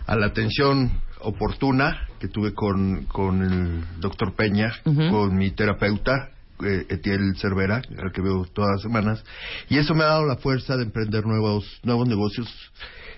a 0.06 0.16
la 0.16 0.26
atención 0.26 0.90
oportuna 1.20 2.08
que 2.18 2.28
tuve 2.28 2.54
con, 2.54 3.04
con 3.04 3.42
el 3.42 4.00
doctor 4.00 4.34
Peña, 4.34 4.72
con 4.84 5.36
mi 5.36 5.50
terapeuta, 5.50 6.30
eh, 6.64 6.86
Etiel 6.88 7.36
Cervera, 7.36 7.82
al 7.98 8.10
que 8.10 8.22
veo 8.22 8.46
todas 8.54 8.70
las 8.76 8.82
semanas, 8.82 9.22
y 9.68 9.76
eso 9.76 9.94
me 9.94 10.04
ha 10.04 10.08
dado 10.08 10.24
la 10.24 10.36
fuerza 10.36 10.78
de 10.78 10.84
emprender 10.84 11.26
nuevos, 11.26 11.78
nuevos 11.82 12.08
negocios 12.08 12.48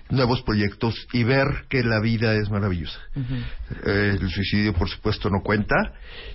nuevos 0.09 0.41
proyectos 0.43 1.07
y 1.13 1.23
ver 1.23 1.65
que 1.69 1.83
la 1.83 1.99
vida 1.99 2.33
es 2.35 2.49
maravillosa. 2.49 2.99
Eh, 3.85 4.17
el 4.21 4.29
suicidio, 4.29 4.73
por 4.73 4.89
supuesto, 4.89 5.29
no 5.29 5.41
cuenta, 5.43 5.75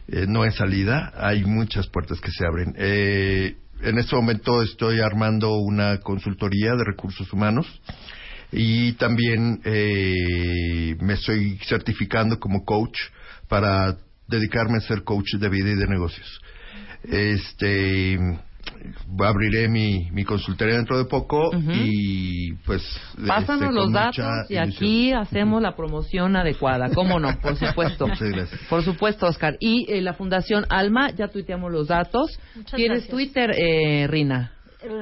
eh, 0.09 0.27
no 0.29 0.45
es 0.45 0.57
salida, 0.57 1.13
hay 1.17 1.45
muchas 1.45 1.87
puertas 1.89 2.21
que 2.21 2.31
se 2.31 2.45
abren. 2.45 2.75
Eh, 2.77 3.57
en 3.83 3.99
este 3.99 4.17
momento 4.17 4.63
estoy 4.63 5.01
armando 5.01 5.57
una 5.57 5.99
consultoría 5.99 6.73
de 6.73 6.85
recursos 6.85 7.33
humanos 7.33 7.67
y 8.53 8.93
también 8.95 9.61
me 9.65 11.15
estoy 11.15 11.59
certificando 11.67 12.39
como 12.39 12.65
coach 12.65 12.99
para 13.49 13.97
dedicarme 14.27 14.79
a 14.79 14.81
ser 14.81 15.03
coach 15.03 15.35
de 15.39 15.49
vida 15.49 15.71
y 15.71 15.77
de 15.77 15.87
negocios. 15.87 16.41
Este 17.05 18.19
abriré 19.19 19.69
mi, 19.69 20.11
mi 20.11 20.25
consultoría 20.25 20.77
dentro 20.77 20.99
de 20.99 21.05
poco 21.05 21.51
y 21.53 22.55
pues 22.67 22.83
pásanos 23.27 23.71
este, 23.71 23.75
los 23.75 23.93
datos 23.93 24.51
y 24.51 24.57
aquí 24.57 25.13
hacemos 25.13 25.61
la 25.63 25.75
promoción 25.75 26.37
adecuada 26.37 26.91
cómo 26.95 27.19
no 27.19 27.39
por 27.41 27.57
supuesto. 27.67 28.07
Por 28.69 28.83
supuesto 28.83 29.27
Oscar. 29.27 29.57
Y 29.61 29.87
eh, 29.93 30.01
la 30.01 30.15
fundación 30.15 30.65
Alma 30.69 31.11
ya 31.11 31.29
tuiteamos 31.29 31.73
los 31.73 31.89
datos. 31.89 32.39
Tienes 32.75 33.09
Twitter 33.09 33.51
eh, 33.51 34.07
Rina 34.07 34.53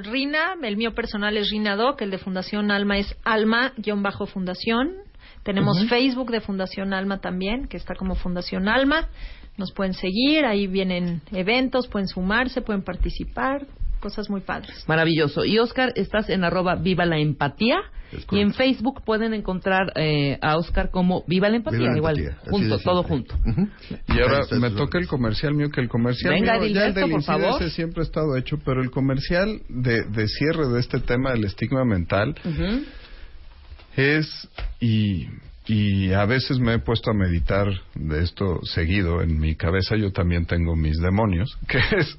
Rina 0.05 0.55
el 0.62 0.76
mío 0.76 0.94
personal 0.94 1.36
es 1.36 1.51
Rina 1.51 1.76
Doc 1.76 2.02
el 2.02 2.10
de 2.10 2.18
Fundación 2.18 2.70
Alma 2.70 2.98
es 2.98 3.16
Alma-Fundación. 3.24 4.94
Tenemos 5.44 5.86
Facebook 5.89 6.30
de 6.30 6.40
Fundación 6.40 6.93
Alma 6.93 7.20
también 7.20 7.68
que 7.68 7.76
está 7.76 7.94
como 7.94 8.14
Fundación 8.14 8.68
Alma 8.68 9.09
nos 9.59 9.72
pueden 9.72 9.93
seguir, 9.94 10.44
ahí 10.44 10.66
vienen 10.66 11.20
eventos, 11.32 11.89
pueden 11.89 12.09
sumarse, 12.09 12.62
pueden 12.62 12.82
participar, 12.82 13.66
cosas 14.01 14.30
muy 14.30 14.40
padres. 14.40 14.85
Maravilloso. 14.86 15.44
Y 15.44 15.59
Oscar, 15.59 15.93
estás 15.97 16.30
en 16.30 16.44
arroba 16.44 16.76
Viva 16.76 17.05
la 17.05 17.18
Empatía. 17.18 17.78
Y 18.30 18.40
en 18.40 18.55
Facebook 18.55 19.02
pueden 19.05 19.35
encontrar 19.35 19.93
eh, 19.94 20.39
a 20.40 20.56
Oscar 20.56 20.90
como 20.90 21.24
Viva 21.26 21.51
la 21.51 21.56
Empatía, 21.56 21.94
igual, 21.94 22.39
junto, 22.48 22.78
todo 22.78 23.02
junto. 23.02 23.35
Y 24.09 24.18
ahora 24.20 24.47
me 24.59 24.70
toca 24.70 24.98
el 24.98 25.06
comercial 25.06 25.55
mío, 25.55 25.68
que 25.70 25.82
el 25.82 25.90
comercial 25.90 26.32
Venga, 26.32 26.59
mío, 26.59 26.68
ya 26.68 26.86
el 26.86 26.94
del 26.94 27.10
por 27.10 27.22
favor. 27.22 27.62
siempre 27.68 28.01
ha 28.01 28.05
estado 28.06 28.35
hecho, 28.36 28.56
pero 28.64 28.80
el 28.80 28.90
comercial 28.90 29.60
de, 29.68 30.05
de 30.05 30.26
cierre 30.26 30.68
de 30.68 30.80
este 30.80 31.01
tema 31.01 31.32
del 31.32 31.44
estigma 31.44 31.85
mental 31.85 32.35
es, 33.94 34.48
y 34.80 35.26
y 35.69 36.12
a 36.15 36.24
veces 36.24 36.59
me 36.59 36.74
he 36.74 36.78
puesto 36.78 37.11
a 37.11 37.15
meditar 37.15 37.69
de 37.95 38.23
esto 38.23 38.61
seguido. 38.65 39.20
En 39.20 39.39
mi 39.39 39.55
cabeza 39.55 39.97
yo 39.97 40.12
también 40.12 40.47
tengo 40.47 40.74
mis 40.74 40.99
demonios, 40.99 41.59
que 41.69 41.78
es 41.78 42.19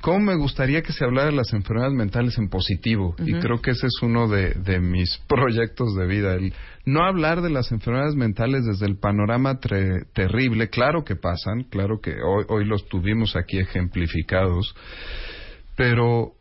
cómo 0.00 0.20
me 0.20 0.34
gustaría 0.34 0.82
que 0.82 0.92
se 0.92 1.04
hablara 1.04 1.26
de 1.26 1.36
las 1.36 1.52
enfermedades 1.52 1.94
mentales 1.94 2.38
en 2.38 2.48
positivo. 2.48 3.14
Y 3.18 3.34
creo 3.34 3.60
que 3.60 3.72
ese 3.72 3.86
es 3.88 3.98
uno 4.00 4.28
de, 4.28 4.54
de, 4.54 4.80
mis 4.80 5.18
proyectos 5.28 5.94
de 5.94 6.06
vida. 6.06 6.34
El 6.34 6.54
no 6.86 7.04
hablar 7.04 7.42
de 7.42 7.50
las 7.50 7.70
enfermedades 7.70 8.14
mentales 8.14 8.64
desde 8.64 8.86
el 8.86 8.96
panorama 8.96 9.60
terrible. 9.60 10.70
Claro 10.70 11.04
que 11.04 11.16
pasan, 11.16 11.64
claro 11.64 12.00
que 12.00 12.12
hoy, 12.12 12.44
hoy 12.48 12.64
los 12.64 12.88
tuvimos 12.88 13.36
aquí 13.36 13.58
ejemplificados. 13.58 14.74
Pero 15.76 16.32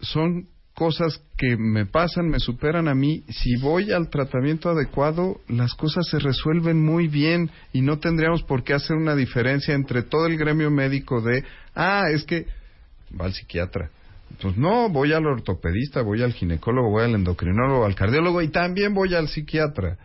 son 0.00 0.48
cosas 0.76 1.22
que 1.38 1.56
me 1.56 1.86
pasan, 1.86 2.28
me 2.28 2.38
superan 2.38 2.86
a 2.86 2.94
mí, 2.94 3.24
si 3.30 3.56
voy 3.56 3.92
al 3.92 4.10
tratamiento 4.10 4.68
adecuado, 4.68 5.40
las 5.48 5.74
cosas 5.74 6.06
se 6.06 6.18
resuelven 6.18 6.84
muy 6.84 7.08
bien 7.08 7.50
y 7.72 7.80
no 7.80 7.98
tendríamos 7.98 8.42
por 8.42 8.62
qué 8.62 8.74
hacer 8.74 8.94
una 8.94 9.16
diferencia 9.16 9.74
entre 9.74 10.02
todo 10.02 10.26
el 10.26 10.36
gremio 10.36 10.70
médico 10.70 11.22
de, 11.22 11.44
ah, 11.74 12.04
es 12.12 12.24
que 12.24 12.46
va 13.18 13.24
al 13.24 13.32
psiquiatra. 13.32 13.88
Pues 14.42 14.58
no, 14.58 14.90
voy 14.90 15.14
al 15.14 15.24
ortopedista, 15.24 16.02
voy 16.02 16.22
al 16.22 16.34
ginecólogo, 16.34 16.90
voy 16.90 17.04
al 17.04 17.14
endocrinólogo, 17.14 17.86
al 17.86 17.94
cardiólogo 17.94 18.42
y 18.42 18.48
también 18.48 18.92
voy 18.92 19.14
al 19.14 19.28
psiquiatra 19.28 19.96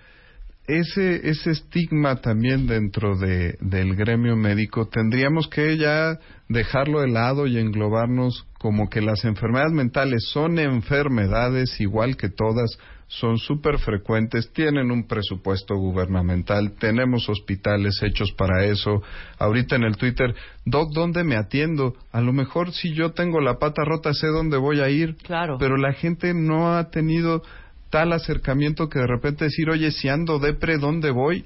ese, 0.68 1.30
ese 1.30 1.52
estigma 1.52 2.22
también 2.22 2.68
dentro 2.68 3.18
de, 3.18 3.58
del 3.60 3.96
gremio 3.96 4.36
médico 4.36 4.88
tendríamos 4.88 5.48
que 5.48 5.78
ya 5.78 6.18
dejarlo 6.52 7.02
de 7.02 7.08
lado 7.08 7.48
y 7.48 7.58
englobarnos 7.58 8.46
como 8.60 8.90
que 8.90 9.02
las 9.02 9.24
enfermedades 9.26 9.74
mentales 9.74 10.26
son 10.32 10.60
enfermedades 10.60 11.80
igual 11.80 12.18
que 12.18 12.30
todas, 12.30 12.78
son 13.08 13.38
súper 13.38 13.80
frecuentes, 13.80 14.54
tienen 14.54 14.92
un 14.92 15.08
presupuesto 15.08 15.76
gubernamental, 15.76 16.74
tenemos 16.80 17.28
hospitales 17.28 18.02
hechos 18.04 18.32
para 18.34 18.66
eso. 18.66 19.02
Ahorita 19.38 19.76
en 19.76 19.84
el 19.84 19.98
Twitter, 19.98 20.34
Doc, 20.66 20.94
¿dónde 20.94 21.24
me 21.24 21.36
atiendo? 21.36 21.96
A 22.12 22.22
lo 22.22 22.32
mejor 22.32 22.72
si 22.72 22.94
yo 22.94 23.12
tengo 23.12 23.42
la 23.42 23.58
pata 23.58 23.84
rota 23.84 24.14
sé 24.14 24.28
dónde 24.28 24.58
voy 24.58 24.80
a 24.80 24.90
ir, 24.90 25.16
claro. 25.18 25.58
pero 25.60 25.76
la 25.76 25.94
gente 25.94 26.34
no 26.34 26.74
ha 26.74 26.90
tenido 26.90 27.42
tal 27.90 28.14
acercamiento 28.14 28.88
que 28.88 29.00
de 29.00 29.08
repente 29.08 29.46
decir, 29.46 29.70
oye, 29.70 29.92
si 29.92 30.08
ando 30.08 30.40
depre, 30.40 30.78
¿dónde 30.78 31.12
voy? 31.12 31.44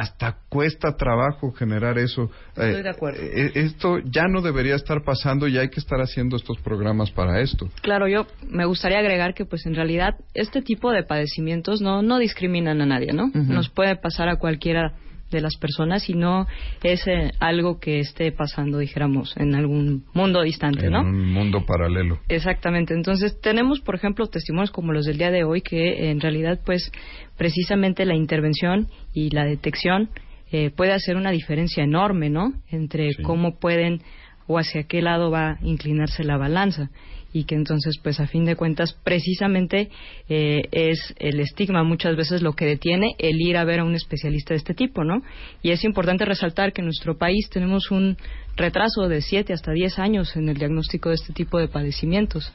Hasta 0.00 0.36
cuesta 0.48 0.96
trabajo 0.96 1.52
generar 1.52 1.98
eso. 1.98 2.30
Estoy 2.50 2.82
de 2.82 2.88
acuerdo. 2.88 3.20
Eh, 3.20 3.52
esto 3.54 3.98
ya 4.04 4.24
no 4.28 4.40
debería 4.40 4.74
estar 4.74 5.02
pasando 5.04 5.48
y 5.48 5.58
hay 5.58 5.68
que 5.68 5.80
estar 5.80 6.00
haciendo 6.00 6.36
estos 6.36 6.58
programas 6.60 7.10
para 7.10 7.40
esto. 7.40 7.68
Claro, 7.82 8.08
yo 8.08 8.26
me 8.48 8.64
gustaría 8.64 8.98
agregar 8.98 9.34
que, 9.34 9.44
pues, 9.44 9.66
en 9.66 9.74
realidad, 9.74 10.14
este 10.34 10.62
tipo 10.62 10.90
de 10.90 11.02
padecimientos 11.02 11.80
no, 11.80 12.02
no 12.02 12.18
discriminan 12.18 12.80
a 12.80 12.86
nadie, 12.86 13.12
¿no? 13.12 13.30
Nos 13.34 13.68
puede 13.68 13.96
pasar 13.96 14.28
a 14.28 14.36
cualquiera 14.36 14.94
de 15.32 15.40
las 15.40 15.56
personas 15.56 16.08
y 16.08 16.14
no 16.14 16.46
es 16.82 17.06
eh, 17.08 17.32
algo 17.40 17.80
que 17.80 17.98
esté 17.98 18.30
pasando, 18.30 18.78
dijéramos, 18.78 19.34
en 19.36 19.54
algún 19.54 20.04
mundo 20.14 20.42
distante, 20.42 20.88
¿no? 20.88 21.00
En 21.00 21.06
un 21.08 21.32
mundo 21.32 21.66
paralelo. 21.66 22.20
Exactamente. 22.28 22.94
Entonces, 22.94 23.40
tenemos, 23.40 23.80
por 23.80 23.96
ejemplo, 23.96 24.26
testimonios 24.26 24.70
como 24.70 24.92
los 24.92 25.06
del 25.06 25.18
día 25.18 25.30
de 25.30 25.44
hoy 25.44 25.62
que 25.62 26.10
en 26.10 26.20
realidad, 26.20 26.60
pues, 26.64 26.92
precisamente 27.36 28.04
la 28.04 28.14
intervención 28.14 28.88
y 29.12 29.30
la 29.30 29.44
detección 29.44 30.10
eh, 30.52 30.70
puede 30.70 30.92
hacer 30.92 31.16
una 31.16 31.30
diferencia 31.30 31.82
enorme, 31.82 32.30
¿no? 32.30 32.52
Entre 32.68 33.14
cómo 33.22 33.58
pueden 33.58 34.02
o 34.46 34.58
hacia 34.58 34.84
qué 34.84 35.00
lado 35.00 35.30
va 35.30 35.52
a 35.52 35.58
inclinarse 35.62 36.24
la 36.24 36.36
balanza 36.36 36.90
y 37.32 37.44
que 37.44 37.54
entonces, 37.54 37.98
pues 38.02 38.20
a 38.20 38.26
fin 38.26 38.44
de 38.44 38.56
cuentas, 38.56 38.92
precisamente 39.04 39.90
eh, 40.28 40.62
es 40.70 41.14
el 41.18 41.40
estigma 41.40 41.82
muchas 41.82 42.16
veces 42.16 42.42
lo 42.42 42.52
que 42.52 42.66
detiene 42.66 43.14
el 43.18 43.40
ir 43.40 43.56
a 43.56 43.64
ver 43.64 43.80
a 43.80 43.84
un 43.84 43.94
especialista 43.94 44.54
de 44.54 44.58
este 44.58 44.74
tipo, 44.74 45.04
¿no? 45.04 45.22
Y 45.62 45.70
es 45.70 45.84
importante 45.84 46.24
resaltar 46.24 46.72
que 46.72 46.82
en 46.82 46.86
nuestro 46.86 47.16
país 47.16 47.48
tenemos 47.50 47.90
un 47.90 48.16
retraso 48.56 49.08
de 49.08 49.22
7 49.22 49.52
hasta 49.52 49.72
10 49.72 49.98
años 49.98 50.36
en 50.36 50.48
el 50.48 50.58
diagnóstico 50.58 51.08
de 51.08 51.14
este 51.14 51.32
tipo 51.32 51.58
de 51.58 51.68
padecimientos. 51.68 52.52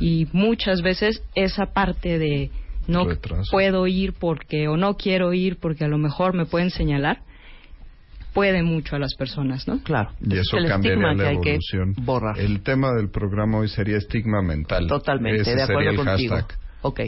Y 0.00 0.26
muchas 0.32 0.80
veces 0.80 1.22
esa 1.34 1.66
parte 1.66 2.18
de 2.18 2.50
no 2.86 3.06
puedo 3.50 3.86
ir 3.86 4.14
porque 4.14 4.68
o 4.68 4.76
no 4.76 4.94
quiero 4.94 5.34
ir 5.34 5.58
porque 5.58 5.84
a 5.84 5.88
lo 5.88 5.98
mejor 5.98 6.34
me 6.34 6.46
pueden 6.46 6.70
señalar, 6.70 7.20
puede 8.38 8.62
mucho 8.62 8.96
a 8.96 8.98
las 8.98 9.14
personas, 9.14 9.66
¿no? 9.66 9.82
Claro. 9.82 10.10
Y 10.20 10.36
eso 10.38 10.56
cambiaría 10.66 11.12
la 11.14 11.32
evolución. 11.32 11.94
El 12.36 12.62
tema 12.62 12.92
del 12.92 13.10
programa 13.10 13.58
hoy 13.58 13.68
sería 13.68 13.96
estigma 13.96 14.42
mental. 14.42 14.86
Totalmente, 14.86 15.42
Ese 15.42 15.56
de 15.56 15.62
acuerdo 15.62 15.80
sería 15.80 15.90
el 15.90 15.96
contigo. 16.06 16.34
hashtag. 16.36 16.58
Ok. 16.80 17.00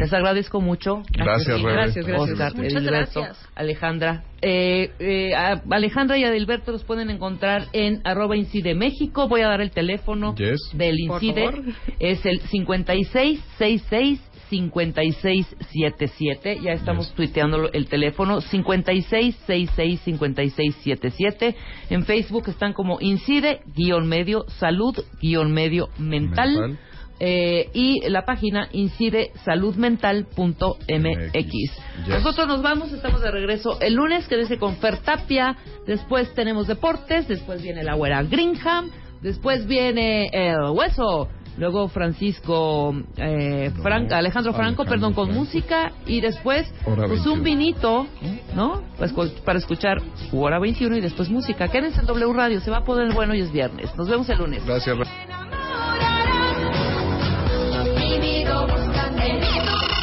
Les 0.00 0.12
agradezco 0.12 0.60
mucho. 0.60 1.04
Gracias, 1.12 1.60
Rebe. 1.62 1.72
Gracias, 1.74 2.04
gracias. 2.04 2.30
Oscar, 2.32 2.54
Muchas 2.56 2.72
Edilberto, 2.72 3.20
gracias. 3.20 3.48
Alejandra. 3.54 4.24
Eh, 4.40 4.90
eh, 4.98 5.34
a- 5.36 5.62
Alejandra 5.70 6.18
y 6.18 6.24
Adilberto 6.24 6.72
los 6.72 6.82
pueden 6.82 7.08
encontrar 7.08 7.66
en 7.72 8.00
arroba 8.02 8.36
Incide 8.36 8.74
México. 8.74 9.28
Voy 9.28 9.42
a 9.42 9.46
dar 9.46 9.60
el 9.60 9.70
teléfono 9.70 10.34
Yes. 10.34 10.58
del 10.74 10.96
Por 11.06 11.22
Incide. 11.22 11.44
favor. 11.52 11.64
Es 12.00 12.26
el 12.26 12.40
5666 12.40 14.20
5677. 14.52 16.60
Ya 16.62 16.72
estamos 16.72 17.14
tuiteando 17.14 17.72
el 17.72 17.88
teléfono 17.88 18.42
5666 18.42 20.00
5677. 20.04 21.56
En 21.88 22.04
Facebook 22.04 22.48
están 22.48 22.74
como 22.74 23.00
Incide 23.00 23.62
guion 23.74 24.06
medio 24.06 24.44
salud 24.58 24.94
guion 25.20 25.52
medio 25.52 25.88
mental. 25.98 26.52
Mental. 26.52 26.78
Eh, 27.24 27.70
y 27.72 28.00
la 28.08 28.24
página 28.24 28.68
incide 28.72 29.30
saludmental.mx. 29.44 31.32
Yes. 31.32 32.08
Nosotros 32.08 32.48
nos 32.48 32.62
vamos, 32.62 32.92
estamos 32.92 33.20
de 33.20 33.30
regreso 33.30 33.80
el 33.80 33.94
lunes, 33.94 34.26
que 34.26 34.36
dice 34.36 34.58
con 34.58 34.74
Fer 34.78 34.98
Tapia, 34.98 35.56
después 35.86 36.34
tenemos 36.34 36.66
deportes, 36.66 37.28
después 37.28 37.62
viene 37.62 37.84
la 37.84 37.94
güera 37.94 38.24
Greenham, 38.24 38.90
después 39.20 39.68
viene 39.68 40.30
el 40.32 40.70
hueso, 40.72 41.28
luego 41.58 41.88
Francisco, 41.88 42.94
eh, 43.16 43.70
No, 43.74 43.82
Alejandro 43.82 43.82
Franco, 43.82 44.14
Alejandro 44.14 44.52
perdón, 44.84 45.12
con 45.14 45.26
Franco. 45.26 45.40
música 45.40 45.92
y 46.06 46.20
después 46.20 46.66
Hora 46.84 47.06
pues 47.08 47.24
21. 47.24 47.32
un 47.34 47.42
vinito, 47.42 48.06
¿no? 48.54 48.82
Pues 48.98 49.12
co- 49.12 49.28
para 49.44 49.58
escuchar 49.58 50.00
hora 50.32 50.58
21 50.58 50.96
y 50.96 51.00
después 51.00 51.28
música. 51.30 51.68
Quédense 51.68 52.00
en 52.00 52.06
W 52.06 52.32
Radio, 52.32 52.60
se 52.60 52.70
va 52.70 52.78
a 52.78 52.84
poner 52.84 53.12
bueno 53.12 53.34
y 53.34 53.40
es 53.40 53.52
viernes. 53.52 53.94
Nos 53.96 54.08
vemos 54.08 54.28
el 54.28 54.38
lunes. 54.38 54.64
Gracias. 54.66 54.96